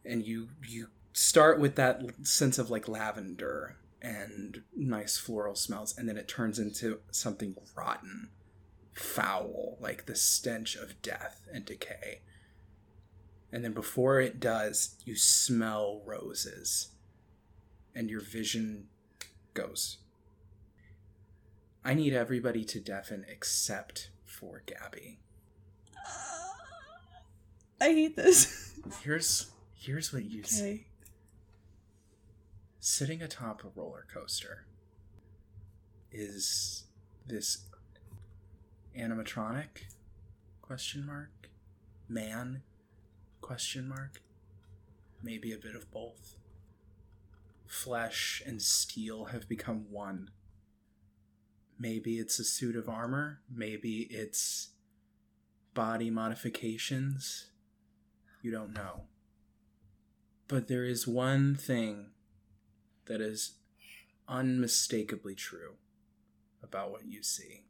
And 0.03 0.25
you 0.25 0.49
you 0.67 0.87
start 1.13 1.59
with 1.59 1.75
that 1.75 2.01
sense 2.23 2.57
of 2.57 2.69
like 2.69 2.87
lavender 2.87 3.77
and 4.01 4.63
nice 4.75 5.17
floral 5.17 5.55
smells 5.55 5.97
and 5.97 6.07
then 6.07 6.17
it 6.17 6.27
turns 6.27 6.59
into 6.59 6.99
something 7.09 7.55
rotten, 7.75 8.29
foul, 8.93 9.77
like 9.79 10.05
the 10.05 10.15
stench 10.15 10.75
of 10.75 11.01
death 11.01 11.47
and 11.51 11.65
decay. 11.65 12.21
And 13.51 13.63
then 13.63 13.73
before 13.73 14.19
it 14.19 14.39
does, 14.39 14.95
you 15.05 15.15
smell 15.15 16.01
roses 16.05 16.89
and 17.95 18.09
your 18.09 18.19
vision 18.19 18.87
goes. 19.53 19.97
I 21.83 21.93
need 21.93 22.13
everybody 22.13 22.65
to 22.65 22.79
deafen 22.79 23.25
except 23.29 24.09
for 24.25 24.63
Gabby. 24.65 25.19
I 27.81 27.89
hate 27.89 28.15
this. 28.15 28.79
Here's 29.01 29.51
here's 29.73 30.13
what 30.13 30.25
you 30.25 30.43
see. 30.43 30.87
Sitting 32.79 33.21
atop 33.21 33.63
a 33.63 33.67
roller 33.79 34.05
coaster 34.13 34.65
is 36.11 36.85
this 37.27 37.65
animatronic 38.97 39.83
question 40.61 41.05
mark? 41.05 41.49
Man 42.07 42.61
question 43.41 43.87
mark? 43.87 44.21
Maybe 45.21 45.51
a 45.51 45.57
bit 45.57 45.75
of 45.75 45.91
both. 45.91 46.37
Flesh 47.67 48.41
and 48.45 48.61
steel 48.61 49.25
have 49.25 49.49
become 49.49 49.87
one. 49.89 50.29
Maybe 51.77 52.19
it's 52.19 52.39
a 52.39 52.45
suit 52.45 52.75
of 52.77 52.87
armor. 52.87 53.41
Maybe 53.53 54.07
it's 54.09 54.69
body 55.75 56.09
modifications 56.09 57.51
you 58.41 58.49
don't 58.51 58.73
know 58.73 59.01
but 60.47 60.67
there 60.67 60.83
is 60.83 61.07
one 61.07 61.55
thing 61.55 62.07
that 63.05 63.21
is 63.21 63.57
unmistakably 64.27 65.35
true 65.35 65.73
about 66.61 66.91
what 66.91 67.05
you 67.05 67.23
see. 67.23 67.65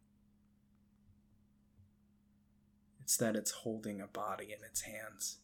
It's 3.02 3.18
that 3.18 3.36
it's 3.36 3.52
holding 3.52 4.02
a 4.02 4.08
body 4.08 4.46
in 4.46 4.64
its 4.68 4.82
hands. 4.82 5.38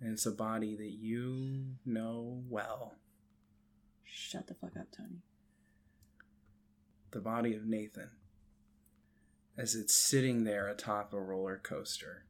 And 0.00 0.12
it's 0.12 0.26
a 0.26 0.30
body 0.30 0.76
that 0.76 0.92
you 0.92 1.76
know 1.84 2.42
well. 2.48 2.94
Shut 4.04 4.46
the 4.46 4.54
fuck 4.54 4.76
up, 4.78 4.86
Tony. 4.96 5.22
The 7.10 7.20
body 7.20 7.54
of 7.54 7.66
Nathan. 7.66 8.10
As 9.60 9.74
it's 9.74 9.94
sitting 9.94 10.44
there 10.44 10.68
atop 10.68 11.12
a 11.12 11.20
roller 11.20 11.60
coaster. 11.62 12.24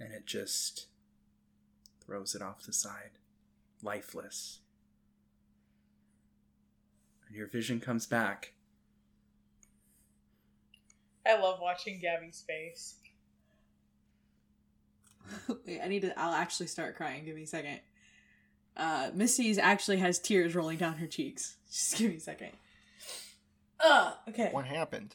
And 0.00 0.12
it 0.12 0.26
just 0.26 0.86
throws 2.04 2.34
it 2.34 2.42
off 2.42 2.64
the 2.64 2.72
side, 2.72 3.20
lifeless. 3.80 4.58
And 7.28 7.36
your 7.36 7.46
vision 7.46 7.78
comes 7.78 8.06
back. 8.06 8.54
I 11.24 11.38
love 11.38 11.60
watching 11.62 12.00
Gabby's 12.00 12.44
face. 12.44 12.96
Wait, 15.64 15.80
I 15.80 15.86
need 15.86 16.02
to. 16.02 16.18
I'll 16.18 16.34
actually 16.34 16.66
start 16.66 16.96
crying. 16.96 17.24
Give 17.24 17.36
me 17.36 17.44
a 17.44 17.46
second. 17.46 17.78
Uh, 18.76 19.10
Missy's 19.14 19.58
actually 19.58 19.98
has 19.98 20.18
tears 20.18 20.56
rolling 20.56 20.78
down 20.78 20.94
her 20.94 21.06
cheeks. 21.06 21.54
Just 21.70 21.98
give 21.98 22.10
me 22.10 22.16
a 22.16 22.20
second. 22.20 22.50
Uh, 23.78 24.14
okay. 24.28 24.48
What 24.50 24.66
happened? 24.66 25.14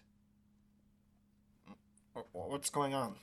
Wh- 2.18 2.32
wh- 2.32 2.50
What's 2.50 2.70
going 2.70 2.94
on? 2.94 3.16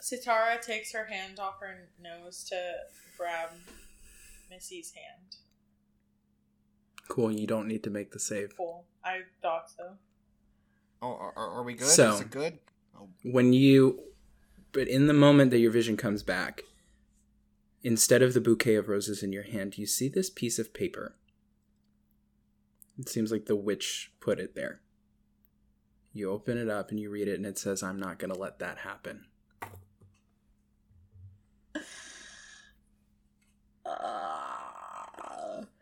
Sitara 0.00 0.60
takes 0.60 0.92
her 0.92 1.04
hand 1.06 1.38
off 1.38 1.60
her 1.60 1.88
nose 2.00 2.42
to 2.44 2.72
grab 3.16 3.50
Missy's 4.50 4.92
hand. 4.94 5.36
Cool, 7.08 7.32
you 7.32 7.46
don't 7.46 7.68
need 7.68 7.84
to 7.84 7.90
make 7.90 8.10
the 8.12 8.18
save. 8.18 8.56
Cool. 8.56 8.84
I 9.04 9.20
thought 9.40 9.70
so. 9.76 9.96
Oh, 11.00 11.12
are, 11.12 11.32
are 11.36 11.50
are 11.58 11.62
we 11.62 11.74
good? 11.74 11.88
So- 11.88 12.14
Is 12.14 12.20
it 12.22 12.30
good? 12.30 12.58
Oh, 12.98 13.08
When 13.22 13.52
you. 13.52 14.00
But 14.72 14.88
in 14.88 15.06
the 15.06 15.12
moment 15.14 15.50
that 15.50 15.58
your 15.58 15.70
vision 15.70 15.96
comes 15.98 16.22
back, 16.22 16.62
instead 17.82 18.22
of 18.22 18.32
the 18.32 18.40
bouquet 18.40 18.76
of 18.76 18.88
roses 18.88 19.22
in 19.22 19.30
your 19.32 19.42
hand, 19.42 19.76
you 19.76 19.86
see 19.86 20.08
this 20.08 20.30
piece 20.30 20.58
of 20.58 20.72
paper. 20.72 21.16
It 22.98 23.08
seems 23.08 23.30
like 23.30 23.46
the 23.46 23.56
witch 23.56 24.12
put 24.20 24.38
it 24.40 24.54
there. 24.54 24.80
You 26.12 26.30
open 26.30 26.58
it 26.58 26.68
up 26.68 26.90
and 26.90 27.00
you 27.00 27.10
read 27.10 27.28
it, 27.28 27.36
and 27.36 27.46
it 27.46 27.58
says, 27.58 27.82
I'm 27.82 27.98
not 27.98 28.18
going 28.18 28.32
to 28.32 28.38
let 28.38 28.58
that 28.58 28.78
happen. 28.78 29.24
Uh, 33.84 35.62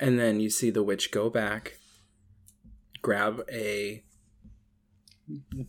And 0.00 0.16
then 0.16 0.38
you 0.38 0.48
see 0.48 0.70
the 0.70 0.84
witch 0.84 1.10
go 1.10 1.28
back, 1.28 1.78
grab 3.02 3.42
a. 3.50 4.04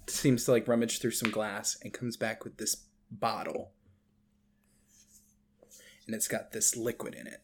Seems 0.08 0.46
to 0.46 0.52
like 0.52 0.68
rummage 0.68 1.00
through 1.00 1.12
some 1.12 1.32
glass 1.32 1.78
and 1.84 1.92
comes 1.92 2.16
back 2.16 2.44
with 2.44 2.58
this 2.58 2.86
bottle. 3.10 3.72
And 6.06 6.16
it's 6.16 6.28
got 6.28 6.52
this 6.52 6.78
liquid 6.78 7.16
in 7.16 7.26
it. 7.28 7.42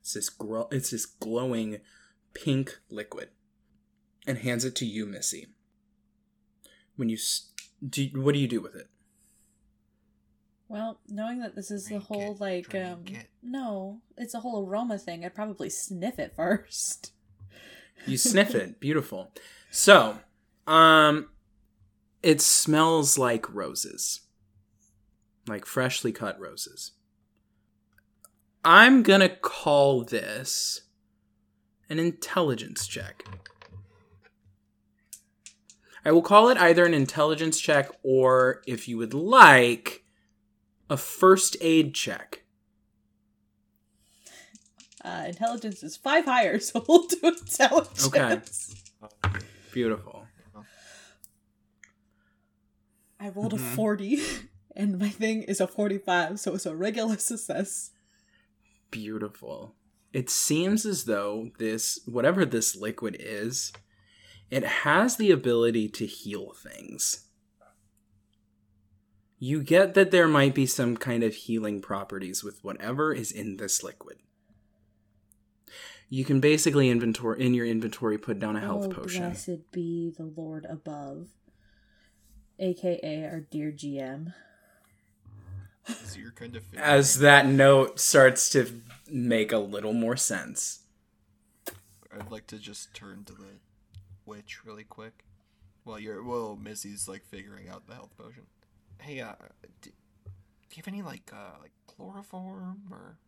It's 0.00 0.14
this, 0.14 0.28
gro- 0.30 0.68
it's 0.72 0.90
this 0.90 1.06
glowing 1.06 1.80
pink 2.34 2.78
liquid. 2.88 3.28
And 4.26 4.38
hands 4.38 4.64
it 4.64 4.74
to 4.76 4.86
you, 4.86 5.06
Missy. 5.06 5.48
When 6.96 7.08
you. 7.08 7.18
Do, 7.88 8.02
you- 8.04 8.20
what 8.22 8.32
do 8.32 8.38
you 8.40 8.48
do 8.48 8.60
with 8.60 8.74
it? 8.74 8.88
well, 10.68 10.98
knowing 11.08 11.38
that 11.40 11.54
this 11.54 11.70
is 11.70 11.86
the 11.86 11.98
whole 12.00 12.32
it, 12.34 12.40
like 12.40 12.74
um 12.74 13.04
it. 13.06 13.28
no, 13.42 14.00
it's 14.16 14.34
a 14.34 14.40
whole 14.40 14.66
aroma 14.66 14.98
thing. 14.98 15.24
I'd 15.24 15.34
probably 15.34 15.70
sniff 15.70 16.18
it 16.18 16.32
first. 16.36 17.12
You 18.06 18.16
sniff 18.16 18.54
it. 18.54 18.80
Beautiful. 18.80 19.32
So, 19.70 20.18
um, 20.66 21.28
it 22.22 22.40
smells 22.40 23.16
like 23.18 23.52
roses, 23.54 24.22
like 25.46 25.64
freshly 25.64 26.10
cut 26.12 26.38
roses. 26.40 26.92
I'm 28.64 29.02
gonna 29.04 29.28
call 29.28 30.02
this 30.04 30.82
an 31.88 31.98
intelligence 32.00 32.86
check. 32.88 33.24
I 36.06 36.12
will 36.12 36.22
call 36.22 36.48
it 36.50 36.56
either 36.56 36.86
an 36.86 36.94
intelligence 36.94 37.58
check 37.60 37.88
or, 38.04 38.62
if 38.64 38.86
you 38.86 38.96
would 38.96 39.12
like, 39.12 40.04
a 40.88 40.96
first 40.96 41.56
aid 41.60 41.94
check. 41.94 42.44
Uh, 45.04 45.24
intelligence 45.26 45.82
is 45.82 45.96
five 45.96 46.24
higher, 46.24 46.58
so 46.68 46.84
we'll 46.88 47.08
do 47.08 47.18
intelligence. 47.24 48.06
Okay. 48.06 48.40
Beautiful. 49.72 50.26
I 53.18 53.30
rolled 53.30 53.54
a 53.54 53.56
Mhm. 53.56 53.74
40, 53.74 54.20
and 54.76 54.98
my 55.00 55.08
thing 55.08 55.42
is 55.42 55.60
a 55.60 55.66
45, 55.66 56.38
so 56.38 56.54
it's 56.54 56.66
a 56.66 56.76
regular 56.76 57.18
success. 57.18 57.90
beautiful. 58.92 59.74
It 60.12 60.30
seems 60.30 60.86
as 60.86 61.04
though 61.04 61.50
this, 61.58 61.98
whatever 62.06 62.44
this 62.46 62.76
liquid 62.76 63.16
is, 63.18 63.72
it 64.50 64.64
has 64.64 65.16
the 65.16 65.30
ability 65.30 65.88
to 65.88 66.06
heal 66.06 66.52
things. 66.52 67.26
You 69.38 69.62
get 69.62 69.94
that 69.94 70.10
there 70.10 70.28
might 70.28 70.54
be 70.54 70.66
some 70.66 70.96
kind 70.96 71.22
of 71.22 71.34
healing 71.34 71.82
properties 71.82 72.42
with 72.42 72.62
whatever 72.64 73.12
is 73.12 73.30
in 73.30 73.58
this 73.58 73.82
liquid. 73.82 74.18
You 76.08 76.24
can 76.24 76.40
basically 76.40 76.88
inventory 76.88 77.44
in 77.44 77.52
your 77.52 77.66
inventory 77.66 78.16
put 78.16 78.38
down 78.38 78.56
a 78.56 78.60
health 78.60 78.86
oh, 78.86 78.94
potion. 78.94 79.22
blessed 79.24 79.72
be 79.72 80.12
the 80.16 80.24
Lord 80.24 80.64
above, 80.68 81.28
aka 82.58 83.24
our 83.24 83.40
dear 83.40 83.72
GM. 83.72 84.32
is 85.88 86.16
your 86.16 86.30
kind 86.30 86.54
of 86.56 86.62
figure. 86.64 86.84
As 86.84 87.18
that 87.18 87.46
note 87.46 87.98
starts 87.98 88.48
to 88.50 88.80
make 89.10 89.52
a 89.52 89.58
little 89.58 89.92
more 89.92 90.16
sense. 90.16 90.84
I'd 92.12 92.30
like 92.30 92.46
to 92.46 92.58
just 92.58 92.94
turn 92.94 93.24
to 93.24 93.32
the 93.32 93.58
witch 94.26 94.64
really 94.64 94.84
quick. 94.84 95.24
Well, 95.84 95.98
you're 95.98 96.22
well, 96.22 96.56
Missy's 96.56 97.08
like 97.08 97.24
figuring 97.24 97.68
out 97.68 97.86
the 97.86 97.94
health 97.94 98.16
potion. 98.18 98.44
Hey, 99.00 99.20
uh, 99.20 99.34
do, 99.82 99.90
do 99.90 99.90
you 100.70 100.76
have 100.76 100.88
any 100.88 101.02
like 101.02 101.30
uh 101.32 101.58
like 101.60 101.72
chloroform 101.86 102.82
or 102.90 103.18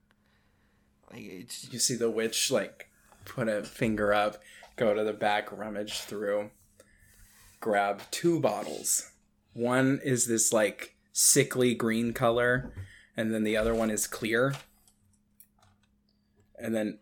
like 1.10 1.22
it's 1.22 1.72
You 1.72 1.78
see 1.78 1.94
the 1.94 2.10
witch 2.10 2.50
like 2.50 2.90
put 3.24 3.48
a 3.48 3.62
finger 3.62 4.12
up, 4.12 4.38
go 4.76 4.94
to 4.94 5.04
the 5.04 5.12
back, 5.12 5.52
rummage 5.52 6.00
through, 6.00 6.50
grab 7.60 8.02
two 8.10 8.40
bottles. 8.40 9.12
One 9.52 10.00
is 10.04 10.26
this 10.26 10.52
like 10.52 10.96
sickly 11.12 11.74
green 11.74 12.12
color, 12.12 12.72
and 13.16 13.32
then 13.34 13.44
the 13.44 13.56
other 13.56 13.74
one 13.74 13.90
is 13.90 14.06
clear. 14.06 14.54
And 16.58 16.74
then 16.74 16.98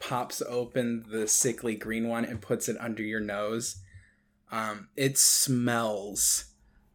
pops 0.00 0.42
open 0.42 1.04
the 1.08 1.26
sickly 1.26 1.74
green 1.74 2.08
one 2.08 2.24
and 2.24 2.40
puts 2.40 2.68
it 2.68 2.76
under 2.80 3.02
your 3.02 3.20
nose. 3.20 3.76
Um, 4.50 4.88
it 4.96 5.18
smells 5.18 6.46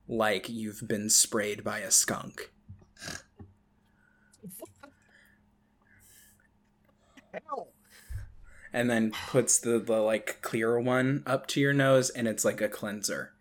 like 0.07 0.49
you've 0.49 0.87
been 0.87 1.09
sprayed 1.09 1.63
by 1.63 1.79
a 1.79 1.91
skunk. 1.91 2.51
And 8.75 8.89
then 8.89 9.11
puts 9.11 9.59
the, 9.59 9.77
the 9.77 9.99
like 9.99 10.41
clear 10.41 10.79
one 10.79 11.21
up 11.27 11.45
to 11.47 11.61
your 11.61 11.73
nose 11.73 12.09
and 12.09 12.27
it's 12.27 12.43
like 12.43 12.59
a 12.59 12.67
cleanser. 12.67 13.33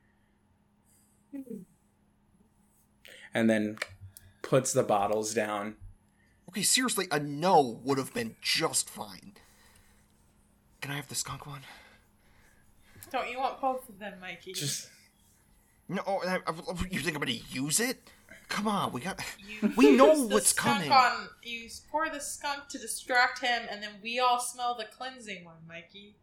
And 3.32 3.48
then 3.48 3.78
puts 4.42 4.74
the 4.74 4.82
bottles 4.82 5.32
down. 5.32 5.76
Okay, 6.50 6.62
seriously, 6.62 7.06
a 7.10 7.18
no 7.18 7.80
would 7.82 7.96
have 7.96 8.12
been 8.12 8.36
just 8.42 8.90
fine. 8.90 9.32
Can 10.82 10.90
I 10.90 10.96
have 10.96 11.08
the 11.08 11.14
skunk 11.14 11.46
one? 11.46 11.60
Don't 13.10 13.30
you 13.30 13.38
want 13.38 13.60
both 13.60 13.88
of 13.88 13.98
them, 13.98 14.14
Mikey? 14.20 14.52
Just 14.52 14.88
No, 15.88 16.02
I, 16.06 16.36
I, 16.46 16.52
you 16.90 17.00
think 17.00 17.16
I'm 17.16 17.20
gonna 17.22 17.32
use 17.50 17.80
it? 17.80 18.10
Come 18.48 18.68
on, 18.68 18.92
we 18.92 19.00
got. 19.00 19.18
You 19.62 19.72
We 19.76 19.92
know 19.96 20.26
the 20.28 20.34
what's 20.34 20.48
skunk 20.48 20.84
coming. 20.84 20.92
On, 20.92 21.28
you 21.42 21.68
pour 21.90 22.08
the 22.10 22.20
skunk 22.20 22.68
to 22.68 22.78
distract 22.78 23.40
him, 23.40 23.62
and 23.70 23.82
then 23.82 23.92
we 24.02 24.18
all 24.20 24.38
smell 24.40 24.74
the 24.76 24.84
cleansing 24.84 25.44
one, 25.44 25.56
Mikey. 25.66 26.16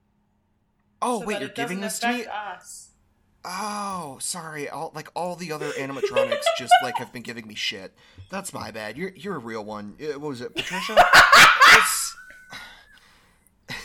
Oh 1.01 1.21
so 1.21 1.25
wait, 1.25 1.33
that 1.35 1.39
you're 1.41 1.49
it 1.49 1.55
giving 1.55 1.79
this 1.81 1.99
doesn't 1.99 2.11
to 2.11 2.17
me? 2.17 2.21
affect 2.25 2.61
Us. 2.61 2.85
Oh, 3.45 4.17
sorry. 4.19 4.67
All 4.67 4.91
like 4.93 5.09
all 5.15 5.35
the 5.37 5.51
other 5.53 5.69
animatronics 5.71 6.43
just 6.57 6.73
like 6.83 6.97
have 6.97 7.13
been 7.13 7.21
giving 7.23 7.47
me 7.47 7.55
shit. 7.55 7.93
That's 8.29 8.53
my 8.53 8.69
bad. 8.71 8.97
You're 8.97 9.11
you're 9.15 9.35
a 9.35 9.39
real 9.39 9.63
one. 9.63 9.95
Uh, 10.01 10.19
What 10.19 10.29
was 10.29 10.41
it, 10.41 10.53
Patricia? 10.55 10.95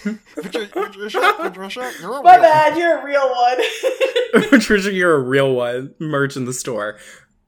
It's... 0.04 0.20
Patricia, 0.34 1.34
Patricia, 1.38 1.92
you're 2.00 2.18
a 2.18 2.22
My 2.22 2.34
real 2.34 2.42
bad, 2.42 2.76
you're 2.78 2.98
a 2.98 3.04
real 3.04 3.30
one. 3.30 4.48
Patricia, 4.50 4.92
you're 4.92 5.14
a 5.14 5.20
real 5.20 5.54
one. 5.54 5.94
Merch 5.98 6.36
in 6.36 6.44
the 6.44 6.52
store. 6.52 6.98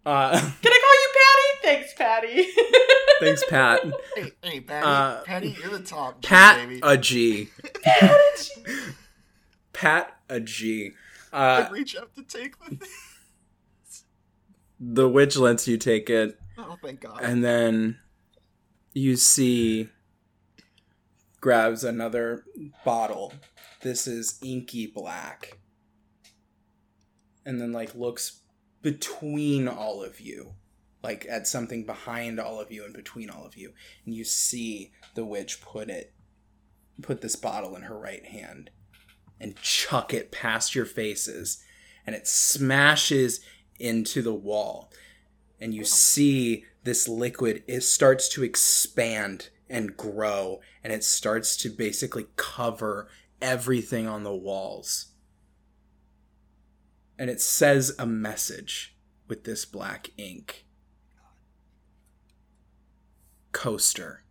Uh, 0.04 0.30
Can 0.62 0.72
I 0.72 0.80
call 0.80 0.94
you 1.02 1.12
Patty? 1.18 1.52
Thanks, 1.62 1.94
Patty. 1.94 2.46
thanks, 3.20 3.42
Pat. 3.48 3.82
Hey, 4.14 4.32
hey, 4.42 4.60
Patty, 4.60 4.86
Uh, 4.86 5.22
Patty, 5.22 5.56
you're 5.60 5.70
the 5.78 5.84
top. 5.84 6.20
G, 6.22 6.28
Pat 6.28 6.56
baby. 6.68 6.80
a 6.82 6.96
G. 6.96 7.48
Pat 9.72 10.12
a 10.28 10.40
G. 10.40 10.92
I 11.32 11.60
Uh, 11.62 11.70
reach 11.70 11.96
out 11.96 12.14
to 12.14 12.22
take 12.22 12.58
the 12.60 12.76
thing. 12.76 12.88
the 14.80 15.08
witch 15.08 15.36
lets 15.36 15.66
you 15.68 15.76
take 15.76 16.08
it, 16.08 16.38
Oh, 16.58 16.76
thank 16.82 17.00
God. 17.00 17.20
and 17.22 17.42
then 17.44 17.98
you 18.94 19.16
see 19.16 19.88
grabs 21.46 21.84
another 21.84 22.44
bottle. 22.84 23.32
This 23.82 24.08
is 24.08 24.36
inky 24.42 24.88
black. 24.88 25.60
And 27.44 27.60
then 27.60 27.70
like 27.70 27.94
looks 27.94 28.40
between 28.82 29.68
all 29.68 30.02
of 30.02 30.18
you. 30.18 30.54
Like 31.04 31.24
at 31.30 31.46
something 31.46 31.86
behind 31.86 32.40
all 32.40 32.60
of 32.60 32.72
you 32.72 32.84
and 32.84 32.92
between 32.92 33.30
all 33.30 33.46
of 33.46 33.56
you. 33.56 33.74
And 34.04 34.12
you 34.12 34.24
see 34.24 34.90
the 35.14 35.24
witch 35.24 35.60
put 35.60 35.88
it 35.88 36.12
put 37.00 37.20
this 37.20 37.36
bottle 37.36 37.76
in 37.76 37.82
her 37.82 37.96
right 37.96 38.26
hand 38.26 38.70
and 39.40 39.54
chuck 39.54 40.12
it 40.12 40.32
past 40.32 40.74
your 40.74 40.84
faces 40.84 41.62
and 42.04 42.16
it 42.16 42.26
smashes 42.26 43.38
into 43.78 44.20
the 44.20 44.34
wall 44.34 44.90
and 45.60 45.72
you 45.74 45.84
see 45.84 46.64
this 46.82 47.06
liquid 47.06 47.62
it 47.68 47.82
starts 47.82 48.30
to 48.30 48.42
expand 48.42 49.50
and 49.68 49.96
grow 49.96 50.60
and 50.82 50.92
it 50.92 51.04
starts 51.04 51.56
to 51.56 51.68
basically 51.70 52.26
cover 52.36 53.08
everything 53.40 54.06
on 54.06 54.22
the 54.22 54.34
walls 54.34 55.08
and 57.18 57.30
it 57.30 57.40
says 57.40 57.94
a 57.98 58.06
message 58.06 58.96
with 59.28 59.44
this 59.44 59.64
black 59.64 60.10
ink 60.16 60.64
coaster 63.52 64.22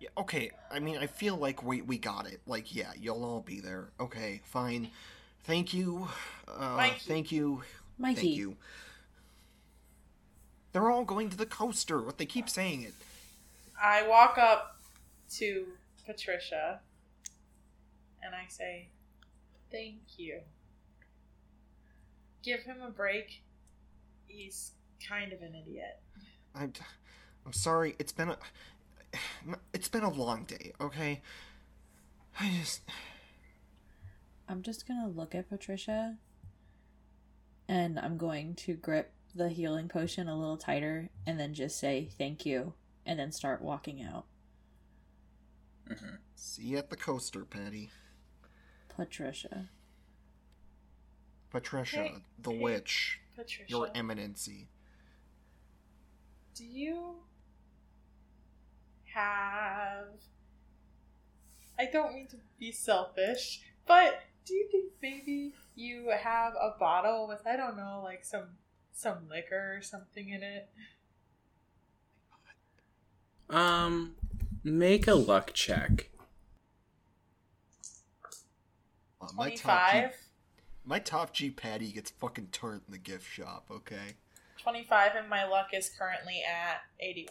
Yeah, 0.00 0.08
okay, 0.18 0.50
I 0.70 0.78
mean, 0.80 0.98
I 0.98 1.06
feel 1.06 1.36
like 1.36 1.62
we 1.62 1.80
we 1.82 1.98
got 1.98 2.26
it. 2.26 2.40
Like, 2.46 2.74
yeah, 2.74 2.92
you'll 3.00 3.24
all 3.24 3.40
be 3.40 3.60
there. 3.60 3.90
Okay, 3.98 4.42
fine. 4.44 4.90
Thank 5.44 5.72
you. 5.72 6.08
Uh, 6.48 6.74
Mikey. 6.76 7.00
thank 7.06 7.32
you. 7.32 7.62
Mikey. 7.98 8.14
Thank 8.20 8.36
you. 8.36 8.56
They're 10.72 10.90
all 10.90 11.04
going 11.04 11.30
to 11.30 11.36
the 11.36 11.46
coaster. 11.46 12.00
What 12.02 12.18
they 12.18 12.26
keep 12.26 12.48
saying 12.50 12.82
it. 12.82 12.94
I 13.82 14.06
walk 14.06 14.38
up 14.38 14.80
to 15.36 15.66
Patricia 16.06 16.80
and 18.22 18.34
I 18.34 18.46
say, 18.48 18.88
Thank 19.70 19.98
you. 20.16 20.40
Give 22.42 22.60
him 22.60 22.76
a 22.80 22.90
break. 22.90 23.42
He's 24.26 24.72
kind 25.06 25.32
of 25.32 25.42
an 25.42 25.54
idiot. 25.54 26.00
I'm, 26.54 26.72
I'm 27.44 27.52
sorry. 27.52 27.96
It's 27.98 28.12
been 28.12 28.30
a, 28.30 28.38
it's 29.74 29.88
been 29.88 30.04
a 30.04 30.12
long 30.12 30.44
day. 30.44 30.72
Okay. 30.80 31.20
I 32.40 32.50
just. 32.60 32.82
I'm 34.48 34.62
just 34.62 34.86
gonna 34.86 35.08
look 35.08 35.34
at 35.34 35.48
Patricia 35.48 36.16
and 37.68 37.98
I'm 37.98 38.16
going 38.16 38.54
to 38.54 38.74
grip 38.74 39.12
the 39.34 39.48
healing 39.48 39.88
potion 39.88 40.28
a 40.28 40.38
little 40.38 40.56
tighter 40.56 41.10
and 41.26 41.38
then 41.38 41.52
just 41.52 41.78
say 41.78 42.08
thank 42.16 42.46
you 42.46 42.74
and 43.06 43.18
then 43.18 43.32
start 43.32 43.62
walking 43.62 44.02
out. 44.02 44.26
Mm-hmm. 45.90 46.16
See 46.34 46.62
you 46.62 46.78
at 46.78 46.90
the 46.90 46.96
coaster, 46.96 47.44
Patty. 47.44 47.90
Patricia. 48.88 49.68
Patricia, 51.50 51.96
Hey, 51.96 52.14
the 52.38 52.50
hey, 52.50 52.58
witch, 52.58 53.20
Patricia, 53.36 53.64
your 53.68 53.88
eminency. 53.94 54.68
do 56.54 56.64
you 56.64 57.16
have. 59.14 60.08
I 61.78 61.86
don't 61.92 62.14
mean 62.14 62.26
to 62.28 62.36
be 62.58 62.72
selfish, 62.72 63.60
but 63.86 64.20
do 64.44 64.54
you 64.54 64.68
think 64.70 64.92
maybe 65.02 65.54
you 65.74 66.10
have 66.10 66.54
a 66.54 66.78
bottle 66.78 67.28
with, 67.28 67.46
I 67.46 67.56
don't 67.56 67.76
know, 67.76 68.00
like 68.02 68.24
some 68.24 68.56
some 68.92 69.28
liquor 69.28 69.76
or 69.78 69.82
something 69.82 70.28
in 70.30 70.42
it? 70.42 70.68
Um 73.50 74.14
make 74.64 75.06
a 75.06 75.14
luck 75.14 75.52
check 75.54 76.10
Uh, 79.20 79.28
my 79.34 79.50
top 79.50 79.90
G, 79.90 79.98
25? 79.98 80.16
my 80.84 80.98
top 80.98 81.32
G 81.32 81.50
Patty 81.50 81.90
gets 81.92 82.10
fucking 82.10 82.48
turned 82.52 82.82
in 82.86 82.92
the 82.92 82.98
gift 82.98 83.26
shop. 83.30 83.66
Okay. 83.70 84.14
25 84.62 85.12
and 85.16 85.28
my 85.28 85.44
luck 85.46 85.68
is 85.72 85.90
currently 85.98 86.42
at 86.48 86.80
81. 87.00 87.28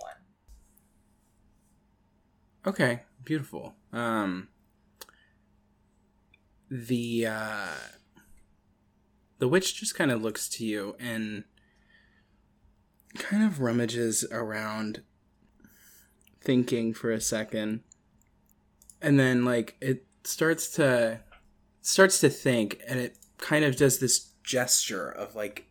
Okay, 2.68 3.02
beautiful. 3.24 3.76
Um 3.94 4.50
the 6.70 7.28
uh 7.28 7.68
the 9.38 9.48
witch 9.48 9.76
just 9.80 9.94
kind 9.96 10.12
of 10.12 10.22
looks 10.22 10.50
to 10.50 10.66
you 10.66 10.96
and 11.00 11.44
kind 13.16 13.44
of 13.44 13.62
rummages 13.62 14.26
around 14.32 15.04
thinking 16.46 16.94
for 16.94 17.12
a 17.12 17.20
second. 17.20 17.82
And 19.02 19.20
then 19.20 19.44
like 19.44 19.76
it 19.82 20.06
starts 20.24 20.70
to 20.72 21.20
starts 21.82 22.20
to 22.20 22.30
think 22.30 22.80
and 22.88 23.00
it 23.00 23.18
kind 23.38 23.66
of 23.66 23.76
does 23.76 24.00
this 24.00 24.32
gesture 24.44 25.10
of 25.10 25.36
like 25.36 25.68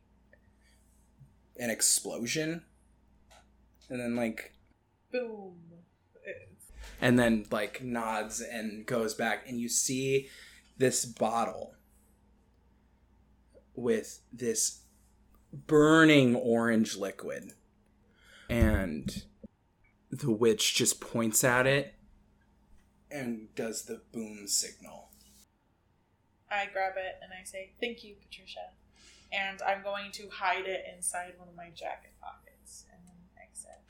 an 1.58 1.70
explosion. 1.70 2.62
And 3.88 4.00
then 4.00 4.16
like 4.16 4.52
Boom. 5.12 5.54
and 7.00 7.18
then 7.18 7.46
like 7.50 7.82
nods 7.82 8.40
and 8.40 8.84
goes 8.84 9.14
back. 9.14 9.48
And 9.48 9.60
you 9.60 9.68
see 9.68 10.28
this 10.76 11.04
bottle 11.04 11.74
with 13.74 14.20
this 14.32 14.80
burning 15.52 16.34
orange 16.34 16.96
liquid. 16.96 17.52
And 18.48 19.24
the 20.18 20.30
witch 20.30 20.74
just 20.74 21.00
points 21.00 21.42
at 21.44 21.66
it 21.66 21.94
and 23.10 23.54
does 23.54 23.84
the 23.84 24.00
boom 24.12 24.46
signal 24.46 25.04
I 26.54 26.68
grab 26.72 26.92
it 26.96 27.16
and 27.22 27.32
I 27.32 27.44
say, 27.44 27.72
Thank 27.80 28.04
you, 28.04 28.14
Patricia. 28.22 28.70
And 29.32 29.60
I'm 29.62 29.82
going 29.82 30.12
to 30.12 30.28
hide 30.30 30.66
it 30.66 30.84
inside 30.94 31.32
one 31.36 31.48
of 31.48 31.56
my 31.56 31.70
jacket 31.74 32.12
pockets 32.20 32.84
and 32.92 33.00
then 33.04 33.16
exit. 33.42 33.82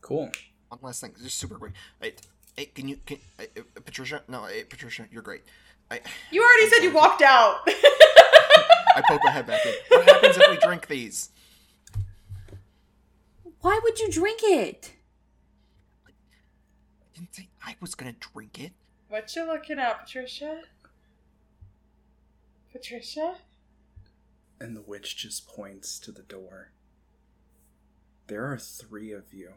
cool 0.00 0.30
One 0.68 0.80
last 0.82 1.02
thing, 1.02 1.12
just 1.22 1.38
super 1.38 1.56
quick. 1.56 1.72
Hey, 2.00 2.14
hey 2.56 2.64
can 2.66 2.88
you, 2.88 2.98
can, 3.04 3.18
uh, 3.38 3.44
Patricia? 3.84 4.22
No, 4.28 4.44
hey, 4.44 4.64
Patricia, 4.64 5.06
you're 5.10 5.22
great. 5.22 5.42
I, 5.90 6.00
You 6.30 6.42
already 6.42 6.70
said 6.70 6.82
you 6.82 6.94
walked 6.94 7.22
out! 7.22 7.60
I 7.66 9.02
poke 9.06 9.20
my 9.24 9.30
head 9.30 9.46
back 9.46 9.64
in. 9.66 9.72
What 9.88 10.08
happens 10.08 10.36
if 10.36 10.50
we 10.50 10.56
drink 10.56 10.86
these? 10.86 11.30
Why 13.60 13.78
would 13.82 13.98
you 13.98 14.10
drink 14.10 14.40
it? 14.42 14.94
I 17.20 17.24
didn't 17.24 17.34
say, 17.34 17.48
I 17.62 17.70
I 17.72 17.76
was 17.80 17.94
gonna 17.94 18.14
drink 18.18 18.58
it. 18.58 18.72
What 19.08 19.36
you 19.36 19.44
looking 19.44 19.78
at, 19.78 20.00
Patricia? 20.00 20.62
Patricia? 22.72 23.34
And 24.58 24.74
the 24.74 24.80
witch 24.80 25.16
just 25.16 25.46
points 25.46 25.98
to 26.00 26.12
the 26.12 26.22
door. 26.22 26.72
There 28.26 28.50
are 28.50 28.56
three 28.56 29.12
of 29.12 29.34
you. 29.34 29.50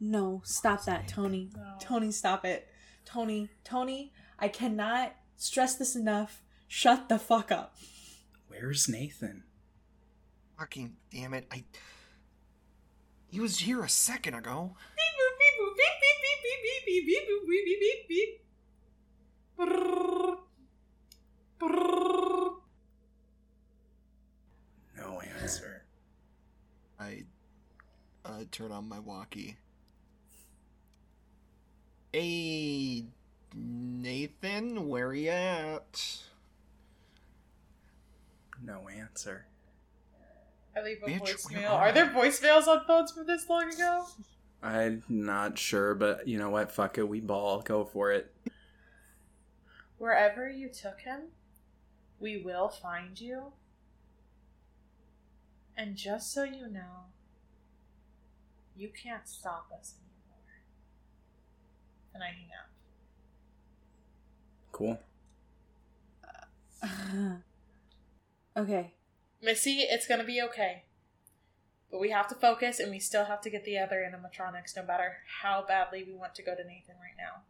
No, 0.00 0.42
stop 0.44 0.84
that, 0.86 1.06
Tony. 1.06 1.50
No. 1.56 1.74
Tony, 1.78 2.10
stop 2.10 2.44
it. 2.44 2.66
Tony, 3.04 3.50
Tony, 3.62 4.12
I 4.38 4.48
cannot 4.48 5.14
stress 5.36 5.76
this 5.76 5.94
enough. 5.94 6.42
Shut 6.66 7.08
the 7.08 7.18
fuck 7.20 7.52
up. 7.52 7.76
Where's 8.48 8.88
Nathan? 8.88 9.44
Fucking 10.58 10.96
damn 11.12 11.34
it! 11.34 11.46
I. 11.52 11.64
He 13.28 13.38
was 13.40 13.58
here 13.58 13.82
a 13.82 13.88
second 13.88 14.34
ago. 14.34 14.76
Beep 15.76 15.94
beep 16.00 16.18
beep 16.22 16.38
beep 16.44 16.62
beep 16.64 16.84
beep 16.86 17.06
beep 17.06 17.26
beep 17.26 17.46
beep 17.46 17.66
beep 17.66 17.80
beep 18.08 18.08
beep. 18.08 18.40
No 24.96 25.20
answer. 25.20 25.84
I 26.98 27.24
uh, 28.24 28.44
turn 28.50 28.72
on 28.72 28.88
my 28.88 28.98
walkie. 29.00 29.56
Hey, 32.12 33.04
Nathan, 33.54 34.88
where 34.88 35.12
you 35.14 35.30
at? 35.30 36.18
No 38.62 38.88
answer. 38.88 39.46
I 40.76 40.82
leave 40.82 41.02
a 41.02 41.06
Bitch, 41.06 41.20
voicemail. 41.22 41.70
are 41.70 41.88
Are 41.88 41.92
there 41.92 42.06
you? 42.06 42.12
voicemails 42.12 42.66
on 42.66 42.84
phones 42.86 43.12
from 43.12 43.26
this 43.26 43.48
long 43.48 43.72
ago? 43.72 44.06
I'm 44.64 45.02
not 45.10 45.58
sure, 45.58 45.94
but 45.94 46.26
you 46.26 46.38
know 46.38 46.48
what? 46.48 46.72
Fuck 46.72 46.96
it. 46.96 47.06
We 47.06 47.20
ball. 47.20 47.60
Go 47.60 47.84
for 47.84 48.10
it. 48.12 48.34
Wherever 49.98 50.48
you 50.48 50.70
took 50.70 51.00
him, 51.00 51.24
we 52.18 52.38
will 52.38 52.70
find 52.70 53.20
you. 53.20 53.52
And 55.76 55.96
just 55.96 56.32
so 56.32 56.44
you 56.44 56.66
know, 56.66 57.10
you 58.74 58.88
can't 58.88 59.28
stop 59.28 59.66
us 59.78 59.96
anymore. 60.00 60.62
And 62.14 62.22
I 62.22 62.28
hang 62.28 62.48
up. 62.58 62.70
Cool. 64.72 64.98
okay. 68.56 68.94
Missy, 69.42 69.80
it's 69.80 70.06
gonna 70.06 70.24
be 70.24 70.40
okay. 70.40 70.84
But 71.94 72.00
we 72.00 72.10
have 72.10 72.26
to 72.26 72.34
focus 72.34 72.80
and 72.80 72.90
we 72.90 72.98
still 72.98 73.26
have 73.26 73.40
to 73.42 73.50
get 73.50 73.64
the 73.64 73.78
other 73.78 73.98
animatronics 73.98 74.74
no 74.74 74.82
matter 74.82 75.18
how 75.42 75.64
badly 75.64 76.02
we 76.02 76.12
want 76.12 76.34
to 76.34 76.42
go 76.42 76.52
to 76.52 76.64
Nathan 76.64 76.96
right 77.00 77.14
now. 77.16 77.42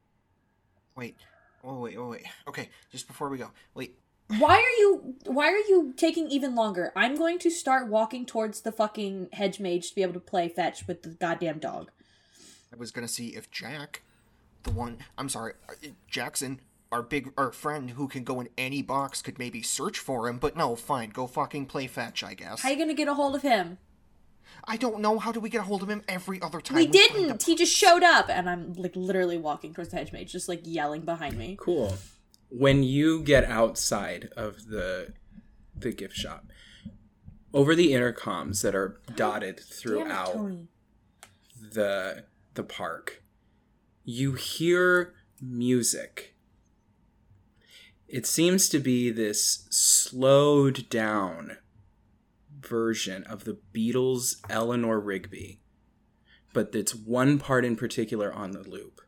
Wait. 0.94 1.16
Oh 1.64 1.78
wait. 1.78 1.96
Oh 1.96 2.08
wait. 2.08 2.26
Okay. 2.46 2.68
Just 2.92 3.06
before 3.06 3.30
we 3.30 3.38
go. 3.38 3.52
Wait. 3.72 3.96
Why 4.36 4.56
are 4.56 4.78
you 4.78 5.14
why 5.24 5.46
are 5.46 5.56
you 5.56 5.94
taking 5.96 6.28
even 6.28 6.54
longer? 6.54 6.92
I'm 6.94 7.16
going 7.16 7.38
to 7.38 7.48
start 7.48 7.88
walking 7.88 8.26
towards 8.26 8.60
the 8.60 8.70
fucking 8.70 9.30
hedge 9.32 9.60
maze 9.60 9.88
to 9.88 9.94
be 9.94 10.02
able 10.02 10.12
to 10.12 10.20
play 10.20 10.50
fetch 10.50 10.86
with 10.86 11.04
the 11.04 11.08
goddamn 11.08 11.58
dog. 11.58 11.90
I 12.70 12.76
was 12.76 12.90
gonna 12.90 13.08
see 13.08 13.28
if 13.28 13.50
Jack, 13.50 14.02
the 14.64 14.72
one. 14.72 14.98
I'm 15.16 15.30
sorry, 15.30 15.54
uh, 15.70 15.88
Jackson, 16.06 16.60
our 16.92 17.02
big 17.02 17.32
our 17.38 17.50
friend 17.50 17.92
who 17.92 18.08
can 18.08 18.24
go 18.24 18.42
in 18.42 18.50
any 18.58 18.82
box, 18.82 19.22
could 19.22 19.38
maybe 19.38 19.62
search 19.62 19.98
for 19.98 20.28
him. 20.28 20.36
But 20.36 20.54
no, 20.54 20.76
fine. 20.76 21.08
Go 21.08 21.26
fucking 21.26 21.64
play 21.64 21.86
fetch. 21.86 22.22
I 22.22 22.34
guess. 22.34 22.60
How 22.60 22.68
are 22.68 22.72
you 22.72 22.78
gonna 22.78 22.92
get 22.92 23.08
a 23.08 23.14
hold 23.14 23.36
of 23.36 23.40
him? 23.40 23.78
I 24.64 24.76
don't 24.76 25.00
know. 25.00 25.18
How 25.18 25.32
do 25.32 25.40
we 25.40 25.50
get 25.50 25.60
a 25.60 25.64
hold 25.64 25.82
of 25.82 25.90
him 25.90 26.02
every 26.08 26.40
other 26.40 26.60
time? 26.60 26.76
We 26.76 26.84
find 26.84 26.92
didn't. 26.92 27.42
He 27.42 27.54
just 27.54 27.74
showed 27.74 28.02
up, 28.02 28.28
and 28.28 28.48
I'm 28.48 28.72
like 28.74 28.96
literally 28.96 29.38
walking 29.38 29.74
towards 29.74 29.90
the 29.90 29.96
hedge 29.96 30.12
maze, 30.12 30.32
just 30.32 30.48
like 30.48 30.60
yelling 30.64 31.02
behind 31.02 31.36
me. 31.36 31.56
Cool. 31.60 31.96
When 32.48 32.82
you 32.82 33.22
get 33.22 33.44
outside 33.44 34.30
of 34.36 34.66
the 34.66 35.12
the 35.76 35.92
gift 35.92 36.14
shop, 36.14 36.46
over 37.52 37.74
the 37.74 37.92
intercoms 37.92 38.62
that 38.62 38.74
are 38.74 39.00
dotted 39.16 39.56
Damn 39.56 39.64
it, 39.64 39.74
throughout 39.74 40.32
Tony. 40.34 40.68
the 41.72 42.24
the 42.54 42.64
park, 42.64 43.22
you 44.04 44.32
hear 44.32 45.14
music. 45.40 46.34
It 48.06 48.26
seems 48.26 48.68
to 48.68 48.78
be 48.78 49.10
this 49.10 49.66
slowed 49.70 50.88
down 50.88 51.56
version 52.66 53.24
of 53.24 53.44
the 53.44 53.58
Beatles' 53.72 54.36
Eleanor 54.48 55.00
Rigby, 55.00 55.60
but 56.52 56.74
it's 56.74 56.94
one 56.94 57.38
part 57.38 57.64
in 57.64 57.76
particular 57.76 58.32
on 58.32 58.52
the 58.52 58.62
loop. 58.62 59.00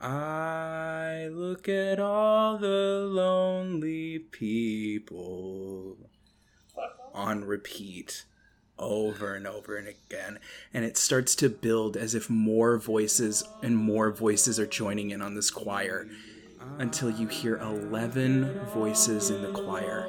I 0.00 1.28
look 1.30 1.68
at 1.68 2.00
all 2.00 2.56
the 2.56 3.06
lonely 3.06 4.18
people 4.18 6.10
on 7.12 7.44
repeat 7.44 8.24
over 8.78 9.34
and 9.34 9.46
over 9.46 9.76
and 9.76 9.88
again. 9.88 10.38
And 10.72 10.84
it 10.84 10.96
starts 10.96 11.34
to 11.36 11.48
build 11.48 11.96
as 11.96 12.14
if 12.14 12.30
more 12.30 12.78
voices 12.78 13.44
and 13.62 13.76
more 13.76 14.10
voices 14.10 14.58
are 14.58 14.66
joining 14.66 15.10
in 15.10 15.20
on 15.22 15.34
this 15.34 15.50
choir 15.50 16.08
until 16.78 17.10
you 17.10 17.26
hear 17.26 17.56
11 17.58 18.66
voices 18.74 19.30
in 19.30 19.42
the 19.42 19.52
choir 19.52 20.06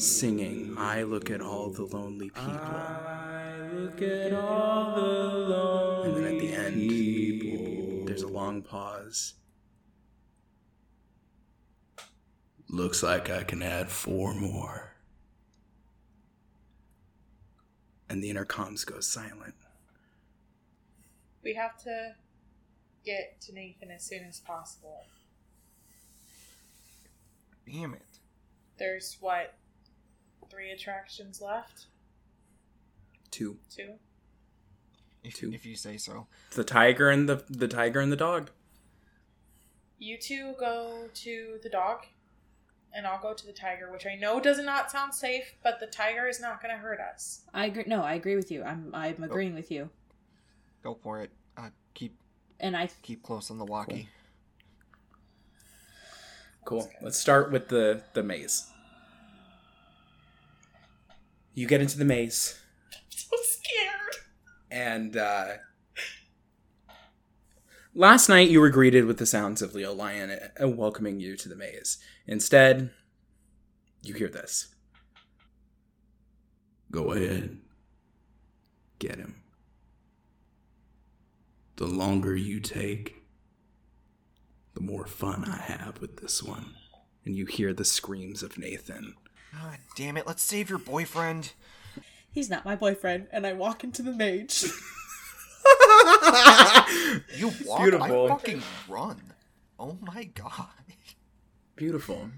singing, 0.00 0.74
I 0.78 1.02
look 1.02 1.30
at 1.30 1.40
all 1.40 1.70
the 1.70 1.84
lonely 1.84 2.30
people. 2.30 2.50
I 2.50 3.56
look 3.72 4.00
at 4.02 4.32
all 4.32 4.94
the 4.94 5.02
lonely 5.02 6.08
And 6.08 6.16
then 6.16 6.34
at 6.34 6.40
the 6.40 6.52
end, 6.54 8.08
there's 8.08 8.22
a 8.22 8.28
long 8.28 8.62
pause. 8.62 9.34
Looks 12.68 13.02
like 13.02 13.30
I 13.30 13.42
can 13.42 13.62
add 13.62 13.90
four 13.90 14.32
more. 14.32 14.94
And 18.08 18.22
the 18.22 18.32
intercoms 18.32 18.86
go 18.86 19.00
silent. 19.00 19.54
We 21.42 21.54
have 21.54 21.76
to 21.84 22.14
get 23.04 23.40
to 23.42 23.54
Nathan 23.54 23.90
as 23.90 24.04
soon 24.04 24.24
as 24.24 24.40
possible. 24.40 25.04
Damn 27.66 27.94
it. 27.94 28.18
There's 28.78 29.16
what? 29.20 29.54
Three 30.50 30.70
attractions 30.70 31.40
left? 31.40 31.86
Two. 33.30 33.56
Two? 33.74 33.94
If, 35.22 35.34
Two. 35.34 35.52
if 35.52 35.64
you 35.64 35.76
say 35.76 35.96
so. 35.96 36.26
The 36.54 36.64
tiger 36.64 37.08
and 37.10 37.28
the 37.28 37.44
the 37.48 37.68
tiger 37.68 38.00
and 38.00 38.10
the 38.10 38.16
dog. 38.16 38.50
You 39.98 40.16
two 40.16 40.54
go 40.58 41.08
to 41.12 41.58
the 41.62 41.68
dog, 41.68 42.06
and 42.94 43.06
I'll 43.06 43.20
go 43.20 43.34
to 43.34 43.46
the 43.46 43.52
tiger, 43.52 43.92
which 43.92 44.06
I 44.06 44.14
know 44.16 44.40
does 44.40 44.58
not 44.58 44.90
sound 44.90 45.14
safe, 45.14 45.54
but 45.62 45.78
the 45.78 45.86
tiger 45.86 46.26
is 46.26 46.40
not 46.40 46.62
going 46.62 46.74
to 46.74 46.80
hurt 46.80 47.00
us. 47.00 47.42
I 47.52 47.66
agree. 47.66 47.84
No, 47.86 48.02
I 48.02 48.14
agree 48.14 48.34
with 48.34 48.50
you. 48.50 48.64
I'm 48.64 48.90
I'm 48.94 49.22
agreeing 49.22 49.54
with 49.54 49.70
you. 49.70 49.90
Go 50.82 50.94
for 50.94 51.20
it. 51.22 51.30
Uh, 51.56 51.68
keep 51.94 52.16
And 52.58 52.74
I 52.76 52.88
keep 53.02 53.22
close 53.22 53.50
on 53.50 53.58
the 53.58 53.66
walkie. 53.66 54.08
Cool. 56.64 56.90
Let's 57.02 57.18
start 57.18 57.52
with 57.52 57.68
the 57.68 58.02
the 58.14 58.22
maze. 58.22 58.69
You 61.54 61.66
get 61.66 61.80
into 61.80 61.98
the 61.98 62.04
maze, 62.04 62.58
I'm 62.92 63.00
so 63.10 63.36
scared. 63.42 64.24
and 64.70 65.16
uh, 65.16 65.46
last 67.94 68.28
night 68.28 68.48
you 68.50 68.60
were 68.60 68.70
greeted 68.70 69.04
with 69.04 69.18
the 69.18 69.26
sounds 69.26 69.60
of 69.60 69.74
Leo 69.74 69.92
Lion 69.92 70.30
uh, 70.62 70.68
welcoming 70.68 71.20
you 71.20 71.36
to 71.36 71.48
the 71.48 71.56
maze. 71.56 71.98
Instead, 72.26 72.90
you 74.02 74.14
hear 74.14 74.28
this. 74.28 74.68
Go 76.90 77.12
ahead, 77.12 77.58
get 78.98 79.16
him. 79.16 79.42
The 81.76 81.86
longer 81.86 82.34
you 82.36 82.60
take, 82.60 83.16
the 84.74 84.80
more 84.80 85.06
fun 85.06 85.44
I 85.44 85.56
have 85.72 86.00
with 86.00 86.18
this 86.18 86.42
one. 86.42 86.74
And 87.24 87.36
you 87.36 87.46
hear 87.46 87.72
the 87.72 87.84
screams 87.84 88.42
of 88.42 88.56
Nathan. 88.58 89.14
God 89.52 89.78
damn 89.96 90.16
it! 90.16 90.26
Let's 90.26 90.42
save 90.42 90.70
your 90.70 90.78
boyfriend. 90.78 91.52
he's 92.32 92.48
not 92.50 92.64
my 92.64 92.76
boyfriend, 92.76 93.28
and 93.32 93.46
I 93.46 93.52
walk 93.52 93.84
into 93.84 94.02
the 94.02 94.12
mage. 94.12 94.64
You 97.36 97.52
walk. 97.64 97.82
beautiful. 97.82 98.26
I 98.26 98.28
fucking 98.28 98.62
run. 98.88 99.20
Oh 99.78 99.96
my 100.00 100.24
god. 100.24 100.66
Beautiful. 101.76 102.30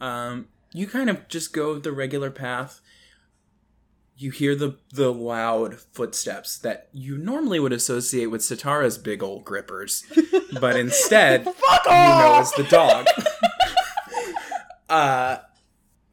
Um, 0.00 0.48
you 0.72 0.86
kind 0.86 1.10
of 1.10 1.28
just 1.28 1.52
go 1.52 1.78
the 1.78 1.92
regular 1.92 2.30
path. 2.30 2.80
You 4.16 4.30
hear 4.30 4.54
the 4.54 4.76
the 4.92 5.12
loud 5.12 5.78
footsteps 5.78 6.58
that 6.58 6.88
you 6.92 7.18
normally 7.18 7.58
would 7.58 7.72
associate 7.72 8.26
with 8.26 8.44
Satara's 8.44 8.98
big 8.98 9.22
old 9.22 9.44
grippers, 9.44 10.04
but 10.60 10.76
instead 10.84 11.46
you 11.46 11.52
know 11.90 12.38
it's 12.40 12.52
the 12.52 12.64
dog. 12.64 13.06
uh, 14.88 15.38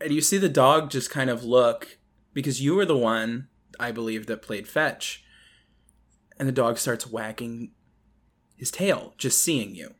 and 0.01 0.11
you 0.11 0.21
see 0.21 0.37
the 0.37 0.49
dog 0.49 0.89
just 0.89 1.09
kind 1.09 1.29
of 1.29 1.43
look 1.43 1.97
because 2.33 2.61
you 2.61 2.75
were 2.75 2.85
the 2.85 2.97
one 2.97 3.47
I 3.79 3.91
believe 3.91 4.27
that 4.27 4.41
played 4.41 4.67
fetch, 4.67 5.23
And 6.39 6.47
the 6.47 6.53
dog 6.53 6.77
starts 6.77 7.07
wagging 7.07 7.71
his 8.55 8.71
tail, 8.71 9.13
just 9.17 9.41
seeing 9.41 9.75
you, 9.75 9.93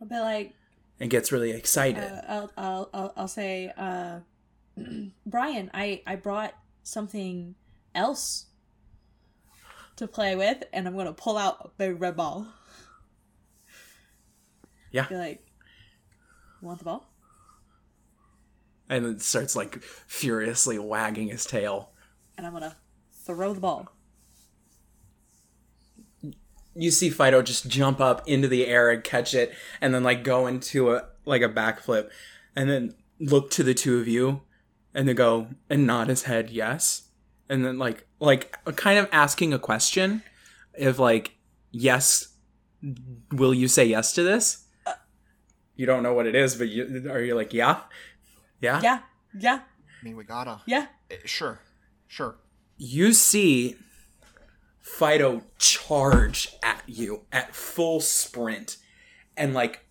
I'll 0.00 0.08
be 0.08 0.18
like, 0.18 0.54
and 1.00 1.10
gets 1.10 1.32
really 1.32 1.50
excited. 1.50 2.02
uh, 2.02 2.22
I'll, 2.28 2.52
I'll, 2.56 2.90
I'll, 2.94 3.12
I'll 3.16 3.28
say, 3.28 3.72
uh, 3.76 4.20
Brian, 5.26 5.70
I, 5.74 6.02
I 6.06 6.16
brought 6.16 6.54
something 6.82 7.54
else 7.94 8.46
to 9.96 10.06
play 10.06 10.34
with, 10.36 10.62
and 10.72 10.86
I'm 10.86 10.96
gonna 10.96 11.12
pull 11.12 11.36
out 11.36 11.58
a 11.60 11.68
big 11.76 12.00
red 12.00 12.16
ball. 12.16 12.46
Yeah. 14.90 15.06
Be 15.08 15.16
like, 15.16 15.46
want 16.60 16.78
the 16.78 16.84
ball? 16.84 17.11
And 18.88 19.04
then 19.04 19.18
starts 19.18 19.56
like 19.56 19.82
furiously 19.82 20.78
wagging 20.78 21.28
his 21.28 21.44
tail. 21.44 21.90
And 22.36 22.46
I'm 22.46 22.52
gonna 22.52 22.76
throw 23.24 23.54
the 23.54 23.60
ball. 23.60 23.88
You 26.74 26.90
see 26.90 27.10
Fido 27.10 27.42
just 27.42 27.68
jump 27.68 28.00
up 28.00 28.26
into 28.26 28.48
the 28.48 28.66
air 28.66 28.90
and 28.90 29.04
catch 29.04 29.34
it, 29.34 29.54
and 29.80 29.94
then 29.94 30.02
like 30.02 30.24
go 30.24 30.46
into 30.46 30.92
a 30.92 31.04
like 31.24 31.42
a 31.42 31.48
backflip, 31.48 32.08
and 32.56 32.68
then 32.70 32.94
look 33.20 33.50
to 33.50 33.62
the 33.62 33.74
two 33.74 33.98
of 33.98 34.08
you, 34.08 34.42
and 34.94 35.06
then 35.06 35.16
go 35.16 35.48
and 35.68 35.86
nod 35.86 36.08
his 36.08 36.24
head 36.24 36.50
yes, 36.50 37.08
and 37.48 37.64
then 37.64 37.78
like 37.78 38.06
like 38.20 38.56
kind 38.76 38.98
of 38.98 39.08
asking 39.12 39.52
a 39.52 39.58
question, 39.58 40.22
if 40.74 40.98
like 40.98 41.36
yes, 41.70 42.28
will 43.30 43.52
you 43.52 43.68
say 43.68 43.84
yes 43.84 44.12
to 44.14 44.22
this? 44.22 44.64
Uh. 44.86 44.94
You 45.76 45.86
don't 45.86 46.02
know 46.02 46.14
what 46.14 46.26
it 46.26 46.34
is, 46.34 46.54
but 46.54 46.68
you 46.68 47.10
are 47.10 47.20
you 47.20 47.34
like 47.34 47.52
yeah, 47.52 47.80
yeah, 48.62 48.80
Yeah, 48.82 49.00
yeah, 49.38 49.60
I 49.60 50.04
mean, 50.04 50.16
we 50.16 50.24
gotta. 50.24 50.60
yeah. 50.66 50.86
Eh, 51.10 51.16
Sure, 51.26 51.60
sure. 52.08 52.36
you 52.78 53.12
see 53.12 53.76
Fido 54.80 55.42
charge 55.58 56.48
at 56.62 56.82
you 56.86 57.22
at 57.30 57.54
full 57.54 58.00
sprint 58.00 58.78
and 59.36 59.54
like 59.54 59.84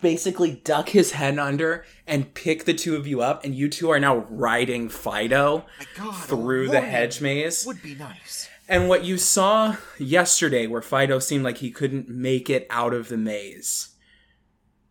basically 0.00 0.52
duck 0.64 0.90
his 0.90 1.12
head 1.12 1.38
under 1.38 1.84
and 2.06 2.32
pick 2.34 2.64
the 2.64 2.72
two 2.74 2.96
of 2.96 3.06
you 3.06 3.20
up 3.20 3.44
and 3.44 3.54
you 3.54 3.68
two 3.68 3.90
are 3.90 4.00
now 4.00 4.18
riding 4.30 4.88
Fido 4.88 5.64
God, 5.96 6.12
through 6.14 6.68
the 6.68 6.80
hedge 6.80 7.20
maze. 7.20 7.64
would 7.66 7.82
be 7.82 7.94
nice. 7.94 8.48
And 8.68 8.88
what 8.88 9.04
you 9.04 9.16
saw 9.18 9.76
yesterday 9.98 10.66
where 10.66 10.82
Fido 10.82 11.18
seemed 11.18 11.44
like 11.44 11.58
he 11.58 11.70
couldn't 11.70 12.08
make 12.08 12.48
it 12.50 12.66
out 12.70 12.92
of 12.94 13.08
the 13.08 13.16
maze. 13.16 13.90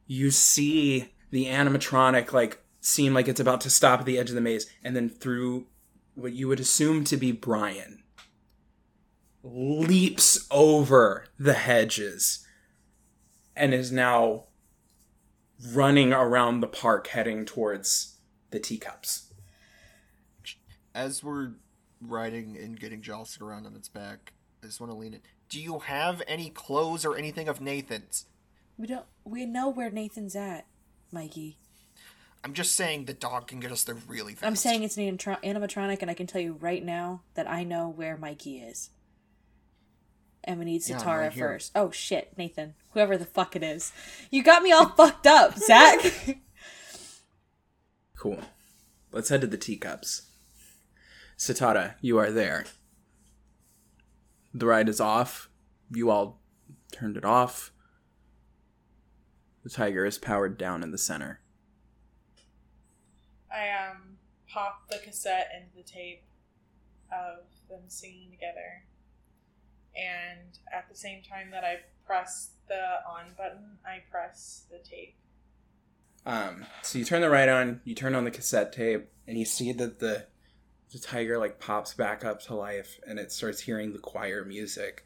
You 0.07 0.31
see 0.31 1.13
the 1.31 1.45
animatronic 1.45 2.31
like 2.31 2.61
seem 2.85 3.13
like 3.13 3.27
it's 3.27 3.39
about 3.39 3.61
to 3.61 3.69
stop 3.69 4.01
at 4.01 4.05
the 4.05 4.17
edge 4.17 4.29
of 4.29 4.35
the 4.35 4.41
maze 4.41 4.67
and 4.83 4.95
then 4.95 5.09
through 5.09 5.65
what 6.13 6.33
you 6.33 6.47
would 6.47 6.59
assume 6.59 7.03
to 7.03 7.17
be 7.17 7.31
Brian 7.31 8.03
leaps 9.45 10.47
over 10.49 11.25
the 11.37 11.53
hedges 11.53 12.45
and 13.55 13.73
is 13.73 13.91
now 13.91 14.45
running 15.71 16.11
around 16.11 16.59
the 16.59 16.67
park 16.67 17.07
heading 17.07 17.45
towards 17.45 18.17
the 18.49 18.59
teacups. 18.59 19.31
As 20.93 21.23
we're 21.23 21.53
riding 22.01 22.57
and 22.57 22.79
getting 22.79 23.01
jostled 23.01 23.47
around 23.47 23.65
on 23.65 23.75
its 23.75 23.89
back, 23.89 24.33
I 24.63 24.67
just 24.67 24.79
want 24.79 24.91
to 24.91 24.97
lean 24.97 25.13
it. 25.13 25.21
Do 25.47 25.61
you 25.61 25.79
have 25.79 26.23
any 26.27 26.49
clothes 26.49 27.05
or 27.05 27.15
anything 27.15 27.47
of 27.47 27.61
Nathan's? 27.61 28.25
We 28.77 28.87
don't. 28.87 29.05
We 29.23 29.45
know 29.45 29.69
where 29.69 29.91
Nathan's 29.91 30.35
at, 30.35 30.65
Mikey. 31.11 31.59
I'm 32.45 32.53
just 32.53 32.75
saying 32.75 33.05
the 33.05 33.13
dog 33.13 33.47
can 33.47 33.59
get 33.59 33.71
us 33.71 33.83
there 33.83 33.95
really 34.07 34.33
fast. 34.33 34.45
I'm 34.45 34.55
saying 34.55 34.83
it's 34.83 34.97
an 34.97 35.03
antro- 35.07 35.37
animatronic, 35.43 36.01
and 36.03 36.11
I 36.11 36.13
can 36.13 36.27
tell 36.27 36.39
you 36.41 36.53
right 36.61 36.85
now 36.85 37.23
that 37.33 37.49
I 37.49 37.63
know 37.63 37.89
where 37.89 38.17
Mikey 38.17 38.59
is. 38.59 38.91
And 40.43 40.59
we 40.59 40.65
need 40.65 40.87
Yeah, 40.87 40.97
I'm 40.97 41.01
Satara 41.01 41.19
right 41.21 41.33
here. 41.33 41.47
first. 41.47 41.71
Oh 41.73 41.89
shit, 41.89 42.33
Nathan. 42.37 42.75
Whoever 42.91 43.17
the 43.17 43.25
fuck 43.25 43.55
it 43.55 43.63
is. 43.63 43.91
You 44.29 44.43
got 44.43 44.61
me 44.61 44.71
all 44.71 44.89
fucked 44.97 45.25
up, 45.27 45.57
Zach. 45.57 45.99
Cool. 48.17 48.39
Let's 49.11 49.29
head 49.29 49.41
to 49.41 49.47
the 49.47 49.57
teacups. 49.57 50.23
Satara, 51.37 51.95
you 52.01 52.17
are 52.17 52.31
there. 52.31 52.65
The 54.53 54.65
ride 54.65 54.89
is 54.89 54.99
off. 55.01 55.49
You 55.91 56.09
all 56.09 56.41
turned 56.91 57.17
it 57.17 57.25
off. 57.25 57.71
The 59.63 59.69
tiger 59.69 60.05
is 60.05 60.17
powered 60.17 60.57
down 60.57 60.81
in 60.81 60.89
the 60.91 60.97
center. 60.97 61.39
I 63.55 63.89
um 63.89 64.17
pop 64.51 64.89
the 64.89 64.97
cassette 64.97 65.49
into 65.55 65.75
the 65.77 65.83
tape 65.83 66.23
of 67.11 67.45
them 67.69 67.83
singing 67.87 68.31
together, 68.31 68.83
and 69.95 70.59
at 70.73 70.89
the 70.89 70.95
same 70.95 71.21
time 71.23 71.51
that 71.51 71.63
I 71.63 71.77
press 72.05 72.51
the 72.67 72.99
on 73.09 73.33
button, 73.37 73.77
I 73.85 74.03
press 74.11 74.65
the 74.69 74.77
tape. 74.77 75.15
Um, 76.25 76.65
so 76.81 76.97
you 76.97 77.05
turn 77.05 77.21
the 77.21 77.29
right 77.29 77.49
on, 77.49 77.81
you 77.83 77.93
turn 77.95 78.15
on 78.15 78.23
the 78.23 78.31
cassette 78.31 78.73
tape, 78.73 79.07
and 79.27 79.37
you 79.37 79.45
see 79.45 79.71
that 79.71 79.99
the 79.99 80.27
the 80.91 80.99
tiger 80.99 81.37
like 81.37 81.59
pops 81.59 81.93
back 81.93 82.25
up 82.25 82.41
to 82.43 82.55
life, 82.55 82.99
and 83.07 83.19
it 83.19 83.31
starts 83.31 83.61
hearing 83.61 83.93
the 83.93 83.99
choir 83.99 84.43
music. 84.43 85.05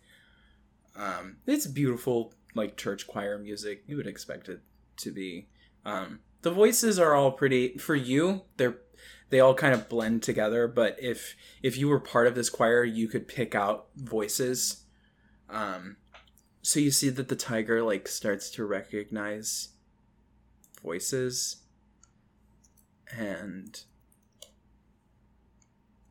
Um, 0.96 1.38
it's 1.46 1.68
beautiful, 1.68 2.34
like 2.56 2.78
church 2.78 3.08
choir 3.08 3.38
music. 3.38 3.84
You 3.88 3.98
would 3.98 4.08
expect 4.08 4.50
it 4.50 4.62
to 4.98 5.12
be. 5.12 5.48
Um, 5.86 6.20
the 6.42 6.52
voices 6.52 7.00
are 7.00 7.14
all 7.14 7.32
pretty 7.32 7.78
for 7.78 7.96
you. 7.96 8.44
They're 8.58 8.78
they 9.30 9.40
all 9.40 9.54
kind 9.54 9.74
of 9.74 9.90
blend 9.90 10.24
together. 10.24 10.68
But 10.68 10.98
if 11.02 11.36
if 11.62 11.78
you 11.78 11.88
were 11.88 12.00
part 12.00 12.28
of 12.28 12.36
this 12.36 12.50
choir, 12.50 12.84
you 12.84 13.08
could 13.08 13.28
pick 13.28 13.56
out 13.56 13.88
voices. 13.96 14.86
Um, 15.50 15.98
so 16.62 16.80
you 16.80 16.92
see 16.92 17.10
that 17.10 17.28
the 17.28 17.36
tiger 17.36 17.82
like 17.84 18.08
starts 18.08 18.50
to 18.52 18.66
recognize 18.66 19.70
voices 20.84 21.58
and 23.18 23.82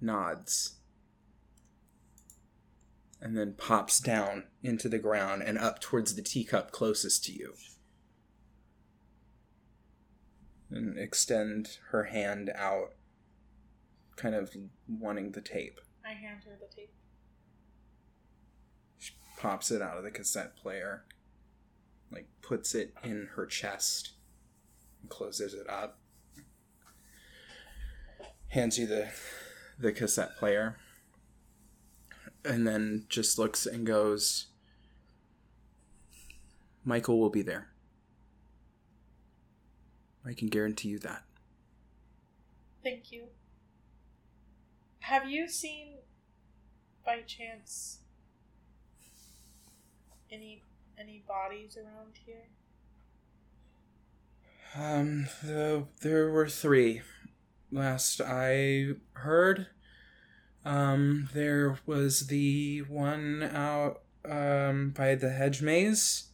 nods 0.00 0.76
and 3.20 3.36
then 3.36 3.55
pops 3.56 3.98
down 4.00 4.44
into 4.62 4.88
the 4.88 4.98
ground 4.98 5.42
and 5.42 5.59
up 5.59 5.80
towards 5.80 6.14
the 6.14 6.22
teacup 6.22 6.70
closest 6.70 7.24
to 7.24 7.32
you 7.32 7.55
and 10.70 10.99
extend 10.99 11.78
her 11.90 12.05
hand 12.05 12.51
out 12.55 12.95
kind 14.16 14.35
of 14.35 14.55
wanting 14.89 15.32
the 15.32 15.40
tape. 15.40 15.81
I 16.05 16.12
hand 16.12 16.45
her 16.45 16.57
the 16.61 16.74
tape. 16.74 16.93
she 18.99 19.12
pops 19.39 19.70
it 19.70 19.81
out 19.81 19.97
of 19.97 20.05
the 20.05 20.11
cassette 20.11 20.57
player 20.57 21.05
like 22.11 22.28
puts 22.43 22.74
it 22.74 22.95
in 23.05 23.28
her 23.35 23.47
chest 23.47 24.12
and 25.01 25.11
closes 25.11 25.55
it 25.55 25.69
up. 25.69 25.99
Hands 28.49 28.77
you 28.78 28.86
the 28.86 29.09
the 29.78 29.93
cassette 29.93 30.36
player 30.36 30.77
and 32.45 32.66
then 32.66 33.05
just 33.09 33.39
looks 33.39 33.66
and 33.66 33.86
goes 33.86 34.47
michael 36.85 37.20
will 37.20 37.31
be 37.31 37.43
there 37.43 37.69
i 40.24 40.32
can 40.32 40.49
guarantee 40.49 40.89
you 40.89 40.99
that 40.99 41.24
Thank 42.82 43.12
you. 43.12 43.24
Have 45.01 45.28
you 45.28 45.49
seen, 45.49 45.97
by 47.05 47.20
chance, 47.23 47.99
any 50.31 50.62
any 50.99 51.23
bodies 51.27 51.77
around 51.77 52.15
here? 52.24 52.49
Um, 54.74 55.28
the, 55.43 55.85
there 56.03 56.31
were 56.31 56.49
three. 56.49 57.03
Last 57.70 58.20
I 58.20 58.93
heard, 59.12 59.66
um, 60.65 61.28
there 61.35 61.78
was 61.85 62.28
the 62.28 62.81
one 62.89 63.43
out 63.43 64.01
um, 64.24 64.90
by 64.97 65.15
the 65.15 65.31
hedge 65.31 65.62
maze. 65.62 66.28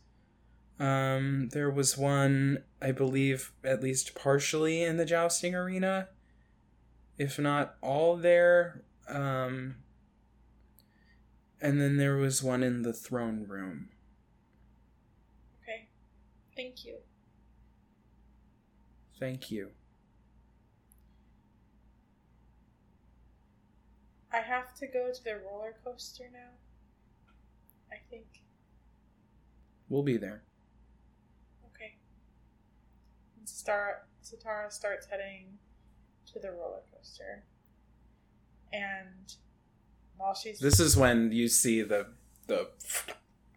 Um, 0.78 1.48
there 1.52 1.70
was 1.70 1.96
one, 1.96 2.64
I 2.84 2.92
believe, 2.92 3.50
at 3.64 3.82
least 3.82 4.14
partially 4.14 4.82
in 4.82 4.98
the 4.98 5.06
jousting 5.06 5.54
arena, 5.54 6.08
if 7.16 7.38
not 7.38 7.76
all 7.80 8.14
there. 8.14 8.82
Um, 9.08 9.76
and 11.62 11.80
then 11.80 11.96
there 11.96 12.16
was 12.16 12.42
one 12.42 12.62
in 12.62 12.82
the 12.82 12.92
throne 12.92 13.46
room. 13.48 13.88
Okay. 15.62 15.88
Thank 16.54 16.84
you. 16.84 16.96
Thank 19.18 19.50
you. 19.50 19.70
I 24.30 24.40
have 24.40 24.74
to 24.74 24.86
go 24.86 25.10
to 25.10 25.24
the 25.24 25.36
roller 25.36 25.74
coaster 25.82 26.24
now. 26.30 26.50
I 27.90 27.96
think. 28.10 28.26
We'll 29.88 30.02
be 30.02 30.18
there. 30.18 30.42
Okay. 33.44 33.48
And 33.48 33.48
Star 33.48 34.02
Satara 34.22 34.72
starts 34.72 35.06
heading 35.06 35.58
to 36.32 36.38
the 36.38 36.50
roller 36.50 36.82
coaster. 36.92 37.44
And 38.72 39.34
while 40.16 40.34
she's 40.34 40.58
This 40.58 40.80
is 40.80 40.96
when 40.96 41.32
you 41.32 41.48
see 41.48 41.82
the 41.82 42.06
the 42.46 42.68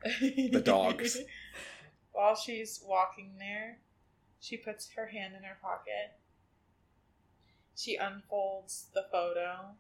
the 0.51 0.61
dogs. 0.64 1.18
While 2.11 2.35
she's 2.35 2.81
walking 2.84 3.35
there, 3.38 3.77
she 4.39 4.57
puts 4.57 4.89
her 4.95 5.07
hand 5.07 5.35
in 5.35 5.43
her 5.43 5.57
pocket. 5.61 6.18
She 7.76 7.95
unfolds 7.95 8.88
the 8.95 9.05
photo. 9.11 9.76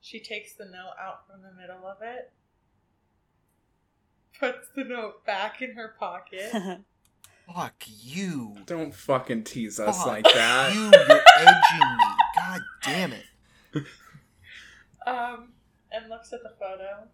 She 0.00 0.20
takes 0.20 0.54
the 0.54 0.66
note 0.66 0.94
out 1.00 1.26
from 1.26 1.42
the 1.42 1.52
middle 1.52 1.84
of 1.84 1.96
it, 2.00 2.30
puts 4.38 4.68
the 4.76 4.84
note 4.84 5.26
back 5.26 5.60
in 5.60 5.74
her 5.74 5.96
pocket. 5.98 6.54
Fuck 7.54 7.84
you. 7.86 8.56
Don't 8.66 8.94
fucking 8.94 9.44
tease 9.44 9.80
us 9.80 9.96
Fuck 9.98 10.06
like 10.06 10.24
that. 10.24 10.74
You, 10.74 10.82
you're 10.82 11.22
edging 11.38 11.96
me. 11.96 12.04
God 12.36 12.60
damn 12.82 13.12
it. 13.12 13.24
um, 15.06 15.52
and 15.90 16.08
looks 16.10 16.32
at 16.32 16.42
the 16.42 16.52
photo 16.60 17.08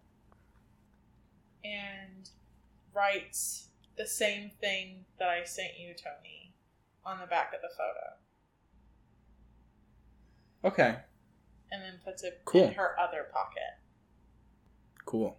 and 1.63 2.29
writes 2.93 3.69
the 3.97 4.05
same 4.07 4.51
thing 4.59 5.05
that 5.19 5.29
I 5.29 5.43
sent 5.45 5.79
you, 5.79 5.93
Tony, 5.93 6.53
on 7.05 7.19
the 7.19 7.27
back 7.27 7.53
of 7.53 7.61
the 7.61 7.69
photo, 7.77 8.13
Okay, 10.73 10.97
and 11.71 11.81
then 11.83 11.93
puts 12.03 12.23
it 12.23 12.41
Cool. 12.45 12.65
in 12.69 12.73
her 12.73 12.99
other 12.99 13.27
pocket. 13.31 13.61
cool. 15.05 15.37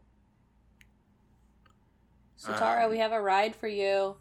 Satara, 2.40 2.84
Um, 2.84 2.90
we 2.90 2.98
have 2.98 3.12
a 3.12 3.20
ride 3.20 3.56
for 3.56 3.66
you. 3.68 4.16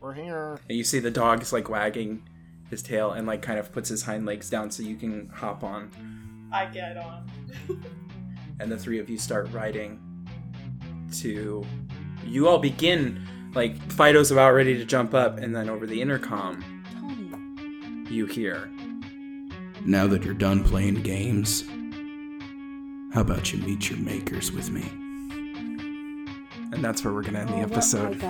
We're 0.00 0.14
here. 0.14 0.58
And 0.68 0.78
you 0.78 0.84
see 0.84 1.00
the 1.00 1.10
dog's 1.10 1.52
like 1.52 1.68
wagging 1.68 2.22
his 2.70 2.82
tail 2.82 3.12
and 3.12 3.26
like 3.26 3.42
kind 3.42 3.58
of 3.58 3.72
puts 3.72 3.88
his 3.88 4.02
hind 4.02 4.26
legs 4.26 4.48
down 4.50 4.70
so 4.70 4.82
you 4.82 4.96
can 4.96 5.28
hop 5.28 5.64
on. 5.64 5.90
I 6.52 6.66
get 6.66 6.96
on. 6.96 7.28
and 8.60 8.70
the 8.70 8.76
three 8.78 8.98
of 8.98 9.08
you 9.10 9.18
start 9.18 9.50
riding 9.52 10.00
to 11.20 11.64
you 12.24 12.48
all 12.48 12.58
begin 12.58 13.26
like 13.54 13.76
Fido's 13.88 14.30
about 14.30 14.52
ready 14.52 14.76
to 14.76 14.84
jump 14.84 15.14
up 15.14 15.38
and 15.38 15.54
then 15.56 15.68
over 15.70 15.86
the 15.86 16.00
intercom 16.00 16.62
Tony. 17.00 18.14
you 18.14 18.26
hear 18.26 18.66
Now 19.84 20.06
that 20.06 20.22
you're 20.22 20.34
done 20.34 20.62
playing 20.64 21.02
games, 21.02 21.62
how 23.14 23.22
about 23.22 23.52
you 23.52 23.58
meet 23.60 23.88
your 23.88 23.98
makers 23.98 24.52
with 24.52 24.70
me? 24.70 24.82
And 26.72 26.84
that's 26.84 27.02
where 27.02 27.14
we're 27.14 27.22
gonna 27.22 27.40
end 27.40 27.50
Oh, 27.50 27.52
the 27.54 27.58
what 27.60 27.72
episode. 27.72 28.20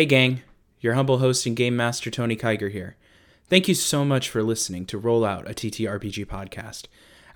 Hey, 0.00 0.06
gang. 0.06 0.40
Your 0.80 0.94
humble 0.94 1.18
host 1.18 1.44
and 1.44 1.54
game 1.54 1.76
master 1.76 2.10
Tony 2.10 2.34
Kiger 2.34 2.72
here. 2.72 2.96
Thank 3.50 3.68
you 3.68 3.74
so 3.74 4.02
much 4.02 4.30
for 4.30 4.42
listening 4.42 4.86
to 4.86 4.96
Roll 4.96 5.26
Out, 5.26 5.46
a 5.46 5.52
TTRPG 5.52 6.24
podcast. 6.24 6.86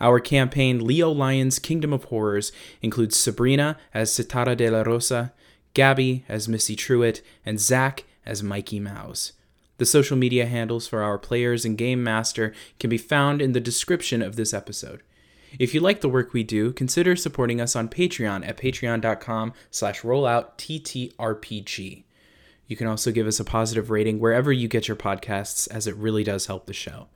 Our 0.01 0.19
campaign, 0.19 0.83
Leo 0.83 1.11
Lion's 1.11 1.59
Kingdom 1.59 1.93
of 1.93 2.05
Horrors, 2.05 2.53
includes 2.81 3.19
Sabrina 3.19 3.77
as 3.93 4.13
Citara 4.13 4.57
de 4.57 4.71
la 4.71 4.81
Rosa, 4.81 5.35
Gabbi 5.75 6.23
as 6.27 6.49
Missy 6.49 6.75
Truitt, 6.75 7.21
and 7.45 7.61
Zach 7.61 8.05
as 8.25 8.43
Mikey 8.43 8.81
Mouse. 8.81 9.33
The 9.77 9.85
social 9.85 10.17
media 10.17 10.47
handles 10.47 10.87
for 10.87 11.03
our 11.03 11.19
players 11.19 11.67
and 11.67 11.77
game 11.77 12.03
master 12.03 12.55
can 12.81 12.89
be 12.89 12.97
found 12.97 13.43
in 13.43 13.53
the 13.53 13.61
description 13.61 14.23
of 14.23 14.37
this 14.37 14.55
episode. 14.55 15.03
If 15.59 15.75
you 15.75 15.81
like 15.81 16.01
the 16.01 16.09
work 16.09 16.33
we 16.33 16.45
do, 16.45 16.73
consider 16.73 17.15
supporting 17.15 17.61
us 17.61 17.77
on 17.77 17.91
Patreon 17.91 18.49
at 18.49 18.57
patreon.com 18.57 19.53
slash 19.71 20.01
rolloutttRPG. 20.01 22.05
You 22.67 22.77
can 22.77 22.87
also 22.87 23.13
give 23.13 23.27
us 23.27 23.41
a 23.41 23.45
positive 23.45 23.91
rating 23.91 24.19
wherever 24.19 24.53
you 24.53 24.69
get 24.69 24.89
your 24.89 24.97
podcasts, 24.97 25.69
as 25.71 25.87
it 25.87 25.97
really 25.97 26.25
does 26.25 26.47
help 26.47 26.67
the 26.67 26.73
show. 26.73 27.09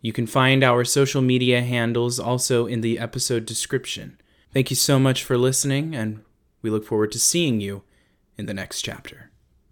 You 0.00 0.12
can 0.12 0.26
find 0.26 0.62
our 0.62 0.84
social 0.84 1.22
media 1.22 1.62
handles 1.62 2.20
also 2.20 2.66
in 2.66 2.82
the 2.82 2.98
episode 2.98 3.46
description. 3.46 4.20
Thank 4.52 4.70
you 4.70 4.76
so 4.76 4.98
much 4.98 5.24
for 5.24 5.36
listening, 5.36 5.94
and 5.94 6.22
we 6.62 6.70
look 6.70 6.84
forward 6.84 7.12
to 7.12 7.18
seeing 7.18 7.60
you 7.60 7.82
in 8.36 8.46
the 8.46 8.54
next 8.54 8.82
chapter. 8.82 9.30